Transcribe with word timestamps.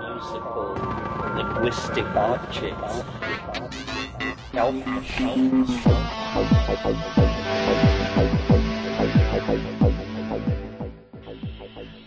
musical 0.00 0.74
linguistic 1.36 2.04
objects. 2.16 3.04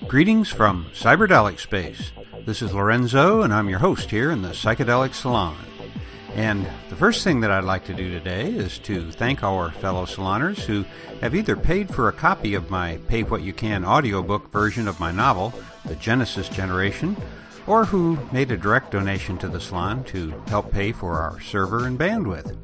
Greetings 0.08 0.50
from 0.50 0.88
Cyberdelic 0.94 1.60
Space. 1.60 2.12
This 2.46 2.62
is 2.62 2.74
Lorenzo, 2.74 3.42
and 3.44 3.54
I'm 3.54 3.70
your 3.70 3.80
host 3.80 4.12
here 4.12 4.32
in 4.32 4.42
the 4.42 4.50
Psychedelic 4.50 5.14
Salon. 5.14 5.56
And 6.36 6.68
the 6.90 6.96
first 6.96 7.24
thing 7.24 7.42
that 7.42 7.52
I'd 7.52 7.64
like 7.64 7.86
to 7.86 7.94
do 7.94 8.10
today 8.10 8.50
is 8.50 8.80
to 8.80 9.12
thank 9.12 9.44
our 9.44 9.72
fellow 9.72 10.06
saloners 10.06 10.60
who 10.60 10.86
have 11.22 11.36
either 11.36 11.56
paid 11.56 11.94
for 11.94 12.08
a 12.08 12.14
copy 12.14 12.54
of 12.54 12.70
my 12.70 12.98
Pay 13.08 13.24
What 13.24 13.42
You 13.42 13.54
Can 13.54 13.86
audiobook 13.86 14.52
version 14.52 14.88
of 14.88 15.00
my 15.00 15.12
novel, 15.12 15.54
The 15.92 15.98
Genesis 15.98 16.48
Generation, 16.48 17.18
or 17.68 17.84
who 17.84 18.18
made 18.32 18.50
a 18.50 18.56
direct 18.56 18.92
donation 18.92 19.38
to 19.40 19.50
the 19.50 19.60
salon 19.60 20.06
to 20.06 20.30
help 20.48 20.72
pay 20.72 20.94
for 20.94 21.20
our 21.20 21.42
server 21.42 21.86
and 21.86 22.00
bandwidth. 22.00 22.56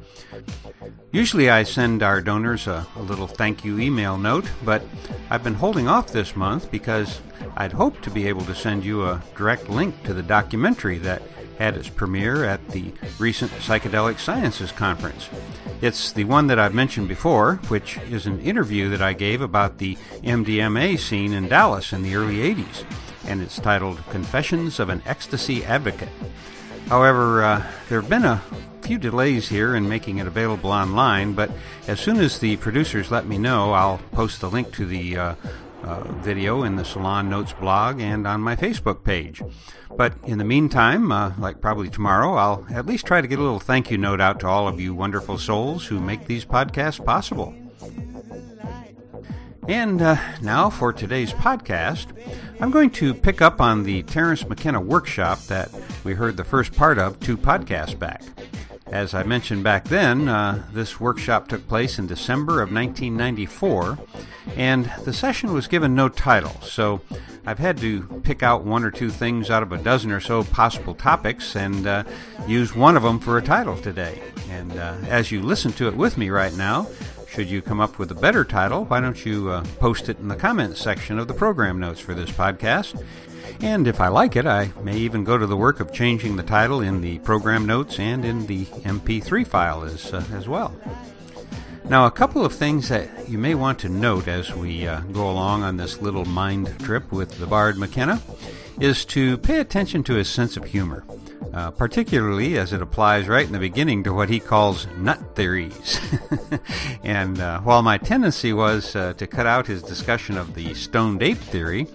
Usually 1.12 1.50
I 1.50 1.64
send 1.64 2.02
our 2.02 2.22
donors 2.22 2.66
a, 2.66 2.86
a, 2.96 3.02
little 3.02 3.26
thank 3.26 3.66
you 3.66 3.78
email 3.78 4.16
note, 4.16 4.46
but 4.64 4.82
I've 5.28 5.44
been 5.44 5.52
holding 5.52 5.88
off 5.88 6.10
this 6.10 6.36
month 6.36 6.70
because 6.70 7.20
I'd 7.54 7.72
hoped 7.72 8.02
to 8.04 8.10
be 8.10 8.26
able 8.28 8.46
to 8.46 8.54
send 8.54 8.82
you 8.82 9.04
a 9.04 9.22
direct 9.36 9.68
link 9.68 10.02
to 10.04 10.14
the 10.14 10.22
documentary 10.22 10.96
that 11.00 11.20
had 11.58 11.76
its 11.76 11.90
premiere 11.90 12.44
at 12.44 12.66
the 12.68 12.94
recent 13.18 13.50
Psychedelic 13.52 14.18
Sciences 14.18 14.72
Conference. 14.72 15.28
It's 15.82 16.12
the 16.12 16.24
one 16.24 16.46
that 16.46 16.58
I've 16.58 16.74
mentioned 16.74 17.08
before, 17.08 17.56
which 17.68 17.98
is 18.10 18.26
an 18.26 18.40
interview 18.40 18.88
that 18.90 19.02
I 19.02 19.12
gave 19.12 19.42
about 19.42 19.78
the 19.78 19.96
MDMA 20.22 20.98
scene 20.98 21.32
in 21.32 21.48
Dallas 21.48 21.92
in 21.92 22.02
the 22.02 22.14
early 22.14 22.36
80s, 22.36 22.84
and 23.28 23.42
it's 23.42 23.58
titled 23.58 24.02
Confessions 24.10 24.80
of 24.80 24.88
an 24.88 25.02
Ecstasy 25.06 25.64
Advocate. 25.64 26.08
However, 26.88 27.44
uh, 27.44 27.66
there 27.88 28.00
have 28.00 28.10
been 28.10 28.24
a 28.24 28.42
few 28.80 28.98
delays 28.98 29.50
here 29.50 29.76
in 29.76 29.86
making 29.88 30.16
it 30.16 30.26
available 30.26 30.72
online, 30.72 31.34
but 31.34 31.50
as 31.86 32.00
soon 32.00 32.18
as 32.20 32.38
the 32.38 32.56
producers 32.56 33.10
let 33.10 33.26
me 33.26 33.36
know, 33.36 33.72
I'll 33.72 33.98
post 34.12 34.40
the 34.40 34.50
link 34.50 34.72
to 34.72 34.86
the 34.86 35.16
uh, 35.16 35.34
uh, 35.82 36.02
video 36.22 36.62
in 36.62 36.76
the 36.76 36.84
Salon 36.84 37.28
Notes 37.28 37.52
blog 37.52 38.00
and 38.00 38.26
on 38.26 38.40
my 38.40 38.56
Facebook 38.56 39.04
page. 39.04 39.42
But 39.94 40.14
in 40.24 40.38
the 40.38 40.44
meantime, 40.44 41.12
uh, 41.12 41.32
like 41.38 41.60
probably 41.60 41.90
tomorrow, 41.90 42.34
I'll 42.34 42.66
at 42.70 42.86
least 42.86 43.06
try 43.06 43.20
to 43.20 43.28
get 43.28 43.38
a 43.38 43.42
little 43.42 43.60
thank 43.60 43.90
you 43.90 43.98
note 43.98 44.20
out 44.20 44.40
to 44.40 44.46
all 44.46 44.66
of 44.66 44.80
you 44.80 44.94
wonderful 44.94 45.38
souls 45.38 45.86
who 45.86 46.00
make 46.00 46.26
these 46.26 46.44
podcasts 46.44 47.04
possible. 47.04 47.54
And 49.68 50.00
uh, 50.00 50.16
now 50.40 50.70
for 50.70 50.94
today's 50.94 51.34
podcast, 51.34 52.06
I'm 52.58 52.70
going 52.70 52.88
to 52.92 53.12
pick 53.12 53.42
up 53.42 53.60
on 53.60 53.82
the 53.82 54.02
Terence 54.02 54.48
McKenna 54.48 54.80
workshop 54.80 55.40
that 55.42 55.70
we 56.04 56.14
heard 56.14 56.38
the 56.38 56.44
first 56.44 56.74
part 56.74 56.98
of 56.98 57.20
two 57.20 57.36
podcasts 57.36 57.96
back. 57.96 58.22
As 58.86 59.12
I 59.12 59.24
mentioned 59.24 59.64
back 59.64 59.84
then, 59.84 60.26
uh, 60.26 60.64
this 60.72 60.98
workshop 60.98 61.48
took 61.48 61.68
place 61.68 61.98
in 61.98 62.06
December 62.06 62.62
of 62.62 62.72
1994, 62.72 63.98
and 64.56 64.90
the 65.04 65.12
session 65.12 65.52
was 65.52 65.68
given 65.68 65.94
no 65.94 66.08
title, 66.08 66.58
so 66.62 67.02
I've 67.44 67.58
had 67.58 67.76
to 67.78 68.04
pick 68.22 68.42
out 68.42 68.64
one 68.64 68.84
or 68.84 68.90
two 68.90 69.10
things 69.10 69.50
out 69.50 69.62
of 69.62 69.70
a 69.72 69.76
dozen 69.76 70.10
or 70.12 70.20
so 70.20 70.44
possible 70.44 70.94
topics 70.94 71.54
and 71.54 71.86
uh, 71.86 72.04
use 72.46 72.74
one 72.74 72.96
of 72.96 73.02
them 73.02 73.20
for 73.20 73.36
a 73.36 73.42
title 73.42 73.76
today. 73.76 74.22
And 74.48 74.72
uh, 74.78 74.96
as 75.08 75.30
you 75.30 75.42
listen 75.42 75.72
to 75.72 75.88
it 75.88 75.94
with 75.94 76.16
me 76.16 76.30
right 76.30 76.54
now, 76.54 76.86
should 77.28 77.50
you 77.50 77.60
come 77.60 77.80
up 77.80 77.98
with 77.98 78.10
a 78.10 78.14
better 78.14 78.44
title, 78.44 78.84
why 78.86 79.00
don't 79.00 79.24
you 79.24 79.50
uh, 79.50 79.64
post 79.78 80.08
it 80.08 80.18
in 80.18 80.28
the 80.28 80.36
comments 80.36 80.80
section 80.80 81.18
of 81.18 81.28
the 81.28 81.34
program 81.34 81.78
notes 81.78 82.00
for 82.00 82.14
this 82.14 82.30
podcast? 82.30 83.02
And 83.60 83.86
if 83.86 84.00
I 84.00 84.08
like 84.08 84.36
it, 84.36 84.46
I 84.46 84.72
may 84.82 84.96
even 84.96 85.24
go 85.24 85.36
to 85.36 85.46
the 85.46 85.56
work 85.56 85.80
of 85.80 85.92
changing 85.92 86.36
the 86.36 86.42
title 86.42 86.80
in 86.80 87.00
the 87.00 87.18
program 87.20 87.66
notes 87.66 87.98
and 87.98 88.24
in 88.24 88.46
the 88.46 88.64
MP3 88.64 89.46
file 89.46 89.84
as, 89.84 90.12
uh, 90.12 90.24
as 90.32 90.48
well. 90.48 90.74
Now, 91.88 92.06
a 92.06 92.10
couple 92.10 92.44
of 92.44 92.54
things 92.54 92.88
that 92.90 93.28
you 93.28 93.38
may 93.38 93.54
want 93.54 93.78
to 93.80 93.88
note 93.88 94.28
as 94.28 94.54
we 94.54 94.86
uh, 94.86 95.00
go 95.00 95.30
along 95.30 95.62
on 95.62 95.76
this 95.76 96.02
little 96.02 96.26
mind 96.26 96.78
trip 96.80 97.10
with 97.10 97.38
the 97.38 97.46
Bard 97.46 97.78
McKenna 97.78 98.20
is 98.78 99.04
to 99.06 99.38
pay 99.38 99.58
attention 99.58 100.02
to 100.04 100.14
his 100.14 100.28
sense 100.28 100.56
of 100.56 100.64
humor, 100.66 101.04
uh, 101.52 101.70
particularly 101.70 102.58
as 102.58 102.72
it 102.72 102.82
applies 102.82 103.28
right 103.28 103.46
in 103.46 103.52
the 103.52 103.58
beginning 103.58 104.04
to 104.04 104.12
what 104.12 104.28
he 104.28 104.40
calls 104.40 104.86
nut 104.98 105.34
theories. 105.34 106.00
and 107.02 107.40
uh, 107.40 107.60
while 107.60 107.82
my 107.82 107.98
tendency 107.98 108.52
was 108.52 108.94
uh, 108.94 109.12
to 109.14 109.26
cut 109.26 109.46
out 109.46 109.66
his 109.66 109.82
discussion 109.82 110.36
of 110.36 110.54
the 110.54 110.74
stoned 110.74 111.22
ape 111.22 111.38
theory, 111.38 111.86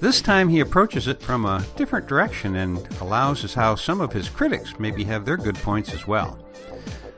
this 0.00 0.20
time 0.20 0.48
he 0.48 0.60
approaches 0.60 1.06
it 1.08 1.22
from 1.22 1.44
a 1.44 1.64
different 1.76 2.06
direction 2.06 2.56
and 2.56 2.86
allows 3.00 3.44
us 3.44 3.54
how 3.54 3.74
some 3.74 4.00
of 4.00 4.12
his 4.12 4.28
critics 4.28 4.78
maybe 4.78 5.04
have 5.04 5.24
their 5.24 5.36
good 5.36 5.56
points 5.56 5.94
as 5.94 6.06
well. 6.06 6.38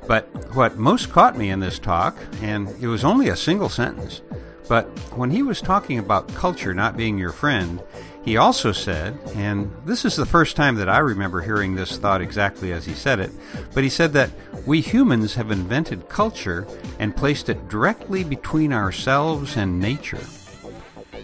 But 0.07 0.27
what 0.55 0.77
most 0.77 1.11
caught 1.11 1.39
me 1.39 1.51
in 1.51 1.61
this 1.61 1.79
talk, 1.79 2.17
and 2.43 2.69
it 2.81 2.87
was 2.87 3.05
only 3.05 3.29
a 3.29 3.37
single 3.37 3.71
sentence, 3.71 4.21
but 4.69 4.85
when 5.17 5.31
he 5.31 5.43
was 5.43 5.61
talking 5.61 5.99
about 5.99 6.29
culture 6.35 6.75
not 6.75 6.97
being 6.97 7.19
your 7.19 7.33
friend, 7.33 7.83
he 8.25 8.39
also 8.39 8.73
said, 8.73 9.19
and 9.35 9.71
this 9.85 10.05
is 10.05 10.17
the 10.17 10.25
first 10.25 10.57
time 10.57 10.77
that 10.77 10.89
I 10.89 10.99
remember 10.99 11.43
hearing 11.43 11.75
this 11.75 11.99
thought 11.99 12.23
exactly 12.23 12.73
as 12.73 12.87
he 12.87 12.95
said 12.95 13.21
it, 13.21 13.31
but 13.75 13.85
he 13.85 13.91
said 13.91 14.15
that 14.15 14.31
we 14.67 14.81
humans 14.81 15.35
have 15.35 15.51
invented 15.51 16.09
culture 16.09 16.67
and 16.99 17.15
placed 17.15 17.51
it 17.51 17.69
directly 17.69 18.25
between 18.25 18.73
ourselves 18.73 19.57
and 19.57 19.79
nature. 19.79 20.25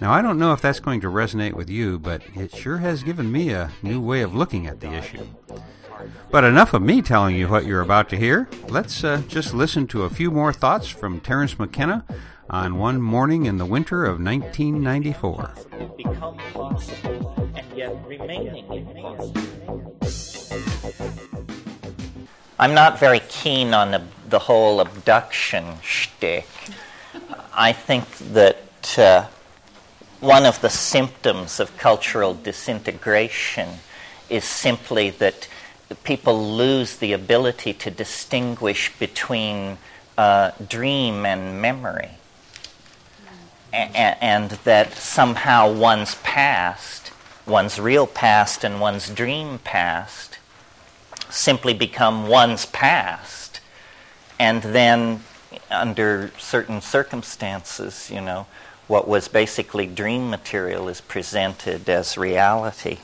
Now, 0.00 0.12
I 0.12 0.20
don't 0.20 0.38
know 0.38 0.52
if 0.52 0.60
that's 0.60 0.80
going 0.80 1.00
to 1.00 1.08
resonate 1.08 1.54
with 1.54 1.70
you, 1.70 1.98
but 1.98 2.22
it 2.34 2.54
sure 2.54 2.78
has 2.78 3.02
given 3.02 3.32
me 3.32 3.50
a 3.50 3.70
new 3.82 4.00
way 4.00 4.20
of 4.20 4.34
looking 4.34 4.66
at 4.66 4.80
the 4.80 4.92
issue. 4.92 5.26
But 6.30 6.44
enough 6.44 6.74
of 6.74 6.82
me 6.82 7.02
telling 7.02 7.36
you 7.36 7.48
what 7.48 7.66
you're 7.66 7.80
about 7.80 8.08
to 8.10 8.16
hear. 8.16 8.48
Let's 8.68 9.04
uh, 9.04 9.22
just 9.28 9.52
listen 9.52 9.86
to 9.88 10.04
a 10.04 10.10
few 10.10 10.30
more 10.30 10.52
thoughts 10.52 10.88
from 10.88 11.20
Terence 11.20 11.58
McKenna 11.58 12.04
on 12.50 12.76
one 12.76 13.00
morning 13.00 13.46
in 13.46 13.58
the 13.58 13.64
winter 13.64 14.04
of 14.04 14.20
1994. 14.20 15.54
Become 15.96 16.36
possible 16.52 17.50
and 17.54 17.66
yet 17.76 17.96
remaining 18.04 18.66
I'm 22.58 22.74
not 22.74 22.98
very 22.98 23.20
keen 23.20 23.72
on 23.72 23.92
the, 23.92 24.02
the 24.28 24.40
whole 24.40 24.80
abduction 24.80 25.64
shtick. 25.80 26.46
I 27.54 27.72
think 27.72 28.04
that 28.32 28.98
uh, 28.98 29.26
one 30.18 30.44
of 30.44 30.60
the 30.60 30.68
symptoms 30.68 31.60
of 31.60 31.76
cultural 31.78 32.34
disintegration 32.34 33.68
is 34.28 34.44
simply 34.44 35.10
that 35.10 35.48
people 36.04 36.54
lose 36.54 36.96
the 36.96 37.12
ability 37.12 37.72
to 37.74 37.90
distinguish 37.90 38.92
between 38.98 39.78
uh, 40.18 40.50
dream 40.68 41.24
and 41.24 41.62
memory. 41.62 42.10
And 43.72 44.50
that 44.64 44.94
somehow 44.94 45.72
one's 45.72 46.16
past, 46.16 47.12
one's 47.46 47.78
real 47.78 48.06
past 48.06 48.64
and 48.64 48.80
one's 48.80 49.08
dream 49.08 49.58
past, 49.58 50.38
simply 51.28 51.74
become 51.74 52.26
one's 52.26 52.66
past. 52.66 53.60
And 54.38 54.62
then, 54.62 55.22
under 55.70 56.32
certain 56.38 56.80
circumstances, 56.80 58.10
you 58.10 58.20
know, 58.20 58.46
what 58.88 59.06
was 59.06 59.28
basically 59.28 59.86
dream 59.86 60.30
material 60.30 60.88
is 60.88 61.00
presented 61.00 61.88
as 61.88 62.18
reality. 62.18 62.98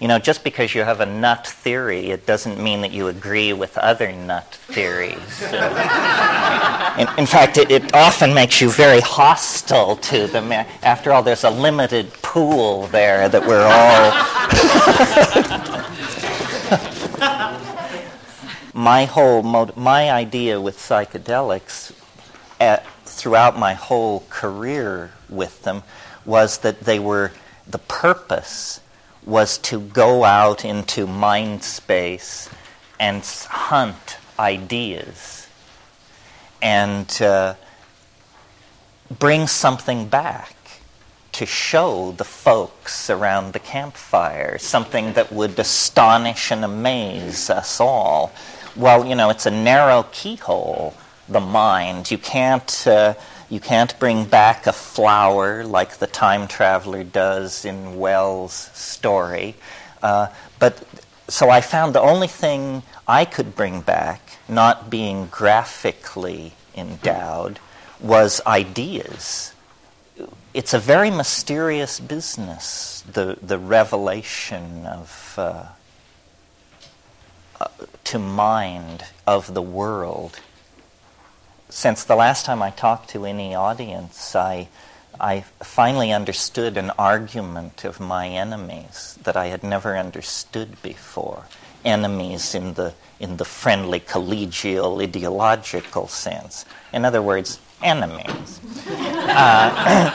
You 0.00 0.06
know, 0.06 0.20
just 0.20 0.44
because 0.44 0.76
you 0.76 0.82
have 0.82 1.00
a 1.00 1.06
nut 1.06 1.44
theory, 1.44 2.10
it 2.10 2.24
doesn't 2.24 2.62
mean 2.62 2.82
that 2.82 2.92
you 2.92 3.08
agree 3.08 3.52
with 3.52 3.76
other 3.76 4.12
nut 4.12 4.46
theories. 4.68 5.42
in, 5.42 7.08
in, 7.18 7.26
fact, 7.26 7.58
it, 7.58 7.68
it, 7.72 7.92
often 7.92 8.32
makes 8.32 8.60
you 8.60 8.70
very 8.70 9.00
hostile 9.00 9.96
to 9.96 10.28
them. 10.28 10.52
After 10.84 11.12
all, 11.12 11.24
there's 11.24 11.42
a 11.42 11.50
limited 11.50 12.12
pool 12.22 12.86
there 12.88 13.28
that 13.28 13.44
we're 13.44 13.66
all. 13.66 14.12
my 18.72 19.04
whole 19.06 19.42
my 19.74 20.10
idea 20.12 20.60
with 20.60 20.78
psychedelics 20.78 21.92
at, 22.60 22.86
throughout 23.04 23.58
my 23.58 23.74
whole 23.74 24.24
career 24.30 25.10
with 25.28 25.64
them 25.64 25.82
was 26.24 26.58
that 26.58 26.80
they 26.80 27.00
were 27.00 27.32
the 27.66 27.78
purpose 27.78 28.80
was 29.28 29.58
to 29.58 29.78
go 29.78 30.24
out 30.24 30.64
into 30.64 31.06
mind 31.06 31.62
space 31.62 32.48
and 32.98 33.22
hunt 33.50 34.18
ideas 34.38 35.46
and 36.62 37.20
uh, 37.20 37.54
bring 39.18 39.46
something 39.46 40.08
back 40.08 40.54
to 41.32 41.46
show 41.46 42.12
the 42.16 42.24
folks 42.24 43.10
around 43.10 43.52
the 43.52 43.58
campfire, 43.58 44.58
something 44.58 45.12
that 45.12 45.30
would 45.30 45.56
astonish 45.58 46.50
and 46.50 46.64
amaze 46.64 47.50
us 47.50 47.80
all. 47.80 48.32
Well, 48.74 49.06
you 49.06 49.14
know, 49.14 49.30
it's 49.30 49.46
a 49.46 49.50
narrow 49.50 50.06
keyhole 50.10 50.94
the 51.28 51.40
mind. 51.40 52.10
You 52.10 52.18
can't, 52.18 52.86
uh, 52.86 53.14
You 53.50 53.60
can't 53.60 53.98
bring 53.98 54.26
back 54.26 54.66
a 54.66 54.72
flower 54.72 55.64
like 55.64 55.96
the 55.96 56.06
time 56.06 56.48
traveler 56.48 57.02
does 57.02 57.64
in 57.64 57.98
Wells' 57.98 58.70
story. 58.74 59.54
Uh, 60.02 60.28
but 60.58 60.84
so 61.28 61.48
I 61.48 61.62
found 61.62 61.94
the 61.94 62.00
only 62.00 62.28
thing 62.28 62.82
I 63.06 63.24
could 63.24 63.56
bring 63.56 63.80
back, 63.80 64.20
not 64.48 64.90
being 64.90 65.26
graphically 65.26 66.52
endowed, 66.76 67.58
was 68.00 68.42
ideas. 68.46 69.54
It's 70.52 70.74
a 70.74 70.78
very 70.78 71.10
mysterious 71.10 72.00
business, 72.00 73.02
the, 73.10 73.38
the 73.40 73.58
revelation 73.58 74.86
of, 74.86 75.34
uh, 75.38 75.64
uh, 77.60 77.68
to 78.04 78.18
mind 78.18 79.04
of 79.26 79.54
the 79.54 79.62
world. 79.62 80.40
Since 81.70 82.04
the 82.04 82.16
last 82.16 82.46
time 82.46 82.62
I 82.62 82.70
talked 82.70 83.10
to 83.10 83.26
any 83.26 83.54
audience, 83.54 84.34
I, 84.34 84.68
I 85.20 85.42
finally 85.62 86.12
understood 86.12 86.78
an 86.78 86.90
argument 86.98 87.84
of 87.84 88.00
my 88.00 88.26
enemies 88.26 89.18
that 89.22 89.36
I 89.36 89.48
had 89.48 89.62
never 89.62 89.96
understood 89.96 90.80
before. 90.80 91.44
Enemies 91.84 92.54
in 92.54 92.74
the, 92.74 92.94
in 93.20 93.36
the 93.36 93.44
friendly, 93.44 94.00
collegial, 94.00 95.02
ideological 95.02 96.08
sense. 96.08 96.64
In 96.92 97.04
other 97.04 97.20
words, 97.20 97.60
enemies. 97.82 98.60
Uh, 98.88 100.10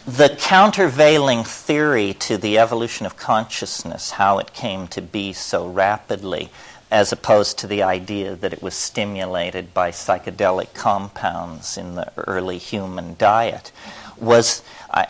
the 0.06 0.34
countervailing 0.38 1.44
theory 1.44 2.14
to 2.14 2.38
the 2.38 2.56
evolution 2.56 3.04
of 3.04 3.18
consciousness, 3.18 4.12
how 4.12 4.38
it 4.38 4.54
came 4.54 4.88
to 4.88 5.02
be 5.02 5.34
so 5.34 5.68
rapidly, 5.68 6.48
as 6.90 7.12
opposed 7.12 7.58
to 7.58 7.66
the 7.66 7.82
idea 7.82 8.34
that 8.34 8.52
it 8.52 8.62
was 8.62 8.74
stimulated 8.74 9.74
by 9.74 9.90
psychedelic 9.90 10.72
compounds 10.74 11.76
in 11.76 11.94
the 11.94 12.10
early 12.26 12.58
human 12.58 13.14
diet, 13.18 13.72
was, 14.16 14.62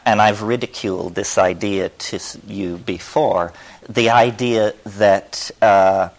and 0.04 0.20
I've 0.20 0.42
ridiculed 0.42 1.14
this 1.14 1.38
idea 1.38 1.88
to 1.88 2.20
you 2.46 2.78
before, 2.78 3.52
the 3.88 4.10
idea 4.10 4.74
that 4.84 5.50
uh, 5.62 6.10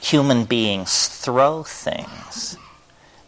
human 0.00 0.44
beings 0.44 1.08
throw 1.08 1.62
things 1.62 2.56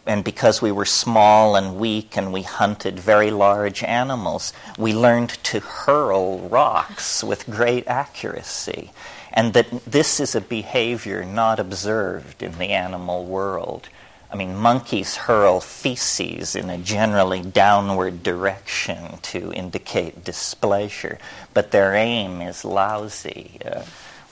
and 0.07 0.23
because 0.23 0.61
we 0.61 0.71
were 0.71 0.85
small 0.85 1.57
and 1.57 1.75
weak 1.75 2.17
and 2.17 2.31
we 2.31 2.41
hunted 2.41 2.97
very 2.97 3.29
large 3.29 3.83
animals, 3.83 4.53
we 4.77 4.93
learned 4.93 5.31
to 5.43 5.59
hurl 5.59 6.39
rocks 6.39 7.23
with 7.23 7.45
great 7.49 7.85
accuracy. 7.87 8.91
And 9.37 9.53
that 9.53 9.67
this 9.85 10.19
is 10.19 10.33
a 10.33 10.41
behavior 10.41 11.23
not 11.23 11.59
observed 11.59 12.41
in 12.41 12.57
the 12.57 12.69
animal 12.69 13.23
world. 13.23 13.87
I 14.31 14.35
mean, 14.35 14.55
monkeys 14.55 15.15
hurl 15.15 15.59
feces 15.61 16.55
in 16.55 16.71
a 16.71 16.79
generally 16.79 17.41
downward 17.41 18.23
direction 18.23 19.19
to 19.21 19.53
indicate 19.53 20.23
displeasure, 20.23 21.19
but 21.53 21.69
their 21.69 21.93
aim 21.93 22.41
is 22.41 22.65
lousy, 22.65 23.59
uh, 23.63 23.83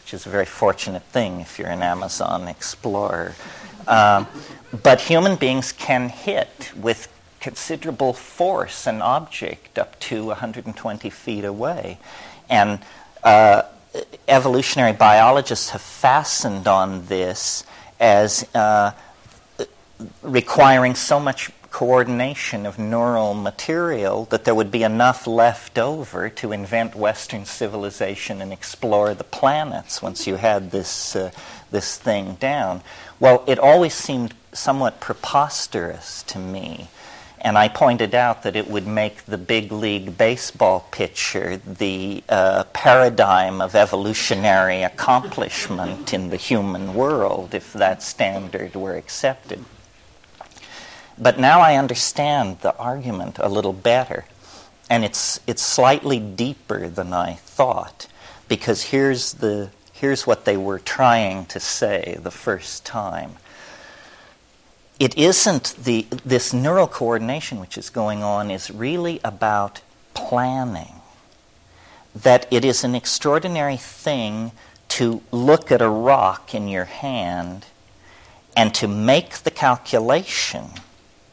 which 0.01 0.15
is 0.15 0.25
a 0.25 0.29
very 0.29 0.47
fortunate 0.47 1.03
thing 1.03 1.39
if 1.39 1.59
you're 1.59 1.69
an 1.69 1.83
Amazon 1.83 2.47
explorer. 2.47 3.35
Um, 3.87 4.25
but 4.81 5.01
human 5.01 5.35
beings 5.35 5.71
can 5.71 6.09
hit 6.09 6.71
with 6.75 7.07
considerable 7.39 8.13
force 8.13 8.87
an 8.87 9.03
object 9.03 9.77
up 9.77 9.99
to 9.99 10.25
120 10.25 11.11
feet 11.11 11.45
away. 11.45 11.99
And 12.49 12.79
uh, 13.23 13.61
evolutionary 14.27 14.93
biologists 14.93 15.69
have 15.69 15.81
fastened 15.81 16.67
on 16.67 17.05
this 17.07 17.63
as 17.99 18.47
uh, 18.53 18.91
requiring 20.21 20.95
so 20.95 21.19
much 21.19 21.51
coordination 21.75 22.65
of 22.65 22.79
neural 22.79 23.33
material 23.33 24.23
that 24.25 24.45
there 24.45 24.55
would 24.55 24.71
be 24.71 24.83
enough 24.83 25.27
left 25.27 25.77
over 25.77 26.29
to 26.29 26.53
invent 26.53 26.95
Western 26.95 27.43
civilization 27.43 28.41
and 28.41 28.53
explore 28.53 29.13
the 29.13 29.25
planets 29.25 30.01
once 30.01 30.25
you 30.25 30.37
had 30.37 30.71
this, 30.71 31.17
uh, 31.17 31.29
this 31.71 31.97
thing 31.97 32.35
down. 32.35 32.81
Well, 33.19 33.43
it 33.45 33.59
always 33.59 33.93
seemed 33.93 34.33
somewhat 34.53 35.01
preposterous 35.01 36.23
to 36.23 36.39
me. 36.39 36.87
And 37.45 37.59
I 37.59 37.67
pointed 37.67 38.15
out 38.15 38.41
that 38.41 38.55
it 38.55 38.67
would 38.71 38.87
make 38.87 39.25
the 39.25 39.37
big 39.37 39.71
league 39.71 40.17
baseball 40.17 40.87
pitcher 40.89 41.57
the 41.57 42.23
uh, 42.27 42.63
paradigm 42.73 43.61
of 43.61 43.75
evolutionary 43.75 44.81
accomplishment 44.81 46.11
in 46.11 46.31
the 46.31 46.37
human 46.37 46.95
world 46.95 47.53
if 47.53 47.71
that 47.73 48.01
standard 48.01 48.73
were 48.73 48.95
accepted. 48.95 49.63
But 51.19 51.39
now 51.39 51.59
I 51.59 51.75
understand 51.75 52.61
the 52.61 52.75
argument 52.77 53.37
a 53.37 53.47
little 53.47 53.73
better. 53.73 54.25
And 54.89 55.05
it's, 55.05 55.39
it's 55.45 55.61
slightly 55.61 56.17
deeper 56.17 56.89
than 56.89 57.13
I 57.13 57.33
thought, 57.33 58.07
because 58.47 58.85
here's, 58.85 59.33
the, 59.33 59.69
here's 59.93 60.25
what 60.25 60.45
they 60.45 60.57
were 60.57 60.79
trying 60.79 61.45
to 61.45 61.59
say 61.59 62.17
the 62.19 62.31
first 62.31 62.87
time 62.87 63.35
it 64.99 65.17
isn't 65.17 65.75
the 65.77 66.07
this 66.23 66.53
neural 66.53 66.87
coordination 66.87 67.59
which 67.59 67.77
is 67.77 67.89
going 67.89 68.23
on 68.23 68.49
is 68.49 68.71
really 68.71 69.19
about 69.23 69.81
planning. 70.13 70.93
That 72.15 72.47
it 72.49 72.63
is 72.63 72.83
an 72.83 72.95
extraordinary 72.95 73.77
thing 73.77 74.51
to 74.89 75.21
look 75.31 75.71
at 75.71 75.81
a 75.81 75.89
rock 75.89 76.55
in 76.55 76.67
your 76.67 76.85
hand 76.85 77.65
and 78.55 78.73
to 78.75 78.87
make 78.87 79.39
the 79.39 79.51
calculation 79.51 80.65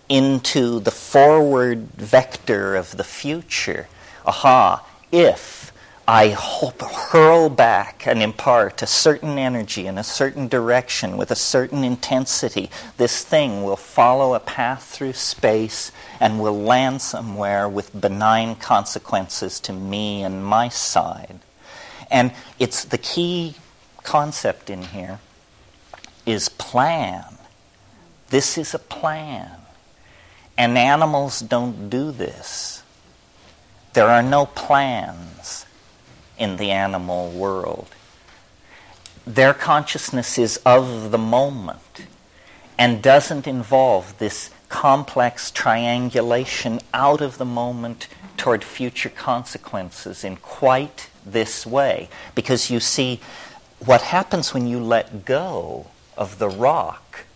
into 0.09 0.81
the 0.81 0.91
forward 0.91 1.89
vector 1.93 2.75
of 2.75 2.97
the 2.97 3.05
future. 3.05 3.87
Aha 4.27 4.85
if 5.13 5.62
I 6.07 6.31
hope, 6.31 6.83
hurl 6.83 7.49
back 7.49 8.09
and 8.09 8.23
impart 8.23 8.83
a 8.83 8.87
certain 8.87 9.39
energy 9.39 9.87
in 9.87 9.99
a 9.99 10.05
certain 10.05 10.49
direction 10.49 11.17
with 11.17 11.31
a 11.31 11.37
certain 11.37 11.85
intensity. 11.85 12.71
This 12.97 13.25
thing 13.25 13.63
will 13.63 13.77
follow 13.77 14.35
a 14.35 14.41
path 14.41 14.83
through 14.83 15.13
space 15.13 15.93
and 16.19 16.41
will 16.41 16.61
land 16.61 17.03
somewhere 17.03 17.69
with 17.69 17.99
benign 17.99 18.57
consequences 18.57 19.61
to 19.61 19.73
me 19.73 20.25
and 20.25 20.45
my 20.45 20.69
side. 20.69 21.39
And 22.11 22.33
it's 22.59 22.85
the 22.85 22.99
key 22.99 23.55
concept 24.03 24.71
in 24.71 24.83
here 24.83 25.21
is 26.27 26.49
plan. 26.49 27.25
This 28.31 28.59
is 28.59 28.75
a 28.75 28.81
plan. 28.81 29.53
And 30.59 30.77
animals 30.77 31.39
don't 31.41 31.89
do 31.89 32.11
this. 32.11 32.83
There 33.93 34.09
are 34.09 34.23
no 34.23 34.47
plans 34.47 35.67
in 36.39 36.57
the 36.57 36.71
animal 36.71 37.31
world. 37.31 37.89
Their 39.27 39.55
consciousness 39.55 40.39
is 40.39 40.57
of 40.67 41.11
the 41.11 41.19
moment 41.19 42.07
and 42.79 43.03
doesn't 43.03 43.47
involve 43.47 44.19
this 44.19 44.51
complex 44.69 45.51
triangulation 45.51 46.81
out 46.95 47.21
of 47.21 47.39
the 47.39 47.45
moment 47.45 48.09
toward 48.37 48.65
future 48.65 49.11
consequences 49.11 50.25
in 50.25 50.37
quite 50.37 51.11
this 51.25 51.67
way. 51.67 52.09
Because 52.35 52.71
you 52.71 52.81
see, 52.81 53.21
what 53.79 54.03
happens 54.03 54.55
when 54.55 54.67
you 54.67 54.81
let 54.81 55.25
go 55.25 55.87
of 56.17 56.39
the 56.39 56.49
rock 56.49 57.27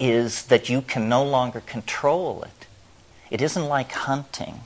is 0.00 0.46
that 0.46 0.68
you 0.68 0.82
can 0.82 1.08
no 1.08 1.22
longer 1.22 1.60
control 1.60 2.42
it. 2.42 2.66
It 3.30 3.40
isn't 3.40 3.66
like 3.66 3.92
hunting 3.92 4.60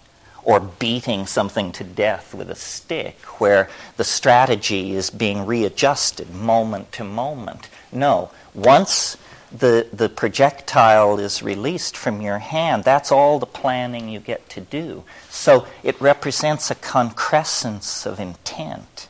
or 0.49 0.61
beating 0.61 1.27
something 1.27 1.71
to 1.71 1.85
death 1.85 2.35
with 2.35 2.49
a 2.49 2.55
stick, 2.55 3.21
where 3.39 3.69
the 3.99 4.03
strategy 4.03 4.95
is 4.95 5.11
being 5.11 5.45
readjusted 5.45 6.31
moment 6.31 6.91
to 6.91 7.05
moment. 7.05 7.69
No, 7.93 8.31
once 8.55 9.19
the, 9.53 9.87
the 9.93 10.09
projectile 10.09 11.19
is 11.19 11.43
released 11.43 11.99
from 11.99 12.23
your 12.23 12.39
hand, 12.39 12.83
that's 12.83 13.13
all 13.13 13.39
the 13.39 13.45
planning 13.45 14.09
you 14.09 14.21
get 14.21 14.49
to 14.49 14.63
do. 14.63 15.05
So 15.29 15.67
it 15.83 16.01
represents 16.01 16.71
a 16.71 16.75
concrescence 16.75 18.07
of 18.07 18.19
intent. 18.19 19.07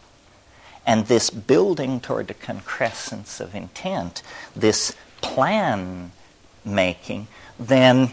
And 0.85 1.07
this 1.07 1.31
building 1.31 2.01
toward 2.01 2.33
a 2.33 2.35
concrescence 2.35 3.39
of 3.39 3.55
intent, 3.55 4.23
this 4.57 4.93
plan 5.21 6.11
making, 6.65 7.29
then 7.61 8.11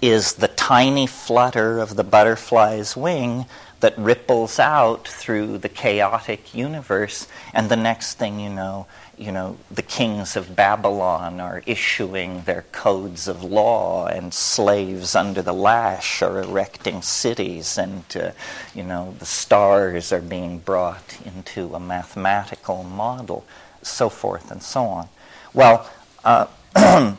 is 0.00 0.34
the 0.34 0.48
tiny 0.48 1.06
flutter 1.06 1.78
of 1.78 1.96
the 1.96 2.04
butterfly's 2.04 2.96
wing 2.96 3.46
that 3.80 3.96
ripples 3.96 4.58
out 4.58 5.06
through 5.06 5.58
the 5.58 5.68
chaotic 5.68 6.54
universe. 6.54 7.28
And 7.54 7.68
the 7.68 7.76
next 7.76 8.14
thing 8.14 8.40
you 8.40 8.50
know 8.50 8.86
you 9.18 9.32
know 9.32 9.56
the 9.70 9.82
kings 9.82 10.36
of 10.36 10.54
babylon 10.54 11.40
are 11.40 11.62
issuing 11.66 12.42
their 12.42 12.64
codes 12.70 13.26
of 13.26 13.42
law 13.42 14.06
and 14.06 14.32
slaves 14.32 15.16
under 15.16 15.42
the 15.42 15.52
lash 15.52 16.22
are 16.22 16.40
erecting 16.40 17.02
cities 17.02 17.76
and 17.76 18.04
uh, 18.16 18.30
you 18.74 18.84
know 18.84 19.14
the 19.18 19.26
stars 19.26 20.12
are 20.12 20.20
being 20.20 20.58
brought 20.58 21.18
into 21.24 21.74
a 21.74 21.80
mathematical 21.80 22.84
model 22.84 23.44
so 23.82 24.08
forth 24.08 24.50
and 24.50 24.62
so 24.62 24.84
on. 24.84 25.08
Well 25.52 25.90
uh, 26.24 26.46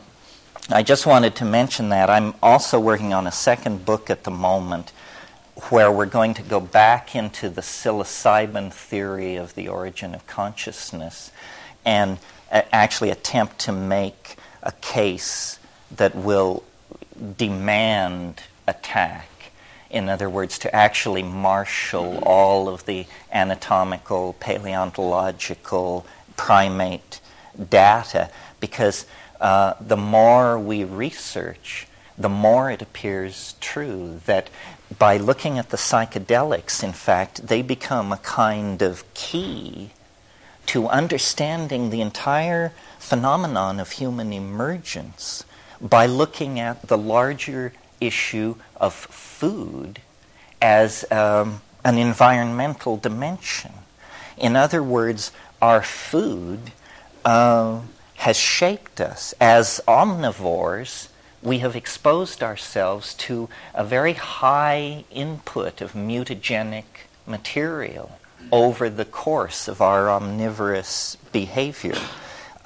I 0.72 0.84
just 0.84 1.04
wanted 1.04 1.34
to 1.36 1.44
mention 1.44 1.88
that. 1.88 2.08
I'm 2.08 2.32
also 2.40 2.78
working 2.78 3.12
on 3.12 3.26
a 3.26 3.32
second 3.32 3.84
book 3.84 4.08
at 4.08 4.22
the 4.22 4.30
moment 4.30 4.92
where 5.68 5.90
we're 5.90 6.06
going 6.06 6.32
to 6.34 6.42
go 6.42 6.60
back 6.60 7.16
into 7.16 7.48
the 7.48 7.60
psilocybin 7.60 8.72
theory 8.72 9.34
of 9.34 9.56
the 9.56 9.66
origin 9.66 10.14
of 10.14 10.24
consciousness 10.28 11.32
and 11.84 12.20
uh, 12.52 12.62
actually 12.72 13.10
attempt 13.10 13.58
to 13.60 13.72
make 13.72 14.36
a 14.62 14.70
case 14.70 15.58
that 15.96 16.14
will 16.14 16.62
demand 17.36 18.44
attack. 18.68 19.28
In 19.90 20.08
other 20.08 20.30
words, 20.30 20.56
to 20.60 20.72
actually 20.74 21.24
marshal 21.24 22.22
all 22.22 22.68
of 22.68 22.86
the 22.86 23.06
anatomical, 23.32 24.34
paleontological, 24.34 26.06
primate 26.36 27.20
data, 27.68 28.30
because 28.60 29.04
uh, 29.40 29.74
the 29.80 29.96
more 29.96 30.58
we 30.58 30.84
research, 30.84 31.86
the 32.18 32.28
more 32.28 32.70
it 32.70 32.82
appears 32.82 33.54
true 33.60 34.20
that 34.26 34.50
by 34.98 35.16
looking 35.16 35.58
at 35.58 35.70
the 35.70 35.76
psychedelics, 35.76 36.82
in 36.82 36.92
fact, 36.92 37.46
they 37.46 37.62
become 37.62 38.12
a 38.12 38.18
kind 38.18 38.82
of 38.82 39.02
key 39.14 39.90
to 40.66 40.88
understanding 40.88 41.90
the 41.90 42.00
entire 42.00 42.72
phenomenon 42.98 43.80
of 43.80 43.92
human 43.92 44.32
emergence 44.32 45.44
by 45.80 46.06
looking 46.06 46.60
at 46.60 46.88
the 46.88 46.98
larger 46.98 47.72
issue 48.00 48.56
of 48.76 48.92
food 48.92 50.00
as 50.60 51.10
um, 51.10 51.62
an 51.84 51.96
environmental 51.96 52.96
dimension. 52.96 53.72
In 54.36 54.56
other 54.56 54.82
words, 54.82 55.32
our 55.62 55.82
food 55.82 56.72
uh, 57.24 57.80
has 58.20 58.36
shaped 58.36 59.00
us. 59.00 59.32
As 59.40 59.80
omnivores, 59.88 61.08
we 61.42 61.60
have 61.60 61.74
exposed 61.74 62.42
ourselves 62.42 63.14
to 63.14 63.48
a 63.74 63.82
very 63.82 64.12
high 64.12 65.04
input 65.10 65.80
of 65.80 65.94
mutagenic 65.94 66.84
material 67.26 68.18
over 68.52 68.90
the 68.90 69.06
course 69.06 69.68
of 69.68 69.80
our 69.80 70.10
omnivorous 70.10 71.16
behavior. 71.32 71.96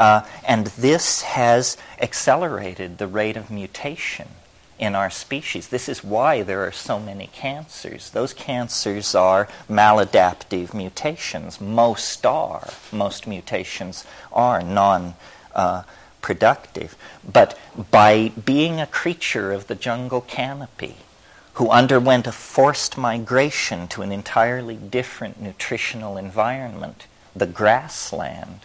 Uh, 0.00 0.22
and 0.44 0.66
this 0.66 1.22
has 1.22 1.76
accelerated 2.00 2.98
the 2.98 3.06
rate 3.06 3.36
of 3.36 3.48
mutation 3.48 4.26
in 4.76 4.96
our 4.96 5.08
species. 5.08 5.68
This 5.68 5.88
is 5.88 6.02
why 6.02 6.42
there 6.42 6.66
are 6.66 6.72
so 6.72 6.98
many 6.98 7.28
cancers. 7.28 8.10
Those 8.10 8.32
cancers 8.32 9.14
are 9.14 9.48
maladaptive 9.70 10.74
mutations. 10.74 11.60
Most 11.60 12.26
are. 12.26 12.68
Most 12.90 13.28
mutations 13.28 14.04
are 14.32 14.60
non 14.60 15.14
uh, 15.54 15.82
productive. 16.20 16.96
But 17.30 17.58
by 17.90 18.30
being 18.44 18.80
a 18.80 18.86
creature 18.86 19.52
of 19.52 19.66
the 19.66 19.74
jungle 19.74 20.20
canopy, 20.20 20.96
who 21.54 21.70
underwent 21.70 22.26
a 22.26 22.32
forced 22.32 22.98
migration 22.98 23.86
to 23.86 24.02
an 24.02 24.10
entirely 24.10 24.74
different 24.74 25.40
nutritional 25.40 26.16
environment, 26.16 27.06
the 27.34 27.46
grassland, 27.46 28.60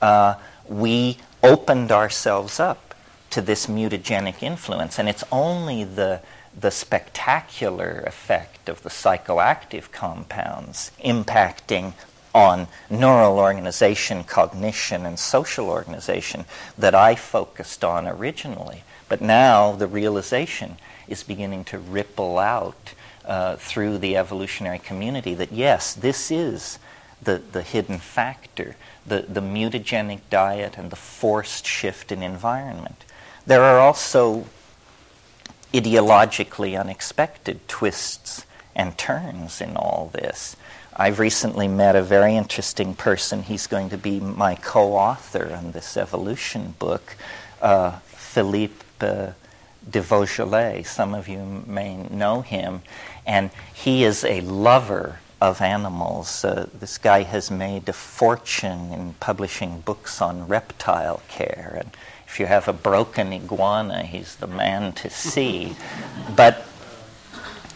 uh, 0.00 0.34
we 0.66 1.18
opened 1.42 1.92
ourselves 1.92 2.58
up 2.58 2.94
to 3.30 3.40
this 3.40 3.66
mutagenic 3.66 4.42
influence. 4.42 4.98
And 4.98 5.08
it's 5.08 5.24
only 5.30 5.84
the, 5.84 6.20
the 6.58 6.70
spectacular 6.70 8.02
effect 8.06 8.68
of 8.68 8.82
the 8.82 8.90
psychoactive 8.90 9.92
compounds 9.92 10.92
impacting 11.04 11.92
on 12.34 12.68
neural 12.88 13.38
organization, 13.38 14.24
cognition, 14.24 15.04
and 15.04 15.18
social 15.18 15.68
organization 15.68 16.44
that 16.78 16.94
I 16.94 17.14
focused 17.14 17.84
on 17.84 18.06
originally. 18.06 18.84
But 19.08 19.20
now 19.20 19.72
the 19.72 19.88
realization 19.88 20.76
is 21.08 21.22
beginning 21.22 21.64
to 21.64 21.78
ripple 21.78 22.38
out 22.38 22.94
uh, 23.24 23.56
through 23.56 23.98
the 23.98 24.16
evolutionary 24.16 24.78
community 24.78 25.34
that 25.34 25.52
yes, 25.52 25.94
this 25.94 26.30
is 26.30 26.78
the, 27.22 27.42
the 27.52 27.62
hidden 27.62 27.98
factor, 27.98 28.76
the, 29.06 29.26
the 29.28 29.40
mutagenic 29.40 30.20
diet 30.30 30.78
and 30.78 30.90
the 30.90 30.96
forced 30.96 31.66
shift 31.66 32.12
in 32.12 32.22
environment. 32.22 33.04
There 33.46 33.62
are 33.62 33.80
also 33.80 34.46
ideologically 35.72 36.78
unexpected 36.78 37.66
twists 37.68 38.46
and 38.74 38.96
turns 38.96 39.60
in 39.60 39.76
all 39.76 40.10
this. 40.12 40.56
I've 41.00 41.18
recently 41.18 41.66
met 41.66 41.96
a 41.96 42.02
very 42.02 42.36
interesting 42.36 42.92
person. 42.94 43.44
He's 43.44 43.66
going 43.66 43.88
to 43.88 43.96
be 43.96 44.20
my 44.20 44.54
co 44.54 44.92
author 44.92 45.50
on 45.50 45.72
this 45.72 45.96
evolution 45.96 46.74
book, 46.78 47.16
uh, 47.62 48.00
Philippe 48.02 48.84
uh, 49.00 49.32
de 49.88 50.02
Vosjoli. 50.02 50.86
Some 50.86 51.14
of 51.14 51.26
you 51.26 51.64
may 51.66 51.96
know 51.96 52.42
him. 52.42 52.82
And 53.26 53.48
he 53.72 54.04
is 54.04 54.24
a 54.24 54.42
lover 54.42 55.20
of 55.40 55.62
animals. 55.62 56.44
Uh, 56.44 56.68
this 56.78 56.98
guy 56.98 57.22
has 57.22 57.50
made 57.50 57.88
a 57.88 57.94
fortune 57.94 58.92
in 58.92 59.14
publishing 59.20 59.80
books 59.80 60.20
on 60.20 60.48
reptile 60.48 61.22
care. 61.30 61.78
And 61.80 61.96
if 62.26 62.38
you 62.38 62.44
have 62.44 62.68
a 62.68 62.74
broken 62.74 63.32
iguana, 63.32 64.02
he's 64.02 64.36
the 64.36 64.46
man 64.46 64.92
to 64.92 65.08
see. 65.08 65.76
but 66.36 66.66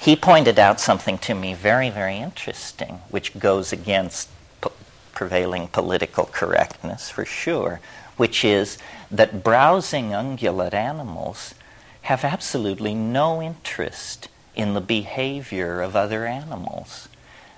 he 0.04 0.14
pointed 0.14 0.58
out 0.58 0.78
something 0.78 1.16
to 1.16 1.34
me 1.34 1.54
very, 1.54 1.88
very 1.88 2.18
interesting, 2.18 3.00
which 3.08 3.38
goes 3.38 3.72
against 3.72 4.28
p- 4.60 4.68
prevailing 5.12 5.66
political 5.66 6.26
correctness 6.26 7.08
for 7.08 7.24
sure, 7.24 7.80
which 8.18 8.44
is 8.44 8.76
that 9.10 9.42
browsing 9.42 10.10
ungulate 10.10 10.74
animals 10.74 11.54
have 12.02 12.22
absolutely 12.22 12.94
no 12.94 13.40
interest 13.40 14.28
in 14.54 14.74
the 14.74 14.80
behavior 14.82 15.80
of 15.80 15.96
other 15.96 16.26
animals. 16.26 17.08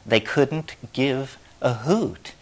They 0.06 0.20
couldn't 0.20 0.76
give 0.92 1.38
a 1.60 1.74
hoot. 1.74 2.32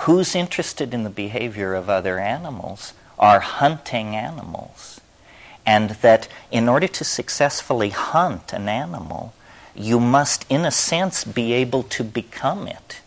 Who's 0.00 0.34
interested 0.34 0.92
in 0.92 1.02
the 1.02 1.08
behavior 1.08 1.72
of 1.72 1.88
other 1.88 2.18
animals 2.18 2.92
are 3.18 3.40
hunting 3.40 4.14
animals 4.14 4.99
and 5.66 5.90
that 6.02 6.28
in 6.50 6.68
order 6.68 6.88
to 6.88 7.04
successfully 7.04 7.90
hunt 7.90 8.52
an 8.52 8.68
animal, 8.68 9.34
you 9.74 10.00
must, 10.00 10.44
in 10.48 10.64
a 10.64 10.70
sense, 10.70 11.24
be 11.24 11.52
able 11.52 11.82
to 11.84 12.04
become 12.04 12.66
it. 12.66 13.00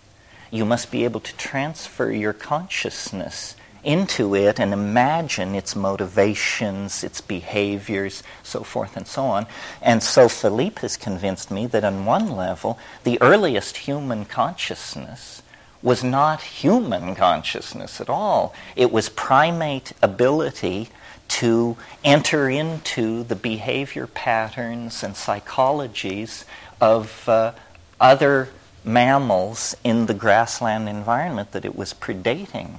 You 0.51 0.65
must 0.65 0.91
be 0.91 1.03
able 1.03 1.19
to 1.19 1.35
transfer 1.35 2.11
your 2.11 2.33
consciousness 2.33 3.55
into 3.83 4.33
it 4.33 4.59
and 4.59 4.71
imagine 4.71 5.55
its 5.55 5.75
motivations, 5.75 7.03
its 7.03 7.19
behaviors, 7.21 8.23
so 8.41 8.63
forth 8.63 8.95
and 8.95 9.07
so 9.07 9.23
on. 9.25 9.45
And 9.81 10.01
so 10.01 10.29
Philippe 10.29 10.81
has 10.81 10.95
convinced 10.95 11.51
me 11.51 11.67
that 11.67 11.83
on 11.83 12.05
one 12.05 12.31
level, 12.31 12.79
the 13.03 13.21
earliest 13.21 13.77
human 13.77 14.25
consciousness 14.25 15.41
was 15.81 16.03
not 16.03 16.41
human 16.41 17.13
consciousness 17.13 17.99
at 17.99 18.09
all. 18.09 18.53
It 18.75 18.91
was 18.91 19.09
primate 19.09 19.91
ability 20.01 20.89
to 21.27 21.77
enter 22.03 22.49
into 22.49 23.23
the 23.23 23.35
behavior 23.35 24.07
patterns 24.07 25.03
and 25.03 25.15
psychologies 25.15 26.45
of 26.79 27.27
uh, 27.27 27.53
other 27.99 28.49
mammals 28.83 29.75
in 29.83 30.05
the 30.07 30.13
grassland 30.13 30.89
environment 30.89 31.51
that 31.53 31.65
it 31.65 31.75
was 31.75 31.93
predating 31.93 32.75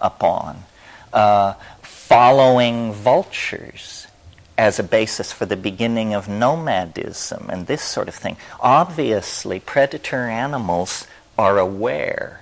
upon. 0.00 0.64
Uh, 1.12 1.54
following 1.82 2.92
vultures 2.92 4.06
as 4.58 4.78
a 4.78 4.82
basis 4.82 5.32
for 5.32 5.46
the 5.46 5.56
beginning 5.56 6.14
of 6.14 6.28
nomadism 6.28 7.48
and 7.50 7.66
this 7.66 7.82
sort 7.82 8.08
of 8.08 8.14
thing. 8.14 8.36
Obviously, 8.60 9.58
predator 9.60 10.28
animals 10.28 11.06
are 11.38 11.58
aware 11.58 12.41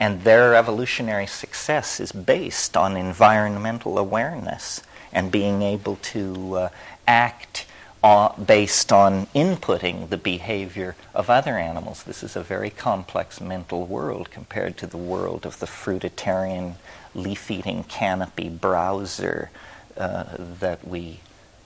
and 0.00 0.24
their 0.24 0.54
evolutionary 0.54 1.26
success 1.26 2.00
is 2.00 2.10
based 2.10 2.74
on 2.74 2.96
environmental 2.96 3.98
awareness 3.98 4.82
and 5.12 5.30
being 5.30 5.60
able 5.60 5.96
to 5.96 6.54
uh, 6.56 6.68
act 7.06 7.66
uh, 8.02 8.32
based 8.42 8.92
on 8.92 9.26
inputting 9.34 10.08
the 10.08 10.16
behavior 10.16 10.96
of 11.14 11.28
other 11.28 11.58
animals. 11.58 12.02
This 12.02 12.22
is 12.22 12.34
a 12.34 12.42
very 12.42 12.70
complex 12.70 13.42
mental 13.42 13.84
world 13.84 14.30
compared 14.30 14.78
to 14.78 14.86
the 14.86 14.96
world 14.96 15.44
of 15.44 15.58
the 15.58 15.66
fruitarian, 15.66 16.76
leaf 17.14 17.50
eating 17.50 17.84
canopy 17.84 18.48
browser 18.48 19.50
uh, 19.98 20.24
that 20.38 20.86
we 20.88 21.20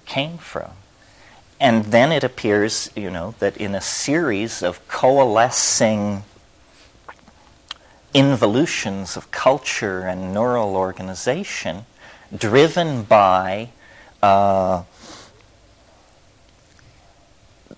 came 0.07 0.39
from. 0.39 0.73
And 1.61 1.85
then 1.85 2.11
it 2.11 2.25
appears, 2.25 2.91
you 2.97 3.11
know, 3.11 3.37
that 3.39 3.57
in 3.57 3.77
a 3.77 3.81
series 3.81 4.61
of 4.61 4.87
coalescing 4.89 6.25
involutions 8.15 9.17
of 9.17 9.31
culture 9.31 10.03
and 10.03 10.33
neural 10.33 10.77
organization 10.77 11.85
driven 12.37 13.03
by 13.03 13.69
uh, 14.23 14.85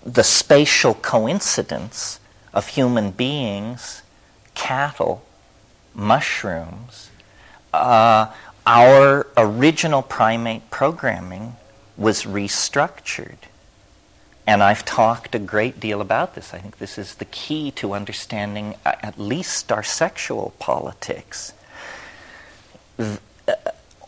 the 0.05 0.23
spatial 0.23 0.93
coincidence 0.93 2.19
of 2.53 2.67
human 2.67 3.11
beings, 3.11 4.03
cattle, 4.53 5.25
mushrooms, 5.93 7.09
uh, 7.73 8.31
our 8.65 9.27
original 9.35 10.01
primate 10.01 10.69
programming 10.69 11.55
was 11.97 12.23
restructured. 12.23 13.37
And 14.47 14.63
I've 14.63 14.85
talked 14.85 15.35
a 15.35 15.39
great 15.39 15.77
deal 15.77 15.99
about 15.99 16.33
this. 16.33 16.53
I 16.53 16.59
think 16.59 16.77
this 16.77 16.97
is 16.97 17.15
the 17.15 17.25
key 17.25 17.69
to 17.71 17.91
understanding 17.91 18.75
uh, 18.85 18.93
at 19.03 19.19
least 19.19 19.73
our 19.73 19.83
sexual 19.83 20.53
politics. 20.57 21.51
Uh, 22.97 23.17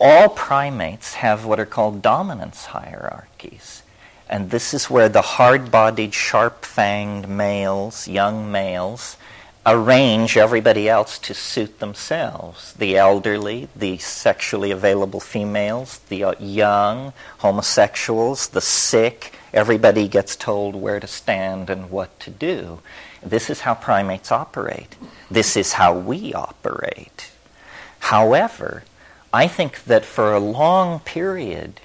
all 0.00 0.30
primates 0.30 1.14
have 1.14 1.44
what 1.44 1.60
are 1.60 1.66
called 1.66 2.00
dominance 2.00 2.64
hierarchies. 2.64 3.82
And 4.30 4.50
this 4.50 4.72
is 4.72 4.88
where 4.88 5.10
the 5.10 5.20
hard 5.20 5.70
bodied, 5.70 6.14
sharp 6.14 6.62
fanged 6.62 7.28
males, 7.28 8.08
young 8.08 8.50
males, 8.50 9.18
arrange 9.66 10.36
everybody 10.36 10.88
else 10.88 11.18
to 11.18 11.34
suit 11.34 11.80
themselves 11.80 12.72
the 12.74 12.96
elderly, 12.96 13.68
the 13.76 13.98
sexually 13.98 14.70
available 14.70 15.20
females, 15.20 15.98
the 16.08 16.24
uh, 16.24 16.34
young, 16.38 17.12
homosexuals, 17.38 18.48
the 18.48 18.60
sick. 18.60 19.34
Everybody 19.52 20.08
gets 20.08 20.36
told 20.36 20.74
where 20.74 21.00
to 21.00 21.06
stand 21.06 21.68
and 21.68 21.90
what 21.90 22.18
to 22.20 22.30
do. 22.30 22.80
This 23.22 23.50
is 23.50 23.60
how 23.60 23.74
primates 23.74 24.32
operate. 24.32 24.96
This 25.30 25.56
is 25.56 25.74
how 25.74 25.94
we 25.94 26.32
operate. 26.32 27.30
However, 27.98 28.84
I 29.32 29.46
think 29.46 29.84
that 29.84 30.04
for 30.04 30.32
a 30.32 30.40
long 30.40 31.00
period 31.00 31.80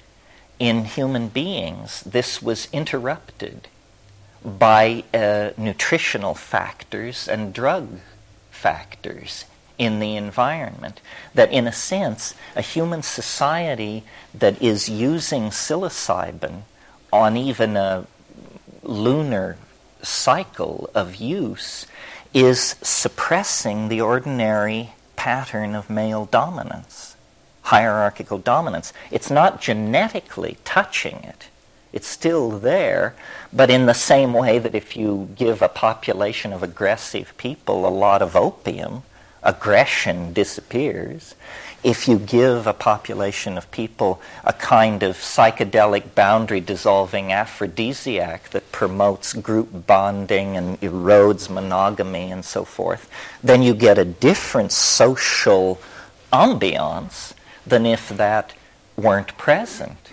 in 0.58 0.86
human 0.86 1.28
beings, 1.28 2.02
this 2.02 2.40
was 2.40 2.68
interrupted 2.72 3.68
by 4.46 5.02
uh, 5.12 5.50
nutritional 5.56 6.34
factors 6.34 7.26
and 7.26 7.52
drug 7.52 7.98
factors 8.50 9.44
in 9.76 9.98
the 9.98 10.16
environment. 10.16 11.00
That, 11.34 11.50
in 11.52 11.66
a 11.66 11.72
sense, 11.72 12.34
a 12.54 12.62
human 12.62 13.02
society 13.02 14.04
that 14.32 14.62
is 14.62 14.88
using 14.88 15.50
psilocybin 15.50 16.62
on 17.12 17.36
even 17.36 17.76
a 17.76 18.06
lunar 18.82 19.58
cycle 20.00 20.88
of 20.94 21.16
use 21.16 21.86
is 22.32 22.76
suppressing 22.82 23.88
the 23.88 24.00
ordinary 24.00 24.90
pattern 25.16 25.74
of 25.74 25.90
male 25.90 26.26
dominance, 26.26 27.16
hierarchical 27.62 28.38
dominance. 28.38 28.92
It's 29.10 29.30
not 29.30 29.60
genetically 29.60 30.56
touching 30.64 31.16
it 31.24 31.48
it's 31.96 32.06
still 32.06 32.50
there, 32.50 33.14
but 33.54 33.70
in 33.70 33.86
the 33.86 33.94
same 33.94 34.34
way 34.34 34.58
that 34.58 34.74
if 34.74 34.98
you 34.98 35.30
give 35.34 35.62
a 35.62 35.68
population 35.68 36.52
of 36.52 36.62
aggressive 36.62 37.34
people 37.38 37.88
a 37.88 37.98
lot 38.04 38.20
of 38.20 38.36
opium, 38.36 39.02
aggression 39.42 40.34
disappears. 40.34 41.34
If 41.82 42.06
you 42.06 42.18
give 42.18 42.66
a 42.66 42.74
population 42.74 43.56
of 43.56 43.70
people 43.70 44.20
a 44.44 44.52
kind 44.52 45.02
of 45.02 45.16
psychedelic 45.16 46.14
boundary 46.14 46.60
dissolving 46.60 47.32
aphrodisiac 47.32 48.50
that 48.50 48.72
promotes 48.72 49.32
group 49.32 49.86
bonding 49.86 50.54
and 50.54 50.78
erodes 50.82 51.48
monogamy 51.48 52.30
and 52.30 52.44
so 52.44 52.66
forth, 52.66 53.08
then 53.42 53.62
you 53.62 53.72
get 53.72 53.96
a 53.96 54.04
different 54.04 54.70
social 54.70 55.80
ambiance 56.30 57.32
than 57.66 57.86
if 57.86 58.10
that 58.10 58.52
weren't 58.98 59.38
present. 59.38 60.05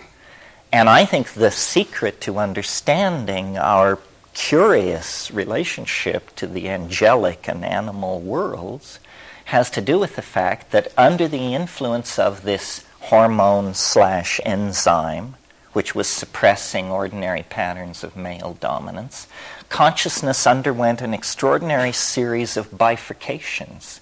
And 0.74 0.88
I 0.88 1.04
think 1.04 1.34
the 1.34 1.52
secret 1.52 2.20
to 2.22 2.40
understanding 2.40 3.56
our 3.56 4.00
curious 4.32 5.30
relationship 5.30 6.34
to 6.34 6.48
the 6.48 6.68
angelic 6.68 7.48
and 7.48 7.64
animal 7.64 8.18
worlds 8.18 8.98
has 9.44 9.70
to 9.70 9.80
do 9.80 10.00
with 10.00 10.16
the 10.16 10.20
fact 10.20 10.72
that 10.72 10.92
under 10.98 11.28
the 11.28 11.54
influence 11.54 12.18
of 12.18 12.42
this 12.42 12.84
hormone 13.02 13.74
slash 13.74 14.40
enzyme, 14.44 15.36
which 15.74 15.94
was 15.94 16.08
suppressing 16.08 16.90
ordinary 16.90 17.44
patterns 17.44 18.02
of 18.02 18.16
male 18.16 18.58
dominance, 18.60 19.28
consciousness 19.68 20.44
underwent 20.44 21.00
an 21.00 21.14
extraordinary 21.14 21.92
series 21.92 22.56
of 22.56 22.72
bifurcations. 22.72 24.00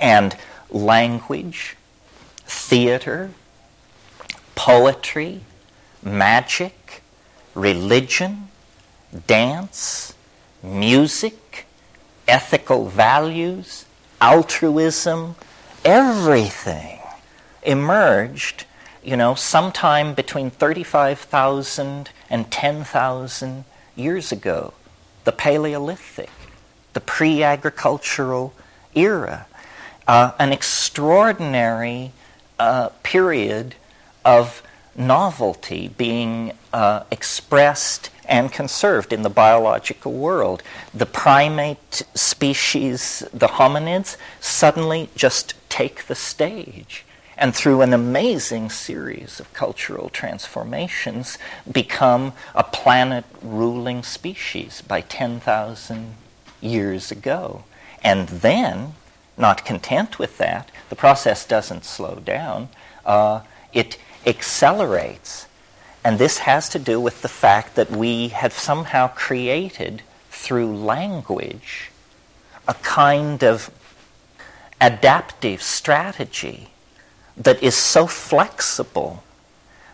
And 0.00 0.36
language, 0.70 1.76
theater, 2.46 3.32
poetry, 4.54 5.40
magic, 6.06 7.02
religion, 7.54 8.48
dance, 9.26 10.14
music, 10.62 11.66
ethical 12.28 12.86
values, 12.86 13.84
altruism, 14.20 15.34
everything 15.84 17.00
emerged, 17.62 18.64
you 19.02 19.16
know, 19.16 19.34
sometime 19.34 20.14
between 20.14 20.50
35,000 20.50 22.10
and 22.30 22.50
10,000 22.50 23.64
years 23.96 24.32
ago. 24.32 24.72
The 25.24 25.32
Paleolithic, 25.32 26.30
the 26.92 27.00
pre 27.00 27.42
agricultural 27.42 28.54
era, 28.94 29.46
uh, 30.06 30.32
an 30.38 30.52
extraordinary 30.52 32.12
uh, 32.58 32.90
period 33.02 33.74
of 34.24 34.62
novelty 34.96 35.88
being 35.88 36.52
uh, 36.72 37.04
expressed 37.10 38.10
and 38.28 38.50
conserved 38.52 39.12
in 39.12 39.22
the 39.22 39.30
biological 39.30 40.12
world. 40.12 40.62
The 40.92 41.06
primate 41.06 42.02
species, 42.14 43.22
the 43.32 43.48
hominids, 43.48 44.16
suddenly 44.40 45.10
just 45.14 45.54
take 45.68 46.06
the 46.06 46.14
stage 46.14 47.04
and 47.36 47.54
through 47.54 47.82
an 47.82 47.92
amazing 47.92 48.70
series 48.70 49.40
of 49.40 49.52
cultural 49.52 50.08
transformations 50.08 51.38
become 51.70 52.32
a 52.54 52.64
planet 52.64 53.24
ruling 53.42 54.02
species 54.02 54.82
by 54.82 55.02
10,000 55.02 56.14
years 56.60 57.10
ago. 57.10 57.64
And 58.02 58.28
then, 58.28 58.94
not 59.36 59.64
content 59.64 60.18
with 60.18 60.38
that, 60.38 60.70
the 60.88 60.96
process 60.96 61.46
doesn't 61.46 61.84
slow 61.84 62.16
down. 62.24 62.70
Uh, 63.04 63.42
it 63.72 63.98
accelerates. 64.26 65.46
And 66.04 66.18
this 66.18 66.38
has 66.38 66.68
to 66.70 66.78
do 66.78 67.00
with 67.00 67.22
the 67.22 67.28
fact 67.28 67.74
that 67.76 67.90
we 67.90 68.28
have 68.28 68.52
somehow 68.52 69.08
created 69.08 70.02
through 70.30 70.76
language 70.76 71.90
a 72.68 72.74
kind 72.74 73.42
of 73.42 73.70
adaptive 74.80 75.62
strategy 75.62 76.70
that 77.36 77.62
is 77.62 77.76
so 77.76 78.06
flexible 78.06 79.22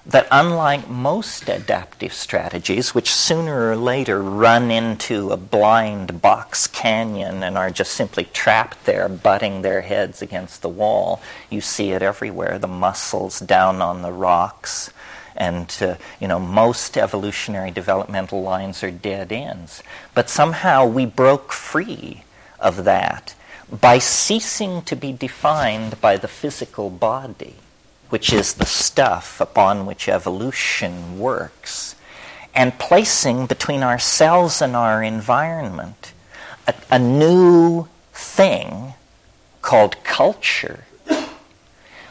that 0.04 0.26
unlike 0.32 0.88
most 0.88 1.48
adaptive 1.48 2.12
strategies, 2.12 2.94
which 2.94 3.12
sooner 3.12 3.70
or 3.70 3.76
later 3.76 4.20
run 4.20 4.70
into 4.70 5.30
a 5.30 5.36
blind 5.36 6.20
box 6.20 6.66
canyon 6.66 7.42
and 7.42 7.56
are 7.56 7.70
just 7.70 7.92
simply 7.92 8.24
trapped 8.24 8.84
there, 8.84 9.08
butting 9.08 9.62
their 9.62 9.82
heads 9.82 10.20
against 10.20 10.60
the 10.60 10.68
wall, 10.68 11.22
you 11.50 11.60
see 11.60 11.92
it 11.92 12.02
everywhere 12.02 12.58
the 12.58 12.66
mussels 12.66 13.38
down 13.38 13.80
on 13.80 14.02
the 14.02 14.12
rocks. 14.12 14.90
And, 15.36 15.74
uh, 15.80 15.94
you 16.20 16.26
know, 16.26 16.40
most 16.40 16.98
evolutionary 16.98 17.70
developmental 17.70 18.42
lines 18.42 18.82
are 18.82 18.90
dead 18.90 19.30
ends. 19.30 19.82
But 20.14 20.28
somehow 20.28 20.84
we 20.84 21.06
broke 21.06 21.52
free 21.52 22.24
of 22.58 22.84
that 22.84 23.34
by 23.70 23.98
ceasing 23.98 24.82
to 24.82 24.96
be 24.96 25.12
defined 25.12 26.00
by 26.00 26.16
the 26.16 26.28
physical 26.28 26.90
body 26.90 27.54
which 28.12 28.30
is 28.30 28.52
the 28.52 28.66
stuff 28.66 29.40
upon 29.40 29.86
which 29.86 30.06
evolution 30.06 31.18
works, 31.18 31.94
and 32.54 32.78
placing 32.78 33.46
between 33.46 33.82
ourselves 33.82 34.60
and 34.60 34.76
our 34.76 35.02
environment 35.02 36.12
a, 36.68 36.74
a 36.90 36.98
new 36.98 37.88
thing 38.12 38.92
called 39.62 39.96
culture, 40.04 40.84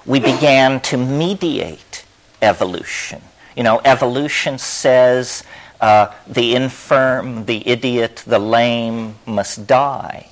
we 0.04 0.20
began 0.20 0.80
to 0.80 0.98
mediate 0.98 2.04
evolution. 2.42 3.22
You 3.56 3.62
know, 3.62 3.80
evolution 3.86 4.58
says 4.58 5.44
uh, 5.82 6.12
the 6.26 6.56
infirm, 6.56 7.46
the 7.46 7.68
idiot, 7.68 8.24
the 8.26 8.40
lame 8.40 9.18
must 9.28 9.68
die 9.68 10.31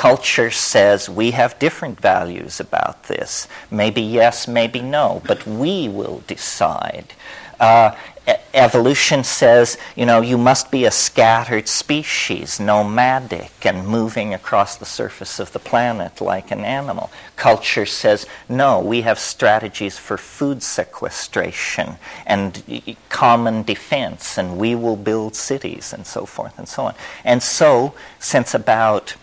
culture 0.00 0.50
says 0.50 1.10
we 1.10 1.32
have 1.32 1.58
different 1.58 2.00
values 2.00 2.58
about 2.58 3.02
this. 3.02 3.46
Maybe 3.70 4.00
yes, 4.00 4.48
maybe 4.48 4.80
no, 4.80 5.20
but 5.26 5.46
we 5.46 5.90
will 5.90 6.22
decide. 6.26 7.12
Uh, 7.60 7.94
e- 8.26 8.32
evolution 8.54 9.22
says, 9.22 9.76
you 9.94 10.06
know, 10.06 10.22
you 10.22 10.38
must 10.38 10.70
be 10.70 10.86
a 10.86 10.90
scattered 10.90 11.68
species, 11.68 12.58
nomadic, 12.58 13.52
and 13.66 13.86
moving 13.86 14.32
across 14.32 14.74
the 14.74 14.86
surface 14.86 15.38
of 15.38 15.52
the 15.52 15.58
planet 15.58 16.22
like 16.22 16.50
an 16.50 16.64
animal. 16.64 17.10
Culture 17.36 17.84
says, 17.84 18.24
no, 18.48 18.80
we 18.80 19.02
have 19.02 19.18
strategies 19.18 19.98
for 19.98 20.16
food 20.16 20.62
sequestration 20.62 21.96
and 22.24 22.96
common 23.10 23.64
defense, 23.64 24.38
and 24.38 24.56
we 24.56 24.74
will 24.74 24.96
build 24.96 25.36
cities, 25.36 25.92
and 25.92 26.06
so 26.06 26.24
forth 26.24 26.58
and 26.58 26.66
so 26.66 26.84
on. 26.84 26.94
And 27.22 27.42
so, 27.42 27.92
since 28.18 28.54
about 28.54 29.14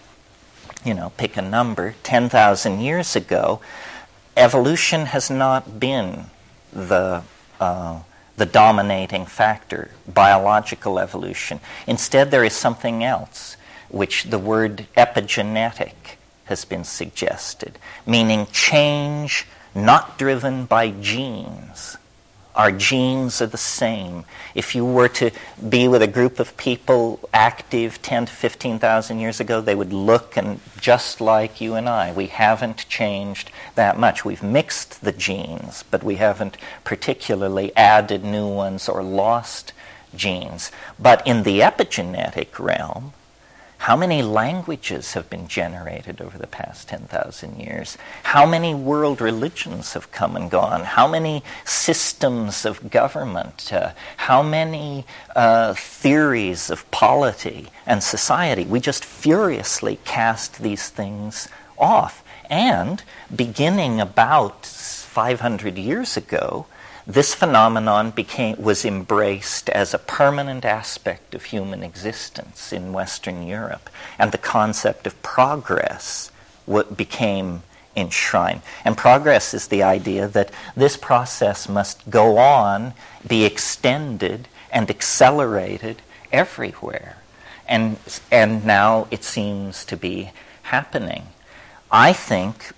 you 0.85 0.93
know, 0.93 1.11
pick 1.17 1.37
a 1.37 1.41
number, 1.41 1.95
10,000 2.03 2.79
years 2.79 3.15
ago, 3.15 3.59
evolution 4.35 5.07
has 5.07 5.29
not 5.29 5.79
been 5.79 6.25
the 6.71 7.23
uh, 7.59 7.99
the 8.37 8.45
dominating 8.45 9.25
factor, 9.25 9.89
biological 10.07 10.99
evolution. 10.99 11.59
Instead, 11.87 12.29
there 12.29 12.43
is 12.43 12.53
something 12.53 13.03
else, 13.03 13.57
which 13.89 14.25
the 14.25 14.39
word 14.39 14.85
epigenetic 14.95 16.17
has 16.45 16.63
been 16.63 16.83
suggested, 16.83 17.77
meaning 18.05 18.45
change 18.51 19.47
not 19.73 20.17
driven 20.17 20.65
by 20.65 20.91
genes, 20.91 21.96
our 22.58 22.72
genes 22.72 23.39
are 23.39 23.48
the 23.48 23.58
same. 23.58 24.26
If 24.56 24.74
you 24.74 24.84
were 24.84 25.10
to 25.10 25.30
be 25.70 25.88
with 25.88 26.02
a 26.02 26.08
group 26.08 26.39
of 26.39 26.58
people 26.58 27.20
active 27.32 28.02
10 28.02 28.26
to 28.26 28.34
15,000 28.34 29.20
years 29.20 29.39
ago, 29.39 29.62
they 29.62 29.76
would 29.76 29.93
look 29.93 30.36
and 30.36 30.60
just 30.82 31.22
like 31.22 31.62
you 31.62 31.76
and 31.76 31.88
I. 31.88 32.12
We 32.12 32.28
haven't 32.28 32.89
changed 32.89 33.52
that 33.76 34.00
much. 34.00 34.26
We've 34.26 34.41
mixed 34.41 35.04
the 35.04 35.12
genes, 35.12 35.84
but 35.91 36.04
we 36.04 36.15
haven't 36.15 36.58
particularly 36.84 37.76
added 37.78 38.24
new 38.24 38.48
ones 38.48 38.89
or 38.89 39.04
lost 39.04 39.72
genes. 40.15 40.72
But 40.98 41.26
in 41.28 41.43
the 41.43 41.60
epigenetic 41.60 42.58
realm, 42.58 43.13
how 43.77 43.95
many 43.95 44.21
languages 44.21 45.13
have 45.13 45.29
been 45.29 45.47
generated 45.47 46.19
over 46.19 46.37
the 46.37 46.47
past 46.47 46.89
10,000 46.89 47.59
years? 47.59 47.97
How 48.23 48.45
many 48.45 48.73
world 48.73 49.21
religions 49.21 49.93
have 49.93 50.11
come 50.11 50.35
and 50.35 50.49
gone? 50.49 50.83
How 50.83 51.07
many 51.07 51.43
systems 51.63 52.65
of 52.65 52.89
government? 52.89 53.71
Uh, 53.71 53.91
how 54.17 54.41
many 54.41 55.05
uh, 55.35 55.73
theories 55.75 56.69
of 56.69 56.89
polity 56.91 57.67
and 57.85 58.03
society? 58.03 58.65
We 58.65 58.79
just 58.79 59.05
furiously 59.05 59.99
cast 60.03 60.59
these 60.59 60.89
things 60.89 61.47
off. 61.77 62.23
And 62.49 63.03
beginning 63.33 64.01
about 64.01 64.65
500 64.65 65.77
years 65.77 66.17
ago, 66.17 66.65
this 67.08 67.34
phenomenon 67.34 68.12
became, 68.12 68.62
was 68.62 68.84
embraced 68.84 69.70
as 69.70 69.93
a 69.93 69.98
permanent 69.98 70.65
aspect 70.65 71.34
of 71.34 71.46
human 71.46 71.82
existence 71.82 72.74
in 72.74 72.91
Western 72.91 73.48
Europe, 73.48 73.89
and 74.20 74.34
the 74.34 74.38
concept 74.38 75.08
of 75.08 75.22
progress 75.22 76.32
what 76.65 76.98
became 76.98 77.63
enshrined. 77.96 78.62
And 78.84 78.98
progress 78.98 79.54
is 79.54 79.70
the 79.70 79.84
idea 79.84 80.28
that 80.28 80.52
this 80.76 80.98
process 80.98 81.70
must 81.70 82.10
go 82.10 82.38
on, 82.38 82.93
be 83.26 83.46
extended, 83.46 84.50
and 84.70 84.89
accelerated 84.89 86.02
everywhere. 86.34 87.17
And, 87.70 87.98
and 88.30 88.65
now 88.65 89.08
it 89.12 89.24
seems 89.24 89.86
to 89.86 89.96
be 89.96 90.32
happening. 90.63 91.28
I 91.89 92.12
think 92.12 92.74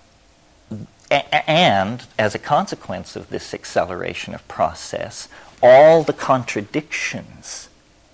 and 1.12 2.06
as 2.18 2.36
a 2.36 2.40
consequence 2.40 3.16
of 3.16 3.30
this 3.30 3.54
acceleration 3.54 4.36
of 4.36 4.48
process, 4.48 5.28
all 5.62 6.04
the 6.04 6.14
contradictions 6.14 7.70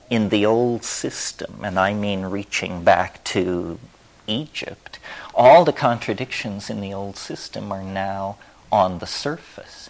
in 0.10 0.30
the 0.30 0.46
old 0.46 0.84
system, 0.84 1.62
and 1.64 1.80
I 1.80 1.94
mean 1.94 2.24
reaching 2.24 2.84
back 2.84 3.24
to 3.26 3.80
Egypt, 4.28 5.00
all 5.34 5.66
the 5.66 5.74
contradictions 5.74 6.70
in 6.70 6.80
the 6.82 6.94
old 6.94 7.18
system 7.18 7.72
are 7.72 7.84
now 7.84 8.38
on 8.72 9.00
the 9.00 9.08
surface. 9.08 9.90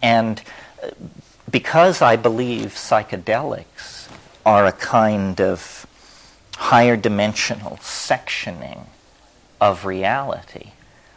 And 0.00 0.42
uh, 0.82 0.90
because 1.50 2.02
I 2.02 2.16
believe 2.16 2.70
psychedelics 2.70 4.08
are 4.44 4.66
a 4.66 4.72
kind 4.72 5.40
of 5.40 5.86
higher 6.56 6.96
dimensional 6.96 7.78
sectioning 7.80 8.86
of 9.60 9.84
reality, 9.84 10.72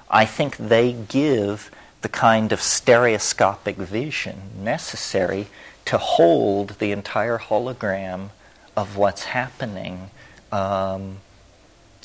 I 0.10 0.26
think 0.26 0.58
they 0.58 0.94
give 0.94 1.72
the 2.02 2.10
kind 2.10 2.52
of 2.52 2.62
stereoscopic 2.62 3.78
vision 3.78 4.52
necessary 4.64 5.48
to 5.86 5.98
hold 5.98 6.78
the 6.80 6.92
entire 6.92 7.38
hologram 7.38 8.30
of 8.76 8.98
what's 8.98 9.24
happening 9.24 10.10
um, 10.52 11.18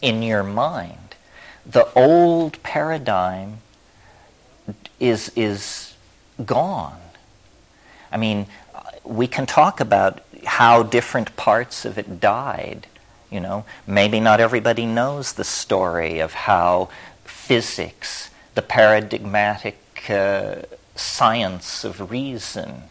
in 0.01 0.23
your 0.23 0.43
mind. 0.43 1.17
The 1.67 1.89
old 1.95 2.63
paradigm 2.63 3.59
is, 4.99 5.31
is 5.37 5.95
gone. 6.45 7.01
I 8.11 8.17
mean, 8.17 8.47
we 9.05 9.27
can 9.27 9.47
talk 9.47 9.81
about 9.81 10.23
how 10.45 10.83
different 10.83 11.37
parts 11.37 11.85
of 11.85 11.99
it 11.99 12.21
died. 12.21 12.87
You 13.31 13.41
know, 13.41 13.65
maybe 13.87 14.19
not 14.19 14.41
everybody 14.41 14.87
knows 14.87 15.35
the 15.35 15.45
story 15.45 16.19
of 16.19 16.33
how 16.33 16.89
physics, 17.51 18.31
the 18.55 18.63
paradigmatic 18.63 20.09
uh, 20.09 20.55
science 20.95 21.83
of 21.83 22.09
reason, 22.09 22.85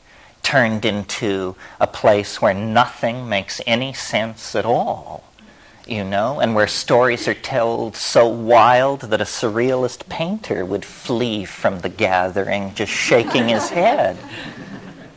turned 0.44 0.84
into 0.84 1.56
a 1.80 1.88
place 1.88 2.42
where 2.42 2.54
nothing 2.54 3.30
makes 3.30 3.62
any 3.66 3.94
sense 3.94 4.58
at 4.58 4.66
all, 4.66 5.24
you 5.88 6.04
know, 6.04 6.42
and 6.42 6.56
where 6.56 6.68
stories 6.68 7.26
are 7.26 7.34
told 7.34 7.96
so 7.96 8.28
wild 8.28 9.00
that 9.00 9.22
a 9.22 9.24
surrealist 9.24 10.10
painter 10.10 10.66
would 10.66 10.84
flee 10.84 11.46
from 11.46 11.80
the 11.80 11.88
gathering 11.88 12.76
just 12.76 12.92
shaking 12.92 13.48
his 13.48 13.70
head. 13.82 14.18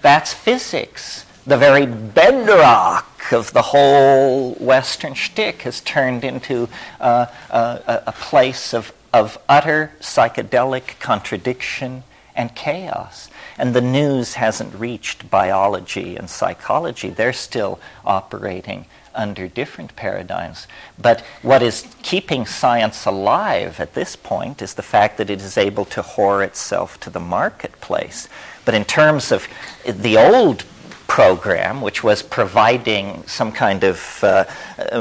That's 0.03 0.33
physics. 0.33 1.27
The 1.49 1.57
very 1.57 1.87
bedrock 1.87 3.33
of 3.33 3.53
the 3.53 3.63
whole 3.63 4.53
Western 4.61 5.15
shtick 5.15 5.63
has 5.63 5.81
turned 5.81 6.23
into 6.23 6.69
uh, 7.01 7.27
a, 7.51 8.03
a 8.07 8.13
place 8.13 8.73
of 8.73 8.93
of 9.13 9.39
utter 9.49 9.93
psychedelic 10.01 10.99
contradiction 10.99 12.05
and 12.35 12.55
chaos. 12.55 13.29
And 13.59 13.75
the 13.75 13.81
news 13.81 14.35
hasn't 14.35 14.75
reached 14.75 15.31
biology 15.31 16.17
and 16.17 16.31
psychology. 16.31 17.11
They're 17.11 17.33
still 17.33 17.79
operating 18.05 18.87
under 19.15 19.47
different 19.47 19.95
paradigms. 19.95 20.67
But 20.99 21.21
what 21.43 21.63
is 21.63 21.87
keeping 22.03 22.47
science 22.47 23.05
alive 23.05 23.79
at 23.79 23.95
this 23.95 24.17
point 24.17 24.63
is 24.63 24.75
the 24.75 24.83
fact 24.83 25.19
that 25.19 25.29
it 25.29 25.43
is 25.43 25.59
able 25.59 25.85
to 25.87 26.03
whore 26.03 26.45
itself 26.45 26.99
to 27.01 27.11
the 27.11 27.21
marketplace. 27.21 28.29
But 28.65 28.75
in 28.75 28.85
terms 28.85 29.31
of 29.31 29.47
the 29.85 30.17
old 30.17 30.65
program, 31.13 31.83
which 31.83 32.03
was 32.03 32.23
providing 32.23 33.23
some 33.27 33.53
kind 33.53 33.85
of 33.85 34.25
uh, 34.25 34.47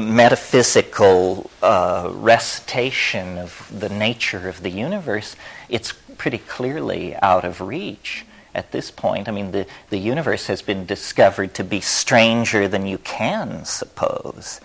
metaphysical 0.02 1.50
uh, 1.64 2.12
recitation 2.14 3.38
of 3.38 3.72
the 3.74 3.88
nature 3.88 4.50
of 4.50 4.62
the 4.62 4.70
universe, 4.70 5.38
it's 5.70 5.94
pretty 6.18 6.40
clearly 6.40 7.16
out 7.22 7.46
of 7.46 7.62
reach 7.62 8.26
at 8.54 8.74
this 8.74 8.92
point. 8.92 9.30
I 9.30 9.32
mean, 9.32 9.54
the, 9.54 9.66
the 9.90 9.98
universe 9.98 10.48
has 10.48 10.62
been 10.62 10.86
discovered 10.86 11.54
to 11.54 11.64
be 11.64 11.80
stranger 11.80 12.68
than 12.68 12.86
you 12.86 12.98
can 12.98 13.64
suppose. 13.64 14.60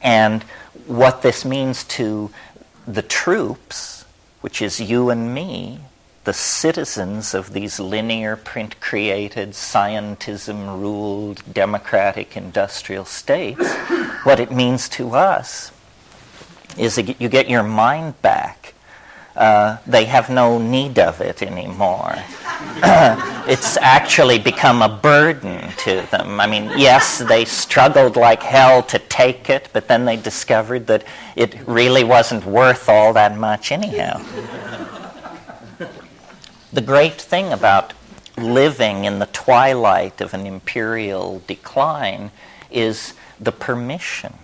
And 0.00 0.44
what 0.86 1.20
this 1.20 1.44
means 1.44 1.84
to 1.98 2.30
the 2.88 3.02
troops, 3.02 4.06
which 4.40 4.62
is 4.62 4.80
you 4.80 5.10
and 5.10 5.34
me, 5.34 5.80
the 6.26 6.32
citizens 6.32 7.34
of 7.34 7.52
these 7.52 7.78
linear, 7.78 8.34
print 8.34 8.80
created, 8.80 9.50
scientism 9.50 10.80
ruled, 10.80 11.40
democratic 11.54 12.36
industrial 12.36 13.04
states, 13.04 13.72
what 14.24 14.40
it 14.40 14.50
means 14.50 14.88
to 14.88 15.14
us 15.14 15.70
is 16.76 16.96
that 16.96 17.20
you 17.20 17.28
get 17.28 17.48
your 17.48 17.62
mind 17.62 18.20
back. 18.22 18.74
Uh, 19.36 19.78
they 19.86 20.06
have 20.06 20.28
no 20.28 20.58
need 20.58 20.98
of 20.98 21.20
it 21.20 21.42
anymore. 21.42 22.16
it's 23.46 23.76
actually 23.76 24.40
become 24.40 24.82
a 24.82 24.88
burden 24.88 25.70
to 25.76 26.04
them. 26.10 26.40
I 26.40 26.48
mean, 26.48 26.72
yes, 26.76 27.18
they 27.18 27.44
struggled 27.44 28.16
like 28.16 28.42
hell 28.42 28.82
to 28.84 28.98
take 28.98 29.48
it, 29.48 29.68
but 29.72 29.86
then 29.86 30.06
they 30.06 30.16
discovered 30.16 30.88
that 30.88 31.04
it 31.36 31.54
really 31.68 32.02
wasn't 32.02 32.44
worth 32.44 32.88
all 32.88 33.12
that 33.12 33.38
much 33.38 33.70
anyhow 33.70 34.20
the 36.76 36.82
great 36.82 37.18
thing 37.18 37.54
about 37.54 37.94
living 38.36 39.06
in 39.06 39.18
the 39.18 39.24
twilight 39.32 40.20
of 40.20 40.34
an 40.34 40.44
imperial 40.44 41.42
decline 41.46 42.30
is 42.70 43.14
the 43.40 43.50
permission 43.50 44.34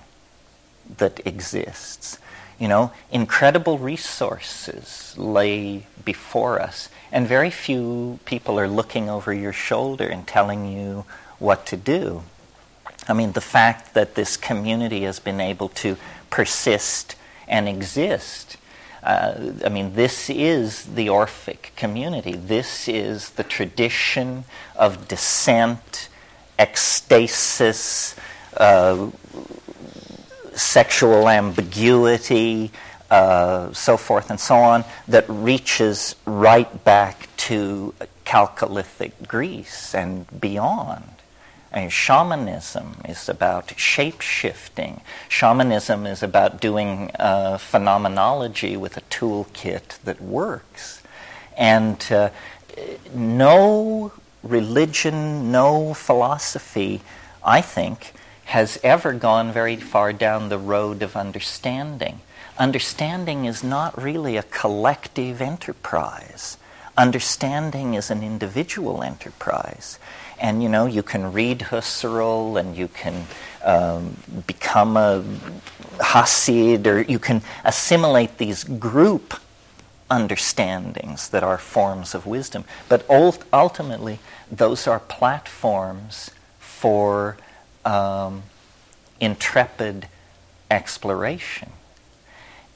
that 0.97 1.21
exists. 1.27 2.17
You 2.59 2.69
know, 2.69 2.91
incredible 3.11 3.77
resources 3.77 5.15
lay 5.19 5.87
before 6.07 6.59
us, 6.59 6.89
and 7.13 7.29
very 7.29 7.51
few 7.51 8.19
people 8.25 8.59
are 8.59 8.69
looking 8.69 9.11
over 9.11 9.35
your 9.35 9.53
shoulder 9.53 10.07
and 10.07 10.27
telling 10.27 10.73
you 10.73 11.05
what 11.39 11.67
to 11.67 11.77
do. 11.77 12.23
I 13.07 13.13
mean, 13.13 13.33
the 13.33 13.43
fact 13.43 13.93
that 13.93 14.15
this 14.15 14.39
community 14.39 15.03
has 15.03 15.21
been 15.21 15.39
able 15.39 15.69
to 15.85 15.99
persist 16.31 17.15
and 17.47 17.69
exist 17.69 18.57
uh, 19.03 19.53
I 19.65 19.69
mean, 19.69 19.95
this 19.95 20.31
is 20.31 20.85
the 20.85 21.09
Orphic 21.09 21.73
community. 21.77 22.33
This 22.33 22.89
is 22.89 23.31
the 23.31 23.43
tradition 23.43 24.45
of 24.77 25.09
descent, 25.09 26.09
ecstasis, 26.59 28.17
uh, 28.57 29.11
sexual 30.55 31.29
ambiguity, 31.29 32.71
uh, 33.11 33.73
so 33.73 33.97
forth 33.97 34.31
and 34.31 34.39
so 34.39 34.57
on, 34.57 34.85
that 35.09 35.25
reaches 35.29 36.15
right 36.25 36.85
back 36.85 37.29
to 37.37 37.95
Chalcolithic 38.25 39.27
Greece 39.27 39.95
and 39.95 40.27
beyond. 40.41 41.22
And 41.73 41.91
shamanism 41.91 43.01
is 43.09 43.31
about 43.31 43.79
shape 43.79 44.21
shifting. 44.21 45.01
Shamanism 45.29 46.07
is 46.07 46.23
about 46.23 46.61
doing 46.61 47.11
uh, 47.19 47.57
phenomenology 47.57 48.77
with 48.77 48.99
a 48.99 49.01
toolkit 49.03 49.99
that 50.05 50.21
works. 50.21 51.03
And 51.57 52.05
uh, 52.11 52.29
no 53.15 54.13
religion, 54.43 55.51
no 55.51 55.95
philosophy, 55.95 57.01
I 57.45 57.63
think, 57.63 58.13
has 58.45 58.79
ever 58.83 59.15
gone 59.15 59.51
very 59.51 59.77
far 59.77 60.13
down 60.13 60.51
the 60.51 60.59
road 60.59 61.03
of 61.03 61.17
understanding. 61.17 62.21
Understanding 62.59 63.47
is 63.47 63.65
not 63.65 64.01
really 64.01 64.37
a 64.37 64.43
collective 64.43 65.41
enterprise. 65.41 66.59
Understanding 66.99 67.95
is 67.95 68.11
an 68.11 68.23
individual 68.23 69.03
enterprise. 69.03 69.99
And 70.43 70.61
you 70.61 70.69
know, 70.69 70.87
you 70.87 71.05
can 71.05 71.33
read 71.33 71.61
Husserl 71.61 72.59
and 72.59 72.77
you 72.77 72.89
can 72.89 73.27
um, 73.65 74.17
become 74.45 74.97
a 74.97 75.25
Hasid 75.99 76.85
or 76.87 77.03
you 77.03 77.21
can 77.21 77.43
assimilate 77.65 78.39
these 78.39 78.65
group 78.65 79.35
understandings 80.11 81.29
that 81.29 81.45
are 81.45 81.59
forms 81.59 82.13
of 82.13 82.27
wisdom. 82.27 82.65
But 82.89 83.09
ult- 83.09 83.45
ultimately, 83.53 84.19
those 84.51 84.89
are 84.89 84.99
platforms 84.99 86.33
for 86.59 87.37
um, 87.85 88.43
intrepid 89.21 90.09
exploration. 90.73 91.71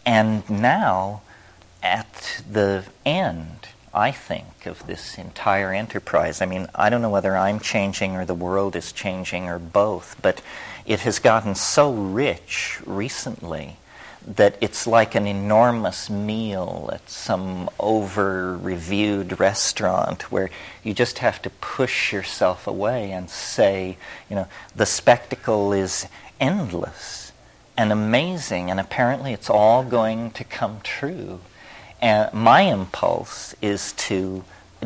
And 0.07 0.49
now, 0.49 1.23
at 1.83 2.43
the 2.49 2.85
end, 3.05 3.56
I 3.97 4.13
think, 4.13 4.67
of 4.67 4.87
this 4.87 5.17
entire 5.17 5.73
enterprise. 5.73 6.43
I 6.43 6.47
mean, 6.47 6.67
I 6.75 6.91
don't 6.91 7.01
know 7.01 7.09
whether 7.09 7.35
I'm 7.35 7.59
changing 7.59 8.15
or 8.15 8.27
the 8.27 8.35
world 8.35 8.77
is 8.77 8.93
changing 8.93 9.49
or 9.49 9.59
both, 9.59 10.17
but 10.21 10.43
it 10.85 11.01
has 11.01 11.19
gotten 11.19 11.55
so 11.55 11.91
rich 11.93 12.79
recently 12.85 13.79
that 14.27 14.59
it's 14.61 14.87
like 14.87 15.15
an 15.15 15.27
enormous 15.27 16.11
meal 16.11 16.91
at 16.93 17.09
some 17.09 17.71
over 17.81 18.59
reviewed 18.59 19.41
restaurant 19.41 20.31
where 20.31 20.51
you 20.83 20.93
just 20.93 21.21
have 21.21 21.41
to 21.41 21.49
push 21.49 22.13
yourself 22.13 22.67
away 22.67 23.13
and 23.13 23.31
say, 23.31 23.97
you 24.29 24.37
know, 24.37 24.47
the 24.75 24.85
spectacle 24.85 25.73
is 25.73 26.07
endless 26.39 27.33
and 27.79 27.91
amazing, 27.91 28.71
and 28.71 28.79
apparently 28.79 29.33
it's 29.33 29.49
all 29.49 29.83
going 29.85 30.33
to 30.33 30.45
come 30.45 30.81
true. 30.83 31.41
And 32.01 32.33
my 32.33 32.63
impulse 32.63 33.55
is 33.63 33.93
to 33.93 34.45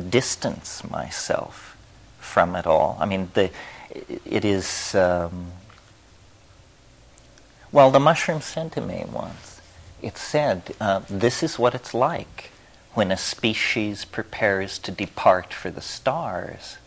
distance 0.08 0.88
myself 0.88 1.76
from 2.18 2.54
it 2.54 2.66
all. 2.66 2.96
I 3.00 3.06
mean, 3.06 3.30
the, 3.34 3.50
it 4.24 4.44
is. 4.44 4.94
Um, 4.94 5.52
well, 7.72 7.90
the 7.90 8.00
mushroom 8.00 8.40
said 8.40 8.72
to 8.72 8.80
me 8.80 9.04
once, 9.10 9.60
it 10.02 10.16
said, 10.16 10.74
uh, 10.80 11.02
This 11.08 11.42
is 11.42 11.58
what 11.58 11.74
it's 11.74 11.94
like 11.94 12.50
when 12.94 13.12
a 13.12 13.16
species 13.16 14.04
prepares 14.04 14.78
to 14.80 14.90
depart 14.90 15.54
for 15.54 15.70
the 15.70 15.80
stars. 15.80 16.78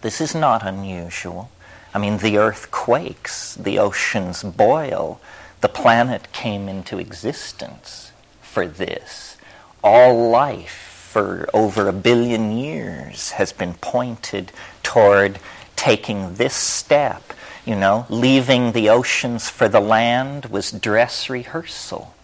This 0.00 0.20
is 0.20 0.34
not 0.34 0.64
unusual. 0.64 1.50
I 1.92 1.98
mean, 1.98 2.18
the 2.18 2.38
earth 2.38 2.70
quakes, 2.70 3.54
the 3.54 3.78
oceans 3.78 4.42
boil, 4.42 5.20
the 5.60 5.68
planet 5.68 6.32
came 6.32 6.68
into 6.68 6.98
existence 6.98 8.12
for 8.40 8.66
this 8.66 9.35
all 9.82 10.30
life 10.30 11.08
for 11.12 11.48
over 11.54 11.88
a 11.88 11.92
billion 11.92 12.56
years 12.56 13.32
has 13.32 13.52
been 13.52 13.74
pointed 13.74 14.52
toward 14.82 15.38
taking 15.74 16.34
this 16.34 16.54
step. 16.54 17.32
You 17.64 17.74
know, 17.74 18.06
leaving 18.08 18.72
the 18.72 18.88
oceans 18.90 19.50
for 19.50 19.68
the 19.68 19.80
land 19.80 20.46
was 20.46 20.70
dress 20.70 21.28
rehearsal 21.28 22.14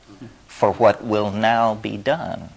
for 0.47 0.73
what 0.73 1.03
will 1.03 1.33
now 1.33 1.75
be 1.75 1.97
done. 1.97 2.51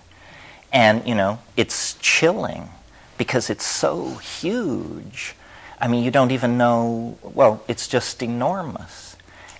And, 0.71 1.07
you 1.07 1.15
know, 1.15 1.39
it's 1.57 1.95
chilling 1.95 2.69
because 3.17 3.49
it's 3.49 3.65
so 3.65 4.15
huge. 4.15 5.35
I 5.81 5.87
mean, 5.87 6.03
you 6.03 6.11
don't 6.11 6.31
even 6.31 6.57
know, 6.57 7.17
well, 7.23 7.63
it's 7.67 7.87
just 7.87 8.21
enormous. 8.21 9.14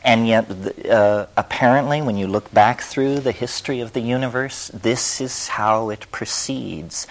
And 0.05 0.27
yet, 0.27 0.45
uh, 0.87 1.25
apparently, 1.35 1.99
when 1.99 2.15
you 2.15 2.27
look 2.27 2.53
back 2.53 2.81
through 2.81 3.21
the 3.21 3.31
history 3.31 3.79
of 3.79 3.93
the 3.93 4.01
universe, 4.01 4.67
this 4.67 5.19
is 5.19 5.47
how 5.47 5.89
it 5.89 6.05
proceeds 6.11 7.07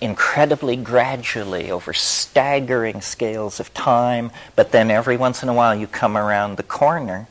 incredibly 0.00 0.74
gradually 0.76 1.70
over 1.70 1.92
staggering 1.92 3.02
scales 3.02 3.60
of 3.60 3.74
time, 3.74 4.30
but 4.56 4.72
then 4.72 4.90
every 4.90 5.18
once 5.18 5.42
in 5.42 5.50
a 5.50 5.54
while 5.54 5.74
you 5.74 5.86
come 5.86 6.16
around 6.16 6.56
the 6.56 6.62
corner 6.62 7.28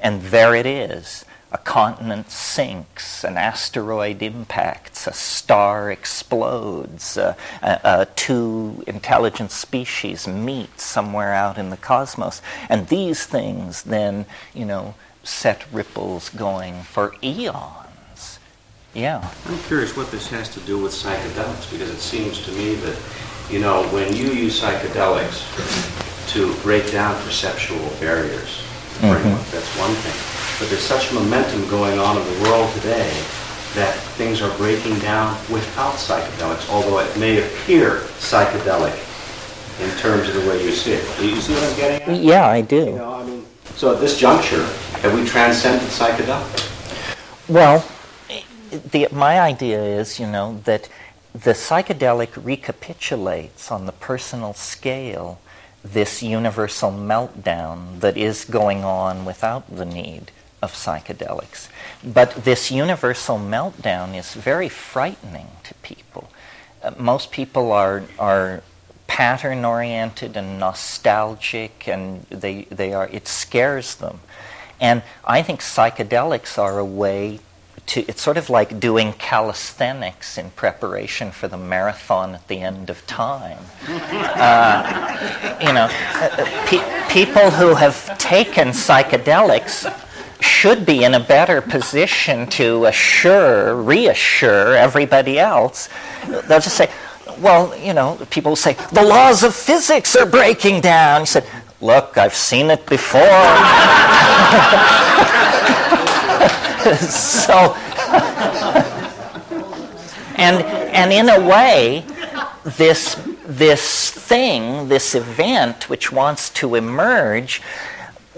and 0.00 0.22
there 0.22 0.56
it 0.56 0.66
is 0.66 1.24
a 1.50 1.58
continent 1.58 2.30
sinks, 2.30 3.24
an 3.24 3.38
asteroid 3.38 4.22
impacts, 4.22 5.06
a 5.06 5.12
star 5.12 5.90
explodes, 5.90 7.16
uh, 7.16 7.34
uh, 7.62 7.78
uh, 7.82 8.04
two 8.16 8.84
intelligent 8.86 9.50
species 9.50 10.28
meet 10.28 10.78
somewhere 10.78 11.32
out 11.32 11.56
in 11.56 11.70
the 11.70 11.76
cosmos. 11.78 12.42
And 12.68 12.88
these 12.88 13.24
things 13.24 13.84
then, 13.84 14.26
you 14.52 14.66
know, 14.66 14.94
set 15.24 15.64
ripples 15.72 16.28
going 16.28 16.82
for 16.82 17.14
eons. 17.22 18.38
Yeah. 18.92 19.30
I'm 19.46 19.58
curious 19.60 19.96
what 19.96 20.10
this 20.10 20.28
has 20.28 20.50
to 20.50 20.60
do 20.60 20.78
with 20.78 20.92
psychedelics 20.92 21.70
because 21.70 21.90
it 21.90 22.00
seems 22.00 22.44
to 22.44 22.52
me 22.52 22.74
that, 22.74 22.98
you 23.50 23.58
know, 23.58 23.84
when 23.88 24.14
you 24.14 24.32
use 24.32 24.60
psychedelics 24.60 25.46
to 26.32 26.54
break 26.62 26.90
down 26.92 27.14
perceptual 27.22 27.88
barriers, 28.00 28.62
mm-hmm. 29.00 29.50
that's 29.50 29.78
one 29.78 29.94
thing 29.94 30.37
but 30.58 30.68
there's 30.68 30.82
such 30.82 31.12
momentum 31.12 31.68
going 31.68 31.98
on 32.00 32.16
in 32.16 32.24
the 32.24 32.42
world 32.42 32.72
today 32.74 33.08
that 33.74 33.94
things 34.16 34.42
are 34.42 34.54
breaking 34.56 34.98
down 34.98 35.34
without 35.50 35.94
psychedelics, 35.94 36.68
although 36.68 36.98
it 36.98 37.16
may 37.16 37.38
appear 37.38 38.00
psychedelic 38.18 38.96
in 39.80 39.90
terms 39.98 40.28
of 40.28 40.34
the 40.34 40.48
way 40.48 40.64
you 40.64 40.72
see 40.72 40.92
it. 40.92 41.18
Do 41.18 41.28
you 41.28 41.40
see 41.40 41.54
what 41.54 41.62
I'm 41.62 41.76
getting 41.76 42.08
at? 42.08 42.20
Yeah, 42.20 42.46
I 42.48 42.60
do. 42.60 42.76
You 42.76 42.92
know, 42.96 43.14
I 43.14 43.24
mean, 43.24 43.46
so 43.76 43.94
at 43.94 44.00
this 44.00 44.18
juncture, 44.18 44.64
have 45.02 45.14
we 45.14 45.24
transcended 45.24 45.88
psychedelics? 45.88 46.66
Well, 47.48 47.86
the, 48.90 49.06
my 49.12 49.40
idea 49.40 49.80
is, 49.80 50.18
you 50.18 50.26
know, 50.26 50.60
that 50.64 50.88
the 51.32 51.52
psychedelic 51.52 52.44
recapitulates 52.44 53.70
on 53.70 53.86
the 53.86 53.92
personal 53.92 54.54
scale 54.54 55.40
this 55.84 56.20
universal 56.20 56.90
meltdown 56.90 58.00
that 58.00 58.16
is 58.16 58.44
going 58.44 58.82
on 58.82 59.24
without 59.24 59.76
the 59.76 59.84
need 59.84 60.32
of 60.62 60.72
psychedelics. 60.72 61.68
But 62.04 62.44
this 62.44 62.70
universal 62.70 63.38
meltdown 63.38 64.16
is 64.16 64.34
very 64.34 64.68
frightening 64.68 65.48
to 65.64 65.74
people. 65.74 66.30
Uh, 66.82 66.92
most 66.98 67.30
people 67.30 67.72
are, 67.72 68.04
are 68.18 68.62
pattern 69.06 69.64
oriented 69.64 70.36
and 70.36 70.58
nostalgic, 70.58 71.88
and 71.88 72.22
they, 72.24 72.62
they 72.64 72.92
are, 72.92 73.08
it 73.08 73.26
scares 73.28 73.96
them. 73.96 74.20
And 74.80 75.02
I 75.24 75.42
think 75.42 75.60
psychedelics 75.60 76.58
are 76.58 76.78
a 76.78 76.84
way 76.84 77.40
to, 77.86 78.04
it's 78.06 78.22
sort 78.22 78.36
of 78.36 78.50
like 78.50 78.78
doing 78.78 79.12
calisthenics 79.14 80.38
in 80.38 80.50
preparation 80.50 81.30
for 81.30 81.48
the 81.48 81.56
marathon 81.56 82.34
at 82.34 82.46
the 82.48 82.60
end 82.60 82.90
of 82.90 83.06
time. 83.06 83.58
Uh, 84.38 85.56
you 85.60 85.72
know, 85.72 85.88
uh, 85.90 86.64
pe- 86.66 87.12
people 87.12 87.50
who 87.50 87.74
have 87.74 88.16
taken 88.18 88.68
psychedelics 88.68 89.84
should 90.40 90.86
be 90.86 91.04
in 91.04 91.14
a 91.14 91.20
better 91.20 91.60
position 91.60 92.46
to 92.46 92.84
assure, 92.86 93.74
reassure 93.80 94.74
everybody 94.76 95.38
else. 95.38 95.88
They'll 96.26 96.60
just 96.60 96.76
say, 96.76 96.90
well, 97.40 97.76
you 97.76 97.92
know, 97.92 98.18
people 98.30 98.56
say, 98.56 98.74
the 98.92 99.02
laws 99.02 99.42
of 99.42 99.54
physics 99.54 100.16
are 100.16 100.26
breaking 100.26 100.80
down. 100.80 101.20
You 101.22 101.26
said, 101.26 101.46
look, 101.80 102.18
I've 102.18 102.34
seen 102.34 102.70
it 102.70 102.86
before. 102.86 103.20
so, 106.96 107.74
and, 110.36 110.62
and 110.94 111.12
in 111.12 111.28
a 111.28 111.48
way, 111.48 112.04
this, 112.64 113.20
this 113.46 114.10
thing, 114.10 114.88
this 114.88 115.14
event 115.14 115.88
which 115.88 116.12
wants 116.12 116.50
to 116.50 116.74
emerge, 116.74 117.62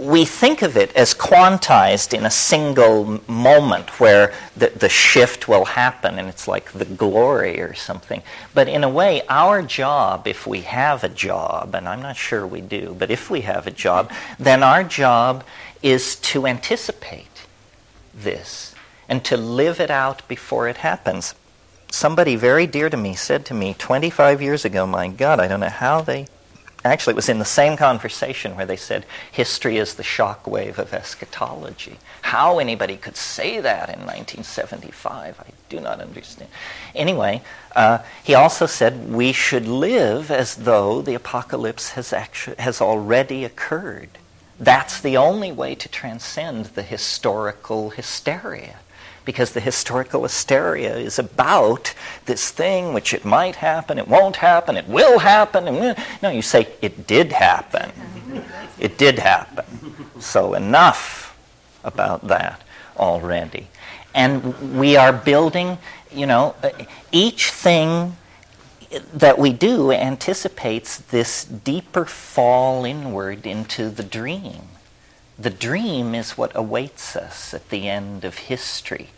we 0.01 0.25
think 0.25 0.63
of 0.63 0.79
it 0.79 0.97
as 0.97 1.13
quantized 1.13 2.15
in 2.15 2.25
a 2.25 2.31
single 2.31 3.21
moment 3.29 4.01
where 4.01 4.33
the, 4.57 4.69
the 4.71 4.89
shift 4.89 5.47
will 5.47 5.67
happen 5.67 6.19
and 6.19 6.27
it's 6.27 6.49
like 6.49 6.73
the 6.73 6.87
glory 6.87 7.61
or 7.61 7.75
something. 7.75 8.23
But 8.55 8.67
in 8.67 8.83
a 8.83 8.89
way, 8.89 9.21
our 9.29 9.61
job, 9.61 10.27
if 10.27 10.47
we 10.47 10.63
have 10.63 11.05
a 11.05 11.09
job, 11.11 11.75
and 11.75 11.87
I'm 11.87 12.01
not 12.01 12.17
sure 12.17 12.47
we 12.47 12.63
do, 12.63 12.97
but 12.99 13.11
if 13.11 13.29
we 13.29 13.43
have 13.43 13.67
a 13.67 13.71
job, 13.71 14.11
then 14.39 14.63
our 14.63 14.83
job 14.83 15.45
is 15.83 16.17
to 16.17 16.47
anticipate 16.47 17.47
this 18.15 18.75
and 19.07 19.23
to 19.27 19.37
live 19.37 19.81
it 19.81 19.91
out 19.91 20.27
before 20.29 20.67
it 20.67 20.79
happens. 20.79 21.35
Somebody 21.91 22.37
very 22.37 22.67
dear 22.67 22.89
to 22.89 22.97
me 22.97 23.15
said 23.15 23.45
to 23.47 23.55
me 23.55 23.75
25 23.75 24.41
years 24.41 24.65
ago, 24.65 24.87
My 24.87 25.09
God, 25.09 25.41
I 25.41 25.47
don't 25.47 25.61
know 25.61 25.69
how 25.69 26.01
they 26.01 26.27
Actually, 26.85 27.13
it 27.13 27.17
was 27.17 27.29
in 27.29 27.39
the 27.39 27.45
same 27.45 27.77
conversation 27.77 28.57
where 28.57 28.65
they 28.65 28.77
said 28.77 29.05
history 29.31 29.77
is 29.77 29.95
the 29.95 30.03
shock 30.03 30.47
wave 30.47 30.79
of 30.79 30.95
eschatology. 30.95 31.99
How 32.23 32.59
anybody 32.59 32.97
could 32.97 33.17
say 33.17 33.61
that 33.61 33.91
in 33.91 34.01
1975, 34.01 35.41
I 35.41 35.47
do 35.69 35.79
not 35.79 36.01
understand. 36.01 36.51
Anyway, 36.95 37.43
uh, 37.77 37.99
he 38.25 38.35
also 38.35 38.65
said 38.65 39.13
we 39.13 39.33
should 39.33 39.69
live 39.69 40.31
as 40.31 40.57
though 40.57 41.03
the 41.03 41.15
apocalypse 41.15 41.91
has, 41.91 42.15
actu- 42.15 42.55
has 42.59 42.81
already 42.81 43.45
occurred. 43.45 44.11
That's 44.59 45.01
the 45.01 45.19
only 45.19 45.53
way 45.53 45.75
to 45.75 45.89
transcend 45.89 46.67
the 46.67 46.83
historical 46.83 47.91
hysteria 47.91 48.77
because 49.31 49.53
the 49.53 49.61
historical 49.61 50.25
hysteria 50.25 50.97
is 50.97 51.17
about 51.17 51.95
this 52.25 52.51
thing 52.51 52.93
which 52.93 53.15
it 53.15 53.25
might 53.25 53.55
happen, 53.55 53.97
it 53.97 54.09
won't 54.09 54.35
happen, 54.35 54.77
it 54.77 54.89
will 54.89 55.21
happen. 55.21 55.69
And 55.69 55.97
No, 56.21 56.31
you 56.31 56.43
say 56.43 56.67
it 56.83 57.07
did 57.07 57.31
happen. 57.31 57.93
It 58.77 58.99
did 58.99 59.21
happen. 59.21 59.65
So 60.19 60.55
enough 60.55 61.39
about 61.85 62.27
that 62.27 62.61
already. 62.97 63.69
And 64.17 64.77
we 64.77 64.97
are 64.97 65.13
building, 65.13 65.79
you 66.13 66.27
know, 66.27 66.57
each 67.13 67.53
thing 67.53 68.17
that 69.15 69.39
we 69.39 69.53
do 69.53 69.93
anticipates 69.93 70.99
this 70.99 71.45
deeper 71.45 72.05
fall 72.05 72.85
inward 72.85 73.47
into 73.47 73.91
the 73.91 74.03
dream 74.03 74.71
the 75.41 75.51
dream 75.51 76.15
is 76.15 76.37
what 76.37 76.53
awaits 76.55 77.17
us 77.17 77.55
at 77.55 77.71
the 77.71 77.89
end 77.89 78.27
of 78.27 78.37
history. 78.37 79.09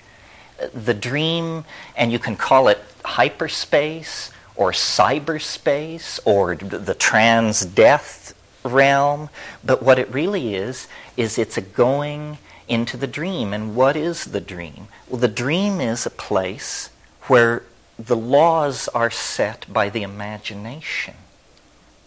The 0.74 0.94
dream, 0.94 1.64
and 1.96 2.12
you 2.12 2.18
can 2.18 2.36
call 2.36 2.68
it 2.68 2.78
hyperspace 3.04 4.30
or 4.54 4.72
cyberspace 4.72 6.20
or 6.24 6.54
the 6.54 6.94
trans 6.94 7.64
death 7.64 8.34
realm, 8.64 9.28
but 9.64 9.82
what 9.82 9.98
it 9.98 10.08
really 10.10 10.54
is, 10.54 10.88
is 11.16 11.38
it's 11.38 11.56
a 11.56 11.62
going 11.62 12.38
into 12.68 12.96
the 12.96 13.06
dream. 13.06 13.52
And 13.52 13.74
what 13.74 13.96
is 13.96 14.26
the 14.26 14.40
dream? 14.40 14.88
Well, 15.08 15.20
the 15.20 15.28
dream 15.28 15.80
is 15.80 16.06
a 16.06 16.10
place 16.10 16.90
where 17.22 17.64
the 17.98 18.16
laws 18.16 18.88
are 18.88 19.10
set 19.10 19.70
by 19.72 19.88
the 19.88 20.02
imagination. 20.02 21.14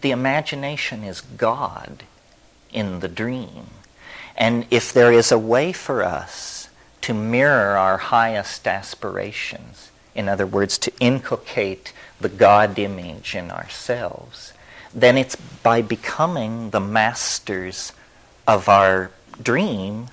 The 0.00 0.10
imagination 0.10 1.04
is 1.04 1.20
God 1.20 2.04
in 2.72 3.00
the 3.00 3.08
dream. 3.08 3.68
And 4.36 4.66
if 4.70 4.92
there 4.92 5.12
is 5.12 5.32
a 5.32 5.38
way 5.38 5.72
for 5.72 6.02
us 6.02 6.55
to 7.06 7.14
mirror 7.14 7.76
our 7.76 7.98
highest 7.98 8.66
aspirations, 8.66 9.92
in 10.16 10.28
other 10.28 10.44
words, 10.44 10.76
to 10.76 10.92
inculcate 10.98 11.92
the 12.20 12.28
God 12.28 12.80
image 12.80 13.36
in 13.36 13.48
ourselves, 13.48 14.52
then 14.92 15.16
it's 15.16 15.36
by 15.36 15.82
becoming 15.82 16.70
the 16.70 16.80
masters 16.80 17.92
of 18.44 18.68
our 18.68 19.12
dream 19.40 20.08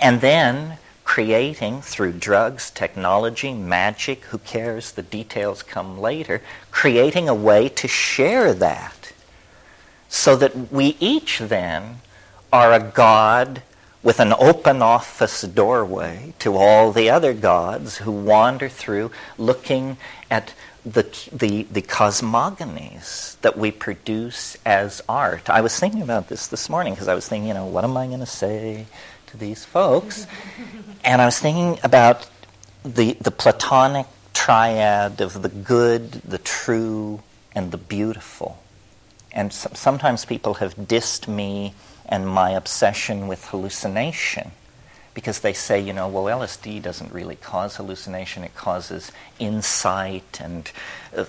and 0.00 0.20
then 0.20 0.78
creating 1.02 1.82
through 1.82 2.12
drugs, 2.12 2.70
technology, 2.70 3.52
magic, 3.52 4.22
who 4.26 4.38
cares, 4.38 4.92
the 4.92 5.02
details 5.02 5.64
come 5.64 5.98
later, 5.98 6.40
creating 6.70 7.28
a 7.28 7.34
way 7.34 7.68
to 7.68 7.88
share 7.88 8.54
that 8.54 9.12
so 10.08 10.36
that 10.36 10.70
we 10.70 10.96
each 11.00 11.40
then 11.40 11.96
are 12.52 12.72
a 12.72 12.78
God 12.78 13.62
with 14.02 14.20
an 14.20 14.32
open 14.38 14.80
office 14.80 15.42
doorway 15.42 16.32
to 16.38 16.56
all 16.56 16.92
the 16.92 17.10
other 17.10 17.34
gods 17.34 17.98
who 17.98 18.10
wander 18.10 18.68
through 18.68 19.10
looking 19.36 19.96
at 20.30 20.54
the, 20.84 21.02
the, 21.32 21.64
the 21.64 21.82
cosmogonies 21.82 23.38
that 23.40 23.58
we 23.58 23.70
produce 23.70 24.56
as 24.64 25.02
art. 25.08 25.50
I 25.50 25.60
was 25.60 25.78
thinking 25.78 26.00
about 26.00 26.28
this 26.28 26.46
this 26.46 26.70
morning 26.70 26.94
because 26.94 27.08
I 27.08 27.14
was 27.14 27.28
thinking, 27.28 27.48
you 27.48 27.54
know, 27.54 27.66
what 27.66 27.84
am 27.84 27.96
I 27.96 28.06
going 28.06 28.20
to 28.20 28.26
say 28.26 28.86
to 29.26 29.36
these 29.36 29.64
folks? 29.64 30.26
and 31.04 31.20
I 31.20 31.26
was 31.26 31.38
thinking 31.38 31.78
about 31.84 32.28
the, 32.82 33.12
the 33.20 33.30
Platonic 33.30 34.06
triad 34.32 35.20
of 35.20 35.42
the 35.42 35.50
good, 35.50 36.12
the 36.12 36.38
true, 36.38 37.22
and 37.54 37.70
the 37.72 37.76
beautiful. 37.76 38.62
And 39.32 39.52
so, 39.52 39.70
sometimes 39.74 40.24
people 40.24 40.54
have 40.54 40.74
dissed 40.74 41.28
me 41.28 41.74
and 42.10 42.26
my 42.26 42.50
obsession 42.50 43.28
with 43.28 43.46
hallucination 43.46 44.50
because 45.14 45.40
they 45.40 45.52
say, 45.52 45.80
you 45.80 45.92
know, 45.92 46.08
well, 46.08 46.24
LSD 46.24 46.80
doesn't 46.82 47.12
really 47.12 47.36
cause 47.36 47.76
hallucination, 47.76 48.44
it 48.44 48.54
causes 48.54 49.10
insight 49.38 50.40
and 50.40 50.70
uh, 51.16 51.24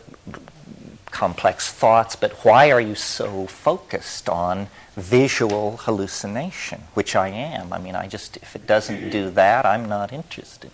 complex 1.07 1.71
thoughts, 1.71 2.15
but 2.15 2.31
why 2.45 2.71
are 2.71 2.79
you 2.79 2.95
so 2.95 3.45
focused 3.47 4.29
on 4.29 4.67
visual 4.95 5.77
hallucination, 5.77 6.81
which 6.93 7.15
I 7.15 7.29
am? 7.29 7.73
I 7.73 7.79
mean, 7.79 7.95
I 7.95 8.07
just, 8.07 8.37
if 8.37 8.55
it 8.55 8.67
doesn't 8.67 9.09
do 9.09 9.29
that, 9.31 9.65
I'm 9.65 9.89
not 9.89 10.13
interested. 10.13 10.71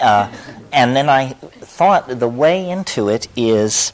Uh, 0.00 0.32
and 0.72 0.96
then 0.96 1.08
I 1.08 1.30
thought 1.30 2.08
the 2.08 2.28
way 2.28 2.68
into 2.68 3.08
it 3.08 3.28
is 3.36 3.92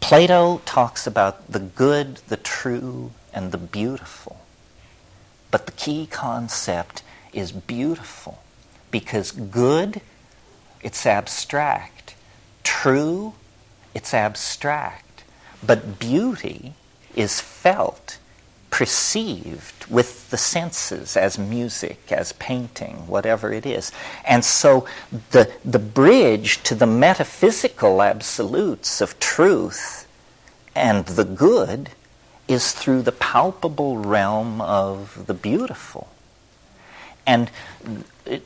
Plato 0.00 0.60
talks 0.64 1.06
about 1.06 1.50
the 1.50 1.60
good, 1.60 2.16
the 2.28 2.36
true, 2.36 3.10
and 3.32 3.52
the 3.52 3.58
beautiful. 3.58 4.43
But 5.54 5.66
the 5.66 5.72
key 5.86 6.08
concept 6.10 7.04
is 7.32 7.52
beautiful 7.52 8.42
because 8.90 9.30
good, 9.30 10.00
it's 10.82 11.06
abstract. 11.06 12.16
True, 12.64 13.34
it's 13.94 14.12
abstract. 14.12 15.22
But 15.64 16.00
beauty 16.00 16.74
is 17.14 17.40
felt, 17.40 18.18
perceived 18.70 19.86
with 19.86 20.28
the 20.30 20.36
senses 20.38 21.16
as 21.16 21.38
music, 21.38 22.10
as 22.10 22.32
painting, 22.32 23.06
whatever 23.06 23.52
it 23.52 23.64
is. 23.64 23.92
And 24.24 24.44
so 24.44 24.88
the, 25.30 25.52
the 25.64 25.78
bridge 25.78 26.64
to 26.64 26.74
the 26.74 26.88
metaphysical 26.88 28.02
absolutes 28.02 29.00
of 29.00 29.20
truth 29.20 30.08
and 30.74 31.06
the 31.06 31.24
good 31.24 31.90
is 32.46 32.72
through 32.72 33.02
the 33.02 33.12
palpable 33.12 33.98
realm 33.98 34.60
of 34.60 35.26
the 35.26 35.34
beautiful. 35.34 36.08
And 37.26 37.50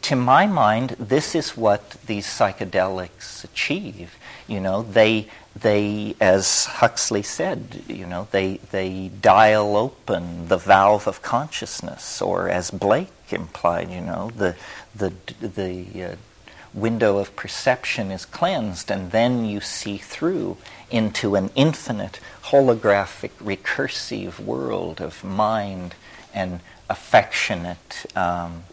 to 0.03 0.17
my 0.17 0.47
mind, 0.47 0.91
this 0.99 1.35
is 1.35 1.57
what 1.57 1.91
these 2.07 2.27
psychedelics 2.27 3.45
achieve. 3.45 4.17
You 4.47 4.61
know, 4.61 4.83
they, 4.83 5.29
they, 5.55 6.15
as 6.21 6.67
Huxley 6.67 7.23
said, 7.23 7.83
you 7.89 8.07
know, 8.07 8.29
they, 8.31 8.59
they 8.71 9.11
dial 9.21 9.77
open 9.77 10.49
the 10.49 10.59
valve 10.59 11.09
of 11.09 11.23
consciousness, 11.23 12.23
or 12.23 12.49
as 12.49 12.71
Blake 12.71 13.11
implied, 13.31 13.91
you 13.91 14.01
know, 14.01 14.31
the, 14.37 14.55
the, 14.95 15.13
the 15.41 16.05
uh, 16.05 16.17
window 16.75 17.19
of 17.19 17.35
perception 17.37 18.11
is 18.11 18.25
cleansed, 18.25 18.91
and 18.91 19.11
then 19.11 19.45
you 19.45 19.61
see 19.61 19.97
through 19.97 20.57
into 20.91 21.35
an 21.35 21.51
infinite, 21.55 22.21
holographic, 22.45 23.31
recursive 23.43 24.41
world 24.41 25.01
of 25.01 25.23
mind 25.25 25.95
and 26.35 26.61
affectionate 26.89 28.07
um, 28.17 28.65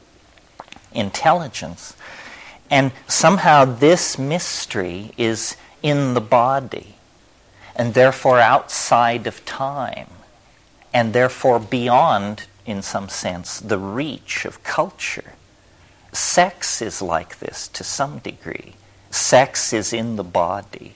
intelligence. 0.94 1.96
And 2.70 2.92
somehow 3.08 3.66
this 3.66 4.18
mystery 4.18 5.12
is 5.18 5.56
in 5.84 6.14
the 6.16 6.22
body, 6.22 6.96
and 7.76 7.94
therefore 7.94 8.40
outside 8.40 9.28
of 9.28 9.46
time, 9.46 10.10
and 10.94 11.14
therefore 11.14 11.60
beyond, 11.60 12.46
in 12.66 12.82
some 12.82 13.10
sense, 13.10 13.60
the 13.60 13.78
reach 13.78 14.46
of 14.46 14.64
culture. 14.64 15.34
Sex 16.16 16.82
is 16.82 17.02
like 17.02 17.40
this 17.40 17.68
to 17.70 17.84
some 17.84 18.20
degree. 18.20 18.76
Sex 19.12 19.74
is 19.74 19.92
in 19.92 20.16
the 20.16 20.24
body 20.24 20.94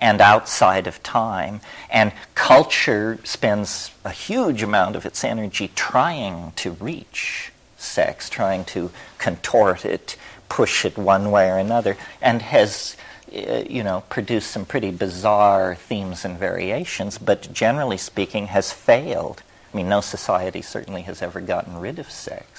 and 0.00 0.20
outside 0.20 0.86
of 0.86 1.02
time. 1.02 1.60
And 1.90 2.12
culture 2.34 3.18
spends 3.24 3.90
a 4.04 4.10
huge 4.10 4.62
amount 4.62 4.96
of 4.96 5.06
its 5.06 5.24
energy 5.24 5.70
trying 5.74 6.52
to 6.56 6.72
reach 6.72 7.52
sex, 7.76 8.30
trying 8.30 8.64
to 8.66 8.90
contort 9.18 9.84
it, 9.84 10.16
push 10.48 10.84
it 10.84 10.96
one 10.96 11.30
way 11.30 11.50
or 11.50 11.58
another, 11.58 11.96
and 12.20 12.42
has 12.42 12.96
uh, 13.34 13.64
you 13.68 13.82
know, 13.82 14.04
produced 14.10 14.50
some 14.50 14.66
pretty 14.66 14.90
bizarre 14.90 15.74
themes 15.74 16.24
and 16.24 16.38
variations, 16.38 17.18
but 17.18 17.52
generally 17.52 17.96
speaking 17.96 18.48
has 18.48 18.72
failed. 18.72 19.42
I 19.72 19.76
mean, 19.76 19.88
no 19.88 20.00
society 20.02 20.62
certainly 20.62 21.02
has 21.02 21.22
ever 21.22 21.40
gotten 21.40 21.78
rid 21.78 21.98
of 21.98 22.10
sex 22.10 22.51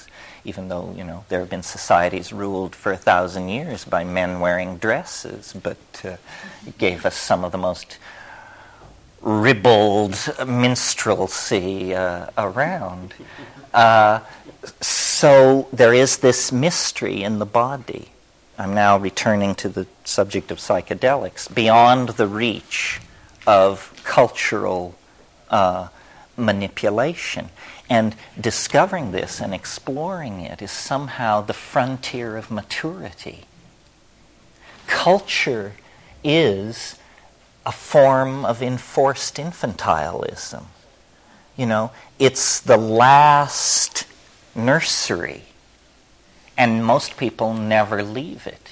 even 0.44 0.68
though 0.68 0.94
you 0.96 1.04
know 1.04 1.24
there 1.28 1.40
have 1.40 1.50
been 1.50 1.62
societies 1.62 2.32
ruled 2.32 2.74
for 2.74 2.92
a 2.92 2.96
thousand 2.96 3.48
years 3.48 3.84
by 3.84 4.04
men 4.04 4.40
wearing 4.40 4.76
dresses, 4.76 5.54
but 5.62 5.78
uh, 6.04 6.16
it 6.66 6.78
gave 6.78 7.06
us 7.06 7.16
some 7.16 7.44
of 7.44 7.52
the 7.52 7.58
most 7.58 7.98
ribald 9.20 10.16
minstrelsy 10.46 11.94
uh, 11.94 12.28
around. 12.36 13.14
Uh, 13.72 14.20
so 14.80 15.68
there 15.72 15.94
is 15.94 16.18
this 16.18 16.52
mystery 16.52 17.22
in 17.22 17.38
the 17.38 17.46
body, 17.46 18.10
I'm 18.58 18.74
now 18.74 18.98
returning 18.98 19.54
to 19.56 19.68
the 19.68 19.86
subject 20.04 20.50
of 20.50 20.58
psychedelics, 20.58 21.52
beyond 21.52 22.10
the 22.10 22.26
reach 22.26 23.00
of 23.46 24.00
cultural 24.04 24.94
uh, 25.50 25.88
manipulation. 26.36 27.48
And 27.88 28.16
discovering 28.40 29.12
this 29.12 29.40
and 29.40 29.52
exploring 29.52 30.40
it 30.40 30.62
is 30.62 30.70
somehow 30.70 31.42
the 31.42 31.52
frontier 31.52 32.36
of 32.36 32.50
maturity. 32.50 33.44
Culture 34.86 35.74
is 36.22 36.96
a 37.66 37.72
form 37.72 38.44
of 38.44 38.62
enforced 38.62 39.36
infantilism. 39.36 40.64
You 41.56 41.66
know, 41.66 41.92
it's 42.18 42.60
the 42.60 42.76
last 42.76 44.06
nursery, 44.54 45.42
and 46.56 46.84
most 46.84 47.16
people 47.16 47.54
never 47.54 48.02
leave 48.02 48.46
it. 48.46 48.70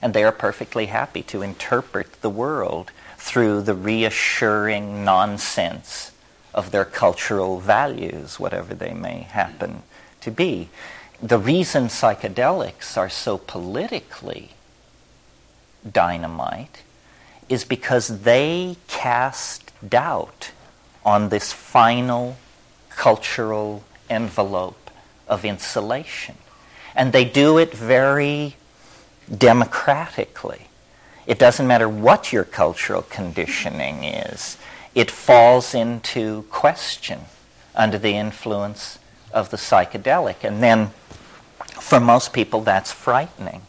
And 0.00 0.14
they 0.14 0.24
are 0.24 0.32
perfectly 0.32 0.86
happy 0.86 1.22
to 1.24 1.42
interpret 1.42 2.20
the 2.22 2.30
world 2.30 2.90
through 3.18 3.62
the 3.62 3.74
reassuring 3.74 5.04
nonsense 5.04 6.11
of 6.54 6.70
their 6.70 6.84
cultural 6.84 7.60
values, 7.60 8.38
whatever 8.38 8.74
they 8.74 8.92
may 8.92 9.22
happen 9.22 9.82
to 10.20 10.30
be. 10.30 10.68
The 11.22 11.38
reason 11.38 11.84
psychedelics 11.84 12.96
are 12.96 13.08
so 13.08 13.38
politically 13.38 14.50
dynamite 15.90 16.82
is 17.48 17.64
because 17.64 18.22
they 18.22 18.76
cast 18.88 19.72
doubt 19.86 20.52
on 21.04 21.28
this 21.28 21.52
final 21.52 22.36
cultural 22.90 23.84
envelope 24.08 24.90
of 25.28 25.44
insulation. 25.44 26.36
And 26.94 27.12
they 27.12 27.24
do 27.24 27.58
it 27.58 27.72
very 27.72 28.56
democratically. 29.36 30.68
It 31.26 31.38
doesn't 31.38 31.66
matter 31.66 31.88
what 31.88 32.32
your 32.32 32.44
cultural 32.44 33.02
conditioning 33.02 34.04
is, 34.04 34.58
it 34.94 35.10
falls 35.10 35.74
into 35.74 36.42
question 36.50 37.20
under 37.74 37.98
the 37.98 38.16
influence 38.16 38.98
of 39.32 39.50
the 39.50 39.56
psychedelic. 39.56 40.44
And 40.44 40.62
then, 40.62 40.90
for 41.80 41.98
most 42.00 42.32
people, 42.32 42.60
that's 42.60 42.92
frightening. 42.92 43.62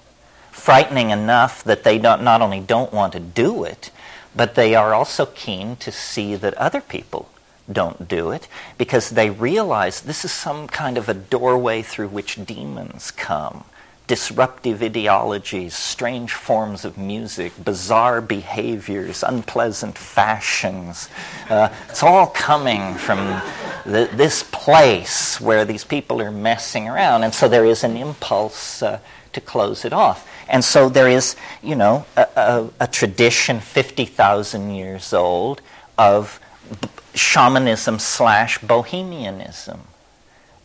Frightening 0.51 1.09
enough 1.09 1.63
that 1.63 1.83
they 1.83 1.97
don't, 1.97 2.23
not 2.23 2.41
only 2.41 2.59
don't 2.59 2.93
want 2.93 3.13
to 3.13 3.19
do 3.19 3.63
it, 3.63 3.91
but 4.35 4.55
they 4.55 4.75
are 4.75 4.93
also 4.93 5.25
keen 5.27 5.75
to 5.77 5.91
see 5.91 6.35
that 6.35 6.53
other 6.55 6.81
people 6.81 7.29
don't 7.71 8.07
do 8.07 8.31
it 8.31 8.47
because 8.77 9.11
they 9.11 9.29
realize 9.29 10.01
this 10.01 10.25
is 10.25 10.31
some 10.31 10.67
kind 10.67 10.97
of 10.97 11.07
a 11.07 11.13
doorway 11.13 11.81
through 11.81 12.09
which 12.09 12.43
demons 12.45 13.11
come. 13.11 13.63
Disruptive 14.05 14.83
ideologies, 14.83 15.75
strange 15.75 16.33
forms 16.33 16.83
of 16.83 16.97
music, 16.97 17.53
bizarre 17.63 18.21
behaviors, 18.21 19.23
unpleasant 19.23 19.97
fashions. 19.97 21.09
Uh, 21.49 21.69
it's 21.89 22.03
all 22.03 22.27
coming 22.27 22.95
from 22.95 23.41
the, 23.85 24.09
this 24.13 24.43
place 24.43 25.39
where 25.39 25.65
these 25.65 25.83
people 25.83 26.21
are 26.21 26.31
messing 26.31 26.89
around. 26.89 27.23
And 27.23 27.33
so 27.33 27.47
there 27.47 27.65
is 27.65 27.83
an 27.83 27.95
impulse 27.95 28.83
uh, 28.83 28.99
to 29.31 29.41
close 29.41 29.85
it 29.85 29.93
off. 29.93 30.27
And 30.49 30.63
so 30.63 30.89
there 30.89 31.07
is, 31.07 31.35
you 31.61 31.75
know, 31.75 32.05
a, 32.15 32.27
a, 32.35 32.69
a 32.81 32.87
tradition 32.87 33.59
50,000 33.59 34.71
years 34.71 35.13
old 35.13 35.61
of 35.97 36.39
b- 36.81 36.89
shamanism 37.15 37.99
slash 37.99 38.57
bohemianism. 38.59 39.81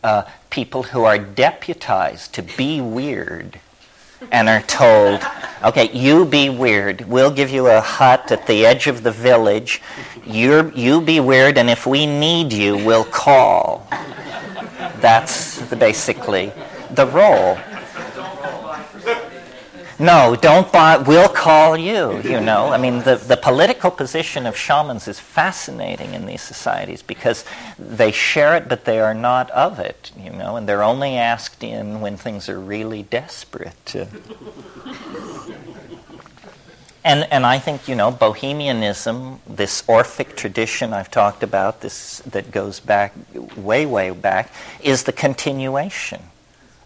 Uh, 0.03 0.23
people 0.51 0.85
who 0.85 1.05
are 1.05 1.19
deputized 1.19 2.33
to 2.35 2.43
be 2.43 2.81
weird 2.81 3.61
and 4.31 4.49
are 4.49 4.63
told, 4.63 5.23
okay, 5.65 5.91
you 5.93 6.25
be 6.25 6.49
weird. 6.49 7.03
We'll 7.03 7.31
give 7.31 7.51
you 7.51 7.67
a 7.67 7.81
hut 7.81 8.31
at 8.31 8.47
the 8.47 8.67
edge 8.67 8.87
of 8.87 9.03
the 9.03 9.11
village. 9.11 9.81
You're, 10.27 10.71
you 10.73 11.01
be 11.01 11.21
weird, 11.21 11.59
and 11.59 11.71
if 11.71 11.87
we 11.87 12.07
need 12.07 12.53
you, 12.53 12.77
we'll 12.77 13.05
call. 13.05 13.87
That's 15.01 15.59
the, 15.69 15.77
basically 15.77 16.53
the 16.91 17.07
role. 17.07 17.59
No, 20.01 20.37
don't 20.37 20.73
we'll 21.09 21.29
call 21.29 21.77
you, 21.77 22.21
you 22.23 22.41
know. 22.41 22.69
I 22.69 22.79
mean, 22.79 23.01
the, 23.01 23.17
the 23.17 23.37
political 23.37 23.91
position 23.91 24.47
of 24.47 24.57
shamans 24.57 25.09
is 25.09 25.19
fascinating 25.19 26.15
in 26.15 26.25
these 26.25 26.41
societies 26.41 27.03
because 27.03 27.45
they 27.79 28.13
share 28.13 28.55
it, 28.57 28.69
but 28.69 28.85
they 28.85 29.01
are 29.01 29.15
not 29.15 29.51
of 29.51 29.81
it, 29.81 30.13
you 30.17 30.31
know, 30.31 30.55
and 30.55 30.69
they're 30.69 30.85
only 30.85 31.17
asked 31.17 31.65
in 31.65 32.01
when 32.01 32.17
things 32.17 32.49
are 32.49 32.61
really 32.61 33.03
desperate. 33.03 33.97
and, 37.05 37.27
and 37.33 37.45
I 37.45 37.59
think, 37.59 37.89
you 37.89 37.97
know, 37.97 38.13
bohemianism, 38.13 39.41
this 39.49 39.83
Orphic 39.89 40.37
tradition 40.37 40.93
I've 40.93 41.11
talked 41.11 41.43
about, 41.43 41.81
this 41.81 42.21
that 42.21 42.53
goes 42.53 42.79
back 42.79 43.15
way, 43.57 43.85
way 43.85 44.11
back, 44.13 44.53
is 44.81 45.03
the 45.03 45.13
continuation 45.13 46.23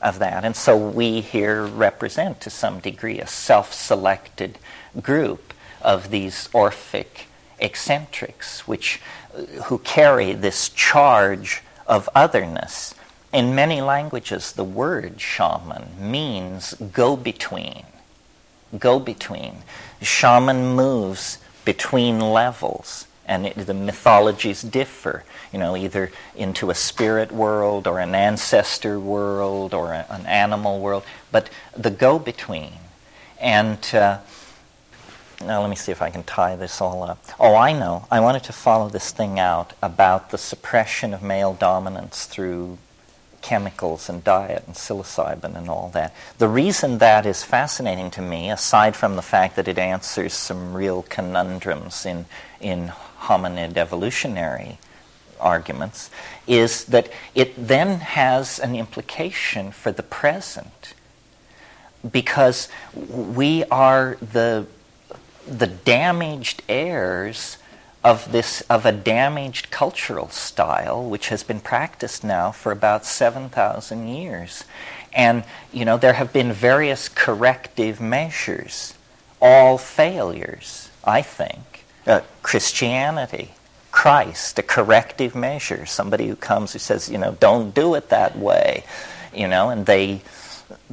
of 0.03 0.18
that. 0.18 0.44
And 0.44 0.57
so 0.57 0.76
we 0.76 1.20
here 1.20 1.64
represent, 1.64 2.40
to 2.42 2.50
some 2.50 2.80
degree, 2.80 3.20
a 3.20 3.26
self 3.26 3.72
selected 3.72 4.59
group 5.00 5.55
of 5.80 6.11
these 6.11 6.48
Orphic 6.53 7.26
eccentrics, 7.61 8.66
which, 8.66 9.00
uh, 9.34 9.42
who 9.64 9.78
carry 9.78 10.32
this 10.32 10.68
charge 10.68 11.62
of 11.86 12.09
otherness. 12.14 12.94
In 13.32 13.55
many 13.55 13.80
languages, 13.80 14.53
the 14.53 14.64
word 14.64 15.20
shaman 15.20 15.88
means 15.98 16.74
go 16.74 17.16
between. 17.16 17.84
Go 18.78 18.98
between. 18.98 19.62
Shaman 20.03 20.74
moves 20.74 21.38
between 21.64 22.18
levels 22.20 23.07
and 23.26 23.46
it, 23.46 23.54
the 23.54 23.74
mythologies 23.74 24.62
differ, 24.62 25.24
you 25.52 25.58
know, 25.58 25.76
either 25.76 26.10
into 26.34 26.70
a 26.70 26.74
spirit 26.74 27.30
world 27.32 27.86
or 27.86 28.00
an 28.00 28.14
ancestor 28.14 28.98
world 28.98 29.74
or 29.74 29.92
a, 29.92 30.06
an 30.10 30.26
animal 30.26 30.80
world, 30.80 31.04
but 31.30 31.48
the 31.76 31.90
go-between. 31.90 32.72
And 33.40 33.78
uh, 33.94 34.18
now 35.40 35.60
let 35.60 35.70
me 35.70 35.76
see 35.76 35.92
if 35.92 36.02
I 36.02 36.10
can 36.10 36.22
tie 36.24 36.56
this 36.56 36.80
all 36.80 37.02
up. 37.02 37.24
Oh, 37.38 37.54
I 37.54 37.72
know. 37.72 38.06
I 38.10 38.20
wanted 38.20 38.44
to 38.44 38.52
follow 38.52 38.88
this 38.88 39.10
thing 39.10 39.38
out 39.38 39.72
about 39.82 40.30
the 40.30 40.38
suppression 40.38 41.14
of 41.14 41.22
male 41.22 41.54
dominance 41.54 42.26
through 42.26 42.78
chemicals 43.40 44.08
and 44.08 44.22
diet 44.22 44.62
and 44.66 44.76
psilocybin 44.76 45.56
and 45.56 45.68
all 45.68 45.90
that. 45.94 46.14
The 46.38 46.48
reason 46.48 46.98
that 46.98 47.26
is 47.26 47.42
fascinating 47.42 48.10
to 48.12 48.22
me, 48.22 48.50
aside 48.50 48.94
from 48.94 49.16
the 49.16 49.22
fact 49.22 49.56
that 49.56 49.66
it 49.66 49.78
answers 49.78 50.32
some 50.32 50.74
real 50.74 51.02
conundrums 51.02 52.06
in, 52.06 52.26
in 52.60 52.92
hominid 53.22 53.76
evolutionary 53.76 54.78
arguments, 55.40 56.10
is 56.46 56.84
that 56.86 57.10
it 57.34 57.54
then 57.56 58.00
has 58.00 58.58
an 58.58 58.74
implication 58.74 59.72
for 59.72 59.92
the 59.92 60.02
present 60.02 60.94
because 62.10 62.68
we 62.94 63.64
are 63.64 64.16
the, 64.20 64.66
the 65.46 65.66
damaged 65.66 66.62
heirs 66.68 67.58
of 68.04 68.32
this 68.32 68.62
of 68.62 68.84
a 68.84 68.90
damaged 68.90 69.70
cultural 69.70 70.28
style 70.28 71.08
which 71.08 71.28
has 71.28 71.44
been 71.44 71.60
practiced 71.60 72.24
now 72.24 72.50
for 72.50 72.72
about 72.72 73.04
7000 73.04 74.08
years. 74.08 74.64
And 75.12 75.44
you 75.72 75.84
know 75.84 75.96
there 75.96 76.14
have 76.14 76.32
been 76.32 76.52
various 76.52 77.08
corrective 77.08 78.00
measures 78.00 78.94
all 79.42 79.76
failures 79.76 80.88
i 81.04 81.20
think 81.20 81.71
uh, 82.07 82.20
Christianity, 82.42 83.53
Christ, 83.90 84.59
a 84.59 84.62
corrective 84.62 85.34
measure, 85.34 85.86
somebody 85.86 86.28
who 86.28 86.36
comes 86.36 86.72
who 86.72 86.78
says, 86.78 87.11
you 87.11 87.18
know, 87.18 87.36
don't 87.38 87.74
do 87.74 87.94
it 87.94 88.09
that 88.09 88.38
way, 88.38 88.84
you 89.34 89.48
know, 89.48 89.70
and 89.70 89.86
they 89.86 90.22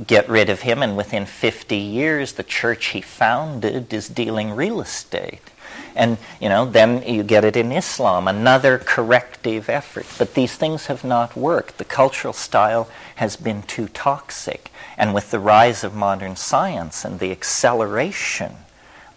get 0.05 0.27
rid 0.29 0.49
of 0.49 0.61
him, 0.61 0.83
and 0.83 0.97
within 0.97 1.25
50 1.25 1.75
years, 1.75 2.33
the 2.33 2.43
church 2.43 2.87
he 2.87 3.01
founded 3.01 3.93
is 3.93 4.09
dealing 4.09 4.51
real 4.51 4.81
estate. 4.81 5.41
And, 5.95 6.17
you 6.39 6.49
know, 6.49 6.65
then 6.65 7.03
you 7.03 7.23
get 7.23 7.43
it 7.43 7.55
in 7.55 7.71
Islam, 7.71 8.27
another 8.27 8.77
corrective 8.77 9.69
effort. 9.69 10.05
But 10.17 10.33
these 10.33 10.55
things 10.55 10.85
have 10.85 11.03
not 11.03 11.35
worked. 11.35 11.77
The 11.77 11.85
cultural 11.85 12.33
style 12.33 12.89
has 13.15 13.35
been 13.35 13.63
too 13.63 13.87
toxic. 13.87 14.71
And 14.97 15.13
with 15.13 15.31
the 15.31 15.39
rise 15.39 15.83
of 15.83 15.95
modern 15.95 16.35
science 16.35 17.03
and 17.03 17.19
the 17.19 17.31
acceleration 17.31 18.57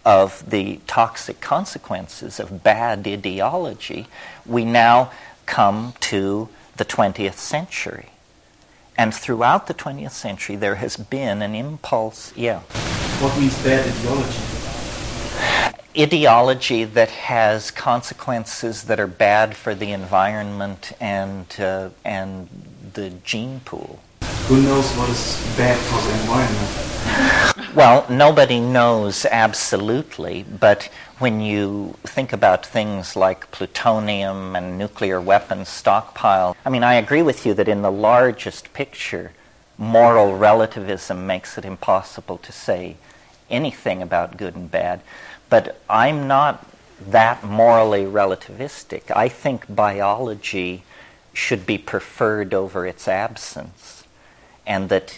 of 0.05 0.49
the 0.49 0.79
toxic 0.87 1.39
consequences 1.39 2.39
of 2.39 2.63
bad 2.63 3.07
ideology, 3.07 4.07
we 4.45 4.65
now 4.65 5.11
come 5.45 5.93
to 5.99 6.49
the 6.75 6.85
20th 6.85 7.35
century. 7.35 8.09
And 8.97 9.13
throughout 9.13 9.67
the 9.67 9.73
20th 9.73 10.11
century, 10.11 10.55
there 10.55 10.75
has 10.75 10.97
been 10.97 11.41
an 11.41 11.55
impulse, 11.55 12.35
yeah. 12.35 12.59
What 13.19 13.37
means 13.39 13.57
bad 13.63 13.87
ideology? 13.87 14.39
Ideology 15.97 16.83
that 16.83 17.09
has 17.09 17.71
consequences 17.71 18.83
that 18.83 18.99
are 18.99 19.07
bad 19.07 19.55
for 19.55 19.73
the 19.73 19.91
environment 19.91 20.91
and, 20.99 21.45
uh, 21.59 21.89
and 22.03 22.49
the 22.93 23.11
gene 23.23 23.61
pool. 23.61 23.99
Who 24.47 24.61
knows 24.61 24.91
what 24.91 25.09
is 25.09 25.41
bad 25.55 25.77
for 25.77 26.01
the 26.01 26.13
environment? 26.21 27.49
Well, 27.75 28.05
nobody 28.07 28.59
knows 28.59 29.25
absolutely, 29.25 30.43
but 30.43 30.91
when 31.17 31.41
you 31.41 31.95
think 32.03 32.31
about 32.31 32.63
things 32.63 33.15
like 33.15 33.49
plutonium 33.49 34.55
and 34.55 34.77
nuclear 34.77 35.19
weapons 35.19 35.69
stockpile, 35.69 36.55
I 36.63 36.69
mean, 36.69 36.83
I 36.83 36.93
agree 36.93 37.23
with 37.23 37.47
you 37.47 37.55
that 37.55 37.67
in 37.67 37.81
the 37.81 37.91
largest 37.91 38.73
picture, 38.73 39.31
moral 39.75 40.37
relativism 40.37 41.25
makes 41.25 41.57
it 41.57 41.65
impossible 41.65 42.37
to 42.37 42.51
say 42.51 42.97
anything 43.49 44.03
about 44.03 44.37
good 44.37 44.55
and 44.55 44.69
bad. 44.69 45.01
But 45.49 45.81
I'm 45.89 46.27
not 46.27 46.67
that 47.01 47.43
morally 47.43 48.05
relativistic. 48.05 49.09
I 49.15 49.29
think 49.29 49.65
biology 49.67 50.83
should 51.33 51.65
be 51.65 51.79
preferred 51.79 52.53
over 52.53 52.85
its 52.85 53.07
absence, 53.07 54.03
and 54.67 54.89
that 54.89 55.17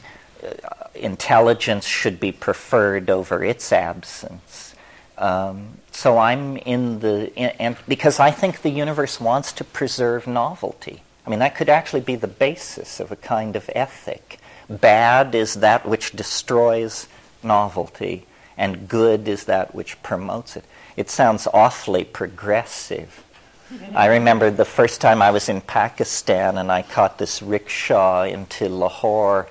intelligence 0.93 1.85
should 1.85 2.19
be 2.19 2.31
preferred 2.31 3.09
over 3.09 3.43
its 3.43 3.71
absence. 3.71 4.75
Um, 5.17 5.77
so 5.91 6.17
I'm 6.17 6.57
in 6.57 6.99
the, 6.99 7.33
in, 7.35 7.51
and 7.59 7.77
because 7.87 8.19
I 8.19 8.31
think 8.31 8.61
the 8.61 8.69
universe 8.69 9.19
wants 9.19 9.53
to 9.53 9.63
preserve 9.63 10.27
novelty. 10.27 11.03
I 11.25 11.29
mean, 11.29 11.39
that 11.39 11.55
could 11.55 11.69
actually 11.69 12.01
be 12.01 12.15
the 12.15 12.27
basis 12.27 12.99
of 12.99 13.11
a 13.11 13.15
kind 13.15 13.55
of 13.55 13.69
ethic. 13.73 14.39
Bad 14.69 15.33
is 15.35 15.55
that 15.55 15.87
which 15.87 16.11
destroys 16.11 17.07
novelty, 17.41 18.25
and 18.57 18.87
good 18.87 19.27
is 19.27 19.45
that 19.45 19.73
which 19.73 20.01
promotes 20.03 20.55
it. 20.55 20.65
It 20.97 21.09
sounds 21.09 21.47
awfully 21.53 22.03
progressive. 22.03 23.23
I 23.95 24.07
remember 24.07 24.51
the 24.51 24.65
first 24.65 25.01
time 25.01 25.21
I 25.21 25.31
was 25.31 25.49
in 25.49 25.61
Pakistan 25.61 26.57
and 26.57 26.71
I 26.71 26.83
caught 26.83 27.17
this 27.17 27.41
rickshaw 27.41 28.23
into 28.23 28.69
Lahore, 28.69 29.47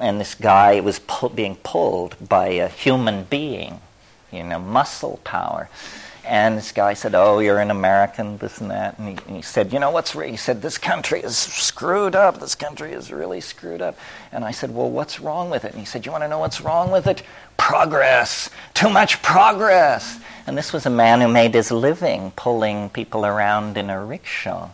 and 0.00 0.20
this 0.20 0.34
guy 0.34 0.80
was 0.80 0.98
pu- 1.00 1.30
being 1.30 1.56
pulled 1.56 2.16
by 2.28 2.48
a 2.48 2.68
human 2.68 3.24
being, 3.24 3.80
you 4.32 4.42
know, 4.42 4.58
muscle 4.58 5.20
power. 5.24 5.68
And 6.24 6.58
this 6.58 6.72
guy 6.72 6.92
said, 6.92 7.14
"Oh, 7.14 7.38
you're 7.38 7.58
an 7.58 7.70
American, 7.70 8.36
this 8.36 8.60
and 8.60 8.70
that." 8.70 8.98
And 8.98 9.08
he, 9.08 9.24
and 9.26 9.36
he 9.36 9.42
said, 9.42 9.72
"You 9.72 9.78
know 9.78 9.90
what's?" 9.90 10.14
Re-? 10.14 10.30
He 10.30 10.36
said, 10.36 10.60
"This 10.60 10.76
country 10.76 11.20
is 11.20 11.38
screwed 11.38 12.14
up. 12.14 12.38
This 12.38 12.54
country 12.54 12.92
is 12.92 13.10
really 13.10 13.40
screwed 13.40 13.80
up." 13.80 13.96
And 14.30 14.44
I 14.44 14.50
said, 14.50 14.74
"Well, 14.74 14.90
what's 14.90 15.20
wrong 15.20 15.48
with 15.48 15.64
it?" 15.64 15.72
And 15.72 15.80
he 15.80 15.86
said, 15.86 16.04
"You 16.04 16.12
want 16.12 16.24
to 16.24 16.28
know 16.28 16.38
what's 16.38 16.60
wrong 16.60 16.90
with 16.90 17.06
it? 17.06 17.22
Progress. 17.56 18.50
Too 18.74 18.90
much 18.90 19.22
progress." 19.22 20.18
And 20.46 20.56
this 20.56 20.72
was 20.72 20.84
a 20.84 20.90
man 20.90 21.22
who 21.22 21.28
made 21.28 21.54
his 21.54 21.70
living 21.70 22.32
pulling 22.36 22.90
people 22.90 23.24
around 23.24 23.78
in 23.78 23.88
a 23.88 24.04
rickshaw. 24.04 24.68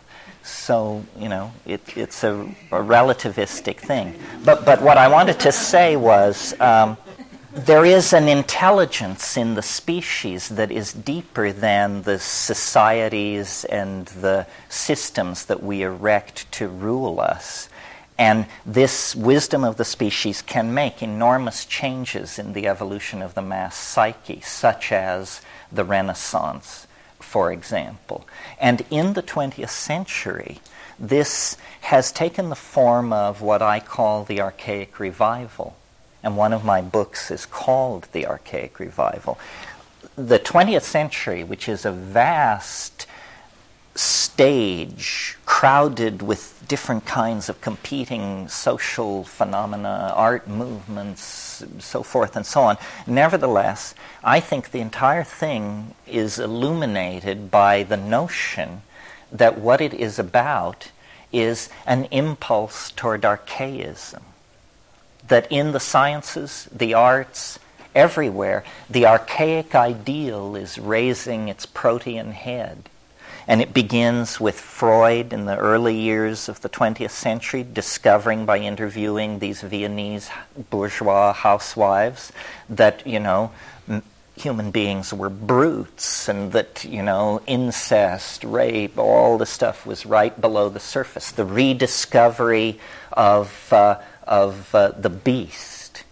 So 0.45 1.03
you 1.17 1.27
know, 1.27 1.51
it, 1.65 1.81
it's 1.97 2.23
a, 2.23 2.33
a, 2.71 2.79
relativistic 2.79 3.77
thing. 3.77 4.15
But 4.43 4.63
but 4.63 4.81
what 4.81 4.97
I 4.97 5.07
wanted 5.07 5.39
to 5.41 5.51
say 5.51 5.95
was. 5.95 6.59
Um, 6.59 6.97
there 7.55 7.85
is 7.85 8.11
an 8.11 8.27
intelligence 8.27 9.37
in 9.37 9.53
the 9.53 9.61
species 9.61 10.49
that 10.49 10.71
is 10.71 10.91
deeper 10.91 11.53
than 11.53 12.01
the 12.01 12.19
societies 12.19 13.63
and 13.63 14.07
the 14.07 14.45
systems 14.67 15.45
that 15.45 15.63
we 15.63 15.81
erect 15.81 16.51
to 16.51 16.67
rule 16.67 17.21
us. 17.21 17.69
And 18.17 18.45
this 18.65 19.15
wisdom 19.15 19.63
of 19.63 19.77
the 19.77 19.85
species 19.85 20.41
can 20.41 20.73
make 20.73 21.01
enormous 21.01 21.65
changes 21.65 22.37
in 22.37 22.51
the 22.51 22.67
evolution 22.67 23.21
of 23.21 23.35
the 23.35 23.41
mass 23.41 23.77
psyche, 23.77 24.41
such 24.41 24.91
as 24.91 25.41
the 25.71 25.85
Renaissance, 25.85 26.84
for 27.35 27.51
example. 27.51 28.25
And 28.61 28.85
in 28.89 29.11
the 29.11 29.21
20th 29.21 29.67
century, 29.67 30.59
this 30.97 31.57
has 31.81 32.13
taken 32.13 32.47
the 32.47 32.55
form 32.55 33.11
of 33.11 33.41
what 33.41 33.61
I 33.61 33.81
call 33.81 34.23
the 34.23 34.39
archaic 34.39 35.01
revival 35.01 35.75
and 36.25 36.35
one 36.35 36.53
of 36.53 36.65
my 36.65 36.81
books 36.81 37.29
is 37.29 37.45
called 37.45 38.07
The 38.11 38.25
Archaic 38.25 38.79
Revival. 38.79 39.37
The 40.15 40.39
20th 40.39 40.81
century, 40.81 41.43
which 41.43 41.69
is 41.69 41.85
a 41.85 41.91
vast 41.91 43.05
stage 43.93 45.37
crowded 45.55 46.21
with 46.21 46.61
different 46.67 47.05
kinds 47.05 47.47
of 47.47 47.61
competing 47.61 48.45
social 48.49 49.23
phenomena, 49.23 50.11
art 50.13 50.45
movements, 50.49 51.63
so 51.79 52.03
forth 52.03 52.35
and 52.35 52.45
so 52.45 52.59
on. 52.59 52.77
Nevertheless, 53.07 53.95
I 54.21 54.41
think 54.41 54.71
the 54.71 54.81
entire 54.81 55.23
thing 55.23 55.95
is 56.05 56.39
illuminated 56.39 57.49
by 57.49 57.83
the 57.83 57.95
notion 57.95 58.81
that 59.31 59.57
what 59.57 59.79
it 59.79 59.93
is 59.93 60.19
about 60.19 60.91
is 61.31 61.69
an 61.85 62.03
impulse 62.11 62.91
toward 62.91 63.23
archaism 63.23 64.23
that 65.25 65.49
in 65.49 65.71
the 65.71 65.79
sciences, 65.79 66.67
the 66.69 66.93
arts, 66.93 67.59
everywhere, 67.95 68.65
the 68.89 69.05
archaic 69.05 69.73
ideal 69.73 70.57
is 70.57 70.77
raising 70.77 71.47
its 71.47 71.65
protean 71.65 72.33
head. 72.33 72.89
And 73.47 73.61
it 73.61 73.73
begins 73.73 74.39
with 74.39 74.59
Freud 74.59 75.31
in 75.31 75.45
the 75.45 75.57
early 75.57 75.95
years 75.95 76.49
of 76.49 76.61
the 76.61 76.69
20th 76.69 77.11
century, 77.11 77.63
discovering 77.63 78.45
by 78.45 78.57
interviewing 78.57 79.39
these 79.39 79.61
Viennese 79.61 80.29
bourgeois 80.69 81.31
housewives 81.33 82.31
that, 82.69 83.05
you 83.05 83.19
know, 83.19 83.51
m- 83.87 84.01
human 84.35 84.71
beings 84.71 85.13
were 85.13 85.29
brutes 85.29 86.27
and 86.27 86.51
that, 86.53 86.83
you 86.83 87.03
know, 87.03 87.41
incest, 87.45 88.43
rape, 88.43 88.97
all 88.97 89.37
the 89.37 89.45
stuff 89.45 89.85
was 89.85 90.05
right 90.05 90.41
below 90.41 90.69
the 90.69 90.79
surface. 90.79 91.31
The 91.31 91.45
rediscovery 91.45 92.79
of. 93.13 93.71
Uh, 93.71 94.01
of 94.27 94.73
uh, 94.73 94.89
the 94.89 95.09
beast. 95.09 96.03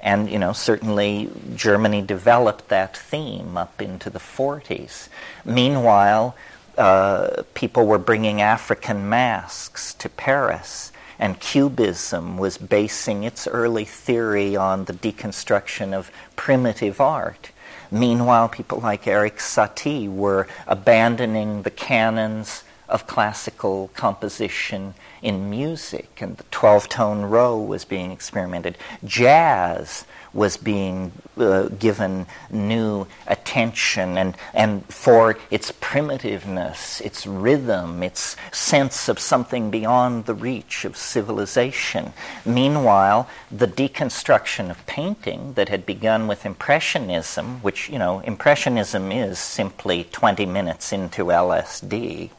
And, 0.00 0.30
you 0.30 0.38
know, 0.38 0.52
certainly 0.52 1.30
Germany 1.54 2.00
developed 2.02 2.68
that 2.68 2.96
theme 2.96 3.56
up 3.56 3.82
into 3.82 4.08
the 4.08 4.18
40s. 4.18 5.08
Meanwhile, 5.44 6.36
uh, 6.76 7.42
people 7.54 7.86
were 7.86 7.98
bringing 7.98 8.40
African 8.40 9.08
masks 9.08 9.94
to 9.94 10.08
Paris, 10.08 10.92
and 11.18 11.40
Cubism 11.40 12.36
was 12.36 12.58
basing 12.58 13.24
its 13.24 13.46
early 13.46 13.84
theory 13.84 14.56
on 14.56 14.84
the 14.84 14.92
deconstruction 14.92 15.92
of 15.92 16.10
primitive 16.36 17.00
art. 17.00 17.50
Meanwhile, 17.90 18.48
people 18.48 18.80
like 18.80 19.06
Erik 19.06 19.38
Satie 19.38 20.12
were 20.12 20.48
abandoning 20.66 21.62
the 21.62 21.70
canons 21.70 22.64
of 22.88 23.06
classical 23.06 23.90
composition 23.94 24.94
in 25.22 25.50
music, 25.50 26.18
and 26.20 26.36
the 26.36 26.44
12 26.50 26.88
tone 26.88 27.22
row 27.22 27.58
was 27.58 27.84
being 27.84 28.12
experimented. 28.12 28.76
Jazz 29.04 30.04
was 30.36 30.56
being 30.56 31.10
uh, 31.38 31.68
given 31.68 32.26
new 32.50 33.06
attention 33.26 34.18
and, 34.18 34.36
and 34.54 34.84
for 34.86 35.36
its 35.50 35.72
primitiveness, 35.72 37.00
its 37.00 37.26
rhythm, 37.26 38.02
its 38.02 38.36
sense 38.52 39.08
of 39.08 39.18
something 39.18 39.70
beyond 39.70 40.26
the 40.26 40.34
reach 40.34 40.84
of 40.84 40.96
civilization. 40.96 42.12
Meanwhile, 42.44 43.28
the 43.50 43.66
deconstruction 43.66 44.70
of 44.70 44.84
painting 44.86 45.54
that 45.54 45.68
had 45.68 45.86
begun 45.86 46.26
with 46.28 46.46
Impressionism, 46.46 47.62
which, 47.62 47.88
you 47.88 47.98
know, 47.98 48.20
Impressionism 48.20 49.10
is 49.10 49.38
simply 49.38 50.04
20 50.04 50.46
minutes 50.46 50.92
into 50.92 51.24
LSD, 51.24 52.30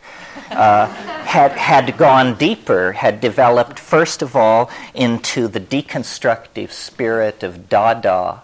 uh, 0.51 0.87
had, 0.87 1.51
had 1.51 1.97
gone 1.97 2.35
deeper, 2.35 2.93
had 2.93 3.21
developed, 3.21 3.79
first 3.79 4.21
of 4.21 4.35
all, 4.35 4.69
into 4.93 5.47
the 5.47 5.59
deconstructive 5.59 6.71
spirit 6.71 7.43
of 7.43 7.69
Dada, 7.69 8.43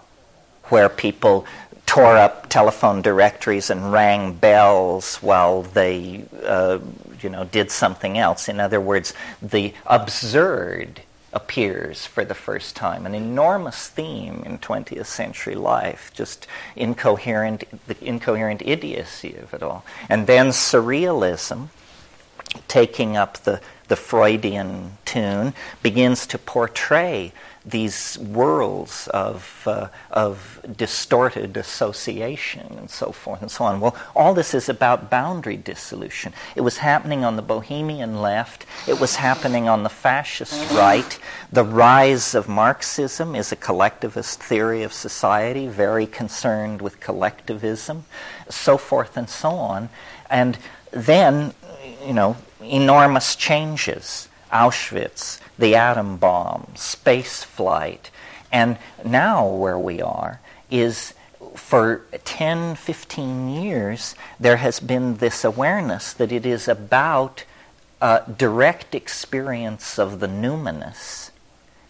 where 0.64 0.88
people 0.88 1.46
tore 1.86 2.16
up 2.16 2.48
telephone 2.48 3.02
directories 3.02 3.70
and 3.70 3.92
rang 3.92 4.32
bells 4.34 5.16
while 5.16 5.62
they, 5.62 6.24
uh, 6.44 6.78
you 7.20 7.28
know, 7.28 7.44
did 7.44 7.70
something 7.70 8.18
else. 8.18 8.48
In 8.48 8.58
other 8.60 8.80
words, 8.80 9.12
the 9.42 9.74
absurd 9.86 11.02
appears 11.34 12.06
for 12.06 12.24
the 12.24 12.34
first 12.34 12.76
time, 12.76 13.04
an 13.04 13.14
enormous 13.14 13.88
theme 13.88 14.42
in 14.46 14.56
20th 14.58 15.06
century 15.06 15.56
life, 15.56 16.10
just 16.14 16.46
incoherent, 16.76 17.64
the 17.88 18.02
incoherent 18.02 18.62
idiocy 18.64 19.34
of 19.34 19.52
it 19.52 19.62
all. 19.62 19.84
And 20.08 20.26
then 20.26 20.48
surrealism, 20.48 21.68
taking 22.68 23.16
up 23.16 23.38
the, 23.38 23.60
the 23.88 23.96
Freudian 23.96 24.98
tune, 25.04 25.54
begins 25.82 26.26
to 26.28 26.38
portray 26.38 27.32
these 27.66 28.18
worlds 28.18 29.08
of, 29.08 29.62
uh, 29.66 29.88
of 30.10 30.60
distorted 30.76 31.56
association 31.56 32.66
and 32.76 32.90
so 32.90 33.10
forth 33.10 33.40
and 33.40 33.50
so 33.50 33.64
on. 33.64 33.80
Well, 33.80 33.96
all 34.14 34.34
this 34.34 34.52
is 34.52 34.68
about 34.68 35.08
boundary 35.08 35.56
dissolution. 35.56 36.34
It 36.56 36.60
was 36.60 36.78
happening 36.78 37.24
on 37.24 37.36
the 37.36 37.42
Bohemian 37.42 38.20
left, 38.20 38.66
it 38.86 39.00
was 39.00 39.16
happening 39.16 39.66
on 39.66 39.82
the 39.82 39.88
fascist 39.88 40.70
right. 40.72 41.18
The 41.50 41.64
rise 41.64 42.34
of 42.34 42.48
Marxism 42.48 43.34
is 43.34 43.50
a 43.50 43.56
collectivist 43.56 44.42
theory 44.42 44.82
of 44.82 44.92
society, 44.92 45.66
very 45.66 46.06
concerned 46.06 46.82
with 46.82 47.00
collectivism, 47.00 48.04
so 48.50 48.76
forth 48.76 49.16
and 49.16 49.30
so 49.30 49.50
on. 49.50 49.88
And 50.28 50.58
then, 50.90 51.54
you 52.04 52.12
know, 52.12 52.36
enormous 52.62 53.36
changes. 53.36 54.28
Auschwitz, 54.52 55.40
the 55.58 55.74
atom 55.74 56.16
bomb, 56.16 56.68
space 56.76 57.42
flight, 57.42 58.10
And 58.52 58.78
now 59.04 59.46
where 59.48 59.78
we 59.78 60.00
are 60.00 60.40
is 60.70 61.12
for 61.56 62.02
10, 62.24 62.76
15 62.76 63.48
years, 63.48 64.14
there 64.38 64.58
has 64.58 64.78
been 64.78 65.16
this 65.16 65.44
awareness 65.44 66.12
that 66.12 66.30
it 66.30 66.46
is 66.46 66.68
about 66.68 67.44
a 68.00 68.22
direct 68.36 68.94
experience 68.94 69.98
of 69.98 70.20
the 70.20 70.28
numinous. 70.28 71.30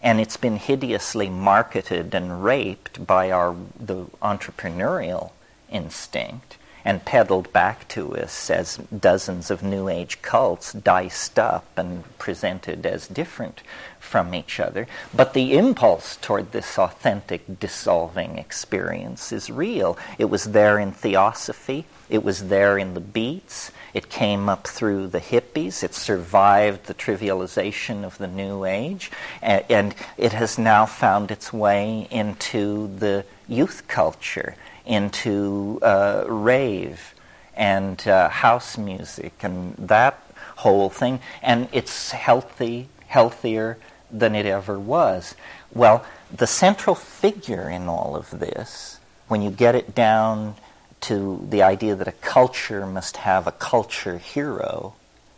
And 0.01 0.19
it's 0.19 0.37
been 0.37 0.57
hideously 0.57 1.29
marketed 1.29 2.15
and 2.15 2.43
raped 2.43 3.05
by 3.05 3.31
our 3.31 3.55
the 3.79 4.05
entrepreneurial 4.21 5.31
instinct 5.69 6.57
and 6.85 7.03
peddled 7.03 7.51
back 7.51 7.87
to 7.87 8.15
us 8.15 8.51
as 8.51 8.77
dozens 8.77 9.49
of 9.49 9.63
New 9.63 9.89
Age 9.89 10.21
cults 10.21 10.71
diced 10.71 11.39
up 11.39 11.65
and 11.75 12.03
presented 12.19 12.85
as 12.85 13.07
different 13.07 13.63
from 13.99 14.35
each 14.35 14.59
other. 14.59 14.87
But 15.11 15.33
the 15.33 15.57
impulse 15.57 16.15
toward 16.15 16.51
this 16.51 16.77
authentic 16.77 17.59
dissolving 17.59 18.37
experience 18.37 19.31
is 19.31 19.49
real. 19.49 19.97
It 20.19 20.25
was 20.25 20.45
there 20.45 20.77
in 20.77 20.91
theosophy, 20.91 21.85
it 22.07 22.23
was 22.23 22.49
there 22.49 22.77
in 22.77 22.93
the 22.93 22.99
beats, 22.99 23.71
it 23.95 24.09
came 24.09 24.47
up 24.47 24.67
through 24.67 25.07
the 25.07 25.19
hippies, 25.19 25.83
it 25.83 25.95
survived 25.95 26.85
the 26.85 26.93
trivialization 26.93 28.03
of 28.03 28.19
the 28.19 28.27
New 28.27 28.63
Age, 28.63 29.11
and, 29.41 29.95
it 30.17 30.33
has 30.33 30.59
now 30.59 30.85
found 30.85 31.31
its 31.31 31.51
way 31.51 32.07
into 32.11 32.95
the 32.99 33.25
youth 33.47 33.87
culture 33.87 34.55
into 34.85 35.79
uh, 35.81 36.25
rave 36.27 37.13
and 37.55 38.07
uh, 38.07 38.29
house 38.29 38.77
music 38.77 39.33
and 39.41 39.75
that 39.77 40.21
whole 40.57 40.89
thing, 40.89 41.19
and 41.41 41.67
it's 41.71 42.11
healthy, 42.11 42.87
healthier 43.07 43.77
than 44.11 44.35
it 44.35 44.45
ever 44.45 44.79
was. 44.79 45.35
Well, 45.73 46.05
the 46.33 46.47
central 46.47 46.95
figure 46.95 47.69
in 47.69 47.87
all 47.87 48.15
of 48.15 48.39
this, 48.39 48.99
when 49.27 49.41
you 49.41 49.51
get 49.51 49.75
it 49.75 49.95
down 49.95 50.55
to 51.01 51.45
the 51.49 51.61
idea 51.61 51.95
that 51.95 52.07
a 52.07 52.13
culture 52.13 52.85
must 52.85 53.17
have 53.17 53.47
a 53.47 53.51
culture 53.51 54.17
hero, 54.17 54.93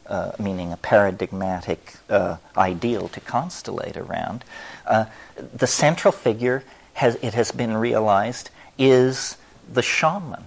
uh, 0.05 0.31
meaning 0.39 0.71
a 0.71 0.77
paradigmatic 0.77 1.95
uh, 2.09 2.37
ideal 2.55 3.09
to 3.09 3.19
constellate 3.19 3.97
around, 3.97 4.43
uh, 4.85 5.05
the 5.53 5.67
central 5.67 6.11
figure 6.11 6.63
has 6.93 7.15
it 7.15 7.33
has 7.33 7.51
been 7.51 7.75
realized 7.75 8.49
is 8.77 9.37
the 9.71 9.81
shaman, 9.81 10.45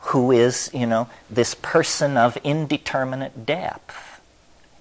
who 0.00 0.30
is, 0.30 0.70
you 0.72 0.86
know, 0.86 1.08
this 1.30 1.54
person 1.54 2.16
of 2.16 2.36
indeterminate 2.38 3.46
depth. 3.46 4.20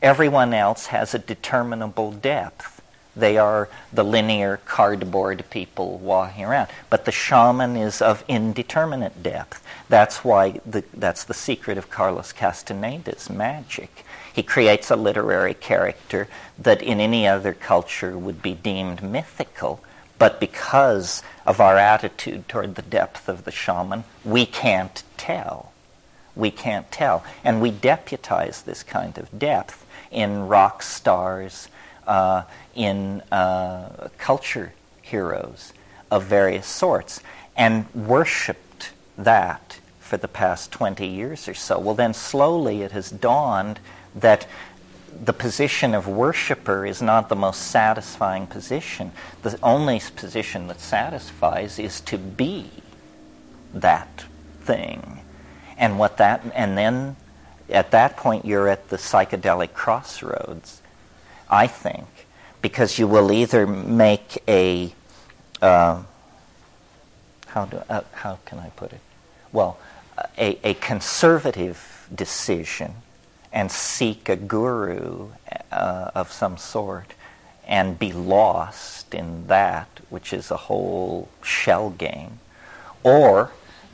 Everyone 0.01 0.53
else 0.53 0.87
has 0.87 1.13
a 1.13 1.19
determinable 1.19 2.11
depth. 2.11 2.81
They 3.15 3.37
are 3.37 3.67
the 3.91 4.03
linear 4.03 4.57
cardboard 4.65 5.43
people 5.49 5.97
walking 5.97 6.45
around. 6.45 6.69
But 6.89 7.03
the 7.05 7.11
shaman 7.11 7.75
is 7.75 8.01
of 8.01 8.23
indeterminate 8.27 9.21
depth. 9.21 9.61
That's 9.89 10.23
why 10.23 10.61
the, 10.65 10.85
that's 10.93 11.25
the 11.25 11.33
secret 11.33 11.77
of 11.77 11.89
Carlos 11.89 12.31
Castaneda's 12.31 13.29
magic. 13.29 14.05
He 14.31 14.43
creates 14.43 14.89
a 14.89 14.95
literary 14.95 15.53
character 15.53 16.29
that 16.57 16.81
in 16.81 17.01
any 17.01 17.27
other 17.27 17.53
culture 17.53 18.17
would 18.17 18.41
be 18.41 18.53
deemed 18.53 19.03
mythical, 19.03 19.83
but 20.19 20.39
because 20.39 21.23
of 21.45 21.59
our 21.59 21.77
attitude 21.77 22.47
toward 22.47 22.75
the 22.75 22.81
depth 22.81 23.27
of 23.29 23.45
the 23.45 23.51
shaman, 23.51 24.03
we 24.23 24.45
can't 24.45 25.01
tell. 25.17 25.71
We 26.35 26.51
can't 26.51 26.91
tell. 26.91 27.23
And 27.43 27.61
we 27.61 27.71
deputize 27.71 28.61
this 28.61 28.83
kind 28.83 29.17
of 29.17 29.39
depth 29.39 29.85
in 30.11 30.47
rock 30.47 30.83
stars, 30.83 31.69
uh, 32.05 32.43
in 32.75 33.21
uh, 33.31 34.09
culture 34.17 34.73
heroes 35.01 35.73
of 36.11 36.25
various 36.25 36.67
sorts, 36.67 37.21
and 37.55 37.85
worshipped 37.93 38.91
that 39.17 39.79
for 39.99 40.17
the 40.17 40.27
past 40.27 40.71
20 40.71 41.05
years 41.05 41.47
or 41.47 41.53
so. 41.53 41.79
Well, 41.79 41.95
then 41.95 42.13
slowly 42.13 42.81
it 42.81 42.91
has 42.91 43.09
dawned 43.09 43.79
that 44.15 44.47
the 45.23 45.33
position 45.33 45.93
of 45.93 46.07
worshiper 46.07 46.85
is 46.85 47.01
not 47.01 47.29
the 47.29 47.35
most 47.35 47.63
satisfying 47.63 48.47
position. 48.47 49.11
The 49.41 49.59
only 49.61 50.01
position 50.15 50.67
that 50.67 50.79
satisfies 50.79 51.77
is 51.77 51.99
to 52.01 52.17
be 52.17 52.69
that 53.73 54.25
thing. 54.61 55.21
And 55.77 55.99
what 55.99 56.17
that 56.17 56.41
and 56.55 56.77
then 56.77 57.15
at 57.69 57.91
that 57.91 58.17
point 58.17 58.45
you're 58.45 58.67
at 58.67 58.89
the 58.89 58.97
psychedelic 58.97 59.73
crossroads, 59.73 60.81
I 61.49 61.67
think, 61.67 62.07
because 62.61 62.97
you 62.97 63.07
will 63.07 63.31
either 63.31 63.67
make 63.67 64.41
a 64.47 64.93
uh, 65.61 66.03
how 67.47 67.65
do 67.65 67.81
uh, 67.89 68.01
how 68.13 68.39
can 68.45 68.59
I 68.59 68.69
put 68.69 68.93
it? 68.93 69.01
Well, 69.51 69.79
a, 70.37 70.59
a 70.63 70.73
conservative 70.75 72.07
decision 72.13 72.95
and 73.51 73.71
seek 73.71 74.29
a 74.29 74.35
guru 74.35 75.29
uh, 75.71 76.11
of 76.15 76.31
some 76.31 76.57
sort 76.57 77.13
and 77.67 77.99
be 77.99 78.11
lost 78.11 79.13
in 79.13 79.47
that, 79.47 79.87
which 80.09 80.33
is 80.33 80.49
a 80.49 80.57
whole 80.57 81.29
shell 81.43 81.91
game. 81.91 82.39
Or 83.03 83.51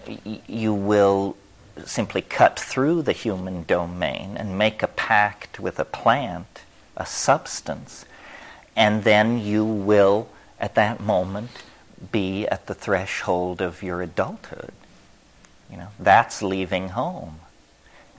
y- 0.07 0.41
you 0.47 0.73
will 0.73 1.35
simply 1.85 2.21
cut 2.21 2.57
through 2.57 3.01
the 3.01 3.11
human 3.11 3.63
domain 3.63 4.37
and 4.37 4.57
make 4.57 4.81
a 4.81 4.87
pact 4.87 5.59
with 5.59 5.77
a 5.79 5.85
plant, 5.85 6.61
a 6.95 7.05
substance, 7.05 8.05
and 8.75 9.03
then 9.03 9.39
you 9.39 9.65
will, 9.65 10.29
at 10.59 10.75
that 10.75 11.01
moment, 11.01 11.51
be 12.11 12.47
at 12.47 12.67
the 12.67 12.73
threshold 12.73 13.61
of 13.61 13.83
your 13.83 14.01
adulthood. 14.01 14.71
You 15.69 15.77
know, 15.77 15.87
that's 15.99 16.41
leaving 16.41 16.89
home. 16.89 17.39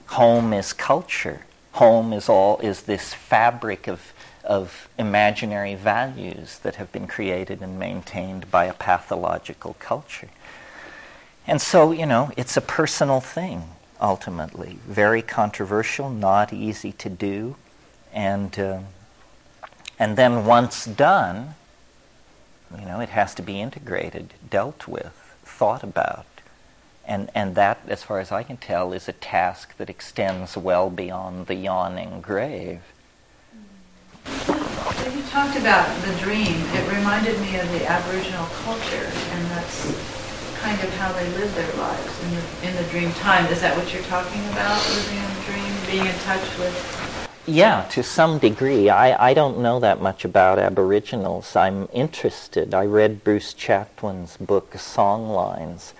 Home 0.07 0.53
is 0.53 0.73
culture. 0.73 1.45
Home 1.73 2.13
is 2.13 2.29
all 2.29 2.57
is 2.59 2.83
this 2.83 3.13
fabric 3.13 3.87
of 3.87 4.13
of 4.43 4.87
imaginary 4.97 5.75
values 5.75 6.59
that 6.59 6.75
have 6.75 6.91
been 6.91 7.05
created 7.05 7.61
and 7.61 7.77
maintained 7.77 8.49
by 8.49 8.65
a 8.65 8.73
pathological 8.73 9.75
culture. 9.77 10.29
And 11.45 11.61
so, 11.61 11.91
you 11.91 12.05
know, 12.05 12.31
it's 12.37 12.55
a 12.57 12.61
personal 12.61 13.19
thing 13.19 13.63
ultimately, 13.99 14.79
very 14.87 15.21
controversial, 15.21 16.09
not 16.09 16.53
easy 16.53 16.91
to 16.93 17.09
do, 17.09 17.55
and 18.13 18.57
uh, 18.59 18.79
and 19.99 20.15
then 20.17 20.45
once 20.45 20.85
done, 20.85 21.55
you 22.77 22.85
know, 22.85 22.99
it 22.99 23.09
has 23.09 23.33
to 23.35 23.41
be 23.41 23.59
integrated, 23.59 24.33
dealt 24.49 24.87
with, 24.87 25.35
thought 25.43 25.83
about. 25.83 26.25
And, 27.07 27.31
and 27.33 27.55
that, 27.55 27.79
as 27.87 28.03
far 28.03 28.19
as 28.19 28.33
I 28.33 28.43
can 28.43 28.57
tell, 28.57 28.91
is 28.91 29.07
a 29.07 29.13
task 29.13 29.77
that 29.77 29.89
extends 29.89 30.57
well 30.57 30.89
beyond 30.89 31.47
the 31.47 31.55
yawning 31.55 32.19
grave. 32.19 32.81
When 34.25 35.17
you 35.17 35.23
talked 35.29 35.57
about 35.57 35.87
the 36.03 36.13
dream, 36.19 36.53
it 36.75 36.93
reminded 36.93 37.39
me 37.39 37.55
of 37.59 37.71
the 37.71 37.89
Aboriginal 37.89 38.45
culture, 38.65 39.07
and 39.31 39.45
that's 39.51 39.85
kind 40.59 40.77
of 40.83 40.93
how 40.95 41.13
they 41.13 41.29
live 41.29 41.55
their 41.55 41.73
lives 41.75 42.23
in 42.23 42.35
the, 42.35 42.67
in 42.67 42.83
the 42.83 42.91
dream 42.91 43.11
time. 43.13 43.45
Is 43.45 43.61
that 43.61 43.77
what 43.77 43.93
you're 43.93 44.03
talking 44.03 44.43
about, 44.49 44.77
living 44.89 45.17
in 45.17 45.23
the 45.33 45.41
dream, 45.45 45.73
being 45.85 46.05
in 46.05 46.19
touch 46.21 46.57
with? 46.59 47.23
Yeah, 47.47 47.87
to 47.91 48.03
some 48.03 48.37
degree. 48.39 48.89
I, 48.89 49.29
I 49.29 49.33
don't 49.33 49.59
know 49.59 49.79
that 49.79 50.01
much 50.01 50.25
about 50.25 50.59
Aboriginals. 50.59 51.55
I'm 51.55 51.87
interested. 51.93 52.73
I 52.73 52.85
read 52.85 53.23
Bruce 53.23 53.53
Chatwin's 53.53 54.35
book, 54.35 54.73
Songlines, 54.73 55.93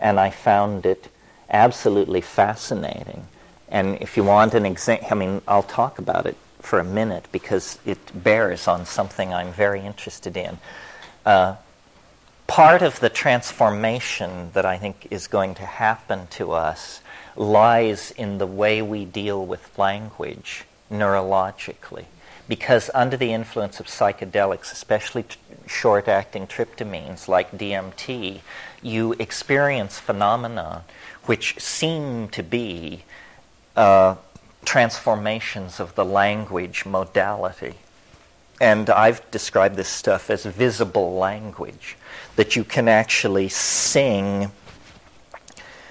and 0.00 0.18
I 0.18 0.30
found 0.30 0.86
it 0.86 1.08
absolutely 1.50 2.20
fascinating. 2.20 3.26
And 3.68 4.00
if 4.00 4.16
you 4.16 4.24
want 4.24 4.54
an 4.54 4.66
example, 4.66 5.08
I 5.10 5.14
mean, 5.14 5.42
I'll 5.46 5.62
talk 5.62 5.98
about 5.98 6.26
it 6.26 6.36
for 6.60 6.78
a 6.78 6.84
minute 6.84 7.26
because 7.32 7.78
it 7.84 7.98
bears 8.14 8.66
on 8.66 8.84
something 8.84 9.32
I'm 9.32 9.52
very 9.52 9.80
interested 9.80 10.36
in. 10.36 10.58
Uh, 11.24 11.56
part 12.46 12.82
of 12.82 13.00
the 13.00 13.08
transformation 13.08 14.50
that 14.54 14.66
I 14.66 14.76
think 14.76 15.06
is 15.10 15.26
going 15.26 15.54
to 15.54 15.64
happen 15.64 16.26
to 16.32 16.52
us 16.52 17.00
lies 17.36 18.10
in 18.12 18.38
the 18.38 18.46
way 18.46 18.82
we 18.82 19.04
deal 19.04 19.44
with 19.44 19.78
language 19.78 20.64
neurologically. 20.90 22.06
Because 22.48 22.90
under 22.92 23.16
the 23.16 23.32
influence 23.32 23.78
of 23.78 23.86
psychedelics, 23.86 24.72
especially 24.72 25.22
t- 25.22 25.36
short 25.68 26.08
acting 26.08 26.48
tryptamines 26.48 27.28
like 27.28 27.52
DMT, 27.52 28.40
you 28.82 29.12
experience 29.18 29.98
phenomena 29.98 30.84
which 31.24 31.60
seem 31.60 32.28
to 32.28 32.42
be 32.42 33.04
uh, 33.76 34.16
transformations 34.64 35.80
of 35.80 35.94
the 35.94 36.04
language 36.04 36.84
modality. 36.84 37.74
And 38.60 38.90
I've 38.90 39.28
described 39.30 39.76
this 39.76 39.88
stuff 39.88 40.28
as 40.28 40.44
visible 40.44 41.14
language, 41.14 41.96
that 42.36 42.56
you 42.56 42.64
can 42.64 42.88
actually 42.88 43.48
sing 43.48 44.52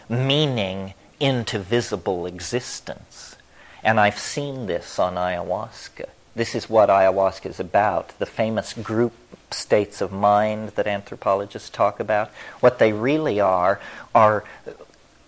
meaning 0.07 0.93
into 1.19 1.59
visible 1.59 2.25
existence. 2.25 3.35
And 3.83 3.99
I've 3.99 4.19
seen 4.19 4.67
this 4.67 4.99
on 4.99 5.15
ayahuasca. 5.15 6.09
This 6.35 6.53
is 6.53 6.69
what 6.69 6.89
ayahuasca 6.89 7.47
is 7.47 7.59
about. 7.59 8.09
The 8.19 8.25
famous 8.25 8.73
group 8.73 9.13
states 9.53 10.01
of 10.01 10.11
mind 10.11 10.69
that 10.69 10.87
anthropologists 10.87 11.69
talk 11.69 11.99
about. 11.99 12.29
What 12.59 12.79
they 12.79 12.93
really 12.93 13.39
are 13.39 13.79
are 14.13 14.43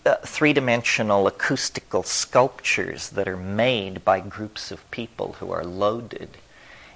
uh, 0.06 0.16
three 0.26 0.54
dimensional 0.54 1.28
acoustical 1.28 2.04
sculptures 2.04 3.10
that 3.10 3.28
are 3.28 3.38
made 3.38 4.04
by 4.04 4.20
groups 4.20 4.72
of 4.72 4.90
people 4.92 5.34
who 5.34 5.52
are 5.52 5.64
loaded. 5.64 6.38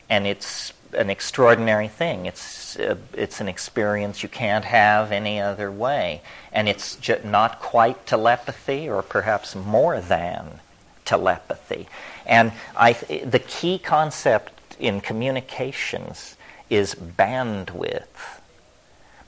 And 0.10 0.26
it's 0.26 0.74
an 0.94 1.10
extraordinary 1.10 1.88
thing. 1.88 2.26
It's, 2.26 2.78
uh, 2.78 2.96
it's 3.14 3.42
an 3.42 3.48
experience 3.48 4.24
you 4.24 4.30
can't 4.30 4.66
have 4.66 5.12
any 5.12 5.40
other 5.40 5.72
way. 5.72 6.22
And 6.52 6.68
it's 6.68 6.98
not 7.24 7.60
quite 7.60 8.06
telepathy, 8.06 8.90
or 8.90 9.02
perhaps 9.02 9.56
more 9.56 10.00
than 10.00 10.60
telepathy. 11.04 11.88
And 12.26 12.54
I 12.76 12.94
th- 12.94 13.30
the 13.30 13.40
key 13.40 13.78
concept 13.78 14.76
in 14.80 15.02
communications 15.02 16.35
is 16.70 16.96
bandwidth. 16.96 18.40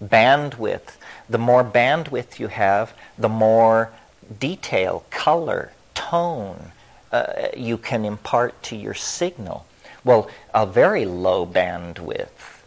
Bandwidth. 0.03 0.97
The 1.29 1.37
more 1.37 1.63
bandwidth 1.63 2.39
you 2.39 2.47
have, 2.47 2.93
the 3.17 3.29
more 3.29 3.91
detail, 4.39 5.05
color, 5.09 5.71
tone 5.93 6.71
uh, 7.11 7.47
you 7.55 7.77
can 7.77 8.05
impart 8.05 8.61
to 8.63 8.75
your 8.75 8.93
signal. 8.93 9.65
Well, 10.03 10.29
a 10.53 10.65
very 10.65 11.05
low 11.05 11.45
bandwidth 11.45 12.61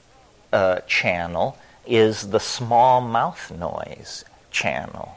uh, 0.53 0.81
channel 0.87 1.59
is 1.87 2.31
the 2.31 2.41
small 2.41 3.01
mouth 3.01 3.51
noise 3.51 4.25
channel. 4.51 5.17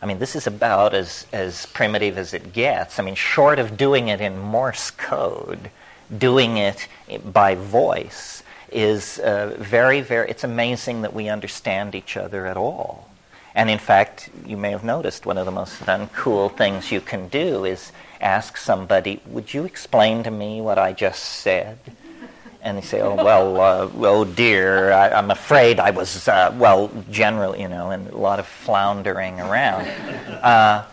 I 0.00 0.06
mean, 0.06 0.18
this 0.18 0.36
is 0.36 0.46
about 0.46 0.94
as, 0.94 1.26
as 1.32 1.66
primitive 1.66 2.16
as 2.16 2.32
it 2.32 2.52
gets. 2.52 2.98
I 2.98 3.02
mean, 3.02 3.16
short 3.16 3.58
of 3.58 3.76
doing 3.76 4.08
it 4.08 4.20
in 4.20 4.38
Morse 4.38 4.90
code, 4.90 5.70
doing 6.16 6.56
it 6.56 6.88
by 7.32 7.54
voice 7.54 8.42
is 8.72 9.18
uh, 9.18 9.54
very, 9.58 10.00
very, 10.00 10.30
it's 10.30 10.44
amazing 10.44 11.02
that 11.02 11.14
we 11.14 11.28
understand 11.28 11.94
each 11.94 12.16
other 12.16 12.46
at 12.46 12.56
all. 12.56 13.08
And 13.54 13.70
in 13.70 13.78
fact, 13.78 14.30
you 14.46 14.56
may 14.56 14.70
have 14.70 14.84
noticed 14.84 15.26
one 15.26 15.38
of 15.38 15.46
the 15.46 15.52
most 15.52 15.80
uncool 15.80 16.54
things 16.56 16.92
you 16.92 17.00
can 17.00 17.28
do 17.28 17.64
is 17.64 17.92
ask 18.20 18.56
somebody, 18.56 19.20
Would 19.26 19.52
you 19.52 19.64
explain 19.64 20.22
to 20.24 20.30
me 20.30 20.60
what 20.60 20.78
I 20.78 20.92
just 20.92 21.22
said? 21.22 21.78
And 22.62 22.76
they 22.76 22.82
say, 22.82 23.00
Oh, 23.00 23.14
well, 23.14 23.60
uh, 23.60 23.90
oh 23.96 24.24
dear, 24.24 24.92
I, 24.92 25.18
am 25.18 25.30
afraid 25.30 25.80
I 25.80 25.90
was, 25.90 26.28
uh, 26.28 26.54
well, 26.56 26.90
generally, 27.10 27.62
you 27.62 27.68
know, 27.68 27.90
and 27.90 28.08
a 28.08 28.16
lot 28.16 28.38
of 28.38 28.46
floundering 28.46 29.40
around. 29.40 29.88
Uh, 30.42 30.84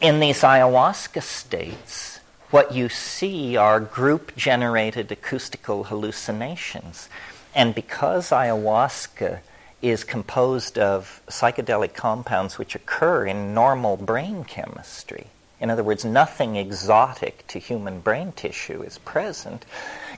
in 0.00 0.20
these 0.20 0.40
ayahuasca 0.40 1.22
states, 1.22 2.07
what 2.50 2.72
you 2.72 2.88
see 2.88 3.56
are 3.56 3.80
group 3.80 4.34
generated 4.36 5.12
acoustical 5.12 5.84
hallucinations. 5.84 7.08
And 7.54 7.74
because 7.74 8.30
ayahuasca 8.30 9.40
is 9.82 10.04
composed 10.04 10.78
of 10.78 11.20
psychedelic 11.28 11.94
compounds 11.94 12.58
which 12.58 12.74
occur 12.74 13.26
in 13.26 13.54
normal 13.54 13.96
brain 13.96 14.44
chemistry, 14.44 15.26
in 15.60 15.70
other 15.70 15.82
words, 15.82 16.04
nothing 16.04 16.56
exotic 16.56 17.44
to 17.48 17.58
human 17.58 18.00
brain 18.00 18.32
tissue 18.32 18.82
is 18.82 18.98
present, 18.98 19.64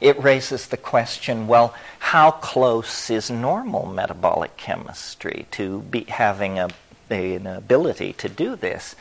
it 0.01 0.22
raises 0.22 0.66
the 0.66 0.76
question 0.76 1.47
well, 1.47 1.74
how 1.99 2.31
close 2.31 3.09
is 3.09 3.31
normal 3.31 3.87
metabolic 3.87 4.57
chemistry 4.57 5.47
to 5.53 5.85
having 6.09 6.59
a, 6.59 6.68
an 7.09 7.47
ability 7.47 8.12
to 8.14 8.28
do 8.28 8.55
this? 8.55 8.95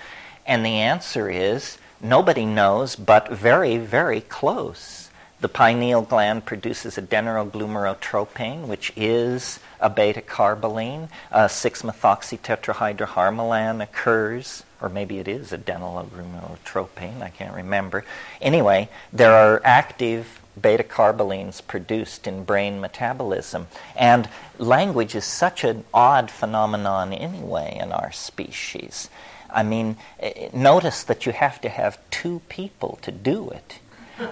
And 0.46 0.66
the 0.66 0.80
answer 0.80 1.30
is 1.30 1.78
nobody 2.02 2.46
knows, 2.46 2.96
but 2.96 3.30
very, 3.30 3.78
very 3.78 4.22
close. 4.22 5.10
The 5.42 5.48
pineal 5.48 6.02
gland 6.02 6.46
produces 6.46 6.98
adrenoglomerulotropin, 6.98 8.68
which 8.68 8.92
is 8.98 9.60
a 9.80 9.90
beta 9.90 10.22
carboline. 10.22 11.08
Uh, 11.32 11.48
6 11.48 11.82
methoxytetrahydroharmalan 11.84 13.82
occurs, 13.82 14.64
or 14.82 14.90
maybe 14.90 15.18
it 15.20 15.30
is 15.30 15.52
adrenoglomerulotropin, 15.52 17.22
I 17.22 17.30
can't 17.30 17.56
remember. 17.56 18.04
Anyway, 18.42 18.90
there 19.14 19.34
are 19.34 19.62
active 19.64 20.42
beta 20.62 20.84
carbolines 20.84 21.66
produced 21.66 22.28
in 22.28 22.44
brain 22.44 22.82
metabolism. 22.82 23.68
And 23.96 24.28
language 24.58 25.16
is 25.16 25.26
such 25.26 25.64
an 25.64 25.86
odd 25.94 26.30
phenomenon 26.30 27.14
anyway 27.14 27.78
in 27.80 27.94
our 27.94 28.12
species. 28.12 29.10
I 29.52 29.64
mean, 29.64 29.98
eh, 30.20 30.50
notice 30.54 31.04
that 31.04 31.26
you 31.26 31.32
have 31.32 31.62
to 31.62 31.70
have 31.70 31.98
two 32.10 32.42
people 32.50 33.00
to 33.02 33.12
do 33.12 33.50
it 33.50 33.80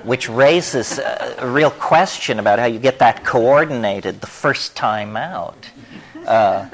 which 0.03 0.27
raises 0.29 0.99
a, 0.99 1.47
real 1.47 1.71
question 1.71 2.39
about 2.39 2.59
how 2.59 2.65
you 2.65 2.79
get 2.79 2.99
that 2.99 3.23
coordinated 3.23 4.21
the 4.21 4.27
first 4.27 4.75
time 4.75 5.15
out. 5.15 5.69
Uh, 6.25 6.67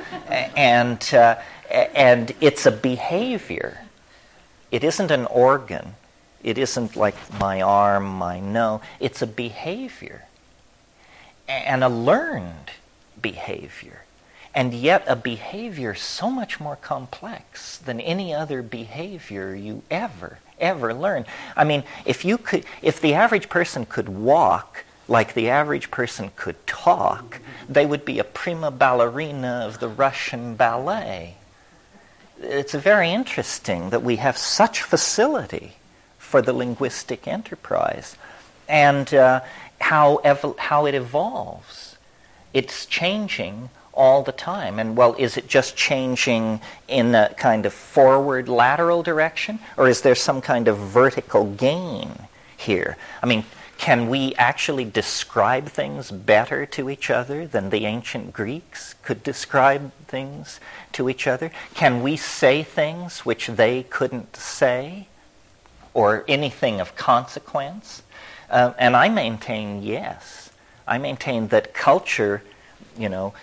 and, 0.55 1.13
uh, 1.13 1.35
and 1.69 2.33
it's 2.41 2.65
a 2.65 2.71
behavior. 2.71 3.79
It 4.71 4.83
isn't 4.83 5.11
an 5.11 5.25
organ. 5.27 5.95
It 6.43 6.57
isn't 6.57 6.95
like 6.95 7.15
my 7.39 7.61
arm, 7.61 8.05
my 8.05 8.39
nose. 8.39 8.81
It's 8.99 9.21
a 9.21 9.27
behavior. 9.27 10.23
And 11.47 11.83
a 11.83 11.89
learned 11.89 12.71
behavior. 13.21 14.02
And 14.55 14.73
yet, 14.73 15.03
a 15.07 15.15
behavior 15.15 15.95
so 15.95 16.29
much 16.29 16.59
more 16.59 16.75
complex 16.75 17.77
than 17.77 17.99
any 17.99 18.33
other 18.33 18.61
behavior 18.61 19.55
you 19.55 19.81
ever 19.89 20.39
ever 20.59 20.93
learn. 20.93 21.25
I 21.55 21.63
mean, 21.63 21.83
if 22.05 22.23
you 22.23 22.37
could, 22.37 22.65
if 22.81 23.01
the 23.01 23.13
average 23.13 23.49
person 23.49 23.85
could 23.85 24.09
walk 24.09 24.85
like 25.07 25.33
the 25.33 25.49
average 25.49 25.91
person 25.91 26.31
could 26.35 26.65
talk, 26.65 27.39
they 27.67 27.85
would 27.85 28.05
be 28.05 28.19
a 28.19 28.23
prima 28.23 28.71
ballerina 28.71 29.63
of 29.65 29.79
the 29.79 29.87
Russian 29.89 30.55
ballet. 30.55 31.35
It's 32.41 32.73
very 32.73 33.11
interesting 33.11 33.89
that 33.89 34.01
we 34.01 34.17
have 34.17 34.37
such 34.37 34.81
facility 34.81 35.73
for 36.17 36.41
the 36.41 36.53
linguistic 36.53 37.27
enterprise 37.27 38.15
and 38.67 39.13
uh, 39.13 39.41
how, 39.79 40.17
ev- 40.17 40.55
how 40.57 40.85
it 40.85 40.95
evolves. 40.95 41.97
It's 42.53 42.85
changing 42.85 43.69
all 43.93 44.23
the 44.23 44.31
time. 44.31 44.79
And 44.79 44.97
well, 44.97 45.15
is 45.17 45.37
it 45.37 45.47
just 45.47 45.75
changing 45.75 46.61
in 46.87 47.13
a 47.15 47.33
kind 47.37 47.65
of 47.65 47.73
forward 47.73 48.49
lateral 48.49 49.03
direction, 49.03 49.59
or 49.77 49.87
is 49.87 50.01
there 50.01 50.15
some 50.15 50.41
kind 50.41 50.67
of 50.67 50.77
vertical 50.77 51.45
gain 51.45 52.27
here? 52.57 52.97
I 53.21 53.25
mean, 53.25 53.45
can 53.77 54.09
we 54.09 54.33
actually 54.35 54.85
describe 54.85 55.67
things 55.67 56.09
better 56.09 56.65
to 56.67 56.89
each 56.89 57.09
other 57.09 57.45
than 57.45 57.69
the 57.69 57.85
ancient 57.85 58.31
Greeks 58.31 58.95
could 59.03 59.23
describe 59.23 59.91
things 60.07 60.59
to 60.93 61.09
each 61.09 61.27
other? 61.27 61.51
Can 61.73 62.01
we 62.01 62.15
say 62.15 62.63
things 62.63 63.25
which 63.25 63.47
they 63.47 63.83
couldn't 63.83 64.35
say, 64.37 65.07
or 65.93 66.23
anything 66.27 66.79
of 66.79 66.95
consequence? 66.95 68.03
Uh, 68.49 68.73
and 68.77 68.95
I 68.95 69.09
maintain 69.09 69.83
yes. 69.83 70.51
I 70.87 70.97
maintain 70.97 71.47
that 71.49 71.73
culture 71.73 72.41
you 72.97 73.09
know, 73.09 73.33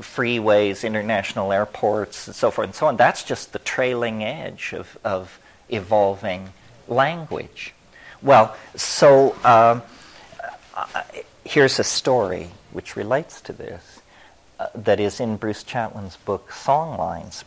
freeways, 0.00 0.84
international 0.84 1.52
airports, 1.52 2.26
and 2.26 2.36
so 2.36 2.50
forth 2.50 2.66
and 2.66 2.74
so 2.74 2.86
on. 2.86 2.96
That's 2.96 3.22
just 3.22 3.52
the 3.52 3.58
trailing 3.58 4.22
edge 4.24 4.72
of, 4.72 4.98
of 5.04 5.38
evolving 5.68 6.52
language. 6.86 7.74
Well, 8.22 8.56
so 8.74 9.36
uh, 9.44 9.80
here's 11.44 11.78
a 11.78 11.84
story 11.84 12.48
which 12.72 12.96
relates 12.96 13.40
to 13.42 13.52
this 13.52 14.00
uh, 14.58 14.66
that 14.74 15.00
is 15.00 15.20
in 15.20 15.36
Bruce 15.36 15.62
Chatwin's 15.62 16.16
book, 16.16 16.50
Songlines. 16.50 17.44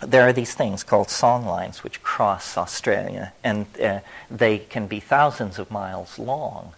There 0.00 0.22
are 0.28 0.32
these 0.32 0.54
things 0.54 0.82
called 0.82 1.08
songlines 1.08 1.82
which 1.82 2.02
cross 2.02 2.58
Australia, 2.58 3.32
and 3.42 3.66
uh, 3.80 4.00
they 4.30 4.58
can 4.58 4.86
be 4.86 5.00
thousands 5.00 5.58
of 5.58 5.70
miles 5.70 6.18
long. 6.18 6.74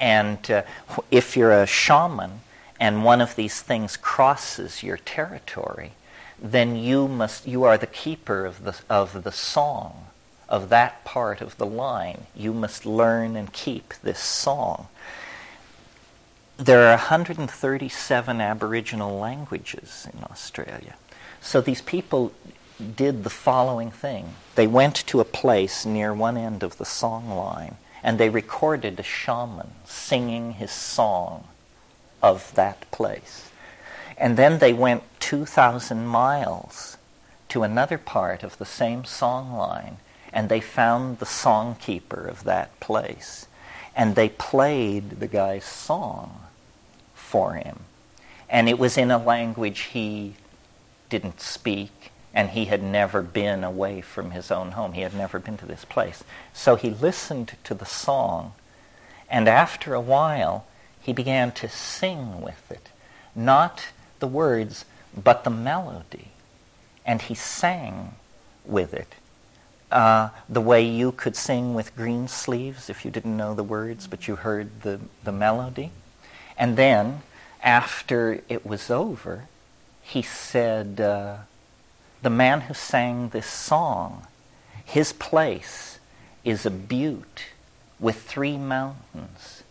And 0.00 0.50
uh, 0.50 0.62
if 1.10 1.36
you're 1.36 1.52
a 1.52 1.66
shaman, 1.66 2.40
and 2.82 3.04
one 3.04 3.20
of 3.20 3.36
these 3.36 3.62
things 3.62 3.96
crosses 3.96 4.82
your 4.82 4.96
territory, 4.96 5.92
then 6.36 6.74
you 6.74 7.06
must 7.06 7.46
you 7.46 7.62
are 7.62 7.78
the 7.78 7.86
keeper 7.86 8.44
of 8.44 8.64
the 8.64 8.74
of 8.90 9.22
the 9.22 9.30
song 9.30 10.06
of 10.48 10.68
that 10.68 11.04
part 11.04 11.40
of 11.40 11.56
the 11.58 11.64
line. 11.64 12.26
You 12.34 12.52
must 12.52 12.84
learn 12.84 13.36
and 13.36 13.52
keep 13.52 13.94
this 14.02 14.18
song. 14.18 14.88
There 16.56 16.88
are 16.88 16.96
137 16.96 18.40
Aboriginal 18.40 19.16
languages 19.16 20.08
in 20.12 20.24
Australia. 20.24 20.96
So 21.40 21.60
these 21.60 21.82
people 21.82 22.32
did 22.96 23.22
the 23.22 23.30
following 23.30 23.92
thing. 23.92 24.34
They 24.56 24.66
went 24.66 24.96
to 25.06 25.20
a 25.20 25.24
place 25.24 25.86
near 25.86 26.12
one 26.12 26.36
end 26.36 26.64
of 26.64 26.78
the 26.78 26.84
song 26.84 27.30
line 27.30 27.76
and 28.02 28.18
they 28.18 28.28
recorded 28.28 28.98
a 28.98 29.04
shaman 29.04 29.70
singing 29.84 30.54
his 30.54 30.72
song 30.72 31.46
of 32.22 32.54
that 32.54 32.90
place. 32.90 33.50
And 34.16 34.36
then 34.36 34.58
they 34.58 34.72
went 34.72 35.02
2,000 35.20 36.06
miles 36.06 36.96
to 37.48 37.62
another 37.62 37.98
part 37.98 38.42
of 38.42 38.58
the 38.58 38.64
same 38.64 39.04
song 39.04 39.52
line, 39.52 39.96
and 40.32 40.48
they 40.48 40.60
found 40.60 41.18
the 41.18 41.26
songkeeper 41.26 42.28
of 42.28 42.44
that 42.44 42.78
place. 42.80 43.46
and 43.94 44.14
they 44.14 44.28
played 44.28 45.20
the 45.20 45.26
guy's 45.26 45.64
song 45.64 46.42
for 47.14 47.54
him. 47.54 47.80
And 48.48 48.68
it 48.68 48.78
was 48.78 48.98
in 48.98 49.10
a 49.10 49.18
language 49.22 49.80
he 49.92 50.34
didn't 51.08 51.40
speak, 51.40 52.10
and 52.34 52.50
he 52.50 52.66
had 52.66 52.82
never 52.82 53.22
been 53.22 53.64
away 53.64 54.00
from 54.00 54.30
his 54.30 54.50
own 54.50 54.72
home. 54.72 54.94
He 54.94 55.02
had 55.02 55.14
never 55.14 55.38
been 55.38 55.58
to 55.58 55.66
this 55.66 55.84
place. 55.84 56.24
So 56.52 56.76
he 56.76 56.90
listened 56.90 57.56
to 57.64 57.74
the 57.74 57.86
song, 57.86 58.52
and 59.30 59.48
after 59.48 59.94
a 59.94 60.00
while, 60.00 60.66
he 61.02 61.12
began 61.12 61.50
to 61.52 61.68
sing 61.68 62.40
with 62.40 62.70
it. 62.70 62.88
Not 63.34 63.88
the 64.20 64.26
words, 64.26 64.84
but 65.16 65.44
the 65.44 65.50
melody. 65.50 66.28
And 67.04 67.20
he 67.20 67.34
sang 67.34 68.14
with 68.64 68.94
it. 68.94 69.14
Uh, 69.90 70.30
the 70.48 70.60
way 70.60 70.82
you 70.82 71.12
could 71.12 71.36
sing 71.36 71.74
with 71.74 71.94
Greensleeves 71.96 72.88
if 72.88 73.04
you 73.04 73.10
didn't 73.10 73.36
know 73.36 73.52
the 73.54 73.64
words, 73.64 74.06
but 74.06 74.26
you 74.26 74.36
heard 74.36 74.82
the, 74.82 75.00
the 75.24 75.32
melody. 75.32 75.90
And 76.56 76.76
then, 76.76 77.22
after 77.62 78.40
it 78.48 78.64
was 78.64 78.90
over, 78.90 79.48
he 80.00 80.22
said, 80.22 81.00
uh, 81.00 81.38
The 82.22 82.30
man 82.30 82.62
who 82.62 82.74
sang 82.74 83.30
this 83.30 83.46
song, 83.46 84.26
his 84.84 85.12
place 85.12 85.98
is 86.44 86.64
a 86.64 86.70
butte 86.70 87.46
with 87.98 88.22
three 88.22 88.56
mountains 88.56 89.61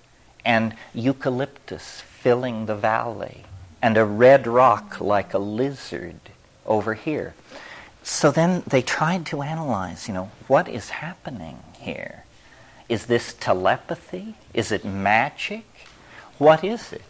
and 0.46 0.76
eucalyptus 0.94 2.02
filling 2.02 2.66
the 2.66 2.76
valley 2.76 3.44
and 3.82 3.98
a 3.98 4.06
red 4.06 4.48
rock 4.48 5.02
like 5.02 5.34
a 5.34 5.40
lizard 5.40 6.20
over 6.66 6.94
here. 6.94 7.34
So 8.04 8.32
then 8.32 8.64
they 8.68 8.82
tried 8.82 9.26
to 9.28 9.42
analyze, 9.42 10.08
you 10.08 10.14
know, 10.14 10.32
what 10.48 10.68
is 10.68 10.90
happening 10.90 11.60
here? 11.78 12.26
Is 12.90 13.06
this 13.06 13.34
telepathy? 13.34 14.36
Is 14.54 14.72
it 14.72 14.84
magic? 14.84 15.66
What 16.38 16.64
is 16.64 16.92
it? 16.92 17.04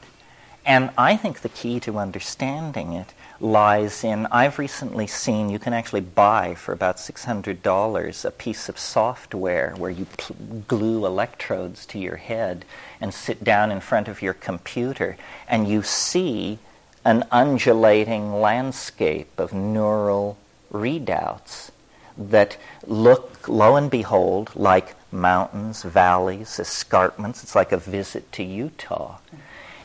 And 0.65 0.91
I 0.97 1.17
think 1.17 1.41
the 1.41 1.49
key 1.49 1.79
to 1.81 1.97
understanding 1.97 2.93
it 2.93 3.13
lies 3.41 4.03
in 4.03 4.27
I've 4.27 4.59
recently 4.59 5.07
seen 5.07 5.49
you 5.49 5.59
can 5.59 5.73
actually 5.73 6.01
buy 6.01 6.53
for 6.55 6.73
about 6.73 6.97
$600 6.97 8.25
a 8.25 8.31
piece 8.31 8.69
of 8.69 8.77
software 8.77 9.73
where 9.77 9.89
you 9.89 10.05
pl- 10.17 10.35
glue 10.67 11.05
electrodes 11.05 11.85
to 11.87 11.99
your 11.99 12.17
head 12.17 12.65
and 12.99 13.13
sit 13.13 13.43
down 13.43 13.71
in 13.71 13.79
front 13.79 14.07
of 14.07 14.21
your 14.21 14.33
computer 14.33 15.17
and 15.47 15.67
you 15.67 15.81
see 15.81 16.59
an 17.03 17.25
undulating 17.31 18.39
landscape 18.39 19.39
of 19.39 19.53
neural 19.53 20.37
readouts 20.71 21.71
that 22.17 22.57
look, 22.85 23.47
lo 23.47 23.75
and 23.75 23.89
behold, 23.89 24.51
like 24.55 24.95
mountains, 25.11 25.81
valleys, 25.81 26.59
escarpments. 26.59 27.41
It's 27.41 27.55
like 27.55 27.71
a 27.71 27.77
visit 27.77 28.31
to 28.33 28.43
Utah. 28.43 29.17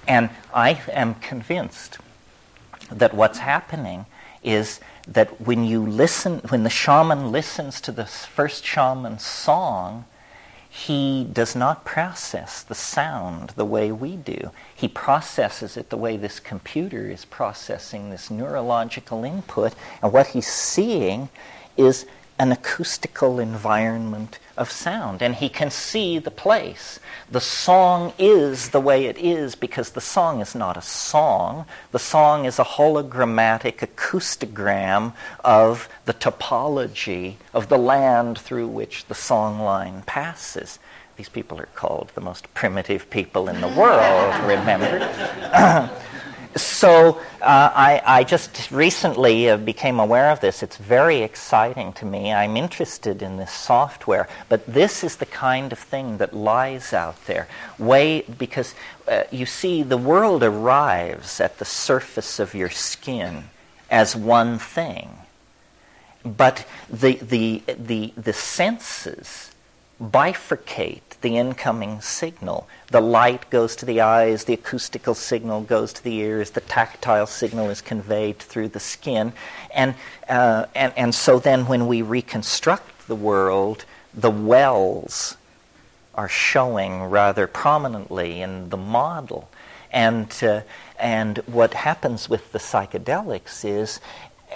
And 0.06 0.30
I 0.52 0.80
am 0.92 1.14
convinced 1.16 1.98
that 2.90 3.14
what's 3.14 3.38
happening 3.38 4.06
is 4.42 4.80
that 5.08 5.40
when 5.40 5.64
you 5.64 5.84
listen, 5.84 6.38
when 6.48 6.62
the 6.62 6.70
shaman 6.70 7.32
listens 7.32 7.80
to 7.80 7.92
the 7.92 8.06
first 8.06 8.64
shaman's 8.64 9.24
song, 9.24 10.04
he 10.68 11.24
does 11.32 11.56
not 11.56 11.84
process 11.84 12.62
the 12.62 12.74
sound 12.74 13.50
the 13.56 13.64
way 13.64 13.90
we 13.90 14.14
do. 14.16 14.50
He 14.74 14.88
processes 14.88 15.76
it 15.76 15.88
the 15.88 15.96
way 15.96 16.16
this 16.16 16.38
computer 16.38 17.08
is 17.08 17.24
processing 17.24 18.10
this 18.10 18.30
neurological 18.30 19.24
input, 19.24 19.74
and 20.02 20.12
what 20.12 20.28
he's 20.28 20.46
seeing 20.46 21.30
is 21.76 22.04
an 22.38 22.52
acoustical 22.52 23.40
environment 23.40 24.38
of 24.56 24.70
sound, 24.70 25.22
and 25.22 25.34
he 25.34 25.48
can 25.48 25.70
see 25.70 26.18
the 26.18 26.30
place. 26.30 26.98
The 27.30 27.40
song 27.40 28.12
is 28.18 28.70
the 28.70 28.80
way 28.80 29.06
it 29.06 29.18
is 29.18 29.54
because 29.54 29.90
the 29.90 30.00
song 30.00 30.40
is 30.40 30.54
not 30.54 30.76
a 30.76 30.82
song. 30.82 31.66
The 31.92 31.98
song 31.98 32.44
is 32.44 32.58
a 32.58 32.64
hologrammatic 32.64 33.78
acoustogram 33.78 35.14
of 35.44 35.88
the 36.04 36.14
topology 36.14 37.34
of 37.52 37.68
the 37.68 37.78
land 37.78 38.38
through 38.38 38.68
which 38.68 39.06
the 39.06 39.14
song 39.14 39.60
line 39.60 40.02
passes. 40.06 40.78
These 41.16 41.28
people 41.30 41.58
are 41.58 41.68
called 41.74 42.10
the 42.14 42.20
most 42.20 42.52
primitive 42.54 43.08
people 43.10 43.48
in 43.48 43.60
the 43.60 43.68
world, 43.68 44.34
remember? 44.44 45.90
so 46.56 47.20
uh, 47.40 47.70
I, 47.74 48.02
I, 48.04 48.24
just 48.24 48.70
recently 48.70 49.50
uh, 49.50 49.56
became 49.56 50.00
aware 50.00 50.30
of 50.30 50.40
this. 50.40 50.62
It's 50.62 50.76
very 50.76 51.22
exciting 51.22 51.92
to 51.94 52.06
me. 52.06 52.32
I'm 52.32 52.56
interested 52.56 53.22
in 53.22 53.36
this 53.36 53.52
software, 53.52 54.28
but 54.48 54.66
this 54.66 55.04
is 55.04 55.16
the 55.16 55.26
kind 55.26 55.72
of 55.72 55.78
thing 55.78 56.18
that 56.18 56.34
lies 56.34 56.92
out 56.92 57.24
there. 57.26 57.46
Way 57.78 58.22
because 58.38 58.74
uh, 59.06 59.24
you 59.30 59.46
see, 59.46 59.82
the 59.82 59.96
world 59.96 60.42
arrives 60.42 61.40
at 61.40 61.58
the 61.58 61.64
surface 61.64 62.38
of 62.38 62.54
your 62.54 62.70
skin 62.70 63.44
as 63.90 64.16
one 64.16 64.58
thing, 64.58 65.10
but 66.24 66.66
the 66.90 67.14
the 67.16 67.62
the 67.66 68.12
the 68.16 68.32
senses 68.32 69.52
bifurcate 70.02 71.05
the 71.26 71.38
incoming 71.38 72.00
signal. 72.00 72.68
The 72.92 73.00
light 73.00 73.50
goes 73.50 73.74
to 73.76 73.84
the 73.84 74.00
eyes, 74.00 74.44
the 74.44 74.54
acoustical 74.54 75.16
signal 75.16 75.62
goes 75.62 75.92
to 75.94 76.04
the 76.04 76.14
ears, 76.14 76.50
the 76.50 76.60
tactile 76.60 77.26
signal 77.26 77.68
is 77.68 77.80
conveyed 77.80 78.38
through 78.38 78.68
the 78.68 78.78
skin. 78.78 79.32
And, 79.74 79.96
uh, 80.28 80.66
and, 80.76 80.92
and 80.96 81.12
so 81.12 81.40
then 81.40 81.66
when 81.66 81.88
we 81.88 82.00
reconstruct 82.00 83.08
the 83.08 83.16
world, 83.16 83.84
the 84.14 84.30
wells 84.30 85.36
are 86.14 86.28
showing 86.28 87.02
rather 87.02 87.48
prominently 87.48 88.40
in 88.40 88.70
the 88.70 88.76
model. 88.76 89.48
And, 89.90 90.32
uh, 90.44 90.60
and 90.96 91.38
what 91.38 91.74
happens 91.74 92.28
with 92.28 92.52
the 92.52 92.60
psychedelics 92.60 93.64
is 93.64 93.98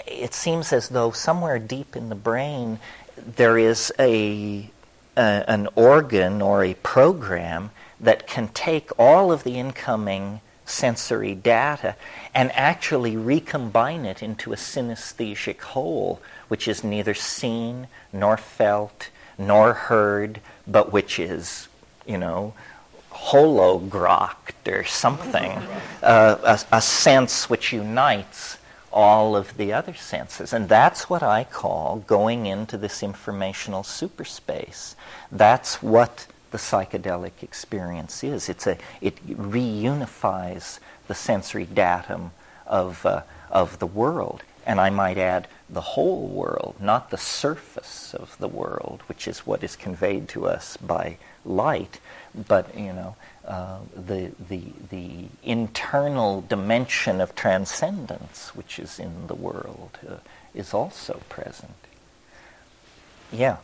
it 0.07 0.33
seems 0.33 0.71
as 0.71 0.87
though 0.87 1.11
somewhere 1.11 1.59
deep 1.59 1.97
in 1.97 2.07
the 2.07 2.15
brain 2.15 2.79
there 3.17 3.57
is 3.57 3.91
a 3.99 4.70
a, 5.17 5.43
an 5.47 5.67
organ 5.75 6.41
or 6.41 6.63
a 6.63 6.73
program 6.75 7.71
that 7.99 8.27
can 8.27 8.47
take 8.49 8.89
all 8.97 9.31
of 9.31 9.43
the 9.43 9.57
incoming 9.57 10.41
sensory 10.65 11.35
data 11.35 11.95
and 12.33 12.51
actually 12.53 13.17
recombine 13.17 14.05
it 14.05 14.23
into 14.23 14.53
a 14.53 14.55
synesthetic 14.55 15.59
whole, 15.61 16.21
which 16.47 16.67
is 16.67 16.83
neither 16.83 17.13
seen 17.13 17.87
nor 18.13 18.37
felt 18.37 19.09
nor 19.37 19.73
heard, 19.73 20.39
but 20.67 20.91
which 20.93 21.19
is, 21.19 21.67
you 22.05 22.17
know, 22.17 22.53
hologrocked 23.11 24.67
or 24.67 24.83
something, 24.83 25.51
uh, 26.03 26.37
a, 26.71 26.77
a 26.77 26.81
sense 26.81 27.49
which 27.49 27.73
unites 27.73 28.57
all 28.91 29.35
of 29.35 29.57
the 29.57 29.73
other 29.73 29.93
senses. 29.93 30.53
And 30.53 30.67
that's 30.67 31.09
what 31.09 31.23
I 31.23 31.43
call 31.43 32.03
going 32.07 32.45
into 32.45 32.77
this 32.77 33.01
informational 33.01 33.83
superspace. 33.83 34.95
That's 35.31 35.81
what 35.81 36.27
the 36.51 36.57
psychedelic 36.57 37.41
experience 37.41 38.23
is. 38.23 38.49
It's 38.49 38.67
a, 38.67 38.77
it 38.99 39.25
reunifies 39.27 40.79
the 41.07 41.15
sensory 41.15 41.65
datum 41.65 42.31
of, 42.67 43.05
uh, 43.05 43.21
of 43.49 43.79
the 43.79 43.87
world. 43.87 44.43
And 44.65 44.79
I 44.79 44.89
might 44.89 45.17
add 45.17 45.47
the 45.69 45.81
whole 45.81 46.27
world, 46.27 46.75
not 46.79 47.09
the 47.09 47.17
surface 47.17 48.13
of 48.13 48.37
the 48.37 48.47
world, 48.47 49.01
which 49.07 49.27
is 49.27 49.39
what 49.39 49.63
is 49.63 49.75
conveyed 49.75 50.27
to 50.29 50.45
us 50.45 50.77
by 50.77 51.17
light, 51.45 51.99
but 52.47 52.77
you 52.77 52.93
know, 52.93 53.15
uh, 53.47 53.79
the, 53.95 54.31
the, 54.49 54.61
the 54.89 55.25
internal 55.43 56.41
dimension 56.41 57.19
of 57.19 57.33
transcendence, 57.35 58.55
which 58.55 58.77
is 58.77 58.99
in 58.99 59.27
the 59.27 59.35
world, 59.35 59.97
uh, 60.07 60.15
is 60.53 60.73
also 60.73 61.21
present. 61.27 61.73
Yeah. 63.31 63.57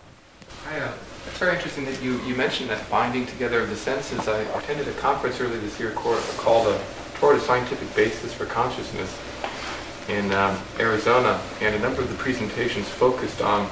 Hi, 0.65 0.79
uh, 0.79 0.93
it's 1.27 1.37
very 1.37 1.55
interesting 1.55 1.85
that 1.85 2.01
you, 2.01 2.19
you 2.23 2.35
mentioned 2.35 2.69
that 2.69 2.89
binding 2.89 3.25
together 3.25 3.59
of 3.59 3.69
the 3.69 3.75
senses. 3.75 4.27
I 4.27 4.39
attended 4.39 4.87
a 4.87 4.93
conference 4.93 5.39
earlier 5.39 5.59
this 5.59 5.79
year 5.79 5.91
called 5.91 6.67
a 6.67 6.81
Toward 7.15 7.37
a 7.37 7.39
Scientific 7.39 7.93
Basis 7.95 8.33
for 8.33 8.45
Consciousness 8.45 9.15
in 10.07 10.31
um, 10.33 10.57
Arizona, 10.79 11.41
and 11.61 11.75
a 11.75 11.79
number 11.79 12.01
of 12.01 12.09
the 12.09 12.15
presentations 12.15 12.87
focused 12.87 13.41
on 13.41 13.69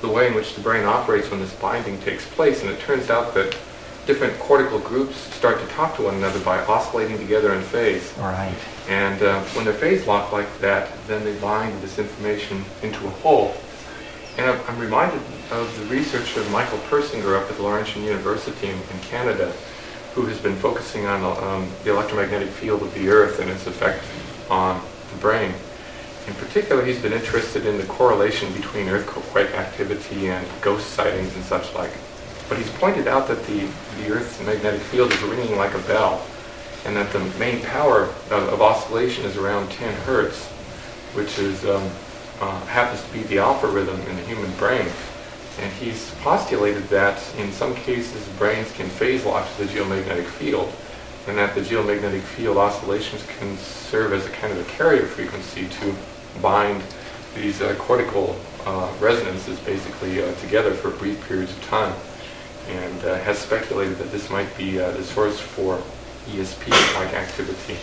the 0.00 0.08
way 0.08 0.26
in 0.26 0.34
which 0.34 0.54
the 0.54 0.60
brain 0.60 0.84
operates 0.84 1.30
when 1.30 1.40
this 1.40 1.54
binding 1.54 2.00
takes 2.00 2.26
place, 2.26 2.62
and 2.62 2.70
it 2.70 2.80
turns 2.80 3.10
out 3.10 3.34
that 3.34 3.56
different 4.10 4.36
cortical 4.40 4.80
groups 4.80 5.14
start 5.36 5.60
to 5.60 5.66
talk 5.68 5.94
to 5.94 6.02
one 6.02 6.16
another 6.16 6.40
by 6.40 6.58
oscillating 6.64 7.16
together 7.16 7.54
in 7.54 7.62
phase. 7.62 8.12
Right. 8.18 8.52
And 8.88 9.22
uh, 9.22 9.40
when 9.54 9.64
they're 9.64 9.72
phase 9.72 10.04
locked 10.04 10.32
like 10.32 10.50
that, 10.58 10.90
then 11.06 11.22
they 11.24 11.38
bind 11.38 11.80
this 11.80 11.96
information 11.96 12.64
into 12.82 13.06
a 13.06 13.10
whole. 13.22 13.54
And 14.36 14.50
I'm, 14.50 14.60
I'm 14.66 14.80
reminded 14.80 15.20
of 15.52 15.72
the 15.78 15.86
research 15.86 16.36
of 16.36 16.50
Michael 16.50 16.78
Persinger 16.90 17.40
up 17.40 17.48
at 17.52 17.60
Laurentian 17.60 18.02
University 18.02 18.66
in, 18.66 18.74
in 18.74 18.98
Canada, 19.02 19.52
who 20.16 20.26
has 20.26 20.40
been 20.40 20.56
focusing 20.56 21.06
on 21.06 21.22
um, 21.44 21.70
the 21.84 21.92
electromagnetic 21.92 22.48
field 22.48 22.82
of 22.82 22.92
the 22.94 23.08
Earth 23.08 23.38
and 23.38 23.48
its 23.48 23.68
effect 23.68 24.02
on 24.50 24.82
the 25.12 25.18
brain. 25.20 25.54
In 26.26 26.34
particular, 26.34 26.84
he's 26.84 27.00
been 27.00 27.12
interested 27.12 27.64
in 27.64 27.78
the 27.78 27.86
correlation 27.86 28.52
between 28.54 28.88
earthquake 28.88 29.52
activity 29.54 30.30
and 30.30 30.44
ghost 30.62 30.90
sightings 30.94 31.32
and 31.36 31.44
such 31.44 31.72
like. 31.74 31.92
But 32.50 32.58
he's 32.58 32.70
pointed 32.72 33.06
out 33.06 33.28
that 33.28 33.42
the, 33.46 33.60
the 34.00 34.10
Earth's 34.10 34.44
magnetic 34.44 34.80
field 34.80 35.12
is 35.12 35.22
ringing 35.22 35.56
like 35.56 35.72
a 35.72 35.78
bell, 35.86 36.26
and 36.84 36.96
that 36.96 37.12
the 37.12 37.20
main 37.38 37.62
power 37.62 38.06
of, 38.30 38.32
of 38.32 38.60
oscillation 38.60 39.24
is 39.24 39.36
around 39.36 39.70
10 39.70 39.94
hertz, 40.02 40.46
which 41.14 41.38
is 41.38 41.64
um, 41.64 41.88
uh, 42.40 42.60
happens 42.66 43.02
to 43.04 43.12
be 43.12 43.22
the 43.28 43.38
alpha 43.38 43.68
rhythm 43.68 44.00
in 44.00 44.16
the 44.16 44.22
human 44.22 44.50
brain. 44.56 44.86
And 45.60 45.72
he's 45.74 46.12
postulated 46.22 46.88
that 46.88 47.22
in 47.38 47.52
some 47.52 47.72
cases 47.76 48.26
brains 48.36 48.72
can 48.72 48.88
phase 48.88 49.24
lock 49.24 49.46
to 49.56 49.64
the 49.64 49.72
geomagnetic 49.72 50.26
field, 50.26 50.72
and 51.28 51.38
that 51.38 51.54
the 51.54 51.60
geomagnetic 51.60 52.22
field 52.22 52.56
oscillations 52.56 53.24
can 53.38 53.56
serve 53.58 54.12
as 54.12 54.26
a 54.26 54.30
kind 54.30 54.52
of 54.52 54.58
a 54.58 54.70
carrier 54.72 55.06
frequency 55.06 55.68
to 55.68 55.94
bind 56.42 56.82
these 57.36 57.62
uh, 57.62 57.76
cortical 57.78 58.36
uh, 58.66 58.92
resonances 58.98 59.58
basically 59.60 60.20
uh, 60.20 60.34
together 60.36 60.74
for 60.74 60.90
brief 60.90 61.24
periods 61.28 61.52
of 61.52 61.62
time, 61.64 61.94
and 62.70 63.04
uh, 63.04 63.18
has 63.20 63.38
speculated 63.38 63.98
that 63.98 64.10
this 64.12 64.30
might 64.30 64.56
be 64.56 64.80
uh, 64.80 64.90
the 64.92 65.04
source 65.04 65.38
for 65.38 65.80
ESP-like 66.26 67.14
activity. 67.14 67.76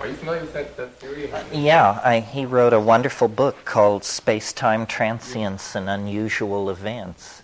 Are 0.00 0.08
you 0.08 0.14
familiar 0.14 0.40
with 0.40 0.52
that, 0.52 0.76
that 0.76 0.94
theory? 0.94 1.32
Uh, 1.32 1.44
yeah, 1.52 2.00
I, 2.02 2.20
he 2.20 2.44
wrote 2.44 2.72
a 2.72 2.80
wonderful 2.80 3.28
book 3.28 3.64
called 3.64 4.04
Space 4.04 4.52
Time 4.52 4.84
Transients 4.84 5.76
and 5.76 5.88
Unusual 5.88 6.70
Events. 6.70 7.42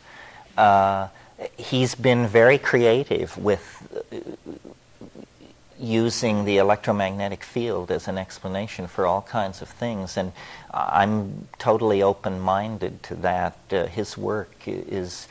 Uh, 0.56 1.08
he's 1.56 1.94
been 1.94 2.26
very 2.26 2.58
creative 2.58 3.38
with 3.38 4.04
uh, 4.12 4.16
using 5.78 6.44
the 6.44 6.56
electromagnetic 6.56 7.44
field 7.44 7.92
as 7.92 8.08
an 8.08 8.18
explanation 8.18 8.88
for 8.88 9.06
all 9.06 9.22
kinds 9.22 9.62
of 9.62 9.68
things, 9.68 10.16
and 10.16 10.32
I'm 10.74 11.46
totally 11.58 12.02
open 12.02 12.40
minded 12.40 13.02
to 13.04 13.14
that. 13.16 13.56
Uh, 13.70 13.86
his 13.86 14.18
work 14.18 14.64
is 14.66 15.28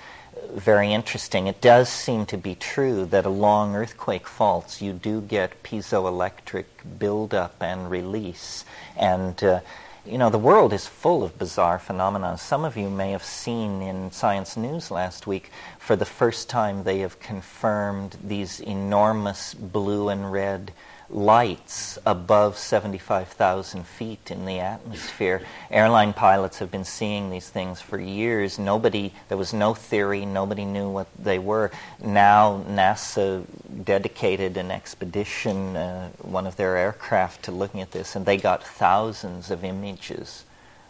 very 0.53 0.93
interesting. 0.93 1.47
It 1.47 1.61
does 1.61 1.89
seem 1.89 2.25
to 2.27 2.37
be 2.37 2.55
true 2.55 3.05
that 3.05 3.25
along 3.25 3.75
earthquake 3.75 4.27
faults 4.27 4.81
you 4.81 4.93
do 4.93 5.21
get 5.21 5.63
piezoelectric 5.63 6.65
buildup 6.97 7.61
and 7.61 7.89
release. 7.89 8.65
And, 8.95 9.41
uh, 9.43 9.59
you 10.05 10.17
know, 10.17 10.29
the 10.29 10.37
world 10.37 10.73
is 10.73 10.87
full 10.87 11.23
of 11.23 11.37
bizarre 11.37 11.79
phenomena. 11.79 12.37
Some 12.37 12.63
of 12.63 12.77
you 12.77 12.89
may 12.89 13.11
have 13.11 13.23
seen 13.23 13.81
in 13.81 14.11
Science 14.11 14.55
News 14.57 14.89
last 14.89 15.27
week, 15.27 15.51
for 15.79 15.95
the 15.95 16.05
first 16.05 16.49
time, 16.49 16.83
they 16.83 16.99
have 16.99 17.19
confirmed 17.19 18.17
these 18.23 18.59
enormous 18.59 19.53
blue 19.53 20.09
and 20.09 20.31
red 20.31 20.71
lights 21.09 21.97
above 22.05 22.57
75,000 22.57 23.87
feet 23.87 24.29
in 24.29 24.45
the 24.45 24.59
atmosphere. 24.59 25.41
Airline 25.71 26.13
pilots 26.13 26.59
have 26.59 26.69
been 26.69 26.83
seeing 26.83 27.29
these 27.29 27.49
things 27.49 27.79
for 27.79 27.97
years. 27.97 28.59
Nobody, 28.59 29.13
there 29.29 29.37
was 29.37 29.53
no 29.53 29.73
theory, 29.73 30.25
nobody 30.25 30.65
knew 30.65 30.89
what 30.89 31.07
they 31.17 31.39
were. 31.39 31.71
Now, 32.03 32.63
NASA 32.69 33.45
dedicated 33.83 34.57
an 34.57 34.69
expedition, 34.69 35.77
uh, 35.77 36.09
one 36.21 36.45
of 36.45 36.57
their 36.57 36.75
aircraft, 36.75 37.43
to 37.43 37.51
looking 37.51 37.81
at 37.81 37.91
this, 37.91 38.15
and 38.15 38.25
they 38.25 38.37
got 38.37 38.63
thousands 38.63 39.49
of 39.49 39.63
images 39.63 40.43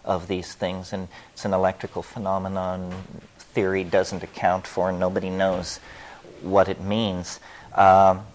of 0.03 0.27
these 0.27 0.53
things. 0.53 0.93
And 0.93 1.09
it's 1.33 1.45
an 1.45 1.53
electrical 1.53 2.01
phenomenon 2.01 2.91
theory 3.37 3.83
doesn't 3.83 4.23
account 4.23 4.65
for, 4.65 4.89
and 4.89 4.99
nobody 4.99 5.29
knows 5.29 5.79
what 6.41 6.69
it 6.69 6.81
means. 6.81 7.39
Um, 7.75 8.25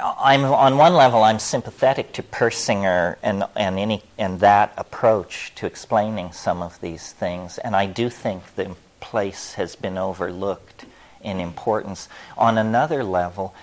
I'm 0.00 0.44
on 0.44 0.76
one 0.76 0.94
level 0.94 1.24
I'm 1.24 1.38
sympathetic 1.38 2.12
to 2.14 2.22
Persinger 2.22 3.16
and 3.22 3.44
and 3.56 3.78
any 3.78 4.02
and 4.16 4.40
that 4.40 4.72
approach 4.76 5.52
to 5.56 5.66
explaining 5.66 6.32
some 6.32 6.62
of 6.62 6.80
these 6.80 7.12
things, 7.12 7.58
and 7.58 7.74
I 7.74 7.86
do 7.86 8.08
think 8.08 8.54
the 8.54 8.76
place 9.00 9.54
has 9.54 9.76
been 9.76 9.98
overlooked 9.98 10.84
in 11.22 11.40
importance. 11.40 12.08
On 12.36 12.58
another 12.58 13.02
level, 13.02 13.54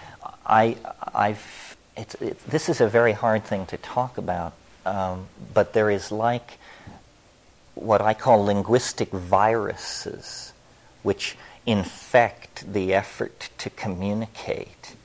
I 0.45 0.77
I've 1.13 1.77
it's, 1.95 2.15
it, 2.15 2.39
this 2.45 2.67
is 2.67 2.81
a 2.81 2.89
very 2.89 3.13
hard 3.13 3.45
thing 3.45 3.65
to 3.67 3.77
talk 3.77 4.17
about, 4.17 4.53
um, 4.85 5.27
but 5.53 5.73
there 5.73 5.89
is 5.89 6.11
like 6.11 6.59
what 7.75 8.01
I 8.01 8.13
call 8.13 8.43
linguistic 8.43 9.09
viruses, 9.11 10.51
which 11.03 11.37
infect 11.65 12.71
the 12.71 12.93
effort 12.93 13.49
to 13.59 13.69
communicate 13.69 14.95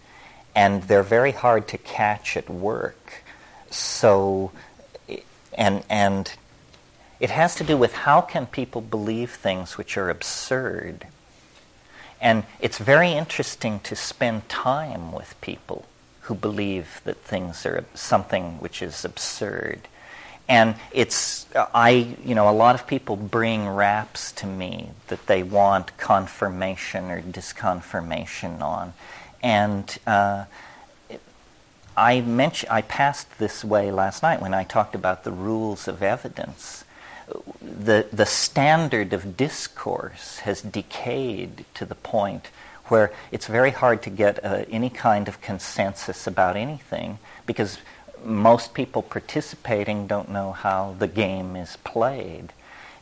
and 0.60 0.82
they're 0.82 1.02
very 1.02 1.32
hard 1.32 1.66
to 1.66 1.78
catch 1.78 2.36
at 2.36 2.50
work. 2.50 3.24
So, 3.70 4.52
and 5.54 5.82
and 5.88 6.30
it 7.18 7.30
has 7.30 7.54
to 7.54 7.64
do 7.64 7.78
with 7.78 7.94
how 7.94 8.20
can 8.20 8.44
people 8.44 8.82
believe 8.82 9.30
things 9.30 9.78
which 9.78 9.96
are 9.96 10.10
absurd. 10.10 11.06
And 12.20 12.44
it's 12.60 12.76
very 12.76 13.12
interesting 13.12 13.80
to 13.80 13.96
spend 13.96 14.50
time 14.50 15.12
with 15.12 15.34
people 15.40 15.86
who 16.26 16.34
believe 16.34 17.00
that 17.04 17.16
things 17.16 17.64
are 17.64 17.86
something 17.94 18.60
which 18.60 18.82
is 18.82 19.02
absurd. 19.02 19.88
And 20.46 20.74
it's, 20.92 21.46
uh, 21.54 21.68
I, 21.72 22.16
you 22.22 22.34
know, 22.34 22.50
a 22.50 22.58
lot 22.64 22.74
of 22.74 22.86
people 22.86 23.16
bring 23.16 23.66
raps 23.66 24.32
to 24.32 24.46
me 24.46 24.90
that 25.06 25.26
they 25.26 25.42
want 25.42 25.96
confirmation 25.96 27.10
or 27.10 27.22
disconfirmation 27.22 28.60
on. 28.60 28.92
And 29.42 29.98
uh, 30.06 30.44
I 31.96 32.20
mentioned, 32.20 32.70
I 32.70 32.82
passed 32.82 33.38
this 33.38 33.64
way 33.64 33.90
last 33.90 34.22
night 34.22 34.40
when 34.40 34.54
I 34.54 34.64
talked 34.64 34.94
about 34.94 35.24
the 35.24 35.32
rules 35.32 35.88
of 35.88 36.02
evidence. 36.02 36.84
The, 37.62 38.06
the 38.12 38.26
standard 38.26 39.12
of 39.12 39.36
discourse 39.36 40.38
has 40.40 40.62
decayed 40.62 41.64
to 41.74 41.84
the 41.84 41.94
point 41.94 42.48
where 42.86 43.12
it's 43.30 43.46
very 43.46 43.70
hard 43.70 44.02
to 44.02 44.10
get 44.10 44.44
uh, 44.44 44.64
any 44.68 44.90
kind 44.90 45.28
of 45.28 45.40
consensus 45.40 46.26
about 46.26 46.56
anything 46.56 47.18
because 47.46 47.78
most 48.24 48.74
people 48.74 49.02
participating 49.02 50.06
don't 50.06 50.28
know 50.28 50.52
how 50.52 50.96
the 50.98 51.06
game 51.06 51.56
is 51.56 51.76
played. 51.84 52.52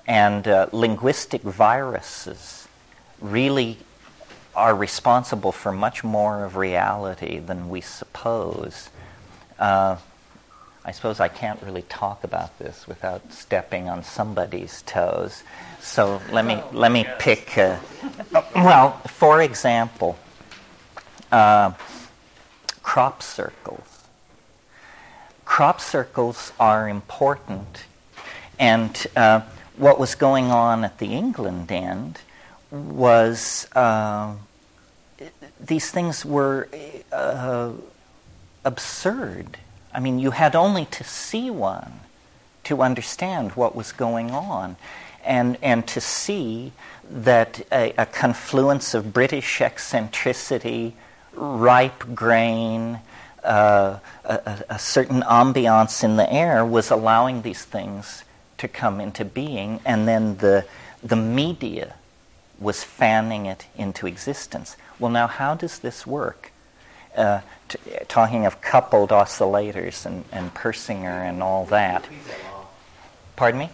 And 0.07 0.47
uh, 0.47 0.69
linguistic 0.73 1.43
viruses 1.43 2.69
really 3.21 3.79
are 4.55 4.75
responsible 4.75 5.53
for 5.53 5.73
much 5.73 6.03
more 6.03 6.45
of 6.45 6.57
reality 6.57 7.39
than 7.39 7.69
we 7.69 7.81
suppose. 7.81 8.91
Uh, 9.59 9.97
I 10.85 10.93
suppose 10.93 11.21
I 11.21 11.29
can't 11.29 11.63
really 11.63 11.83
talk 11.83 12.25
about 12.25 12.59
this 12.59 12.89
without 12.89 13.33
stepping 13.33 13.89
on 13.89 14.03
somebody's 14.03 14.83
toes. 14.83 15.43
So 15.81 16.21
let 16.33 16.47
me 16.47 16.63
let 16.73 16.91
me 16.91 17.07
pick. 17.19 17.59
Uh, 17.59 17.77
well, 18.55 18.93
for 19.07 19.43
example, 19.43 20.19
uh, 21.31 21.73
crop 22.83 23.23
circles. 23.23 24.05
Crop 25.45 25.81
circles 25.81 26.53
are 26.59 26.89
important, 26.89 27.85
and 28.59 29.07
uh, 29.15 29.43
what 29.77 30.01
was 30.01 30.15
going 30.15 30.47
on 30.51 30.85
at 30.85 30.99
the 30.99 31.15
England 31.15 31.71
end 31.71 32.21
was 32.71 33.67
uh, 33.75 34.35
these 35.61 35.91
things 35.91 36.25
were 36.25 36.69
uh, 37.13 37.73
absurd. 38.65 39.59
I 39.93 40.01
mean, 40.01 40.19
you 40.19 40.33
had 40.33 40.55
only 40.55 40.85
to 40.87 41.05
see 41.05 41.51
one 41.51 42.01
to 42.65 42.83
understand 42.83 43.53
what 43.53 43.75
was 43.75 43.93
going 43.93 44.31
on 44.31 44.77
and, 45.25 45.57
and 45.63 45.87
to 45.89 46.01
see 46.01 46.73
that 47.11 47.61
a, 47.73 47.95
a 47.97 48.07
confluence 48.07 48.95
of 48.95 49.13
British 49.13 49.61
eccentricity, 49.61 50.95
ripe 51.35 52.15
grain, 52.15 53.01
uh, 53.43 53.99
a, 54.25 54.65
a, 54.69 54.79
certain 54.79 55.23
ambiance 55.23 56.05
in 56.05 56.17
the 56.17 56.31
air 56.31 56.65
was 56.65 56.91
allowing 56.91 57.43
these 57.43 57.65
things 57.65 58.25
to 58.59 58.69
come 58.69 59.01
into 59.01 59.25
being, 59.25 59.81
and 59.87 60.09
then 60.09 60.37
the, 60.39 60.65
the 61.03 61.17
media 61.17 61.95
was 62.59 62.83
fanning 62.85 63.47
it 63.47 63.67
into 63.77 64.07
existence. 64.07 64.77
Well, 64.99 65.11
now, 65.11 65.27
how 65.27 65.55
does 65.55 65.79
this 65.79 66.07
work? 66.07 66.53
Uh, 67.17 67.41
t- 67.69 67.79
talking 68.07 68.47
of 68.47 68.61
coupled 68.61 69.11
oscillators 69.11 70.07
and, 70.07 70.25
and 70.31 70.55
Persinger 70.55 71.29
and 71.29 71.43
all 71.43 71.65
that. 71.67 72.07
Pardon 73.37 73.61
me? 73.61 73.71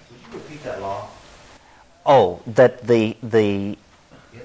Oh, 2.07 2.41
that 2.47 2.87
the, 2.87 3.17
the, 3.23 3.79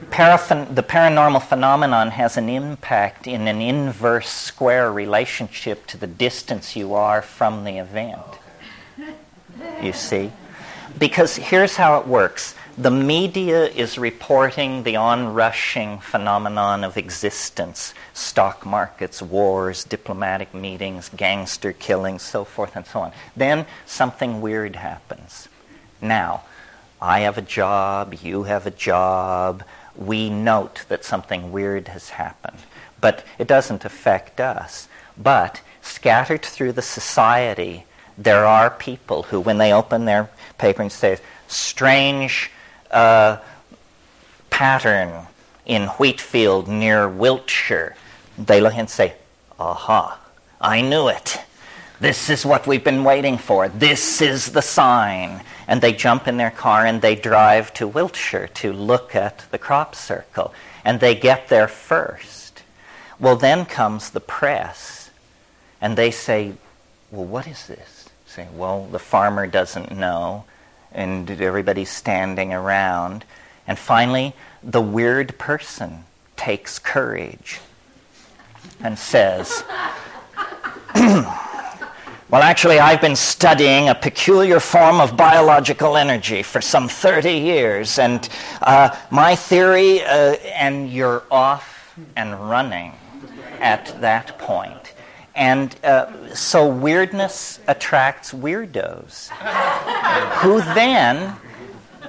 paraphen- 0.10 0.76
the 0.76 0.84
paranormal 0.84 1.42
phenomenon 1.44 2.12
has 2.12 2.38
an 2.38 2.50
impact 2.50 3.28
in 3.28 3.48
an 3.48 3.62
inverse 3.62 4.30
square 4.30 4.92
relationship 4.92 5.86
to 5.88 5.98
the 5.98 6.08
distance 6.08 6.76
you 6.76 6.94
are 6.94 7.22
from 7.22 7.66
the 7.66 7.78
event. 7.78 8.22
You 9.82 9.94
see? 9.94 10.32
Because 10.98 11.36
here's 11.36 11.76
how 11.76 12.00
it 12.00 12.08
works 12.08 12.56
the 12.80 12.90
media 12.90 13.66
is 13.66 13.98
reporting 13.98 14.84
the 14.84 14.96
onrushing 14.96 16.00
phenomenon 16.00 16.86
of 16.86 16.96
existence 16.96 17.94
stock 18.14 18.66
markets, 18.66 19.22
wars, 19.22 19.84
diplomatic 19.84 20.54
meetings, 20.54 21.10
gangster 21.10 21.74
killings, 21.74 22.22
so 22.22 22.46
forth 22.46 22.78
and 22.78 22.88
so 22.88 23.02
on. 23.02 23.12
Then 23.36 23.66
something 23.86 24.40
weird 24.40 24.78
happens. 24.78 25.50
Now, 26.02 26.44
I 27.02 27.20
have 27.22 27.38
a 27.38 27.42
job, 27.42 28.16
you 28.22 28.44
have 28.44 28.66
a 28.66 28.72
job, 28.72 29.62
we 29.98 30.30
note 30.30 30.86
that 30.88 31.04
something 31.04 31.52
weird 31.52 31.90
has 31.90 32.12
happened. 32.12 32.60
But 33.02 33.26
it 33.38 33.48
doesn't 33.48 33.84
affect 33.84 34.40
us. 34.40 34.88
But 35.18 35.60
scattered 35.82 36.46
through 36.46 36.72
the 36.72 36.82
society, 36.82 37.84
there 38.18 38.46
are 38.46 38.70
people 38.70 39.24
who, 39.24 39.42
when 39.42 39.58
they 39.58 39.74
open 39.74 40.06
their 40.06 40.30
paper 40.58 40.82
and 40.82 40.92
say, 40.92 41.18
strange 41.50 42.52
uh, 42.92 43.38
pattern 44.50 45.28
in 45.66 45.88
Wheatfield 45.88 46.68
near 46.68 47.08
Wiltshire, 47.08 47.96
they 48.38 48.62
look 48.62 48.74
and 48.74 48.90
say, 48.90 49.14
aha, 49.60 50.20
I 50.60 50.82
knew 50.82 51.08
it. 51.08 51.40
This 52.00 52.30
is 52.30 52.46
what 52.46 52.66
we've 52.66 52.84
been 52.84 53.04
waiting 53.04 53.38
for. 53.38 53.68
This 53.68 54.22
is 54.22 54.52
the 54.54 54.62
sign. 54.62 55.42
And 55.68 55.82
they 55.82 55.94
jump 55.94 56.28
in 56.28 56.38
their 56.38 56.52
car 56.52 56.86
and 56.86 57.02
they 57.02 57.16
drive 57.16 57.74
to 57.76 57.88
Wiltshire 57.88 58.48
to 58.56 58.74
look 58.74 59.16
at 59.16 59.46
the 59.52 59.58
crop 59.58 59.96
circle. 59.96 60.54
And 60.86 61.00
they 61.00 61.14
get 61.14 61.50
there 61.50 61.68
first. 61.68 62.64
Well, 63.20 63.36
then 63.36 63.66
comes 63.66 64.10
the 64.10 64.22
press. 64.22 65.12
And 65.82 65.98
they 65.98 66.10
say, 66.12 66.54
well, 67.12 67.26
what 67.26 67.48
is 67.48 67.68
this? 67.68 68.10
Say, 68.26 68.48
well, 68.56 68.86
the 68.86 69.00
farmer 69.00 69.46
doesn't 69.46 69.92
know. 69.92 70.46
And 70.92 71.30
everybody's 71.30 71.90
standing 71.90 72.54
around. 72.54 73.26
And 73.68 73.78
finally, 73.78 74.34
the 74.64 74.82
weird 74.82 75.38
person 75.38 76.06
takes 76.36 76.80
courage 76.80 77.60
and 78.82 78.98
says, 78.98 79.64
Well, 82.32 82.44
actually, 82.44 82.78
I've 82.78 83.02
been 83.02 83.16
studying 83.16 83.90
a 83.90 83.96
peculiar 83.96 84.60
form 84.60 85.02
of 85.02 85.18
biological 85.18 85.98
energy 85.98 86.44
for 86.44 86.62
some 86.62 86.88
30 86.88 87.32
years, 87.32 87.98
and 87.98 88.30
uh, 88.62 88.96
my 89.10 89.36
theory, 89.36 90.04
uh, 90.04 90.36
and 90.54 90.92
you're 90.92 91.24
off 91.32 91.98
and 92.16 92.40
running 92.48 92.94
at 93.60 94.00
that 94.02 94.38
point. 94.38 94.89
And 95.40 95.76
uh, 95.84 96.36
so 96.36 96.68
weirdness 96.68 97.60
attracts 97.68 98.32
weirdos 98.34 99.30
who 100.42 100.60
then 100.76 101.36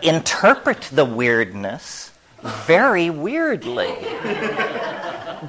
interpret 0.02 0.82
the 0.92 1.04
weirdness 1.04 2.12
very 2.42 3.08
weirdly 3.08 3.94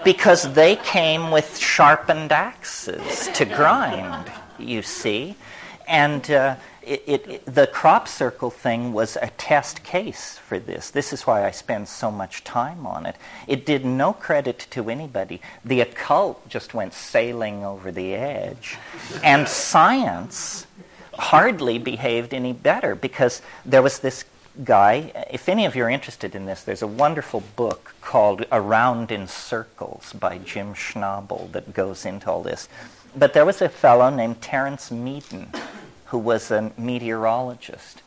because 0.04 0.54
they 0.54 0.78
came 0.78 1.32
with 1.32 1.58
sharpened 1.58 2.32
axes 2.32 3.28
to 3.34 3.46
grind 3.46 4.32
you 4.62 4.82
see. 4.82 5.36
And 5.88 6.30
uh, 6.32 6.56
it, 6.84 7.04
it, 7.08 7.46
the 7.46 7.68
crop 7.68 8.08
circle 8.08 8.50
thing 8.50 8.94
was 8.94 9.18
a 9.22 9.30
test 9.38 9.84
case 9.84 10.38
for 10.38 10.60
this. 10.60 10.90
This 10.90 11.14
is 11.14 11.28
why 11.28 11.46
I 11.46 11.52
spend 11.52 11.88
so 11.88 12.12
much 12.12 12.44
time 12.44 12.86
on 12.86 13.06
it. 13.06 13.16
It 13.48 13.66
did 13.66 13.86
no 13.86 14.14
credit 14.14 14.68
to 14.72 14.90
anybody. 14.90 15.42
The 15.64 15.82
occult 15.82 16.48
just 16.50 16.74
went 16.74 16.94
sailing 16.94 17.64
over 17.64 17.92
the 17.92 18.16
edge. 18.16 18.78
and 19.24 19.48
science 19.48 20.66
hardly 21.14 21.78
behaved 21.78 22.34
any 22.34 22.54
better 22.54 22.96
because 22.96 23.42
there 23.66 23.82
was 23.82 24.00
this 24.00 24.26
guy. 24.64 25.12
If 25.32 25.50
any 25.50 25.66
of 25.66 25.76
you 25.76 25.84
are 25.84 25.90
interested 25.90 26.36
in 26.36 26.46
this, 26.46 26.64
there's 26.64 26.82
a 26.82 26.88
wonderful 26.88 27.44
book 27.56 27.94
called 28.02 28.46
Around 28.52 29.12
in 29.12 29.28
Circles 29.28 30.14
by 30.14 30.40
Jim 30.40 30.74
Schnabel 30.74 31.52
that 31.52 31.74
goes 31.74 32.06
into 32.06 32.30
all 32.32 32.42
this. 32.42 32.68
But 33.16 33.34
there 33.34 33.46
was 33.46 33.62
a 33.62 33.70
fellow 33.70 34.10
named 34.10 34.42
Terence 34.42 34.90
Meaden 34.90 35.54
who 36.12 36.18
was 36.18 36.52
a 36.52 36.74
meteorologist. 36.78 38.02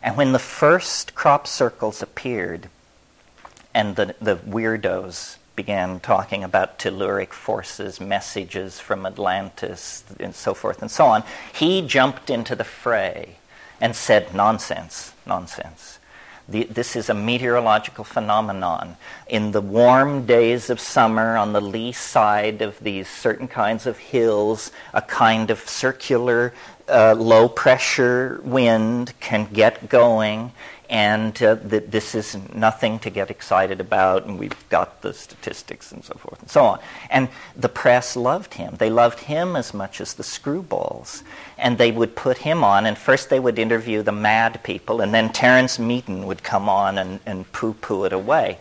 And 0.00 0.16
when 0.16 0.30
the 0.30 0.38
first 0.38 1.16
crop 1.16 1.44
circles 1.48 2.00
appeared 2.00 2.68
and 3.74 3.96
the, 3.96 4.14
the 4.20 4.36
weirdos 4.36 5.38
began 5.56 5.98
talking 5.98 6.44
about 6.44 6.78
telluric 6.78 7.32
forces, 7.32 8.00
messages 8.00 8.78
from 8.78 9.04
Atlantis, 9.04 10.04
and 10.20 10.36
so 10.36 10.54
forth 10.54 10.80
and 10.82 10.90
so 10.90 11.06
on, 11.06 11.24
he 11.52 11.82
jumped 11.82 12.30
into 12.30 12.54
the 12.54 12.62
fray 12.62 13.38
and 13.80 13.96
said, 13.96 14.32
Nonsense, 14.32 15.12
nonsense. 15.26 15.98
The, 16.50 16.64
this 16.64 16.96
is 16.96 17.10
a 17.10 17.14
meteorological 17.14 18.04
phenomenon. 18.04 18.96
In 19.26 19.52
the 19.52 19.60
warm 19.60 20.24
days 20.24 20.70
of 20.70 20.80
summer, 20.80 21.36
on 21.36 21.52
the 21.52 21.60
lee 21.60 21.92
side 21.92 22.62
of 22.62 22.78
these 22.80 23.06
certain 23.06 23.48
kinds 23.48 23.86
of 23.86 23.98
hills, 23.98 24.72
a 24.94 25.02
kind 25.02 25.50
of 25.50 25.58
circular 25.68 26.54
uh, 26.88 27.14
low 27.14 27.50
pressure 27.50 28.40
wind 28.44 29.12
can 29.20 29.44
get 29.52 29.90
going 29.90 30.52
and 30.88 31.40
uh, 31.42 31.56
th- 31.56 31.84
this 31.88 32.14
is 32.14 32.36
nothing 32.54 32.98
to 33.00 33.10
get 33.10 33.30
excited 33.30 33.80
about, 33.80 34.24
and 34.24 34.38
we've 34.38 34.68
got 34.70 35.02
the 35.02 35.12
statistics 35.12 35.92
and 35.92 36.02
so 36.02 36.14
forth 36.14 36.40
and 36.40 36.50
so 36.50 36.64
on. 36.64 36.80
And 37.10 37.28
the 37.56 37.68
press 37.68 38.16
loved 38.16 38.54
him. 38.54 38.76
They 38.78 38.88
loved 38.88 39.20
him 39.20 39.54
as 39.54 39.74
much 39.74 40.00
as 40.00 40.14
the 40.14 40.22
screwballs. 40.22 41.22
And 41.58 41.76
they 41.76 41.92
would 41.92 42.16
put 42.16 42.38
him 42.38 42.64
on, 42.64 42.86
and 42.86 42.96
first 42.96 43.28
they 43.28 43.40
would 43.40 43.58
interview 43.58 44.02
the 44.02 44.12
mad 44.12 44.62
people, 44.62 45.00
and 45.02 45.12
then 45.12 45.30
Terence 45.30 45.78
Meaden 45.78 46.24
would 46.24 46.42
come 46.42 46.68
on 46.68 46.96
and, 46.96 47.20
and 47.26 47.50
poo 47.52 47.74
poo 47.74 48.04
it 48.04 48.12
away. 48.12 48.58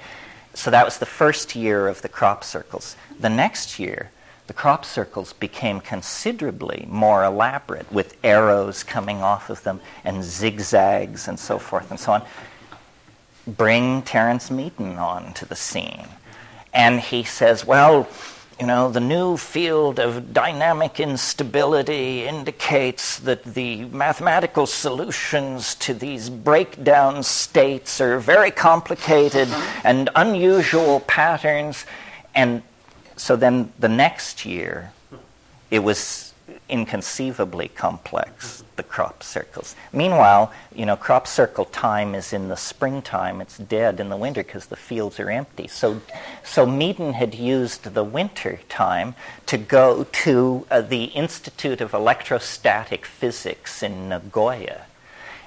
So 0.53 0.71
that 0.71 0.85
was 0.85 0.97
the 0.97 1.05
first 1.05 1.55
year 1.55 1.87
of 1.87 2.01
the 2.01 2.09
crop 2.09 2.43
circles. 2.43 2.95
The 3.19 3.29
next 3.29 3.79
year, 3.79 4.11
the 4.47 4.53
crop 4.53 4.85
circles 4.85 5.33
became 5.33 5.81
considerably 5.81 6.85
more 6.89 7.23
elaborate 7.23 7.91
with 7.91 8.17
arrows 8.23 8.83
coming 8.83 9.21
off 9.21 9.49
of 9.49 9.61
them 9.63 9.81
and 10.03 10.23
zigzags 10.23 11.27
and 11.27 11.37
so 11.37 11.59
forth 11.59 11.91
and 11.91 11.99
so 11.99 12.13
on. 12.13 12.25
Bring 13.45 14.01
Terence 14.01 14.49
Meaden 14.49 14.97
on 14.97 15.33
to 15.33 15.45
the 15.45 15.55
scene. 15.55 16.07
And 16.73 16.99
he 16.99 17.23
says, 17.23 17.65
well, 17.65 18.07
you 18.59 18.65
know, 18.65 18.89
the 18.89 18.99
new 18.99 19.37
field 19.37 19.99
of 19.99 20.33
dynamic 20.33 20.99
instability 20.99 22.25
indicates 22.25 23.19
that 23.19 23.43
the 23.43 23.85
mathematical 23.85 24.65
solutions 24.65 25.75
to 25.75 25.93
these 25.93 26.29
breakdown 26.29 27.21
states 27.21 28.01
are 28.01 28.17
very 28.17 28.49
complicated 28.49 29.47
and 29.83 30.09
unusual 30.15 31.01
patterns. 31.01 31.85
And 32.33 32.63
so 33.17 33.35
then 33.35 33.73
the 33.79 33.89
next 33.89 34.45
year, 34.45 34.93
it 35.69 35.79
was 35.79 36.33
inconceivably 36.69 37.69
complex, 37.69 38.63
the 38.75 38.83
crop 38.83 39.23
circles. 39.23 39.75
Meanwhile, 39.91 40.51
you 40.73 40.85
know, 40.85 40.95
crop 40.95 41.27
circle 41.27 41.65
time 41.65 42.15
is 42.15 42.33
in 42.33 42.47
the 42.47 42.55
springtime. 42.55 43.41
It's 43.41 43.57
dead 43.57 43.99
in 43.99 44.09
the 44.09 44.17
winter 44.17 44.43
because 44.43 44.67
the 44.67 44.75
fields 44.75 45.19
are 45.19 45.29
empty. 45.29 45.67
So, 45.67 46.01
so 46.43 46.65
Meaden 46.65 47.13
had 47.13 47.33
used 47.35 47.83
the 47.83 48.03
winter 48.03 48.59
time 48.69 49.15
to 49.47 49.57
go 49.57 50.05
to 50.05 50.65
uh, 50.69 50.81
the 50.81 51.05
Institute 51.05 51.81
of 51.81 51.93
Electrostatic 51.93 53.05
Physics 53.05 53.83
in 53.83 54.09
Nagoya 54.09 54.85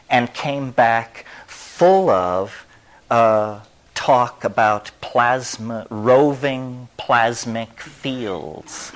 and 0.08 0.32
came 0.34 0.70
back 0.70 1.24
full 1.46 2.10
of 2.10 2.66
uh, 3.10 3.60
talk 4.00 4.44
about 4.44 4.90
plasma, 5.02 5.86
roving 5.90 6.88
plasmic 6.98 7.80
fields 7.80 8.92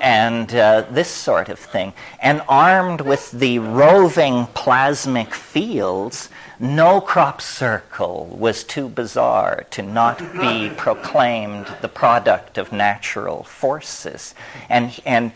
and 0.00 0.54
uh, 0.54 0.82
this 0.92 1.08
sort 1.08 1.48
of 1.48 1.58
thing. 1.58 1.92
And 2.20 2.40
armed 2.48 3.00
with 3.00 3.32
the 3.32 3.58
roving 3.58 4.46
plasmic 4.54 5.32
fields, 5.34 6.28
no 6.60 7.00
crop 7.00 7.40
circle 7.40 8.26
was 8.26 8.62
too 8.62 8.88
bizarre 8.88 9.64
to 9.70 9.82
not 9.82 10.18
be 10.34 10.70
proclaimed 10.76 11.66
the 11.82 11.88
product 11.88 12.56
of 12.56 12.70
natural 12.70 13.42
forces. 13.42 14.36
And, 14.68 15.00
and 15.04 15.32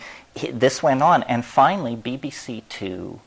this 0.53 0.81
went 0.81 1.03
on. 1.03 1.25
And 1.25 1.45
finally, 1.45 1.97
BBC 1.97 2.63
Two, 2.69 3.21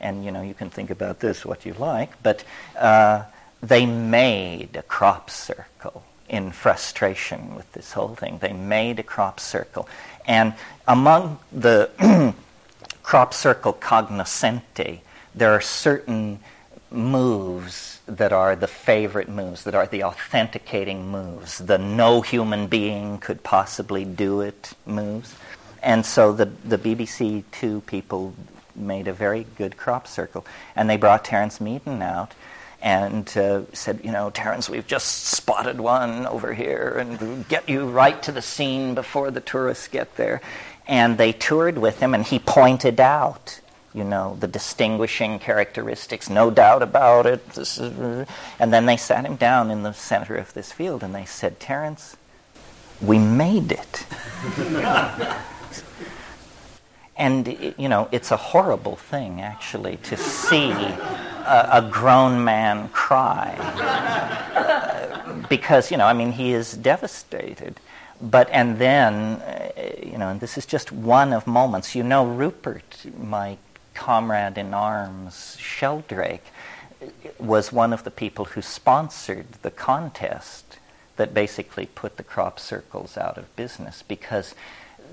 and 0.00 0.24
you 0.24 0.32
know, 0.32 0.40
you 0.40 0.54
can 0.54 0.70
think 0.70 0.88
about 0.88 1.20
this 1.20 1.44
what 1.44 1.66
you 1.66 1.74
like, 1.74 2.10
but 2.22 2.44
uh, 2.78 3.24
they 3.64 3.86
made 3.86 4.76
a 4.76 4.82
crop 4.82 5.30
circle 5.30 6.04
in 6.28 6.50
frustration 6.50 7.54
with 7.54 7.70
this 7.72 7.92
whole 7.92 8.14
thing. 8.14 8.38
They 8.38 8.52
made 8.52 8.98
a 8.98 9.02
crop 9.02 9.40
circle. 9.40 9.88
And 10.26 10.54
among 10.86 11.38
the 11.50 11.90
crop 13.02 13.32
circle 13.32 13.72
cognoscenti, 13.72 15.00
there 15.34 15.52
are 15.52 15.62
certain 15.62 16.40
moves 16.90 18.00
that 18.06 18.32
are 18.32 18.54
the 18.54 18.66
favorite 18.66 19.30
moves, 19.30 19.64
that 19.64 19.74
are 19.74 19.86
the 19.86 20.04
authenticating 20.04 21.10
moves, 21.10 21.58
the 21.58 21.78
no 21.78 22.20
human 22.20 22.66
being 22.66 23.18
could 23.18 23.42
possibly 23.42 24.04
do 24.04 24.42
it 24.42 24.74
moves. 24.84 25.34
And 25.82 26.04
so 26.04 26.32
the, 26.32 26.46
the 26.64 26.78
BBC 26.78 27.44
Two 27.50 27.80
people 27.82 28.34
made 28.76 29.08
a 29.08 29.12
very 29.12 29.46
good 29.56 29.76
crop 29.76 30.06
circle. 30.06 30.44
And 30.76 30.90
they 30.90 30.96
brought 30.98 31.24
Terence 31.24 31.60
Meaden 31.60 32.02
out 32.02 32.34
and 32.84 33.34
uh, 33.38 33.62
said, 33.72 33.98
you 34.04 34.12
know, 34.12 34.28
Terence, 34.28 34.68
we've 34.68 34.86
just 34.86 35.24
spotted 35.24 35.80
one 35.80 36.26
over 36.26 36.52
here, 36.52 36.96
and 36.98 37.18
we'll 37.18 37.42
get 37.44 37.66
you 37.66 37.86
right 37.88 38.22
to 38.22 38.30
the 38.30 38.42
scene 38.42 38.94
before 38.94 39.30
the 39.30 39.40
tourists 39.40 39.88
get 39.88 40.16
there. 40.16 40.42
And 40.86 41.16
they 41.16 41.32
toured 41.32 41.78
with 41.78 42.00
him, 42.00 42.12
and 42.12 42.22
he 42.22 42.38
pointed 42.38 43.00
out 43.00 43.60
you 43.94 44.04
know, 44.04 44.36
the 44.40 44.48
distinguishing 44.48 45.38
characteristics, 45.38 46.28
no 46.28 46.50
doubt 46.50 46.82
about 46.82 47.26
it. 47.26 47.48
This 47.50 47.78
is, 47.78 48.26
and 48.58 48.72
then 48.72 48.86
they 48.86 48.96
sat 48.96 49.24
him 49.24 49.36
down 49.36 49.70
in 49.70 49.84
the 49.84 49.92
center 49.92 50.34
of 50.34 50.52
this 50.52 50.72
field 50.72 51.04
and 51.04 51.14
they 51.14 51.24
said, 51.24 51.60
Terence, 51.60 52.16
we 53.00 53.20
made 53.20 53.70
it. 53.70 54.04
and, 57.16 57.74
you 57.78 57.88
know, 57.88 58.08
it's 58.10 58.32
a 58.32 58.36
horrible 58.36 58.96
thing, 58.96 59.40
actually, 59.40 59.98
to 59.98 60.16
see 60.16 60.74
a, 61.44 61.68
a 61.72 61.88
grown 61.90 62.44
man 62.44 62.88
cry. 62.88 63.54
because, 65.48 65.90
you 65.90 65.96
know, 65.96 66.06
I 66.06 66.12
mean, 66.12 66.32
he 66.32 66.52
is 66.52 66.72
devastated. 66.72 67.80
But, 68.20 68.48
and 68.50 68.78
then, 68.78 69.14
uh, 69.14 69.70
you 70.02 70.18
know, 70.18 70.28
and 70.28 70.40
this 70.40 70.56
is 70.56 70.66
just 70.66 70.92
one 70.92 71.32
of 71.32 71.46
moments. 71.46 71.94
You 71.94 72.02
know, 72.02 72.24
Rupert, 72.24 73.06
my 73.18 73.58
comrade 73.94 74.58
in 74.58 74.72
arms, 74.74 75.56
Sheldrake, 75.58 76.44
was 77.38 77.72
one 77.72 77.92
of 77.92 78.04
the 78.04 78.10
people 78.10 78.46
who 78.46 78.62
sponsored 78.62 79.46
the 79.62 79.70
contest 79.70 80.78
that 81.16 81.34
basically 81.34 81.86
put 81.86 82.16
the 82.16 82.22
crop 82.22 82.58
circles 82.58 83.16
out 83.16 83.38
of 83.38 83.54
business 83.56 84.02
because 84.06 84.54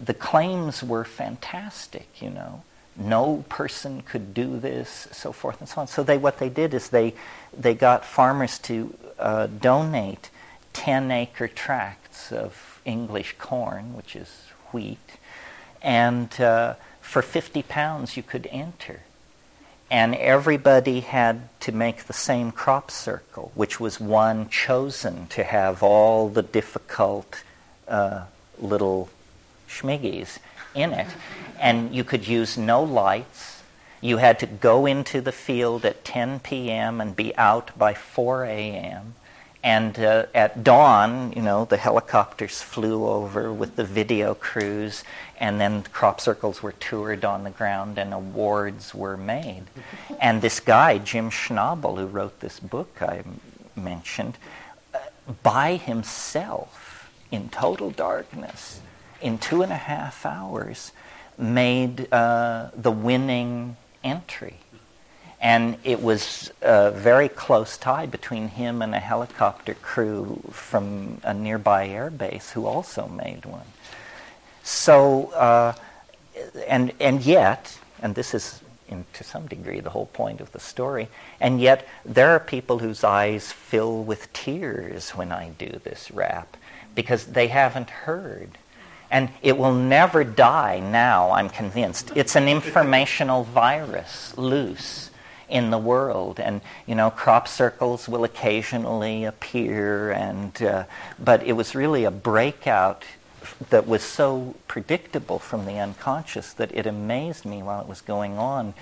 the 0.03 0.14
claims 0.14 0.82
were 0.84 1.03
fantastic, 1.03 2.22
you 2.22 2.30
know. 2.30 2.64
No 3.07 3.44
person 3.49 4.02
could 4.02 4.34
do 4.34 4.60
this, 4.60 5.07
so 5.11 5.32
forth 5.32 5.60
and 5.60 5.69
so 5.69 5.82
on. 5.82 5.88
So 5.88 6.03
they, 6.03 6.18
what 6.18 6.40
they 6.40 6.49
did 6.49 6.73
is 6.73 6.90
they, 6.90 7.14
they 7.57 7.73
got 7.73 8.06
farmers 8.06 8.60
to 8.60 8.95
uh, 9.18 9.48
donate 9.48 10.30
10 10.73 11.11
acre 11.11 11.48
tracts 11.48 12.32
of 12.32 12.80
English 12.86 13.36
corn, 13.40 13.95
which 13.95 14.15
is 14.15 14.44
wheat, 14.72 15.18
and 15.82 16.40
uh, 16.40 16.76
for 17.02 17.22
50 17.22 17.64
pounds 17.64 18.18
you 18.18 18.23
could 18.23 18.48
enter. 18.52 19.02
And 19.90 20.15
everybody 20.15 21.02
had 21.02 21.49
to 21.61 21.73
make 21.73 22.06
the 22.06 22.14
same 22.14 22.52
crop 22.53 22.90
circle, 22.90 23.52
which 23.56 23.80
was 23.80 23.99
one 23.99 24.48
chosen 24.48 25.28
to 25.28 25.44
have 25.44 25.84
all 25.84 26.30
the 26.30 26.41
difficult 26.41 27.44
uh, 27.90 28.23
little 28.57 29.10
schmiggies 29.68 30.40
in 30.73 30.93
it. 30.93 31.07
And 31.60 31.93
you 31.93 32.03
could 32.03 32.27
use 32.27 32.57
no 32.57 32.84
lights. 32.84 33.61
You 34.02 34.18
had 34.18 34.39
to 34.39 34.48
go 34.48 34.85
into 34.85 35.22
the 35.22 35.31
field 35.31 35.85
at 35.85 36.03
10 36.03 36.39
p.m. 36.39 36.99
and 36.99 37.15
be 37.15 37.35
out 37.38 37.77
by 37.77 37.93
4 37.93 38.45
a.m. 38.45 39.15
And 39.64 39.98
uh, 39.99 40.26
at 40.34 40.64
dawn, 40.64 41.34
you 41.35 41.43
know, 41.43 41.65
the 41.65 41.77
helicopters 41.77 42.64
flew 42.64 43.06
over 43.06 43.53
with 43.53 43.76
the 43.76 43.84
video 43.84 44.34
crews, 44.34 45.03
and 45.39 45.61
then 45.61 45.84
crop 45.84 46.19
circles 46.19 46.64
were 46.64 46.72
toured 46.72 47.23
on 47.23 47.43
the 47.43 47.52
ground 47.52 47.99
and 47.99 48.11
awards 48.11 48.95
were 48.95 49.18
made. 49.18 49.65
And 50.19 50.41
this 50.41 50.60
guy, 50.60 50.98
Jim 50.98 51.30
Schnabel, 51.30 51.98
who 51.98 52.07
wrote 52.07 52.39
this 52.39 52.60
book 52.60 53.02
I 53.02 53.23
mentioned, 53.76 54.39
uh, 54.95 54.98
by 55.43 55.76
himself, 55.76 57.11
in 57.30 57.49
total 57.49 57.91
darkness, 57.91 58.81
in 59.22 59.38
two 59.38 59.61
and 59.61 59.72
a 59.72 59.77
half 59.77 60.26
hours, 60.26 60.91
made 61.38 62.11
uh, 62.14 62.69
the 62.76 62.91
winning 62.91 63.77
entry 64.03 64.57
and 65.41 65.77
it 65.84 66.02
was 66.02 66.52
a 66.61 66.91
very 66.91 67.27
close 67.27 67.76
tie 67.76 68.06
between 68.06 68.48
him 68.48 68.84
and 68.84 68.93
a 68.93 68.99
helicopter 68.99 69.73
crew 69.73 70.39
from 70.52 71.19
a 71.23 71.34
nearby 71.34 71.88
air 71.88 72.11
base 72.11 72.52
who 72.52 72.68
also 72.68 73.07
made 73.07 73.43
one. 73.45 73.65
So, 74.61 75.31
uh, 75.31 75.73
and, 76.68 76.93
and 76.99 77.23
yet, 77.23 77.76
and 78.03 78.14
this 78.14 78.35
is 78.35 78.61
in, 78.88 79.03
to 79.14 79.23
some 79.23 79.48
degree 79.48 79.80
the 79.80 79.89
whole 79.89 80.06
point 80.06 80.41
of 80.41 80.52
the 80.52 80.60
story, 80.60 81.07
and 81.39 81.60
yet 81.60 81.88
there 82.06 82.30
are 82.30 82.39
people 82.39 82.77
whose 82.77 83.03
eyes 83.03 83.52
fill 83.52 84.03
with 84.03 84.31
tears 84.34 85.10
when 85.11 85.31
I 85.31 85.49
do 85.49 85.80
this 85.84 86.11
rap 86.11 86.56
because 86.93 87.26
they 87.26 87.48
haven't 87.48 87.89
heard. 87.89 88.60
And 89.12 89.30
it 89.44 89.58
will 89.58 89.74
never 89.74 90.24
die 90.24 90.80
now, 90.80 91.32
I'm 91.32 91.50
convinced. 91.50 92.12
It's 92.16 92.36
an 92.36 92.48
informational 92.48 93.44
virus 93.44 94.36
loose 94.38 95.12
in 95.50 95.70
the 95.70 95.78
world. 95.78 96.40
And, 96.40 96.62
you 96.88 96.96
know, 96.96 97.12
crop 97.12 97.48
circles 97.48 98.08
will 98.08 98.24
occasionally 98.24 99.26
appear, 99.26 100.12
and, 100.12 100.64
uh, 100.64 100.86
but 101.20 101.44
it 101.44 101.54
was 101.54 101.76
really 101.76 102.06
a 102.06 102.12
breakout 102.12 103.04
that 103.70 103.86
was 103.86 104.02
so 104.02 104.56
predictable 104.68 105.40
from 105.40 105.66
the 105.66 105.78
unconscious 105.78 106.54
that 106.54 106.72
it 106.74 106.86
amazed 106.86 107.46
me 107.46 107.62
while 107.62 107.82
it 107.82 107.88
was 107.88 108.02
going 108.02 108.38
on 108.38 108.74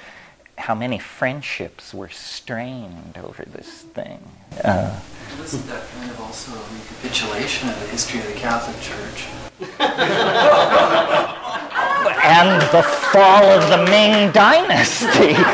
how 0.59 0.75
many 0.75 0.99
friendships 0.99 1.93
were 1.93 2.09
strained 2.09 3.17
over 3.23 3.43
this 3.45 3.83
thing. 3.93 4.19
Uh, 4.63 4.99
Wasn't 5.39 5.65
that 5.67 5.87
kind 5.89 6.11
of 6.11 6.19
also 6.19 6.51
a 6.51 6.63
recapitulation 6.73 7.69
of 7.69 7.79
the 7.79 7.87
history 7.87 8.19
of 8.19 8.27
the 8.27 8.33
Catholic 8.33 8.75
Church? 8.81 9.27
and 12.23 12.61
the 12.73 12.83
fall 12.83 13.43
of 13.45 13.69
the 13.69 13.77
Ming 13.89 14.31
Dynasty. 14.31 15.35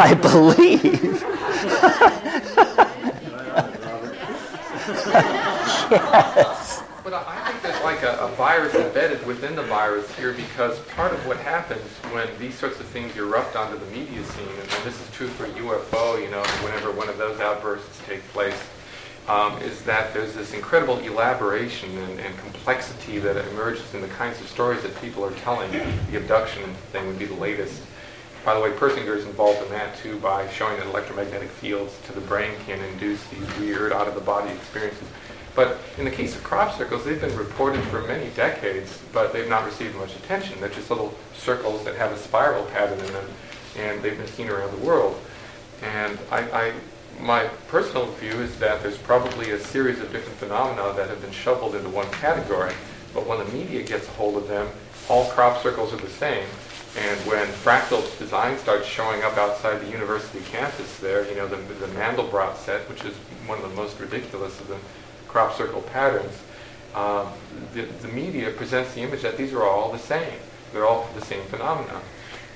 I 0.00 0.14
believe. 0.14 1.24
yes. 5.90 6.82
There's 7.68 7.84
like 7.84 8.02
a, 8.02 8.16
a, 8.20 8.28
virus 8.28 8.74
embedded 8.74 9.26
within 9.26 9.54
the 9.54 9.62
virus 9.62 10.10
here 10.16 10.32
because 10.32 10.78
part 10.96 11.12
of 11.12 11.26
what 11.26 11.36
happens 11.36 11.84
when 12.14 12.26
these 12.38 12.54
sorts 12.54 12.80
of 12.80 12.86
things 12.86 13.14
erupt 13.14 13.56
onto 13.56 13.78
the 13.78 13.84
media 13.90 14.24
scene, 14.24 14.48
and 14.58 14.84
this 14.84 14.98
is 14.98 15.10
true 15.12 15.28
for 15.28 15.46
UFO, 15.48 16.18
you 16.18 16.30
know, 16.30 16.42
whenever 16.64 16.90
one 16.90 17.10
of 17.10 17.18
those 17.18 17.40
outbursts 17.40 18.00
take 18.06 18.26
place, 18.28 18.58
um, 19.28 19.60
is 19.60 19.82
that 19.82 20.14
there's 20.14 20.32
this 20.32 20.54
incredible 20.54 20.98
elaboration 21.00 21.94
and, 21.98 22.20
and, 22.20 22.38
complexity 22.38 23.18
that 23.18 23.36
emerges 23.50 23.92
in 23.92 24.00
the 24.00 24.08
kinds 24.08 24.40
of 24.40 24.48
stories 24.48 24.80
that 24.80 24.98
people 25.02 25.22
are 25.22 25.34
telling. 25.44 25.70
The 25.70 26.16
abduction 26.16 26.72
thing 26.90 27.06
would 27.06 27.18
be 27.18 27.26
the 27.26 27.34
latest. 27.34 27.82
By 28.46 28.54
the 28.54 28.60
way, 28.60 28.70
Persinger 28.70 29.14
is 29.14 29.26
involved 29.26 29.62
in 29.62 29.68
that 29.72 29.94
too 29.98 30.18
by 30.20 30.48
showing 30.48 30.78
that 30.78 30.86
electromagnetic 30.86 31.50
fields 31.50 31.92
to 32.06 32.12
the 32.12 32.22
brain 32.22 32.54
can 32.64 32.82
induce 32.82 33.22
these 33.26 33.58
weird, 33.58 33.92
out 33.92 34.08
of 34.08 34.14
the 34.14 34.22
body 34.22 34.50
experiences. 34.54 35.06
But 35.58 35.78
in 35.98 36.04
the 36.04 36.12
case 36.12 36.36
of 36.36 36.44
crop 36.44 36.78
circles, 36.78 37.04
they've 37.04 37.20
been 37.20 37.36
reported 37.36 37.82
for 37.86 38.02
many 38.02 38.30
decades, 38.36 39.02
but 39.12 39.32
they've 39.32 39.48
not 39.48 39.66
received 39.66 39.96
much 39.96 40.14
attention. 40.14 40.60
They're 40.60 40.68
just 40.68 40.88
little 40.88 41.12
circles 41.34 41.84
that 41.84 41.96
have 41.96 42.12
a 42.12 42.16
spiral 42.16 42.64
pattern 42.66 43.00
in 43.00 43.12
them, 43.12 43.26
and 43.76 44.00
they've 44.00 44.16
been 44.16 44.28
seen 44.28 44.50
around 44.50 44.70
the 44.70 44.86
world. 44.86 45.20
And 45.82 46.16
I, 46.30 46.38
I 46.52 46.72
my 47.20 47.48
personal 47.66 48.06
view 48.06 48.34
is 48.40 48.56
that 48.60 48.84
there's 48.84 48.98
probably 48.98 49.50
a 49.50 49.58
series 49.58 49.98
of 49.98 50.12
different 50.12 50.38
phenomena 50.38 50.92
that 50.94 51.08
have 51.08 51.20
been 51.20 51.32
shoveled 51.32 51.74
into 51.74 51.88
one 51.88 52.08
category, 52.12 52.72
but 53.12 53.26
when 53.26 53.44
the 53.44 53.52
media 53.52 53.82
gets 53.82 54.06
a 54.06 54.12
hold 54.12 54.36
of 54.36 54.46
them, 54.46 54.68
all 55.08 55.28
crop 55.30 55.60
circles 55.60 55.92
are 55.92 55.96
the 55.96 56.08
same, 56.08 56.46
and 56.96 57.18
when 57.26 57.48
fractal 57.48 58.16
design 58.20 58.56
starts 58.58 58.86
showing 58.86 59.24
up 59.24 59.36
outside 59.36 59.80
the 59.80 59.90
university 59.90 60.38
campus 60.52 60.98
there, 60.98 61.28
you 61.28 61.34
know, 61.34 61.48
the, 61.48 61.56
the 61.56 61.88
Mandelbrot 61.98 62.56
set, 62.58 62.88
which 62.88 63.04
is 63.04 63.14
one 63.48 63.58
of 63.58 63.68
the 63.68 63.74
most 63.74 63.98
ridiculous 63.98 64.60
of 64.60 64.68
the 64.68 64.78
crop 65.28 65.56
circle 65.56 65.82
patterns, 65.82 66.34
um, 66.94 67.28
the, 67.74 67.82
the 67.82 68.08
media 68.08 68.50
presents 68.50 68.94
the 68.94 69.02
image 69.02 69.22
that 69.22 69.36
these 69.36 69.52
are 69.52 69.62
all 69.62 69.92
the 69.92 69.98
same. 69.98 70.38
They're 70.72 70.86
all 70.86 71.08
the 71.14 71.24
same 71.24 71.44
phenomena. 71.44 72.00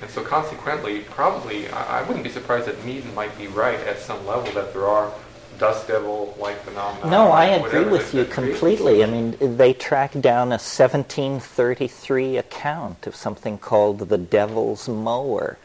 And 0.01 0.09
so 0.09 0.21
consequently, 0.21 0.99
probably, 1.01 1.69
I, 1.69 1.99
I 1.99 2.03
wouldn't 2.03 2.23
be 2.23 2.29
surprised 2.29 2.67
that 2.67 2.75
Meaden 2.85 3.13
might 3.13 3.37
be 3.37 3.47
right 3.47 3.79
at 3.79 3.99
some 3.99 4.25
level 4.25 4.51
that 4.53 4.73
there 4.73 4.85
are 4.85 5.13
dust 5.59 5.87
devil-like 5.87 6.61
phenomena. 6.63 7.09
No, 7.09 7.31
I 7.31 7.45
agree 7.45 7.85
with 7.85 8.13
you 8.13 8.25
completely. 8.25 9.03
I 9.03 9.07
mean, 9.07 9.37
they 9.55 9.73
tracked 9.73 10.19
down 10.19 10.47
a 10.47 10.59
1733 10.59 12.37
account 12.37 13.07
of 13.07 13.15
something 13.15 13.57
called 13.57 13.99
the 13.99 14.17
Devil's 14.17 14.89
Mower. 14.89 15.57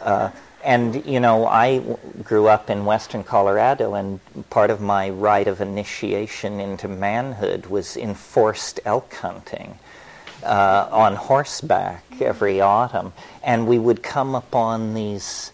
Uh, 0.00 0.30
and, 0.64 1.04
you 1.06 1.20
know, 1.20 1.46
I 1.46 1.78
w- 1.78 1.98
grew 2.22 2.48
up 2.48 2.70
in 2.70 2.84
western 2.84 3.24
Colorado, 3.24 3.94
and 3.94 4.20
part 4.50 4.70
of 4.70 4.80
my 4.80 5.10
rite 5.10 5.48
of 5.48 5.60
initiation 5.60 6.60
into 6.60 6.88
manhood 6.88 7.66
was 7.66 7.96
enforced 7.96 8.80
elk 8.84 9.14
hunting. 9.14 9.78
Uh, 10.42 10.88
on 10.90 11.16
horseback 11.16 12.02
every 12.22 12.62
autumn, 12.62 13.12
and 13.44 13.66
we 13.66 13.78
would 13.78 14.02
come 14.02 14.34
upon 14.34 14.94
these 14.94 15.52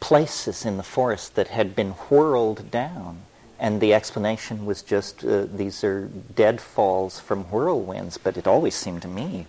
places 0.00 0.66
in 0.66 0.78
the 0.78 0.82
forest 0.82 1.36
that 1.36 1.46
had 1.46 1.76
been 1.76 1.90
whirled 2.10 2.72
down. 2.72 3.20
And 3.60 3.80
the 3.80 3.94
explanation 3.94 4.66
was 4.66 4.82
just 4.82 5.24
uh, 5.24 5.46
these 5.46 5.84
are 5.84 6.10
deadfalls 6.34 7.20
from 7.20 7.44
whirlwinds, 7.44 8.18
but 8.18 8.36
it 8.36 8.48
always 8.48 8.74
seemed 8.74 9.02
to 9.02 9.08
me 9.08 9.46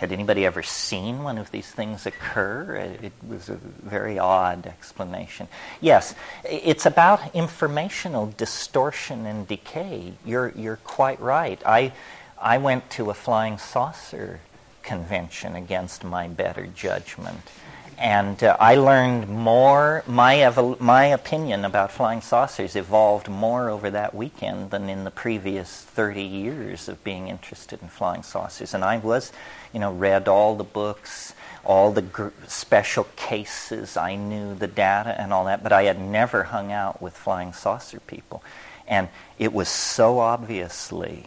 had 0.00 0.12
anybody 0.12 0.46
ever 0.46 0.62
seen 0.62 1.22
one 1.22 1.36
of 1.36 1.50
these 1.50 1.70
things 1.70 2.06
occur? 2.06 2.96
It 3.02 3.12
was 3.28 3.50
a 3.50 3.56
very 3.56 4.18
odd 4.18 4.66
explanation. 4.66 5.46
Yes, 5.82 6.14
it's 6.42 6.86
about 6.86 7.34
informational 7.34 8.32
distortion 8.38 9.26
and 9.26 9.46
decay. 9.46 10.14
You're, 10.24 10.54
you're 10.56 10.78
quite 10.84 11.20
right. 11.20 11.60
I, 11.66 11.92
I 12.40 12.56
went 12.56 12.88
to 12.92 13.10
a 13.10 13.14
flying 13.14 13.58
saucer 13.58 14.40
convention 14.82 15.54
against 15.54 16.02
my 16.02 16.28
better 16.28 16.66
judgment. 16.66 17.50
And 17.98 18.42
uh, 18.42 18.56
I 18.58 18.76
learned 18.76 19.28
more, 19.28 20.02
my, 20.06 20.36
evol- 20.36 20.80
my 20.80 21.04
opinion 21.04 21.66
about 21.66 21.92
flying 21.92 22.22
saucers 22.22 22.74
evolved 22.74 23.28
more 23.28 23.68
over 23.68 23.90
that 23.90 24.14
weekend 24.14 24.70
than 24.70 24.88
in 24.88 25.04
the 25.04 25.10
previous 25.10 25.82
30 25.82 26.22
years 26.22 26.88
of 26.88 27.04
being 27.04 27.28
interested 27.28 27.82
in 27.82 27.88
flying 27.88 28.22
saucers. 28.22 28.72
And 28.72 28.82
I 28.82 28.96
was, 28.96 29.32
you 29.72 29.80
know, 29.80 29.92
read 29.92 30.28
all 30.28 30.56
the 30.56 30.64
books, 30.64 31.34
all 31.64 31.92
the 31.92 32.02
gr- 32.02 32.28
special 32.46 33.04
cases, 33.16 33.96
I 33.96 34.16
knew 34.16 34.54
the 34.54 34.66
data 34.66 35.20
and 35.20 35.32
all 35.32 35.44
that, 35.44 35.62
but 35.62 35.72
I 35.72 35.84
had 35.84 36.00
never 36.00 36.44
hung 36.44 36.72
out 36.72 37.00
with 37.00 37.16
flying 37.16 37.52
saucer 37.52 38.00
people. 38.00 38.42
And 38.88 39.08
it 39.38 39.52
was 39.52 39.68
so 39.68 40.18
obviously 40.18 41.26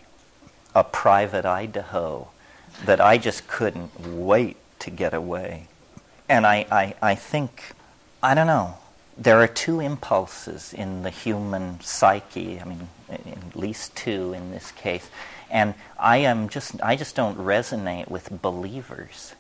a 0.76 0.84
private 0.84 1.46
Idaho 1.46 2.30
that 2.86 3.00
I 3.00 3.18
just 3.18 3.48
couldn't 3.48 4.00
wait 4.00 4.58
to 4.80 4.90
get 4.90 5.14
away. 5.14 5.68
And 6.28 6.46
I, 6.46 6.66
I, 6.72 6.96
I 7.02 7.16
think, 7.16 7.74
I 8.22 8.34
don't 8.34 8.48
know, 8.48 8.78
there 9.18 9.40
are 9.42 9.48
two 9.48 9.80
impulses 9.80 10.74
in 10.74 11.04
the 11.04 11.10
human 11.10 11.80
psyche, 11.82 12.60
I 12.60 12.66
mean, 12.66 12.90
at 13.10 13.56
least 13.56 13.96
two 13.96 14.34
in 14.34 14.52
this 14.52 14.72
case. 14.72 15.08
And 15.54 15.76
I 16.00 16.18
am 16.18 16.50
just 16.50 16.82
I 16.82 16.98
just 16.98 17.16
don't 17.16 17.38
resonate 17.38 18.10
with 18.10 18.42
believers 18.42 19.36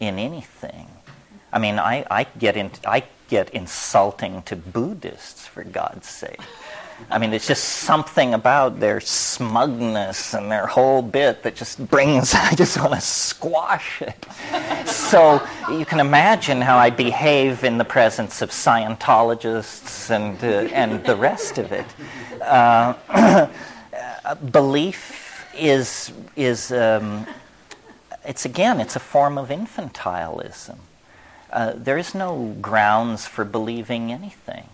in 0.00 0.18
anything. 0.18 0.88
I 1.52 1.58
mean, 1.58 1.78
I, 1.78 2.04
I 2.10 2.24
get 2.24 2.56
in, 2.56 2.70
I 2.84 3.04
get 3.28 3.50
insulting 3.50 4.42
to 4.42 4.56
Buddhists 4.56 5.46
for 5.46 5.62
God's 5.62 6.08
sake. 6.08 6.40
I 7.10 7.18
mean, 7.18 7.32
it's 7.32 7.46
just 7.46 7.64
something 7.64 8.34
about 8.34 8.80
their 8.80 9.00
smugness 9.00 10.32
and 10.32 10.50
their 10.50 10.66
whole 10.66 11.02
bit 11.02 11.42
that 11.42 11.56
just 11.56 11.86
brings, 11.88 12.34
I 12.34 12.54
just 12.54 12.78
want 12.78 12.94
to 12.94 13.00
squash 13.00 14.02
it. 14.02 14.26
So 14.88 15.46
you 15.70 15.84
can 15.84 16.00
imagine 16.00 16.60
how 16.60 16.78
I 16.78 16.90
behave 16.90 17.64
in 17.64 17.78
the 17.78 17.84
presence 17.84 18.42
of 18.42 18.50
Scientologists 18.50 20.10
and, 20.10 20.42
uh, 20.42 20.72
and 20.74 21.04
the 21.04 21.16
rest 21.16 21.58
of 21.58 21.70
it. 21.72 21.86
Uh, 22.40 23.48
belief 24.52 25.23
is, 25.58 26.12
is 26.36 26.72
um, 26.72 27.26
it's 28.24 28.44
again, 28.44 28.80
it's 28.80 28.96
a 28.96 29.00
form 29.00 29.38
of 29.38 29.48
infantilism. 29.48 30.78
Uh, 31.52 31.72
there 31.76 31.98
is 31.98 32.14
no 32.14 32.56
grounds 32.60 33.26
for 33.26 33.44
believing 33.44 34.10
anything. 34.10 34.68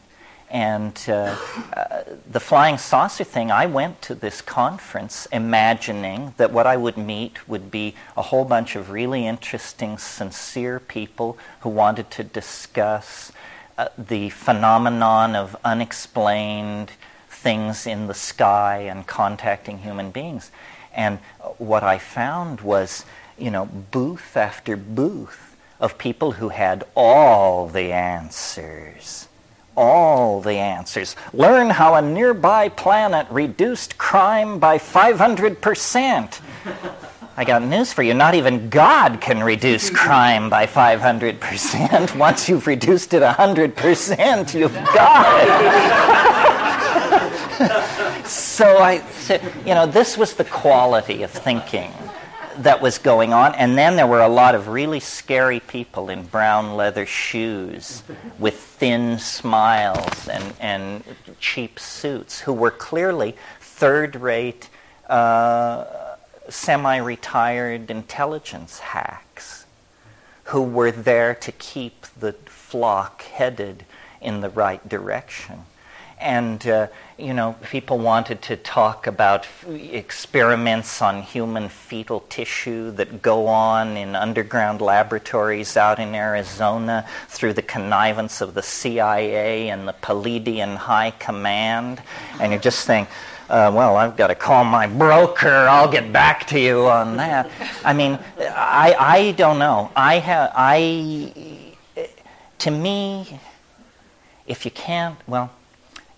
And 0.51 1.01
uh, 1.07 1.36
uh, 1.77 2.02
the 2.28 2.40
flying 2.40 2.77
saucer 2.77 3.23
thing, 3.23 3.52
I 3.52 3.66
went 3.66 4.02
to 4.02 4.16
this 4.16 4.43
conference 4.43 5.27
imagining 5.27 6.35
that 6.39 6.51
what 6.52 6.66
I 6.66 6.77
would 6.77 6.97
meet 6.97 7.48
would 7.48 7.70
be 7.70 7.94
a 8.16 8.23
whole 8.23 8.44
bunch 8.44 8.74
of 8.74 8.90
really 8.90 9.27
interesting, 9.27 9.97
sincere 9.97 10.81
people 10.81 11.39
who 11.61 11.69
wanted 11.69 12.11
to 12.12 12.24
discuss 12.24 13.31
uh, 13.78 13.89
the 13.97 14.31
phenomenon 14.31 15.36
of 15.36 15.57
unexplained 15.65 16.93
things 17.28 17.86
in 17.86 18.09
the 18.09 18.15
sky 18.15 18.78
and 18.78 19.07
contacting 19.07 19.78
human 19.78 20.11
beings. 20.11 20.51
And 20.95 21.19
what 21.59 21.83
I 21.83 21.99
found 21.99 22.61
was, 22.61 23.05
you 23.39 23.51
know, 23.51 23.67
booth 23.67 24.37
after 24.37 24.77
booth 24.77 25.57
of 25.79 25.97
people 25.99 26.33
who 26.33 26.51
had 26.51 26.85
all 26.95 27.69
the 27.69 27.93
answers 27.93 29.29
all 29.77 30.43
the 30.43 30.53
answers. 30.53 31.17
Learn 31.33 31.71
how 31.71 31.95
a 31.95 32.03
nearby 32.03 32.69
planet 32.69 33.27
reduced 33.31 33.97
crime 33.97 34.59
by 34.59 34.77
500%. 34.77 36.41
I 37.37 37.45
got 37.45 37.62
news 37.62 37.91
for 37.91 38.03
you. 38.03 38.12
Not 38.12 38.35
even 38.35 38.69
God 38.69 39.21
can 39.23 39.43
reduce 39.43 39.89
crime 39.89 40.51
by 40.51 40.67
500%. 40.67 42.15
Once 42.19 42.49
you've 42.49 42.67
reduced 42.67 43.15
it 43.15 43.23
100%, 43.23 44.53
you've 44.53 44.75
got 44.75 46.27
it. 46.27 46.27
so 48.31 48.78
I 48.78 49.01
said, 49.11 49.43
you 49.66 49.74
know, 49.74 49.86
this 49.86 50.16
was 50.16 50.35
the 50.35 50.44
quality 50.44 51.23
of 51.23 51.31
thinking 51.31 51.93
that 52.59 52.81
was 52.81 52.98
going 52.98 53.32
on. 53.32 53.55
And 53.55 53.77
then 53.77 53.97
there 53.97 54.07
were 54.07 54.20
a 54.20 54.28
lot 54.28 54.55
of 54.55 54.69
really 54.69 55.01
scary 55.01 55.61
people 55.61 56.11
in 56.11 56.24
brown 56.24 56.77
leather 56.77 57.07
shoes 57.07 58.02
with 58.39 58.55
thin 58.55 59.19
smiles 59.19 60.28
and, 60.28 60.55
and 60.61 61.05
cheap 61.40 61.78
suits 61.78 62.40
who 62.40 62.52
were 62.52 62.70
clearly 62.70 63.36
third 63.61 64.16
rate, 64.16 64.69
uh, 65.09 65.85
semi 66.48 66.98
retired 66.98 67.90
intelligence 67.90 68.78
hacks 68.81 69.66
who 70.44 70.62
were 70.62 70.90
there 70.90 71.35
to 71.35 71.52
keep 71.52 72.07
the 72.19 72.32
flock 72.47 73.23
headed 73.23 73.85
in 74.20 74.40
the 74.40 74.51
right 74.51 74.86
direction. 74.89 75.61
And 76.19 76.66
uh, 76.66 76.89
you 77.21 77.35
know, 77.35 77.55
people 77.71 77.99
wanted 77.99 78.41
to 78.43 78.57
talk 78.57 79.07
about 79.07 79.47
experiments 79.69 81.03
on 81.03 81.23
human 81.23 81.69
fetal 81.69 82.21
tissue 82.29 82.91
that 82.93 83.21
go 83.21 83.47
on 83.47 83.97
in 83.97 84.17
underground 84.17 84.81
laboratories 84.81 85.77
out 85.77 85.99
in 85.99 86.15
Arizona 86.15 87.07
through 87.29 87.53
the 87.53 87.63
connivance 87.63 88.41
of 88.41 88.55
the 88.55 88.63
CIA 88.63 89.69
and 89.69 89.87
the 89.87 89.93
Pleiadian 89.93 90.77
High 90.77 91.11
Command. 91.13 92.03
And 92.41 92.53
you're 92.53 92.61
just 92.61 92.87
think, 92.87 93.09
uh, 93.51 93.71
well, 93.75 93.97
I've 93.97 94.17
got 94.17 94.29
to 94.29 94.35
call 94.35 94.65
my 94.65 94.87
broker. 94.87 95.69
I'll 95.69 95.91
get 95.91 96.13
back 96.13 96.47
to 96.49 96.59
you 96.59 96.87
on 96.87 97.17
that. 97.19 97.51
I 97.85 97.93
mean, 97.93 98.19
I, 98.39 98.97
I 98.99 99.33
don't 99.33 99.59
know. 99.59 99.91
I 99.95 100.19
have, 100.19 100.53
I, 100.55 101.67
to 102.59 102.71
me, 102.71 103.41
if 104.47 104.65
you 104.65 104.71
can't, 104.71 105.17
well, 105.27 105.51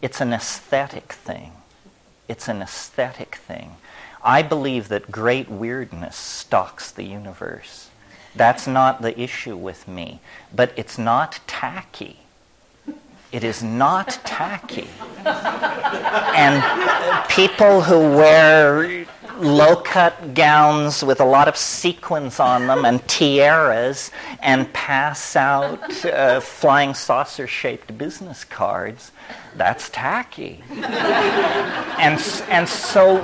it's 0.03 0.21
an 0.21 0.33
aesthetic 0.33 1.13
thing. 1.13 1.53
It's 2.29 2.49
an 2.49 2.61
aesthetic 2.61 3.37
thing. 3.37 3.77
I 4.23 4.43
believe 4.43 4.89
that 4.89 5.11
great 5.11 5.49
weirdness 5.49 6.17
stalks 6.17 6.91
the 6.91 7.05
universe. 7.05 7.89
That's 8.35 8.67
not 8.67 9.03
the 9.03 9.19
issue 9.19 9.57
with 9.57 9.87
me. 9.89 10.21
But 10.55 10.73
it's 10.77 10.99
not 10.99 11.41
tacky. 11.47 12.19
It 13.31 13.45
is 13.45 13.63
not 13.63 14.19
tacky. 14.25 14.89
and 15.25 16.63
people 17.29 17.83
who 17.83 17.99
wear 17.99 19.02
low 19.43 19.77
cut 19.77 20.35
gowns 20.35 21.03
with 21.03 21.21
a 21.21 21.25
lot 21.25 21.49
of 21.49 21.57
sequins 21.57 22.39
on 22.41 22.67
them 22.67 22.85
and 22.85 23.07
tiaras 23.09 24.11
and 24.41 24.73
pass 24.73 25.37
out 25.37 26.05
uh, 26.07 26.41
flying 26.41 26.95
saucer 26.95 27.47
shaped 27.47 27.97
business 27.99 28.45
cards 28.45 29.13
that's 29.57 29.91
tacky. 29.91 30.63
and, 30.71 32.21
and 32.49 32.69
so 32.69 33.19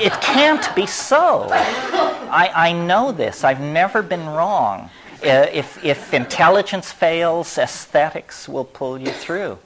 it 0.00 0.12
can't 0.20 0.74
be 0.74 0.86
so. 0.86 1.48
I, 1.50 2.50
I 2.54 2.72
know 2.72 3.12
this. 3.12 3.44
I've 3.44 3.60
never 3.60 4.02
been 4.02 4.26
wrong. 4.26 4.90
Uh, 5.22 5.46
if, 5.52 5.82
if 5.84 6.12
intelligence 6.12 6.92
fails, 6.92 7.58
aesthetics 7.58 8.48
will 8.48 8.64
pull 8.64 8.98
you 9.00 9.10
through. 9.10 9.58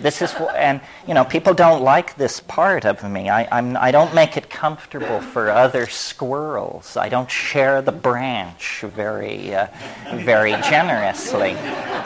This 0.00 0.22
is, 0.22 0.34
and 0.56 0.80
you 1.06 1.14
know, 1.14 1.24
people 1.24 1.54
don't 1.54 1.82
like 1.82 2.16
this 2.16 2.40
part 2.40 2.84
of 2.84 3.02
me. 3.04 3.28
I, 3.28 3.46
I'm, 3.50 3.76
I 3.76 3.90
don't 3.90 4.14
make 4.14 4.36
it 4.36 4.48
comfortable 4.48 5.20
for 5.20 5.50
other 5.50 5.86
squirrels. 5.86 6.96
I 6.96 7.08
don't 7.08 7.30
share 7.30 7.82
the 7.82 7.92
branch 7.92 8.80
very, 8.80 9.54
uh, 9.54 9.66
very 10.14 10.52
generously. 10.62 11.52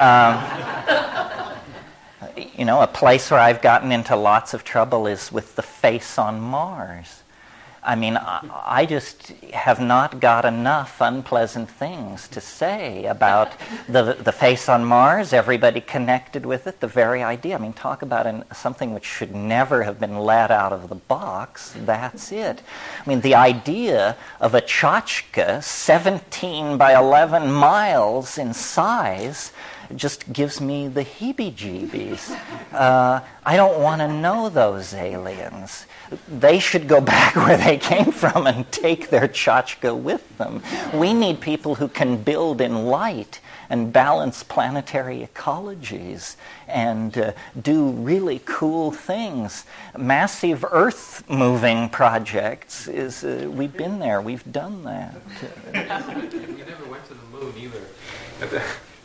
Um, 0.01 0.43
you 2.57 2.65
know, 2.65 2.81
a 2.81 2.87
place 2.87 3.31
where 3.31 3.41
I've 3.41 3.63
gotten 3.63 3.93
into 3.93 4.17
lots 4.17 4.55
of 4.55 4.65
trouble 4.65 5.07
is 5.07 5.31
with 5.31 5.57
the 5.57 5.63
face 5.63 6.19
on 6.19 6.41
Mars. 6.41 7.24
I 7.87 7.97
mean, 7.97 8.17
I 8.17 8.87
just 8.87 9.29
have 9.53 9.79
not 9.79 10.19
got 10.19 10.47
enough 10.47 11.03
unpleasant 11.03 11.71
things 11.71 12.29
to 12.29 12.41
say 12.41 13.05
about 13.05 13.53
the, 13.89 14.15
the 14.15 14.33
face 14.33 14.71
on 14.71 14.87
Mars, 14.87 15.35
everybody 15.35 15.83
connected 15.83 16.47
with 16.47 16.67
it, 16.67 16.81
the 16.81 16.87
very 16.87 17.23
idea. 17.23 17.57
I 17.57 17.59
mean, 17.59 17.75
talk 17.75 18.01
about 18.01 18.27
an, 18.27 18.45
something 18.55 18.95
which 18.95 19.05
should 19.05 19.35
never 19.35 19.83
have 19.83 20.01
been 20.01 20.19
let 20.19 20.51
out 20.51 20.73
of 20.73 20.89
the 20.89 20.95
box. 20.95 21.75
That's 21.77 22.33
it. 22.33 22.63
I 23.05 23.09
mean, 23.09 23.21
the 23.21 23.35
idea 23.35 24.17
of 24.41 24.55
a 24.55 24.63
tchotchke 24.63 25.63
17 25.63 26.79
by 26.79 26.95
11 26.95 27.53
miles 27.53 28.39
in 28.39 28.55
size 28.55 29.53
just 29.95 30.33
gives 30.33 30.59
me 30.61 30.89
the 30.89 31.05
heebie-jeebies. 31.05 32.31
Uh, 32.73 33.21
I 33.45 33.57
don't 33.57 33.81
want 33.81 34.01
to 34.01 34.09
know 34.09 34.49
those 34.49 34.95
aliens. 34.95 35.87
They 36.29 36.59
should 36.59 36.89
go 36.89 37.01
back 37.15 37.37
where 37.37 37.57
they 37.57 37.79
came 37.79 38.13
from 38.13 38.47
and 38.47 38.71
take 38.73 39.11
their 39.11 39.29
chachka 39.29 39.97
with 39.97 40.37
them. 40.39 40.63
We 40.93 41.15
need 41.15 41.41
people 41.41 41.75
who 41.75 41.89
can 41.89 42.23
build 42.23 42.61
in 42.61 42.87
light 42.87 43.41
and 43.71 43.93
balance 43.93 44.43
planetary 44.43 45.27
ecologies 45.27 46.37
and 46.69 47.17
uh, 47.17 47.33
do 47.61 47.91
really 47.91 48.41
cool 48.45 48.93
things. 48.93 49.65
Massive 49.97 50.65
earth 50.71 51.29
moving 51.29 51.89
projects 51.89 52.89
is 52.89 53.25
uh, 53.25 53.49
we've 53.51 53.77
been 53.77 53.99
there, 53.99 54.21
we've 54.21 54.51
done 54.53 54.85
that. 54.85 55.15
we 55.73 56.63
never 56.63 56.85
went 56.87 57.05
to 57.07 57.15
the 57.15 57.27
moon 57.33 57.53
either. 57.57 58.63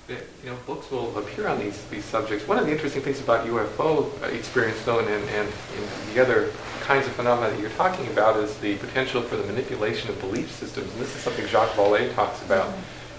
You 0.09 0.49
know, 0.49 0.57
books 0.65 0.89
will 0.89 1.15
appear 1.19 1.47
on 1.47 1.59
these, 1.59 1.83
these 1.85 2.03
subjects. 2.03 2.47
One 2.47 2.57
of 2.57 2.65
the 2.65 2.71
interesting 2.71 3.03
things 3.03 3.21
about 3.21 3.45
UFO 3.45 4.33
experience, 4.33 4.83
though, 4.83 4.99
and, 4.99 5.07
and, 5.07 5.29
and 5.29 6.13
the 6.13 6.21
other 6.21 6.51
kinds 6.81 7.05
of 7.05 7.13
phenomena 7.13 7.51
that 7.51 7.59
you're 7.59 7.69
talking 7.71 8.07
about 8.07 8.35
is 8.37 8.57
the 8.57 8.75
potential 8.77 9.21
for 9.21 9.35
the 9.35 9.43
manipulation 9.43 10.09
of 10.09 10.19
belief 10.19 10.49
systems. 10.51 10.91
And 10.93 11.01
this 11.01 11.15
is 11.15 11.21
something 11.21 11.45
Jacques 11.45 11.73
Vallée 11.73 12.11
talks 12.15 12.41
about 12.43 12.73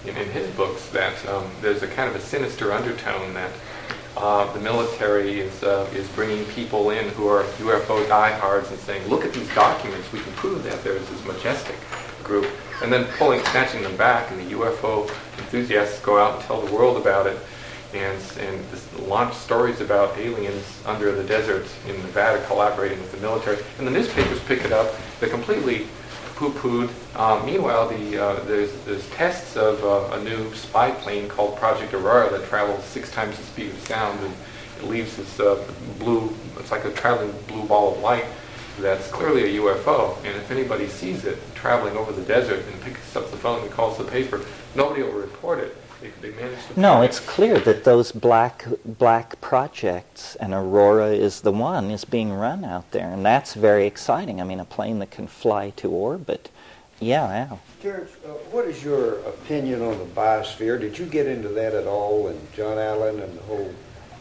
in, 0.05 0.17
in 0.17 0.29
his 0.31 0.49
books, 0.55 0.89
that 0.89 1.25
um, 1.27 1.49
there's 1.61 1.81
a 1.81 1.87
kind 1.87 2.09
of 2.09 2.15
a 2.15 2.19
sinister 2.19 2.73
undertone 2.73 3.33
that 3.35 3.51
uh, 4.17 4.51
the 4.51 4.59
military 4.59 5.39
is, 5.39 5.63
uh, 5.63 5.89
is 5.93 6.09
bringing 6.09 6.43
people 6.45 6.89
in 6.89 7.07
who 7.09 7.27
are 7.27 7.43
UFO 7.43 8.05
diehards 8.09 8.69
and 8.69 8.79
saying, 8.79 9.07
look 9.07 9.23
at 9.23 9.31
these 9.33 9.53
documents, 9.55 10.11
we 10.11 10.19
can 10.19 10.33
prove 10.33 10.63
that 10.65 10.83
there's 10.83 11.07
this 11.07 11.23
majestic 11.25 11.75
group, 12.23 12.47
and 12.81 12.91
then 12.91 13.05
pulling, 13.17 13.43
snatching 13.45 13.81
them 13.83 13.95
back, 13.97 14.31
and 14.31 14.39
the 14.39 14.55
UFO 14.55 15.09
enthusiasts 15.37 15.99
go 16.01 16.17
out 16.17 16.35
and 16.35 16.43
tell 16.43 16.61
the 16.61 16.73
world 16.73 16.97
about 16.97 17.27
it, 17.27 17.37
and, 17.93 18.21
and 18.39 19.07
launch 19.07 19.33
stories 19.33 19.81
about 19.81 20.17
aliens 20.17 20.81
under 20.85 21.11
the 21.11 21.23
desert 21.23 21.67
in 21.87 21.95
Nevada 21.97 22.43
collaborating 22.45 22.99
with 22.99 23.11
the 23.11 23.17
military. 23.17 23.57
And 23.77 23.85
the 23.85 23.91
newspapers 23.91 24.39
pick 24.43 24.63
it 24.63 24.71
up. 24.71 24.93
They 25.19 25.27
completely 25.27 25.87
poo-pooed. 26.35 26.89
Um, 27.15 27.45
meanwhile, 27.45 27.89
the, 27.89 28.17
uh, 28.17 28.43
there's, 28.45 28.73
there's 28.85 29.07
tests 29.11 29.57
of 29.57 29.83
uh, 29.83 30.15
a 30.15 30.23
new 30.23 30.53
spy 30.55 30.91
plane 30.91 31.27
called 31.27 31.57
Project 31.57 31.93
Aurora 31.93 32.31
that 32.31 32.47
travels 32.47 32.83
six 32.85 33.11
times 33.11 33.37
the 33.37 33.43
speed 33.43 33.69
of 33.69 33.79
sound 33.87 34.19
and 34.21 34.33
it 34.79 34.85
leaves 34.85 35.17
this 35.17 35.39
uh, 35.39 35.63
blue, 35.99 36.33
it's 36.57 36.71
like 36.71 36.85
a 36.85 36.91
traveling 36.91 37.33
blue 37.47 37.65
ball 37.65 37.93
of 37.93 38.01
light 38.01 38.25
that's 38.79 39.07
clearly 39.09 39.57
a 39.57 39.61
UFO. 39.61 40.17
And 40.17 40.35
if 40.37 40.51
anybody 40.51 40.87
sees 40.87 41.25
it 41.25 41.39
traveling 41.55 41.97
over 41.97 42.11
the 42.11 42.23
desert 42.23 42.65
and 42.65 42.81
picks 42.81 43.15
up 43.15 43.29
the 43.31 43.37
phone 43.37 43.61
and 43.61 43.71
calls 43.71 43.97
the 43.97 44.03
paper, 44.03 44.41
nobody 44.75 45.03
will 45.03 45.11
report 45.11 45.59
it. 45.59 45.77
They, 46.01 46.31
they 46.31 46.57
no, 46.75 47.03
it's 47.03 47.19
clear 47.19 47.59
that 47.59 47.83
those 47.83 48.11
black 48.11 48.65
black 48.83 49.39
projects 49.39 50.35
and 50.37 50.51
Aurora 50.51 51.09
is 51.09 51.41
the 51.41 51.51
one 51.51 51.91
is 51.91 52.05
being 52.05 52.33
run 52.33 52.65
out 52.65 52.89
there, 52.89 53.11
and 53.11 53.23
that's 53.23 53.53
very 53.53 53.85
exciting. 53.85 54.41
I 54.41 54.43
mean, 54.43 54.59
a 54.59 54.65
plane 54.65 54.97
that 54.97 55.11
can 55.11 55.27
fly 55.27 55.69
to 55.75 55.91
orbit. 55.91 56.49
Yeah, 56.99 57.27
yeah. 57.29 57.57
Terence, 57.81 58.11
uh, 58.25 58.29
what 58.51 58.65
is 58.65 58.83
your 58.83 59.19
opinion 59.21 59.81
on 59.81 59.97
the 59.97 60.05
biosphere? 60.05 60.79
Did 60.79 60.97
you 60.97 61.05
get 61.05 61.27
into 61.27 61.49
that 61.49 61.73
at 61.73 61.85
all, 61.85 62.27
and 62.27 62.53
John 62.53 62.77
Allen 62.77 63.19
and 63.19 63.37
the 63.37 63.43
whole 63.43 63.73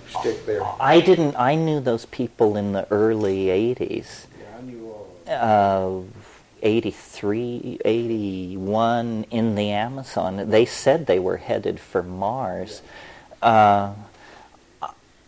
stick 0.09 0.45
there? 0.45 0.63
I 0.81 1.01
didn't. 1.01 1.35
I 1.37 1.55
knew 1.55 1.81
those 1.81 2.07
people 2.07 2.57
in 2.57 2.73
the 2.73 2.87
early 2.91 3.47
'80s. 3.47 4.27
Yeah, 4.39 4.59
I 4.59 4.63
knew 4.63 4.87
all. 4.87 5.09
Uh, 5.31 6.03
83, 6.63 7.79
81 7.85 9.27
in 9.31 9.55
the 9.55 9.71
Amazon. 9.71 10.51
They 10.51 10.67
said 10.67 11.07
they 11.07 11.19
were 11.19 11.37
headed 11.37 11.79
for 11.79 12.03
Mars. 12.03 12.83
Uh, 13.41 13.95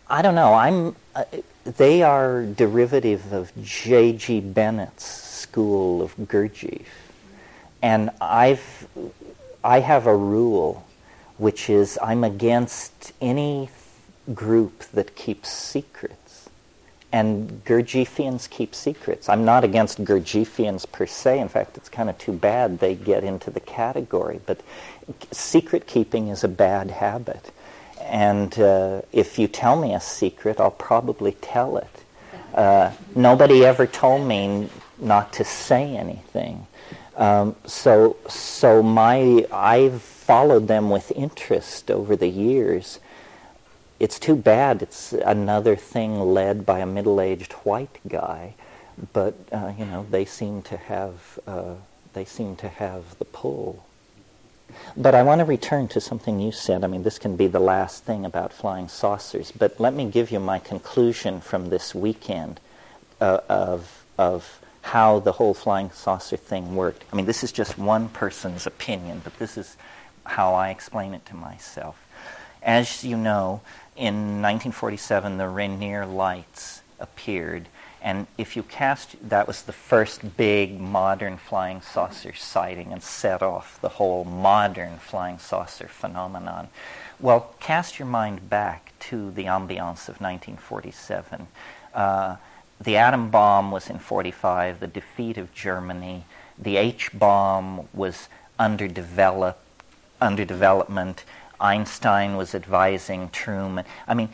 I 0.08 0.22
don't 0.22 0.34
know. 0.34 0.54
I'm. 0.54 0.96
Uh, 1.14 1.24
they 1.64 2.02
are 2.02 2.44
derivative 2.44 3.32
of 3.32 3.52
J.G. 3.62 4.40
Bennett's 4.40 5.04
school 5.04 6.02
of 6.02 6.16
Gurdjieff, 6.16 6.86
and 7.80 8.10
I've. 8.20 8.88
I 9.62 9.80
have 9.80 10.06
a 10.06 10.16
rule, 10.16 10.84
which 11.38 11.70
is 11.70 11.98
I'm 12.02 12.24
against 12.24 13.12
any 13.20 13.70
group 14.34 14.80
that 14.92 15.14
keeps 15.14 15.50
secrets 15.50 16.21
and 17.12 17.62
Gurdjieffians 17.66 18.48
keep 18.48 18.74
secrets. 18.74 19.28
I'm 19.28 19.44
not 19.44 19.64
against 19.64 20.02
Gurdjieffians 20.02 20.90
per 20.90 21.06
se. 21.06 21.40
In 21.40 21.48
fact, 21.48 21.76
it's 21.76 21.90
kind 21.90 22.08
of 22.08 22.16
too 22.16 22.32
bad 22.32 22.78
they 22.78 22.94
get 22.94 23.22
into 23.22 23.50
the 23.50 23.60
category. 23.60 24.40
But 24.46 24.60
secret 25.30 25.86
keeping 25.86 26.28
is 26.28 26.42
a 26.42 26.48
bad 26.48 26.90
habit. 26.90 27.52
And 28.00 28.58
uh, 28.58 29.02
if 29.12 29.38
you 29.38 29.46
tell 29.46 29.80
me 29.80 29.94
a 29.94 30.00
secret, 30.00 30.58
I'll 30.58 30.70
probably 30.70 31.32
tell 31.32 31.76
it. 31.76 32.04
Uh, 32.54 32.92
nobody 33.14 33.64
ever 33.64 33.86
told 33.86 34.26
me 34.26 34.68
not 34.98 35.34
to 35.34 35.44
say 35.44 35.96
anything. 35.96 36.66
Um, 37.16 37.56
so, 37.66 38.16
so 38.28 38.82
my 38.82 39.46
I've 39.52 40.00
followed 40.00 40.66
them 40.66 40.88
with 40.88 41.10
interest 41.12 41.90
over 41.90 42.16
the 42.16 42.28
years 42.28 43.00
it's 44.02 44.18
too 44.18 44.34
bad 44.34 44.82
it's 44.82 45.12
another 45.12 45.76
thing 45.76 46.20
led 46.20 46.66
by 46.66 46.80
a 46.80 46.86
middle-aged 46.86 47.52
white 47.64 48.00
guy, 48.08 48.54
but 49.12 49.34
uh, 49.52 49.72
you 49.78 49.84
know 49.84 50.04
they 50.10 50.24
seem 50.24 50.60
to 50.62 50.76
have 50.76 51.38
uh, 51.46 51.74
they 52.12 52.24
seem 52.24 52.56
to 52.56 52.68
have 52.68 53.16
the 53.18 53.24
pull. 53.24 53.86
But 54.96 55.14
I 55.14 55.22
want 55.22 55.38
to 55.38 55.44
return 55.44 55.86
to 55.88 56.00
something 56.00 56.40
you 56.40 56.50
said. 56.50 56.82
I 56.82 56.88
mean, 56.88 57.04
this 57.04 57.18
can 57.18 57.36
be 57.36 57.46
the 57.46 57.60
last 57.60 58.04
thing 58.04 58.24
about 58.24 58.52
flying 58.52 58.88
saucers, 58.88 59.52
but 59.52 59.78
let 59.78 59.94
me 59.94 60.10
give 60.10 60.30
you 60.32 60.40
my 60.40 60.58
conclusion 60.58 61.40
from 61.40 61.68
this 61.68 61.94
weekend 61.94 62.58
uh, 63.20 63.40
of 63.48 64.04
of 64.18 64.58
how 64.82 65.20
the 65.20 65.32
whole 65.32 65.54
flying 65.54 65.92
saucer 65.92 66.36
thing 66.36 66.74
worked. 66.74 67.04
I 67.12 67.16
mean, 67.16 67.26
this 67.26 67.44
is 67.44 67.52
just 67.52 67.78
one 67.78 68.08
person's 68.08 68.66
opinion, 68.66 69.20
but 69.22 69.38
this 69.38 69.56
is 69.56 69.76
how 70.24 70.54
I 70.54 70.70
explain 70.70 71.14
it 71.14 71.24
to 71.26 71.36
myself. 71.36 71.96
As 72.62 73.04
you 73.04 73.16
know, 73.16 73.60
in 73.96 74.40
1947, 74.40 75.38
the 75.38 75.48
Rainier 75.48 76.06
lights 76.06 76.82
appeared. 76.98 77.68
And 78.00 78.26
if 78.36 78.56
you 78.56 78.64
cast, 78.64 79.16
that 79.28 79.46
was 79.46 79.62
the 79.62 79.72
first 79.72 80.36
big 80.36 80.80
modern 80.80 81.36
flying 81.36 81.80
saucer 81.80 82.34
sighting 82.34 82.92
and 82.92 83.02
set 83.02 83.42
off 83.42 83.80
the 83.80 83.90
whole 83.90 84.24
modern 84.24 84.98
flying 84.98 85.38
saucer 85.38 85.86
phenomenon. 85.86 86.68
Well, 87.20 87.54
cast 87.60 87.98
your 87.98 88.08
mind 88.08 88.50
back 88.50 88.92
to 89.00 89.30
the 89.30 89.44
ambiance 89.44 90.08
of 90.08 90.20
1947. 90.20 91.46
Uh, 91.94 92.36
the 92.80 92.96
atom 92.96 93.30
bomb 93.30 93.70
was 93.70 93.88
in 93.88 94.00
45, 94.00 94.80
the 94.80 94.88
defeat 94.88 95.38
of 95.38 95.54
Germany. 95.54 96.24
The 96.58 96.78
H 96.78 97.16
bomb 97.16 97.88
was 97.94 98.28
under 98.58 98.88
development. 98.88 99.54
Einstein 101.62 102.36
was 102.36 102.54
advising 102.54 103.30
Truman. 103.30 103.84
I 104.06 104.14
mean, 104.14 104.28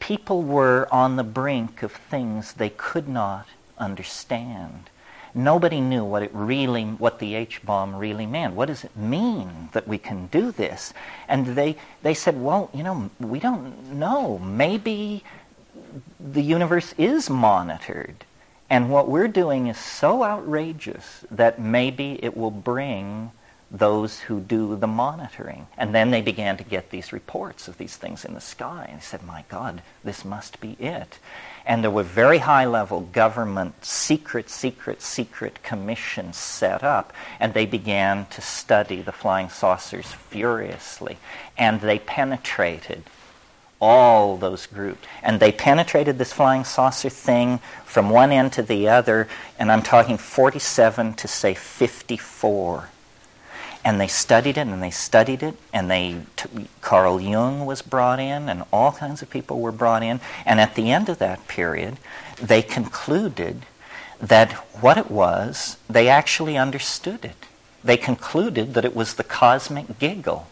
people 0.00 0.42
were 0.42 0.88
on 0.90 1.16
the 1.16 1.24
brink 1.24 1.82
of 1.82 1.92
things 1.92 2.54
they 2.54 2.70
could 2.70 3.08
not 3.08 3.46
understand. 3.78 4.90
Nobody 5.34 5.82
knew 5.82 6.02
what 6.02 6.22
it 6.22 6.30
really, 6.32 6.84
what 6.84 7.18
the 7.18 7.34
H 7.34 7.62
bomb 7.62 7.94
really 7.94 8.24
meant. 8.24 8.54
What 8.54 8.68
does 8.68 8.84
it 8.84 8.96
mean 8.96 9.68
that 9.72 9.86
we 9.86 9.98
can 9.98 10.28
do 10.28 10.50
this? 10.50 10.94
And 11.28 11.48
they, 11.48 11.76
they 12.02 12.14
said, 12.14 12.40
well, 12.40 12.70
you 12.72 12.82
know, 12.82 13.10
we 13.20 13.38
don't 13.38 13.92
know. 13.92 14.38
Maybe 14.38 15.22
the 16.18 16.42
universe 16.42 16.94
is 16.96 17.28
monitored. 17.28 18.24
And 18.70 18.90
what 18.90 19.08
we're 19.08 19.28
doing 19.28 19.66
is 19.66 19.78
so 19.78 20.24
outrageous 20.24 21.24
that 21.30 21.60
maybe 21.60 22.18
it 22.22 22.34
will 22.34 22.50
bring 22.50 23.30
those 23.70 24.20
who 24.20 24.40
do 24.40 24.76
the 24.76 24.86
monitoring. 24.86 25.66
And 25.76 25.94
then 25.94 26.10
they 26.10 26.22
began 26.22 26.56
to 26.56 26.64
get 26.64 26.90
these 26.90 27.12
reports 27.12 27.66
of 27.66 27.78
these 27.78 27.96
things 27.96 28.24
in 28.24 28.34
the 28.34 28.40
sky. 28.40 28.86
And 28.88 29.00
they 29.00 29.04
said, 29.04 29.24
my 29.24 29.44
God, 29.48 29.82
this 30.04 30.24
must 30.24 30.60
be 30.60 30.72
it. 30.78 31.18
And 31.64 31.82
there 31.82 31.90
were 31.90 32.04
very 32.04 32.38
high 32.38 32.64
level 32.64 33.00
government 33.00 33.84
secret, 33.84 34.48
secret, 34.50 35.02
secret 35.02 35.64
commissions 35.64 36.36
set 36.36 36.84
up. 36.84 37.12
And 37.40 37.54
they 37.54 37.66
began 37.66 38.26
to 38.26 38.40
study 38.40 39.02
the 39.02 39.12
flying 39.12 39.48
saucers 39.48 40.12
furiously. 40.12 41.16
And 41.58 41.80
they 41.80 41.98
penetrated 41.98 43.02
all 43.80 44.36
those 44.36 44.66
groups. 44.66 45.06
And 45.24 45.40
they 45.40 45.50
penetrated 45.50 46.18
this 46.18 46.32
flying 46.32 46.62
saucer 46.62 47.10
thing 47.10 47.58
from 47.84 48.10
one 48.10 48.30
end 48.30 48.52
to 48.52 48.62
the 48.62 48.88
other. 48.88 49.26
And 49.58 49.72
I'm 49.72 49.82
talking 49.82 50.18
47 50.18 51.14
to 51.14 51.26
say 51.26 51.54
54 51.54 52.90
and 53.86 53.98
they 54.00 54.08
studied 54.08 54.58
it 54.58 54.66
and 54.66 54.82
they 54.82 54.90
studied 54.90 55.44
it 55.44 55.54
and 55.72 55.88
they 55.88 56.22
t- 56.34 56.66
Carl 56.80 57.20
Jung 57.20 57.64
was 57.64 57.82
brought 57.82 58.18
in 58.18 58.48
and 58.48 58.64
all 58.72 58.90
kinds 58.90 59.22
of 59.22 59.30
people 59.30 59.60
were 59.60 59.70
brought 59.70 60.02
in. 60.02 60.18
And 60.44 60.60
at 60.60 60.74
the 60.74 60.90
end 60.90 61.08
of 61.08 61.18
that 61.18 61.46
period 61.46 61.98
they 62.42 62.62
concluded 62.62 63.64
that 64.18 64.50
what 64.82 64.98
it 64.98 65.08
was 65.08 65.76
they 65.88 66.08
actually 66.08 66.58
understood 66.58 67.24
it. 67.24 67.46
They 67.84 67.96
concluded 67.96 68.74
that 68.74 68.84
it 68.84 68.96
was 68.96 69.14
the 69.14 69.22
cosmic 69.22 70.00
giggle. 70.00 70.48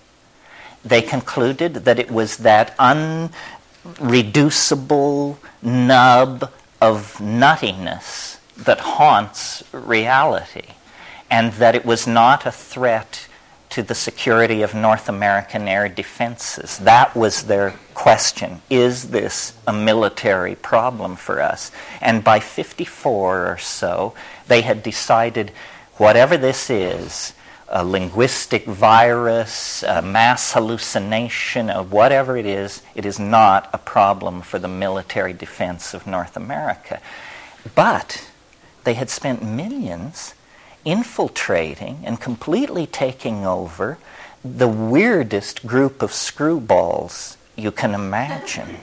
They 0.85 1.03
concluded 1.03 1.75
that 1.75 1.99
it 1.99 2.13
was 2.13 2.37
that 2.37 2.79
unreducible 2.79 5.39
nub 5.61 6.53
of 6.81 7.17
nuttiness 7.17 8.39
that 8.59 8.79
haunts 8.79 9.65
reality, 9.73 10.69
and 11.35 11.53
that 11.55 11.75
it 11.75 11.85
was 11.85 12.07
not 12.07 12.47
a 12.47 12.53
threat 12.53 13.27
to 13.69 13.83
the 13.83 13.95
security 13.95 14.63
of 14.63 14.73
North 14.73 15.09
American 15.09 15.67
air 15.67 15.89
defenses. 15.89 16.79
That 16.79 17.17
was 17.17 17.43
their 17.43 17.75
question. 17.93 18.63
Is 18.71 19.11
this 19.11 19.53
a 19.67 19.73
military 19.73 20.55
problem 20.55 21.17
for 21.17 21.43
us? 21.43 21.73
And 22.01 22.23
by 22.23 22.39
54 22.39 23.49
or 23.49 23.59
so, 23.59 24.15
they 24.47 24.61
had 24.61 24.85
decided 24.85 25.51
whatever 25.95 26.37
this 26.37 26.71
is, 26.71 27.33
a 27.69 27.85
linguistic 27.85 28.65
virus, 28.67 29.83
a 29.83 30.03
mass 30.03 30.53
hallucination, 30.53 31.69
or 31.69 31.83
whatever 31.83 32.37
it 32.37 32.47
is, 32.47 32.81
it 32.95 33.05
is 33.05 33.19
not 33.19 33.69
a 33.73 33.79
problem 33.79 34.41
for 34.41 34.61
the 34.61 34.69
military 34.69 35.33
defense 35.33 35.95
of 35.95 36.07
North 36.07 36.37
America. 36.37 37.01
But 37.75 38.25
they 38.85 38.95
had 38.95 39.11
spent 39.11 39.43
millions 39.43 40.34
infiltrating 40.85 42.01
and 42.05 42.21
completely 42.21 42.87
taking 42.87 43.47
over 43.47 43.99
the 44.45 44.69
weirdest 44.69 45.67
group 45.67 46.03
of 46.03 46.11
screwballs 46.11 47.37
you 47.57 47.71
can 47.71 47.95
imagine 47.95 48.77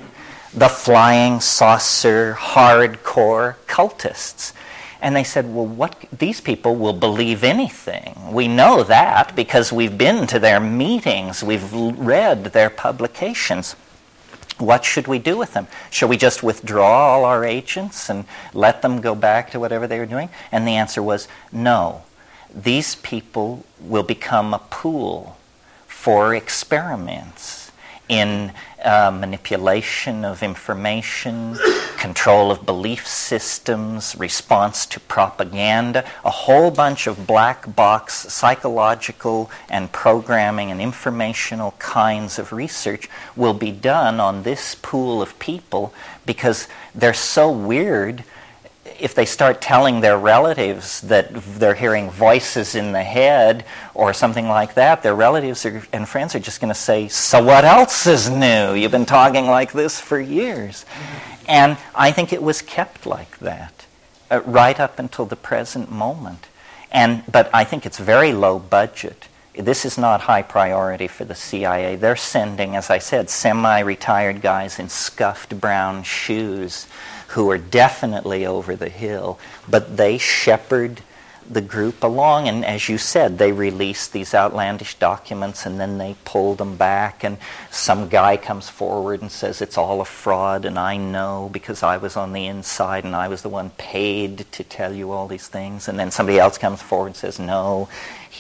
the 0.54 0.68
flying 0.68 1.40
saucer, 1.40 2.36
hardcore 2.38 3.56
cultists. 3.68 4.54
And 5.02 5.16
they 5.16 5.24
said, 5.24 5.54
well, 5.54 5.66
what, 5.66 5.96
these 6.12 6.42
people 6.42 6.76
will 6.76 6.94
believe 6.94 7.44
anything. 7.44 8.32
We 8.32 8.48
know 8.48 8.84
that 8.84 9.36
because 9.36 9.72
we've 9.72 9.98
been 9.98 10.28
to 10.28 10.40
their 10.40 10.60
meetings, 10.60 11.44
we've 11.44 11.74
read 11.74 12.46
their 12.46 12.70
publications. 12.70 13.76
What 14.58 14.86
should 14.86 15.08
we 15.08 15.20
do 15.20 15.38
with 15.38 15.54
them? 15.54 15.68
Should 15.90 16.10
we 16.10 16.18
just 16.18 16.44
withdraw 16.44 17.14
all 17.14 17.26
our 17.26 17.44
agents 17.44 18.10
and 18.10 18.26
let 18.54 18.82
them 18.82 19.02
go 19.02 19.16
back 19.16 19.52
to 19.52 19.60
whatever 19.60 19.88
they 19.88 20.00
were 20.00 20.06
doing? 20.06 20.30
And 20.52 20.68
the 20.68 20.76
answer 20.76 21.02
was 21.02 21.28
no. 21.52 22.04
These 22.54 22.96
people 22.96 23.66
will 23.80 24.04
become 24.04 24.54
a 24.54 24.60
pool 24.60 25.38
for 25.88 26.36
experiments 26.36 27.61
in 28.12 28.52
uh, 28.84 29.10
manipulation 29.10 30.26
of 30.26 30.44
information, 30.44 31.58
control 31.98 32.52
of 32.52 32.66
belief 32.66 33.08
systems, 33.08 34.18
response 34.18 34.86
to 34.86 35.00
propaganda, 35.00 36.04
a 36.26 36.30
whole 36.30 36.72
bunch 36.72 37.08
of 37.08 37.26
black 37.26 37.74
box 37.74 38.14
psychological 38.14 39.50
and 39.70 39.94
programming 39.94 40.72
and 40.72 40.82
informational 40.82 41.72
kinds 41.80 42.38
of 42.38 42.52
research 42.52 43.10
will 43.38 43.54
be 43.54 43.72
done 43.72 44.20
on 44.20 44.44
this 44.44 44.76
pool 44.76 45.22
of 45.22 45.40
people 45.40 45.94
because 46.26 46.68
they're 46.94 47.14
so 47.14 47.50
weird 47.50 48.26
if 49.02 49.16
they 49.16 49.26
start 49.26 49.62
telling 49.62 50.00
their 50.02 50.18
relatives 50.18 51.02
that 51.02 51.34
they're 51.34 51.74
hearing 51.74 52.10
voices 52.10 52.76
in 52.76 52.92
the 52.92 53.04
head 53.04 53.66
or 53.94 54.14
something 54.14 54.48
like 54.48 54.76
that, 54.76 55.04
their 55.04 55.16
relatives 55.16 55.66
are, 55.66 55.84
and 55.92 56.08
friends 56.08 56.36
are 56.36 56.40
just 56.40 56.62
going 56.62 56.74
to 56.74 56.80
say, 56.80 57.08
So 57.08 57.44
what 57.44 57.66
else 57.66 58.06
is 58.06 58.30
new? 58.30 58.74
You've 58.74 58.92
been 58.92 59.06
talking 59.06 59.48
like 59.48 59.72
this 59.74 60.00
for 60.00 60.20
years. 60.20 60.86
And 61.48 61.78
I 61.96 62.12
think 62.12 62.32
it 62.32 62.44
was 62.44 62.62
kept 62.62 63.06
like 63.06 63.40
that 63.40 63.86
uh, 64.30 64.42
right 64.46 64.80
up 64.80 65.00
until 65.00 65.26
the 65.26 65.36
present 65.36 65.92
moment. 65.92 66.48
And, 66.92 67.24
but 67.32 67.50
I 67.54 67.64
think 67.64 67.86
it's 67.86 67.98
very 67.98 68.34
low 68.34 68.60
budget. 68.60 69.28
This 69.56 69.84
is 69.84 69.98
not 69.98 70.22
high 70.22 70.44
priority 70.44 71.08
for 71.08 71.26
the 71.26 71.36
CIA. 71.36 71.96
They're 71.96 72.16
sending, 72.16 72.76
as 72.76 72.90
I 72.90 73.00
said, 73.00 73.30
semi 73.30 73.80
retired 73.80 74.42
guys 74.42 74.80
in 74.80 74.88
scuffed 74.88 75.60
brown 75.60 76.04
shoes 76.04 76.88
who 77.32 77.50
are 77.50 77.58
definitely 77.58 78.46
over 78.46 78.76
the 78.76 78.90
hill, 78.90 79.40
but 79.70 79.98
they 79.98 80.18
shepherd 80.18 81.02
the 81.50 81.62
group 81.62 82.04
along. 82.04 82.48
And 82.48 82.64
as 82.64 82.88
you 82.88 82.98
said, 82.98 83.38
they 83.38 83.52
release 83.52 84.08
these 84.08 84.34
outlandish 84.34 84.96
documents 84.96 85.66
and 85.66 85.80
then 85.80 85.98
they 85.98 86.16
pull 86.24 86.56
them 86.56 86.76
back. 86.76 87.24
And 87.24 87.38
some 87.70 88.10
guy 88.10 88.38
comes 88.38 88.70
forward 88.70 89.22
and 89.22 89.32
says 89.32 89.62
it's 89.62 89.78
all 89.78 90.02
a 90.02 90.06
fraud, 90.06 90.66
and 90.66 90.78
I 90.78 90.98
know 90.98 91.50
because 91.52 91.84
I 91.84 91.98
was 91.98 92.16
on 92.16 92.34
the 92.34 92.48
inside 92.48 93.04
and 93.04 93.16
I 93.16 93.28
was 93.28 93.42
the 93.42 93.50
one 93.50 93.72
paid 93.72 94.46
to 94.52 94.64
tell 94.64 94.94
you 94.94 95.12
all 95.12 95.28
these 95.28 95.48
things. 95.48 95.88
And 95.88 96.00
then 96.00 96.12
somebody 96.12 96.40
else 96.40 96.58
comes 96.58 96.82
forward 96.82 97.08
and 97.08 97.16
says, 97.16 97.40
no, 97.40 97.90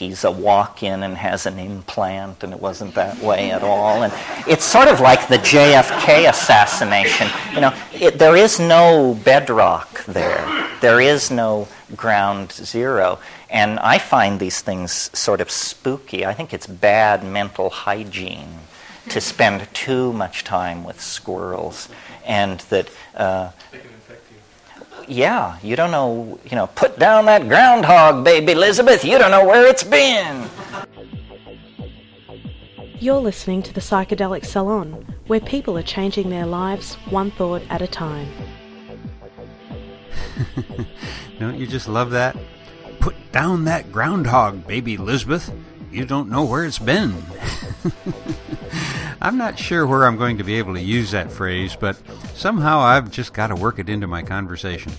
he's 0.01 0.23
a 0.23 0.31
walk 0.31 0.81
in 0.81 1.03
and 1.03 1.15
has 1.15 1.45
an 1.45 1.59
implant, 1.59 2.43
and 2.43 2.53
it 2.53 2.59
wasn't 2.59 2.95
that 2.95 3.19
way 3.19 3.51
at 3.51 3.61
all. 3.61 4.01
And 4.01 4.11
it's 4.47 4.65
sort 4.65 4.87
of 4.87 4.99
like 4.99 5.27
the 5.27 5.37
JFK 5.37 6.27
assassination. 6.27 7.27
You 7.53 7.61
know, 7.61 7.73
it, 7.93 8.17
there 8.17 8.35
is 8.35 8.59
no 8.59 9.19
bedrock 9.23 10.03
there, 10.05 10.43
there 10.81 10.99
is 10.99 11.29
no 11.29 11.67
ground 11.95 12.51
zero. 12.51 13.19
And 13.49 13.79
I 13.79 13.99
find 13.99 14.39
these 14.39 14.61
things 14.61 14.91
sort 15.17 15.39
of 15.39 15.51
spooky. 15.51 16.25
I 16.25 16.33
think 16.33 16.51
it's 16.53 16.65
bad 16.65 17.23
mental 17.23 17.69
hygiene 17.69 18.61
to 19.09 19.21
spend 19.21 19.67
too 19.73 20.13
much 20.13 20.43
time 20.43 20.83
with 20.83 20.99
squirrels, 20.99 21.89
and 22.25 22.59
that. 22.71 22.89
Uh, 23.15 23.51
yeah, 25.07 25.57
you 25.61 25.75
don't 25.75 25.91
know, 25.91 26.39
you 26.49 26.55
know, 26.55 26.67
put 26.67 26.97
down 26.99 27.25
that 27.25 27.47
groundhog, 27.47 28.23
baby 28.23 28.53
Elizabeth. 28.53 29.03
You 29.03 29.17
don't 29.17 29.31
know 29.31 29.45
where 29.45 29.65
it's 29.65 29.83
been. 29.83 30.49
You're 32.99 33.19
listening 33.19 33.63
to 33.63 33.73
the 33.73 33.81
Psychedelic 33.81 34.45
Salon, 34.45 35.05
where 35.27 35.39
people 35.39 35.77
are 35.77 35.83
changing 35.83 36.29
their 36.29 36.45
lives 36.45 36.95
one 37.09 37.31
thought 37.31 37.63
at 37.69 37.81
a 37.81 37.87
time. 37.87 38.27
don't 41.39 41.57
you 41.57 41.65
just 41.65 41.87
love 41.87 42.11
that? 42.11 42.37
Put 42.99 43.15
down 43.31 43.65
that 43.65 43.91
groundhog, 43.91 44.67
baby 44.67 44.93
Elizabeth. 44.93 45.51
You 45.91 46.05
don't 46.05 46.29
know 46.29 46.45
where 46.45 46.63
it's 46.63 46.79
been. 46.79 47.15
I'm 49.23 49.37
not 49.37 49.59
sure 49.59 49.85
where 49.85 50.05
I'm 50.05 50.17
going 50.17 50.39
to 50.39 50.43
be 50.43 50.55
able 50.55 50.73
to 50.73 50.81
use 50.81 51.11
that 51.11 51.31
phrase, 51.31 51.75
but 51.79 51.95
somehow 52.33 52.79
I've 52.79 53.11
just 53.11 53.33
got 53.33 53.47
to 53.47 53.55
work 53.55 53.77
it 53.77 53.87
into 53.87 54.07
my 54.07 54.23
conversation. 54.23 54.91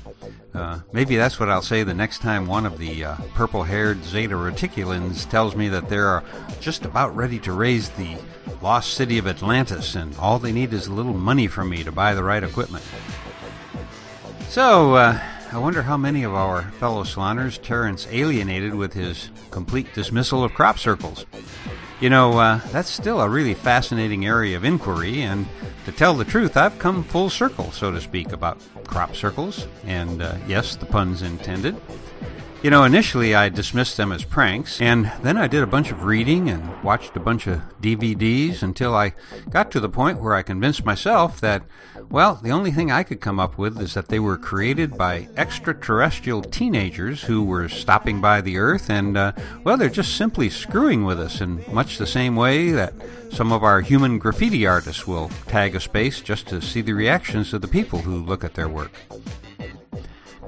Uh, 0.54 0.80
maybe 0.92 1.16
that's 1.16 1.40
what 1.40 1.48
I'll 1.48 1.62
say 1.62 1.82
the 1.82 1.92
next 1.92 2.20
time 2.20 2.46
one 2.46 2.64
of 2.64 2.78
the 2.78 3.04
uh, 3.04 3.16
purple 3.34 3.64
haired 3.64 4.04
Zeta 4.04 4.34
Reticulans 4.34 5.28
tells 5.28 5.56
me 5.56 5.68
that 5.70 5.88
they're 5.88 6.22
just 6.60 6.84
about 6.84 7.16
ready 7.16 7.40
to 7.40 7.52
raise 7.52 7.88
the 7.90 8.16
lost 8.60 8.94
city 8.94 9.18
of 9.18 9.26
Atlantis, 9.26 9.96
and 9.96 10.16
all 10.18 10.38
they 10.38 10.52
need 10.52 10.72
is 10.72 10.86
a 10.86 10.92
little 10.92 11.14
money 11.14 11.48
from 11.48 11.70
me 11.70 11.82
to 11.82 11.90
buy 11.90 12.14
the 12.14 12.22
right 12.22 12.44
equipment. 12.44 12.84
So, 14.50 14.94
uh, 14.94 15.20
I 15.50 15.58
wonder 15.58 15.82
how 15.82 15.96
many 15.96 16.22
of 16.22 16.32
our 16.32 16.62
fellow 16.62 17.02
saloners 17.02 17.60
Terence 17.60 18.06
alienated 18.10 18.74
with 18.74 18.92
his 18.92 19.30
complete 19.50 19.92
dismissal 19.94 20.44
of 20.44 20.54
crop 20.54 20.78
circles. 20.78 21.26
You 22.02 22.10
know, 22.10 22.36
uh, 22.36 22.58
that's 22.72 22.90
still 22.90 23.20
a 23.20 23.28
really 23.28 23.54
fascinating 23.54 24.26
area 24.26 24.56
of 24.56 24.64
inquiry, 24.64 25.22
and 25.22 25.46
to 25.84 25.92
tell 25.92 26.14
the 26.14 26.24
truth, 26.24 26.56
I've 26.56 26.76
come 26.80 27.04
full 27.04 27.30
circle, 27.30 27.70
so 27.70 27.92
to 27.92 28.00
speak, 28.00 28.32
about 28.32 28.58
crop 28.88 29.14
circles, 29.14 29.68
and 29.86 30.20
uh, 30.20 30.34
yes, 30.48 30.74
the 30.74 30.84
pun's 30.84 31.22
intended. 31.22 31.80
You 32.62 32.70
know, 32.70 32.84
initially 32.84 33.34
I 33.34 33.48
dismissed 33.48 33.96
them 33.96 34.12
as 34.12 34.24
pranks, 34.24 34.80
and 34.80 35.10
then 35.22 35.36
I 35.36 35.48
did 35.48 35.64
a 35.64 35.66
bunch 35.66 35.90
of 35.90 36.04
reading 36.04 36.48
and 36.48 36.80
watched 36.84 37.16
a 37.16 37.20
bunch 37.20 37.48
of 37.48 37.60
DVDs 37.80 38.62
until 38.62 38.94
I 38.94 39.14
got 39.50 39.72
to 39.72 39.80
the 39.80 39.88
point 39.88 40.20
where 40.20 40.34
I 40.34 40.42
convinced 40.42 40.84
myself 40.84 41.40
that 41.40 41.64
well, 42.08 42.38
the 42.42 42.52
only 42.52 42.70
thing 42.70 42.92
I 42.92 43.02
could 43.02 43.20
come 43.20 43.40
up 43.40 43.58
with 43.58 43.80
is 43.80 43.94
that 43.94 44.08
they 44.08 44.20
were 44.20 44.36
created 44.36 44.96
by 44.96 45.28
extraterrestrial 45.36 46.42
teenagers 46.42 47.22
who 47.22 47.42
were 47.42 47.68
stopping 47.68 48.20
by 48.20 48.40
the 48.40 48.58
Earth, 48.58 48.90
and, 48.90 49.16
uh, 49.16 49.32
well, 49.64 49.76
they're 49.76 49.88
just 49.88 50.16
simply 50.16 50.50
screwing 50.50 51.04
with 51.04 51.18
us 51.18 51.40
in 51.40 51.64
much 51.72 51.98
the 51.98 52.06
same 52.06 52.36
way 52.36 52.70
that 52.70 52.92
some 53.32 53.50
of 53.50 53.64
our 53.64 53.80
human 53.80 54.18
graffiti 54.18 54.66
artists 54.66 55.06
will 55.06 55.30
tag 55.48 55.74
a 55.74 55.80
space 55.80 56.20
just 56.20 56.46
to 56.48 56.60
see 56.60 56.82
the 56.82 56.92
reactions 56.92 57.54
of 57.54 57.62
the 57.62 57.68
people 57.68 58.00
who 58.00 58.22
look 58.22 58.44
at 58.44 58.54
their 58.54 58.68
work. 58.68 58.92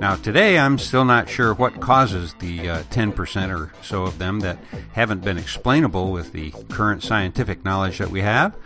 Now, 0.01 0.17
today 0.17 0.59
I'm 0.59 0.79
still 0.79 1.05
not 1.05 1.29
sure 1.29 1.55
what 1.55 1.81
causes 1.81 2.35
the 2.41 2.69
uh, 2.69 2.83
10% 2.85 3.57
or 3.57 3.73
so 3.83 4.03
of 4.03 4.19
them 4.19 4.41
that 4.41 4.59
haven't 4.93 5.23
been 5.23 5.39
explainable 5.39 6.11
with 6.11 6.33
the 6.33 6.51
current 6.69 7.03
scientific 7.03 7.65
knowledge 7.65 7.99
that 7.99 8.11
we 8.11 8.21
have. 8.21 8.57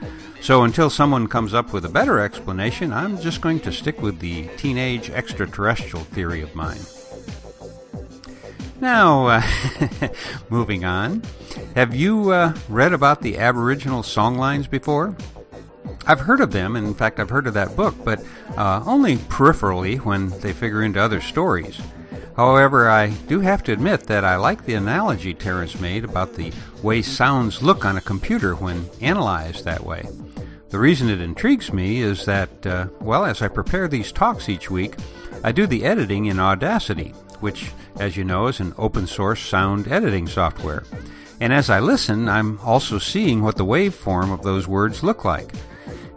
So, 0.40 0.62
until 0.62 0.88
someone 0.88 1.26
comes 1.26 1.52
up 1.52 1.72
with 1.72 1.84
a 1.84 1.88
better 1.90 2.18
explanation, 2.18 2.92
I'm 2.92 3.20
just 3.20 3.42
going 3.42 3.60
to 3.60 3.72
stick 3.72 4.00
with 4.00 4.20
the 4.20 4.48
teenage 4.56 5.10
extraterrestrial 5.10 6.04
theory 6.06 6.40
of 6.40 6.54
mine. 6.54 6.80
Now, 8.80 9.26
uh, 9.26 9.42
moving 10.48 10.84
on, 10.84 11.22
have 11.74 11.94
you 11.94 12.30
uh, 12.30 12.54
read 12.68 12.92
about 12.92 13.20
the 13.20 13.36
Aboriginal 13.38 14.02
songlines 14.02 14.70
before? 14.70 15.14
I've 16.06 16.20
heard 16.20 16.40
of 16.40 16.52
them, 16.52 16.76
and 16.76 16.86
in 16.86 16.94
fact, 16.94 17.20
I've 17.20 17.30
heard 17.30 17.46
of 17.46 17.54
that 17.54 17.76
book, 17.76 17.94
but 18.04 18.24
uh, 18.56 18.82
only 18.86 19.16
peripherally 19.16 19.98
when 19.98 20.30
they 20.40 20.52
figure 20.52 20.82
into 20.82 21.00
other 21.00 21.20
stories. 21.20 21.80
However, 22.36 22.88
I 22.88 23.08
do 23.26 23.40
have 23.40 23.64
to 23.64 23.72
admit 23.72 24.04
that 24.04 24.24
I 24.24 24.36
like 24.36 24.64
the 24.64 24.74
analogy 24.74 25.34
Terence 25.34 25.80
made 25.80 26.04
about 26.04 26.34
the 26.34 26.52
way 26.82 27.02
sounds 27.02 27.62
look 27.62 27.84
on 27.84 27.96
a 27.96 28.00
computer 28.00 28.54
when 28.54 28.88
analyzed 29.00 29.64
that 29.64 29.84
way. 29.84 30.08
The 30.70 30.78
reason 30.78 31.10
it 31.10 31.20
intrigues 31.20 31.72
me 31.72 32.00
is 32.00 32.26
that, 32.26 32.66
uh, 32.66 32.86
well, 33.00 33.24
as 33.24 33.42
I 33.42 33.48
prepare 33.48 33.88
these 33.88 34.12
talks 34.12 34.48
each 34.48 34.70
week, 34.70 34.94
I 35.42 35.50
do 35.50 35.66
the 35.66 35.84
editing 35.84 36.26
in 36.26 36.38
Audacity, 36.38 37.08
which, 37.40 37.72
as 37.98 38.16
you 38.16 38.24
know, 38.24 38.46
is 38.46 38.60
an 38.60 38.74
open 38.78 39.06
source 39.06 39.40
sound 39.40 39.88
editing 39.88 40.26
software. 40.26 40.84
And 41.40 41.52
as 41.52 41.70
I 41.70 41.80
listen, 41.80 42.28
I'm 42.28 42.60
also 42.60 42.98
seeing 42.98 43.42
what 43.42 43.56
the 43.56 43.64
waveform 43.64 44.32
of 44.32 44.42
those 44.42 44.68
words 44.68 45.02
look 45.02 45.24
like. 45.24 45.52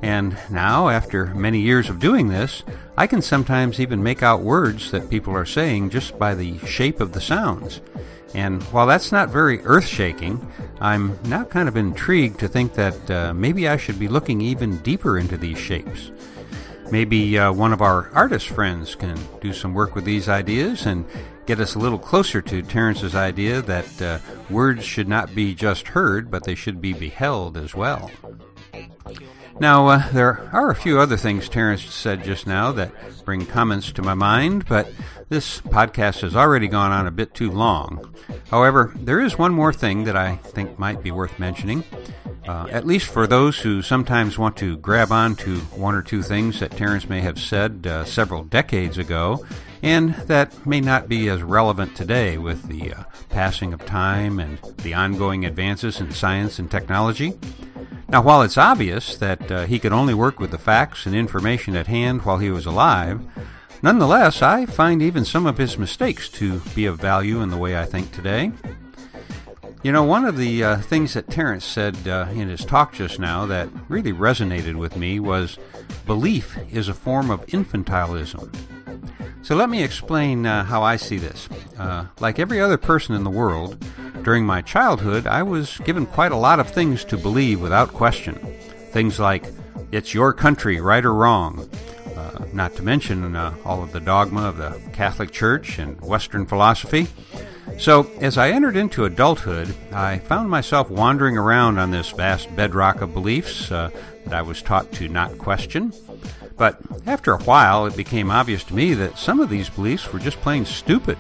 And 0.02 0.36
now, 0.50 0.90
after 0.90 1.28
many 1.28 1.60
years 1.60 1.90
of 1.90 2.00
doing 2.00 2.28
this, 2.28 2.64
I 2.98 3.06
can 3.06 3.22
sometimes 3.22 3.80
even 3.80 4.02
make 4.02 4.24
out 4.24 4.42
words 4.42 4.90
that 4.92 5.10
people 5.10 5.34
are 5.36 5.46
saying 5.46 5.92
just 5.92 6.18
by 6.18 6.34
the 6.34 6.58
shape 6.60 7.00
of 7.00 7.14
the 7.14 7.22
sounds. 7.22 7.82
And 8.34 8.64
while 8.64 8.88
that's 8.88 9.12
not 9.12 9.30
very 9.30 9.64
earth 9.66 9.86
shaking, 9.86 10.52
I'm 10.80 11.20
now 11.26 11.44
kind 11.44 11.68
of 11.68 11.78
intrigued 11.78 12.40
to 12.40 12.48
think 12.48 12.74
that 12.76 13.12
uh, 13.12 13.34
maybe 13.34 13.68
I 13.68 13.78
should 13.78 14.00
be 14.00 14.08
looking 14.08 14.42
even 14.42 14.78
deeper 14.78 15.20
into 15.20 15.38
these 15.38 15.60
shapes. 15.60 16.12
Maybe 16.92 17.38
uh, 17.38 17.52
one 17.54 17.72
of 17.72 17.82
our 17.82 18.10
artist 18.10 18.48
friends 18.48 18.96
can 18.96 19.18
do 19.40 19.54
some 19.54 19.74
work 19.74 19.96
with 19.96 20.04
these 20.04 20.28
ideas 20.28 20.86
and 20.86 21.06
get 21.46 21.60
us 21.60 21.76
a 21.76 21.80
little 21.80 22.00
closer 22.00 22.42
to 22.42 22.62
Terence's 22.62 23.16
idea 23.16 23.62
that 23.62 24.02
uh, 24.02 24.20
words 24.50 24.84
should 24.84 25.08
not 25.08 25.36
be 25.36 25.54
just 25.54 25.90
heard, 25.90 26.32
but 26.32 26.44
they 26.44 26.56
should 26.56 26.82
be 26.82 26.94
beheld 26.94 27.56
as 27.56 27.76
well. 27.76 28.12
Now, 29.62 29.90
uh, 29.90 30.10
there 30.12 30.50
are 30.52 30.72
a 30.72 30.76
few 30.76 31.00
other 31.00 31.18
things 31.18 31.48
Terence 31.48 31.86
said 31.86 32.24
just 32.24 32.48
now 32.48 32.72
that 32.72 32.92
bring 33.26 33.46
comments 33.46 33.92
to 33.92 34.02
my 34.02 34.16
mind, 34.16 34.66
but 34.66 34.92
this 35.30 35.62
podcast 35.62 36.22
has 36.22 36.36
already 36.36 36.68
gone 36.68 36.92
on 36.92 37.06
a 37.06 37.12
bit 37.12 37.36
too 37.36 37.52
long. 37.52 38.12
However, 38.50 38.92
there 38.96 39.22
is 39.22 39.38
one 39.38 39.54
more 39.54 39.72
thing 39.72 40.06
that 40.06 40.16
I 40.16 40.38
think 40.38 40.80
might 40.80 41.04
be 41.04 41.12
worth 41.12 41.38
mentioning, 41.38 41.84
uh, 42.48 42.70
at 42.72 42.88
least 42.88 43.12
for 43.12 43.28
those 43.28 43.60
who 43.60 43.84
sometimes 43.84 44.36
want 44.36 44.58
to 44.58 44.78
grab 44.78 45.12
on 45.12 45.36
to 45.36 45.58
one 45.76 45.94
or 45.94 46.02
two 46.02 46.24
things 46.24 46.60
that 46.60 46.72
Terence 46.72 47.08
may 47.08 47.22
have 47.22 47.40
said 47.40 47.86
uh, 47.86 48.04
several 48.04 48.44
decades 48.44 48.98
ago, 48.98 49.46
and 49.84 50.16
that 50.26 50.66
may 50.66 50.82
not 50.82 51.08
be 51.08 51.30
as 51.30 51.44
relevant 51.44 51.96
today 51.96 52.40
with 52.40 52.68
the 52.68 52.94
uh, 52.94 53.04
passing 53.30 53.74
of 53.74 53.86
time 53.86 54.40
and 54.40 54.58
the 54.78 54.96
ongoing 54.96 55.46
advances 55.46 56.02
in 56.02 56.12
science 56.12 56.58
and 56.58 56.72
technology. 56.72 57.38
Now, 58.12 58.22
while 58.22 58.42
it's 58.42 58.58
obvious 58.58 59.16
that 59.16 59.50
uh, 59.50 59.66
he 59.68 59.80
could 59.80 59.94
only 59.94 60.14
work 60.14 60.38
with 60.38 60.52
the 60.52 60.58
facts 60.58 61.06
and 61.06 61.16
information 61.16 61.78
at 61.78 61.88
hand 61.88 62.24
while 62.24 62.40
he 62.40 62.52
was 62.52 62.66
alive, 62.66 63.22
nonetheless, 63.82 64.42
I 64.42 64.66
find 64.66 65.02
even 65.02 65.24
some 65.24 65.46
of 65.46 65.58
his 65.58 65.78
mistakes 65.78 66.28
to 66.32 66.60
be 66.76 66.86
of 66.86 67.00
value 67.00 67.40
in 67.40 67.52
the 67.52 67.58
way 67.58 67.78
I 67.80 67.86
think 67.86 68.12
today. 68.12 68.52
You 69.82 69.94
know, 69.94 70.04
one 70.04 70.26
of 70.26 70.36
the 70.36 70.62
uh, 70.62 70.78
things 70.80 71.14
that 71.14 71.30
Terence 71.30 71.64
said 71.64 72.06
uh, 72.06 72.28
in 72.34 72.50
his 72.50 72.66
talk 72.66 72.92
just 72.92 73.18
now 73.18 73.46
that 73.46 73.70
really 73.88 74.12
resonated 74.12 74.76
with 74.76 74.98
me 74.98 75.22
was 75.22 75.58
belief 76.06 76.58
is 76.70 76.90
a 76.90 76.94
form 76.94 77.32
of 77.32 77.46
infantilism. 77.48 78.54
So 79.44 79.56
let 79.56 79.70
me 79.70 79.84
explain 79.84 80.46
uh, 80.46 80.64
how 80.64 80.84
I 80.84 80.98
see 80.98 81.18
this. 81.18 81.50
Uh, 81.78 82.06
like 82.20 82.38
every 82.38 82.62
other 82.62 82.78
person 82.78 83.16
in 83.16 83.24
the 83.24 83.30
world, 83.30 83.84
during 84.24 84.46
my 84.46 84.62
childhood, 84.62 85.26
I 85.26 85.42
was 85.42 85.80
given 85.80 86.06
quite 86.06 86.32
a 86.32 86.38
lot 86.38 86.60
of 86.60 86.70
things 86.70 87.04
to 87.06 87.18
believe 87.18 87.60
without 87.60 87.92
question. 87.92 88.36
Things 88.92 89.20
like, 89.20 89.46
it's 89.92 90.14
your 90.14 90.32
country, 90.32 90.80
right 90.80 91.04
or 91.04 91.14
wrong. 91.14 91.68
Uh, 92.16 92.46
not 92.54 92.76
to 92.76 92.84
mention 92.84 93.36
uh, 93.36 93.56
all 93.66 93.82
of 93.82 93.92
the 93.94 94.00
dogma 94.00 94.48
of 94.48 94.58
the 94.58 94.80
Catholic 94.94 95.32
Church 95.32 95.80
and 95.80 96.00
Western 96.02 96.46
philosophy. 96.46 97.08
So, 97.80 98.12
as 98.20 98.38
I 98.38 98.52
entered 98.52 98.76
into 98.76 99.06
adulthood, 99.06 99.74
I 99.92 100.20
found 100.20 100.50
myself 100.50 100.92
wandering 100.92 101.38
around 101.38 101.80
on 101.80 101.90
this 101.90 102.12
vast 102.12 102.56
bedrock 102.56 103.02
of 103.02 103.14
beliefs 103.14 103.72
uh, 103.72 103.90
that 104.26 104.34
I 104.34 104.42
was 104.44 104.62
taught 104.62 104.92
to 104.94 105.08
not 105.08 105.38
question. 105.40 105.94
But 106.62 106.78
after 107.08 107.34
a 107.34 107.42
while, 107.42 107.88
it 107.88 107.98
became 107.98 108.30
obvious 108.30 108.64
to 108.66 108.76
me 108.76 108.94
that 108.94 109.18
some 109.18 109.40
of 109.40 109.50
these 109.50 109.68
beliefs 109.68 110.14
were 110.14 110.20
just 110.20 110.40
plain 110.42 110.64
stupid. 110.64 111.18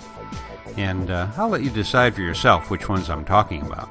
And 0.77 1.09
uh, 1.09 1.30
I'll 1.35 1.49
let 1.49 1.63
you 1.63 1.72
decide 1.72 2.13
for 2.13 2.22
yourself 2.22 2.69
which 2.69 2.88
ones 2.88 3.09
I'm 3.09 3.26
talking 3.26 3.63
about. 3.63 3.89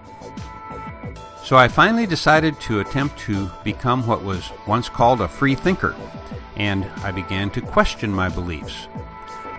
So 1.42 1.56
I 1.56 1.66
finally 1.66 2.06
decided 2.06 2.60
to 2.60 2.78
attempt 2.78 3.18
to 3.22 3.50
become 3.64 4.06
what 4.06 4.22
was 4.22 4.48
once 4.68 4.88
called 4.88 5.20
a 5.20 5.26
free 5.26 5.56
thinker, 5.56 5.96
and 6.54 6.84
I 7.02 7.10
began 7.10 7.50
to 7.50 7.60
question 7.60 8.12
my 8.12 8.28
beliefs. 8.28 8.86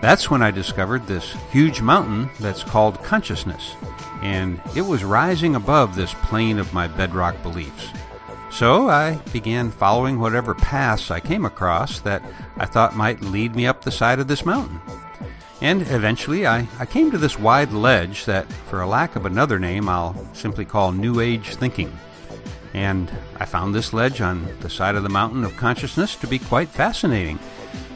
That's 0.00 0.30
when 0.30 0.40
I 0.40 0.50
discovered 0.50 1.06
this 1.06 1.36
huge 1.50 1.82
mountain 1.82 2.30
that's 2.40 2.64
called 2.64 3.04
consciousness, 3.04 3.76
and 4.22 4.62
it 4.74 4.80
was 4.80 5.04
rising 5.04 5.56
above 5.56 5.94
this 5.94 6.14
plain 6.22 6.58
of 6.58 6.72
my 6.72 6.88
bedrock 6.88 7.42
beliefs. 7.42 7.88
So 8.52 8.90
I 8.90 9.14
began 9.32 9.70
following 9.70 10.20
whatever 10.20 10.54
paths 10.54 11.10
I 11.10 11.20
came 11.20 11.46
across 11.46 12.00
that 12.00 12.22
I 12.58 12.66
thought 12.66 12.94
might 12.94 13.22
lead 13.22 13.56
me 13.56 13.66
up 13.66 13.80
the 13.80 13.90
side 13.90 14.20
of 14.20 14.28
this 14.28 14.44
mountain. 14.44 14.78
And 15.62 15.80
eventually 15.82 16.46
I, 16.46 16.68
I 16.78 16.84
came 16.84 17.10
to 17.10 17.18
this 17.18 17.38
wide 17.38 17.72
ledge 17.72 18.26
that, 18.26 18.52
for 18.52 18.82
a 18.82 18.86
lack 18.86 19.16
of 19.16 19.24
another 19.24 19.58
name, 19.58 19.88
I'll 19.88 20.14
simply 20.34 20.66
call 20.66 20.92
New 20.92 21.20
Age 21.20 21.54
thinking. 21.54 21.96
And 22.74 23.10
I 23.36 23.46
found 23.46 23.74
this 23.74 23.94
ledge 23.94 24.20
on 24.20 24.46
the 24.60 24.70
side 24.70 24.96
of 24.96 25.02
the 25.02 25.08
mountain 25.08 25.44
of 25.44 25.56
consciousness 25.56 26.14
to 26.16 26.26
be 26.26 26.38
quite 26.38 26.68
fascinating. 26.68 27.38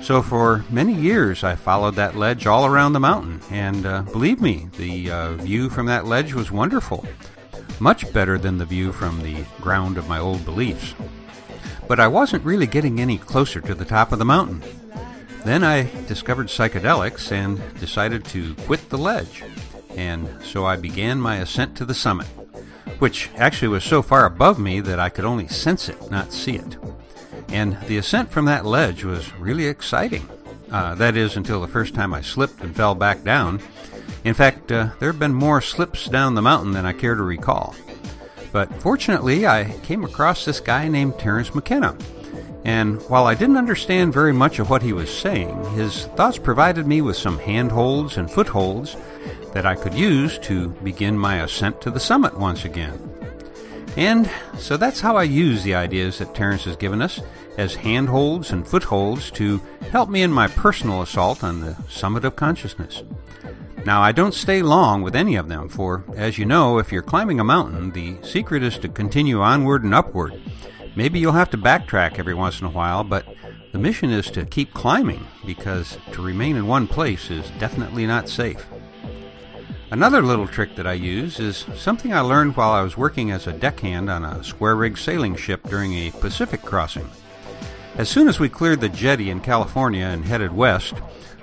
So 0.00 0.22
for 0.22 0.64
many 0.70 0.94
years 0.94 1.44
I 1.44 1.54
followed 1.54 1.96
that 1.96 2.16
ledge 2.16 2.46
all 2.46 2.64
around 2.64 2.94
the 2.94 3.00
mountain, 3.00 3.40
and 3.50 3.84
uh, 3.84 4.02
believe 4.02 4.40
me, 4.40 4.68
the 4.78 5.10
uh, 5.10 5.32
view 5.34 5.68
from 5.68 5.86
that 5.86 6.06
ledge 6.06 6.32
was 6.32 6.50
wonderful 6.50 7.06
much 7.80 8.12
better 8.12 8.38
than 8.38 8.58
the 8.58 8.64
view 8.64 8.92
from 8.92 9.22
the 9.22 9.44
ground 9.60 9.98
of 9.98 10.08
my 10.08 10.18
old 10.18 10.44
beliefs. 10.44 10.94
But 11.88 12.00
I 12.00 12.08
wasn't 12.08 12.44
really 12.44 12.66
getting 12.66 13.00
any 13.00 13.18
closer 13.18 13.60
to 13.60 13.74
the 13.74 13.84
top 13.84 14.12
of 14.12 14.18
the 14.18 14.24
mountain. 14.24 14.62
Then 15.44 15.62
I 15.62 15.90
discovered 16.06 16.48
psychedelics 16.48 17.30
and 17.30 17.60
decided 17.78 18.24
to 18.26 18.54
quit 18.66 18.88
the 18.88 18.98
ledge, 18.98 19.44
and 19.96 20.28
so 20.42 20.66
I 20.66 20.76
began 20.76 21.20
my 21.20 21.36
ascent 21.36 21.76
to 21.76 21.84
the 21.84 21.94
summit, 21.94 22.26
which 22.98 23.30
actually 23.36 23.68
was 23.68 23.84
so 23.84 24.02
far 24.02 24.26
above 24.26 24.58
me 24.58 24.80
that 24.80 24.98
I 24.98 25.08
could 25.08 25.24
only 25.24 25.46
sense 25.46 25.88
it, 25.88 26.10
not 26.10 26.32
see 26.32 26.56
it. 26.56 26.76
And 27.48 27.80
the 27.82 27.98
ascent 27.98 28.30
from 28.30 28.46
that 28.46 28.66
ledge 28.66 29.04
was 29.04 29.32
really 29.34 29.66
exciting. 29.66 30.28
Uh, 30.70 30.96
that 30.96 31.16
is, 31.16 31.36
until 31.36 31.60
the 31.60 31.68
first 31.68 31.94
time 31.94 32.12
I 32.12 32.22
slipped 32.22 32.60
and 32.60 32.74
fell 32.74 32.96
back 32.96 33.22
down, 33.22 33.60
in 34.26 34.34
fact, 34.34 34.72
uh, 34.72 34.88
there 34.98 35.08
have 35.08 35.20
been 35.20 35.34
more 35.34 35.60
slips 35.60 36.08
down 36.08 36.34
the 36.34 36.42
mountain 36.42 36.72
than 36.72 36.84
I 36.84 36.92
care 36.92 37.14
to 37.14 37.22
recall. 37.22 37.76
But 38.50 38.74
fortunately, 38.82 39.46
I 39.46 39.78
came 39.84 40.02
across 40.02 40.44
this 40.44 40.58
guy 40.58 40.88
named 40.88 41.16
Terence 41.16 41.54
McKenna. 41.54 41.96
And 42.64 43.00
while 43.02 43.26
I 43.26 43.34
didn't 43.34 43.56
understand 43.56 44.12
very 44.12 44.32
much 44.32 44.58
of 44.58 44.68
what 44.68 44.82
he 44.82 44.92
was 44.92 45.16
saying, 45.16 45.64
his 45.76 46.06
thoughts 46.16 46.38
provided 46.38 46.88
me 46.88 47.02
with 47.02 47.16
some 47.16 47.38
handholds 47.38 48.16
and 48.16 48.28
footholds 48.28 48.96
that 49.52 49.64
I 49.64 49.76
could 49.76 49.94
use 49.94 50.38
to 50.40 50.70
begin 50.82 51.16
my 51.16 51.42
ascent 51.42 51.80
to 51.82 51.92
the 51.92 52.00
summit 52.00 52.36
once 52.36 52.64
again. 52.64 52.98
And 53.96 54.28
so 54.58 54.76
that's 54.76 55.00
how 55.00 55.16
I 55.16 55.22
use 55.22 55.62
the 55.62 55.76
ideas 55.76 56.18
that 56.18 56.34
Terence 56.34 56.64
has 56.64 56.74
given 56.74 57.00
us 57.00 57.20
as 57.56 57.76
handholds 57.76 58.50
and 58.50 58.66
footholds 58.66 59.30
to 59.32 59.60
help 59.92 60.08
me 60.10 60.22
in 60.22 60.32
my 60.32 60.48
personal 60.48 61.00
assault 61.00 61.44
on 61.44 61.60
the 61.60 61.76
summit 61.88 62.24
of 62.24 62.34
consciousness. 62.34 63.04
Now, 63.86 64.02
I 64.02 64.10
don't 64.10 64.34
stay 64.34 64.62
long 64.62 65.02
with 65.02 65.14
any 65.14 65.36
of 65.36 65.48
them, 65.48 65.68
for, 65.68 66.04
as 66.16 66.38
you 66.38 66.44
know, 66.44 66.78
if 66.78 66.90
you're 66.90 67.02
climbing 67.02 67.38
a 67.38 67.44
mountain, 67.44 67.92
the 67.92 68.16
secret 68.24 68.64
is 68.64 68.78
to 68.78 68.88
continue 68.88 69.40
onward 69.40 69.84
and 69.84 69.94
upward. 69.94 70.42
Maybe 70.96 71.20
you'll 71.20 71.30
have 71.30 71.50
to 71.50 71.56
backtrack 71.56 72.18
every 72.18 72.34
once 72.34 72.60
in 72.60 72.66
a 72.66 72.70
while, 72.70 73.04
but 73.04 73.24
the 73.70 73.78
mission 73.78 74.10
is 74.10 74.28
to 74.32 74.44
keep 74.44 74.74
climbing, 74.74 75.24
because 75.46 75.98
to 76.10 76.20
remain 76.20 76.56
in 76.56 76.66
one 76.66 76.88
place 76.88 77.30
is 77.30 77.48
definitely 77.60 78.08
not 78.08 78.28
safe. 78.28 78.66
Another 79.92 80.20
little 80.20 80.48
trick 80.48 80.74
that 80.74 80.88
I 80.88 80.94
use 80.94 81.38
is 81.38 81.64
something 81.76 82.12
I 82.12 82.22
learned 82.22 82.56
while 82.56 82.72
I 82.72 82.82
was 82.82 82.96
working 82.96 83.30
as 83.30 83.46
a 83.46 83.52
deckhand 83.52 84.10
on 84.10 84.24
a 84.24 84.42
square 84.42 84.74
rig 84.74 84.98
sailing 84.98 85.36
ship 85.36 85.62
during 85.68 85.92
a 85.92 86.10
Pacific 86.10 86.60
crossing. 86.62 87.08
As 87.94 88.08
soon 88.08 88.26
as 88.26 88.40
we 88.40 88.48
cleared 88.48 88.80
the 88.80 88.88
jetty 88.88 89.30
in 89.30 89.38
California 89.38 90.06
and 90.06 90.24
headed 90.24 90.52
west, 90.52 90.94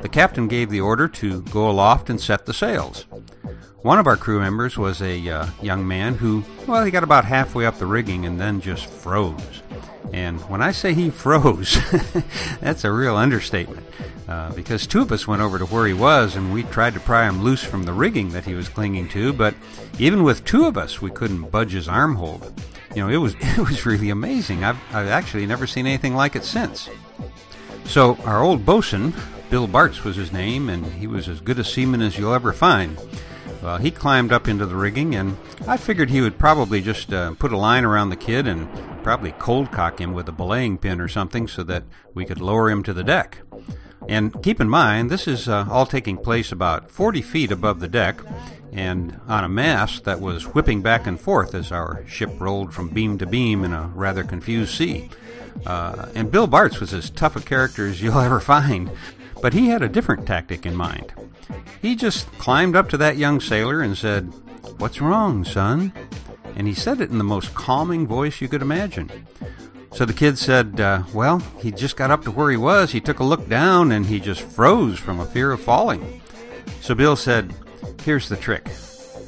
the 0.03 0.09
captain 0.09 0.49
gave 0.49 0.69
the 0.69 0.81
order 0.81 1.07
to 1.07 1.41
go 1.43 1.69
aloft 1.71 2.09
and 2.09 2.19
set 2.19 2.45
the 2.45 2.53
sails. 2.53 3.05
One 3.83 3.99
of 3.99 4.05
our 4.05 4.17
crew 4.17 4.41
members 4.41 4.77
was 4.77 5.01
a 5.01 5.29
uh, 5.29 5.47
young 5.61 5.87
man 5.87 6.15
who, 6.15 6.43
well, 6.67 6.83
he 6.83 6.91
got 6.91 7.03
about 7.03 7.23
halfway 7.23 7.65
up 7.65 7.79
the 7.79 7.85
rigging 7.85 8.25
and 8.25 8.39
then 8.39 8.59
just 8.59 8.85
froze. 8.85 9.61
And 10.11 10.41
when 10.49 10.61
I 10.61 10.73
say 10.73 10.93
he 10.93 11.09
froze, 11.09 11.77
that's 12.59 12.83
a 12.83 12.91
real 12.91 13.15
understatement. 13.15 13.87
Uh, 14.27 14.51
because 14.51 14.85
two 14.85 15.01
of 15.01 15.11
us 15.13 15.25
went 15.25 15.41
over 15.41 15.57
to 15.57 15.65
where 15.67 15.87
he 15.87 15.93
was 15.93 16.35
and 16.35 16.53
we 16.53 16.63
tried 16.63 16.95
to 16.95 16.99
pry 16.99 17.25
him 17.25 17.41
loose 17.41 17.63
from 17.63 17.83
the 17.83 17.93
rigging 17.93 18.29
that 18.29 18.43
he 18.43 18.55
was 18.55 18.67
clinging 18.67 19.07
to, 19.09 19.31
but 19.31 19.55
even 19.99 20.23
with 20.23 20.43
two 20.43 20.65
of 20.65 20.77
us, 20.77 21.01
we 21.01 21.11
couldn't 21.11 21.49
budge 21.49 21.71
his 21.71 21.87
arm 21.87 22.15
hold. 22.15 22.51
You 22.93 23.03
know, 23.03 23.09
it 23.09 23.17
was 23.17 23.35
it 23.39 23.59
was 23.59 23.85
really 23.85 24.09
amazing. 24.09 24.65
I've, 24.65 24.79
I've 24.93 25.07
actually 25.07 25.45
never 25.45 25.65
seen 25.65 25.87
anything 25.87 26.13
like 26.13 26.35
it 26.35 26.43
since. 26.43 26.89
So 27.85 28.15
our 28.25 28.43
old 28.43 28.65
bosun 28.65 29.13
Bill 29.53 29.67
Bartz 29.67 30.03
was 30.03 30.15
his 30.15 30.33
name, 30.33 30.67
and 30.67 30.83
he 30.83 31.05
was 31.05 31.29
as 31.29 31.39
good 31.39 31.59
a 31.59 31.63
seaman 31.63 32.01
as 32.01 32.17
you'll 32.17 32.33
ever 32.33 32.53
find. 32.53 32.99
Well, 33.61 33.77
he 33.77 33.91
climbed 33.91 34.33
up 34.33 34.47
into 34.47 34.65
the 34.65 34.75
rigging, 34.75 35.13
and 35.13 35.37
I 35.67 35.77
figured 35.77 36.09
he 36.09 36.21
would 36.21 36.39
probably 36.39 36.81
just 36.81 37.13
uh, 37.13 37.35
put 37.35 37.53
a 37.53 37.57
line 37.57 37.85
around 37.85 38.09
the 38.09 38.15
kid 38.15 38.47
and 38.47 38.67
probably 39.03 39.31
cold 39.33 39.71
cock 39.71 40.01
him 40.01 40.11
with 40.11 40.27
a 40.27 40.31
belaying 40.31 40.79
pin 40.79 40.99
or 40.99 41.07
something 41.07 41.47
so 41.47 41.61
that 41.65 41.83
we 42.15 42.25
could 42.25 42.41
lower 42.41 42.67
him 42.67 42.81
to 42.81 42.93
the 42.93 43.03
deck. 43.03 43.41
And 44.09 44.41
keep 44.41 44.59
in 44.59 44.67
mind, 44.67 45.11
this 45.11 45.27
is 45.27 45.47
uh, 45.47 45.67
all 45.69 45.85
taking 45.85 46.17
place 46.17 46.51
about 46.51 46.89
40 46.89 47.21
feet 47.21 47.51
above 47.51 47.79
the 47.79 47.87
deck 47.87 48.21
and 48.71 49.21
on 49.27 49.43
a 49.43 49.49
mast 49.49 50.03
that 50.05 50.19
was 50.19 50.55
whipping 50.55 50.81
back 50.81 51.05
and 51.05 51.21
forth 51.21 51.53
as 51.53 51.71
our 51.71 52.03
ship 52.07 52.31
rolled 52.39 52.73
from 52.73 52.89
beam 52.89 53.19
to 53.19 53.27
beam 53.27 53.63
in 53.63 53.71
a 53.71 53.91
rather 53.93 54.23
confused 54.23 54.73
sea. 54.73 55.11
Uh, 55.63 56.07
and 56.15 56.31
Bill 56.31 56.47
Bartz 56.47 56.79
was 56.79 56.91
as 56.91 57.11
tough 57.11 57.35
a 57.35 57.39
character 57.39 57.87
as 57.87 58.01
you'll 58.01 58.17
ever 58.17 58.39
find, 58.39 58.89
but 59.43 59.53
he 59.53 59.67
had 59.67 59.81
a 59.81 59.89
different 59.89 60.25
tactic 60.25 60.65
in 60.65 60.73
mind. 60.73 61.13
He 61.81 61.97
just 61.97 62.31
climbed 62.37 62.77
up 62.77 62.87
to 62.89 62.97
that 62.99 63.17
young 63.17 63.41
sailor 63.41 63.81
and 63.81 63.97
said, 63.97 64.31
What's 64.77 65.01
wrong, 65.01 65.43
son? 65.43 65.91
And 66.55 66.65
he 66.65 66.73
said 66.73 67.01
it 67.01 67.09
in 67.09 67.17
the 67.17 67.25
most 67.25 67.53
calming 67.53 68.07
voice 68.07 68.39
you 68.39 68.47
could 68.47 68.61
imagine. 68.61 69.11
So 69.91 70.05
the 70.05 70.13
kid 70.13 70.37
said, 70.37 70.79
uh, 70.79 71.03
Well, 71.13 71.39
he 71.59 71.71
just 71.71 71.97
got 71.97 72.09
up 72.09 72.23
to 72.23 72.31
where 72.31 72.51
he 72.51 72.55
was. 72.55 72.93
He 72.93 73.01
took 73.01 73.19
a 73.19 73.25
look 73.25 73.49
down 73.49 73.91
and 73.91 74.05
he 74.05 74.21
just 74.21 74.41
froze 74.41 74.97
from 74.97 75.19
a 75.19 75.25
fear 75.25 75.51
of 75.51 75.59
falling. 75.59 76.21
So 76.79 76.95
Bill 76.95 77.17
said, 77.17 77.53
Here's 78.05 78.29
the 78.29 78.37
trick 78.37 78.69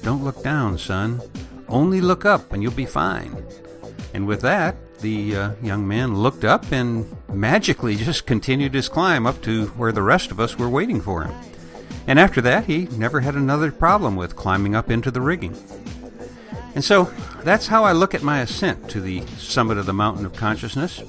don't 0.01 0.23
look 0.23 0.41
down, 0.41 0.77
son. 0.77 1.21
Only 1.67 1.99
look 1.99 2.23
up 2.23 2.53
and 2.53 2.63
you'll 2.63 2.71
be 2.71 2.85
fine. 2.85 3.45
And 4.13 4.27
with 4.27 4.39
that, 4.43 4.77
the 4.99 5.35
uh, 5.35 5.51
young 5.61 5.88
man 5.88 6.15
looked 6.15 6.43
up 6.43 6.72
and 6.72 7.05
magically 7.31 7.95
just 7.95 8.26
continued 8.26 8.73
his 8.73 8.89
climb 8.89 9.26
up 9.26 9.41
to 9.43 9.67
where 9.67 9.91
the 9.91 10.01
rest 10.01 10.31
of 10.31 10.39
us 10.39 10.57
were 10.57 10.69
waiting 10.69 11.01
for 11.01 11.23
him. 11.23 11.35
And 12.07 12.19
after 12.19 12.41
that, 12.41 12.65
he 12.65 12.88
never 12.91 13.22
had 13.22 13.35
another 13.35 13.72
problem 13.72 14.15
with 14.15 14.35
climbing 14.35 14.76
up 14.76 14.91
into 14.91 15.11
the 15.11 15.22
rigging. 15.22 15.55
And 16.76 16.84
so 16.84 17.05
that's 17.43 17.67
how 17.67 17.84
I 17.84 17.93
look 17.93 18.13
at 18.13 18.22
my 18.22 18.41
ascent 18.41 18.89
to 18.89 19.01
the 19.01 19.26
summit 19.38 19.77
of 19.77 19.85
the 19.85 19.93
mountain 19.93 20.26
of 20.26 20.34
consciousness. 20.34 21.01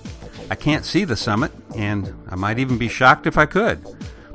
I 0.48 0.54
can't 0.54 0.84
see 0.84 1.04
the 1.04 1.16
summit, 1.16 1.50
and 1.74 2.14
I 2.28 2.36
might 2.36 2.58
even 2.60 2.78
be 2.78 2.88
shocked 2.88 3.26
if 3.26 3.36
I 3.36 3.46
could. 3.46 3.84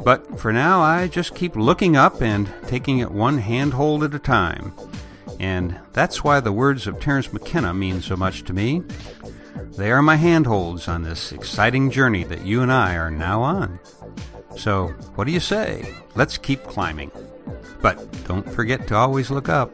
But 0.03 0.39
for 0.39 0.51
now, 0.51 0.81
I 0.81 1.07
just 1.07 1.35
keep 1.35 1.55
looking 1.55 1.95
up 1.95 2.21
and 2.21 2.51
taking 2.67 2.99
it 2.99 3.11
one 3.11 3.37
handhold 3.37 4.03
at 4.03 4.13
a 4.13 4.19
time. 4.19 4.73
And 5.39 5.79
that's 5.93 6.23
why 6.23 6.39
the 6.39 6.51
words 6.51 6.85
of 6.85 6.99
Terence 6.99 7.31
McKenna 7.31 7.73
mean 7.73 8.01
so 8.01 8.15
much 8.15 8.43
to 8.43 8.53
me. 8.53 8.83
They 9.77 9.91
are 9.91 10.01
my 10.01 10.15
handholds 10.15 10.87
on 10.87 11.03
this 11.03 11.31
exciting 11.31 11.91
journey 11.91 12.23
that 12.25 12.45
you 12.45 12.61
and 12.61 12.71
I 12.71 12.95
are 12.95 13.11
now 13.11 13.41
on. 13.41 13.79
So, 14.57 14.87
what 15.15 15.25
do 15.25 15.31
you 15.31 15.39
say? 15.39 15.93
Let's 16.15 16.37
keep 16.37 16.63
climbing. 16.63 17.11
But 17.81 18.25
don't 18.27 18.49
forget 18.49 18.87
to 18.87 18.95
always 18.95 19.31
look 19.31 19.49
up. 19.49 19.71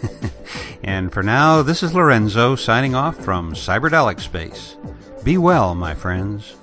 and 0.82 1.12
for 1.12 1.22
now, 1.22 1.62
this 1.62 1.82
is 1.82 1.94
Lorenzo 1.94 2.56
signing 2.56 2.94
off 2.94 3.16
from 3.16 3.54
Cyberdelic 3.54 4.20
Space. 4.20 4.76
Be 5.24 5.38
well, 5.38 5.74
my 5.74 5.94
friends. 5.94 6.56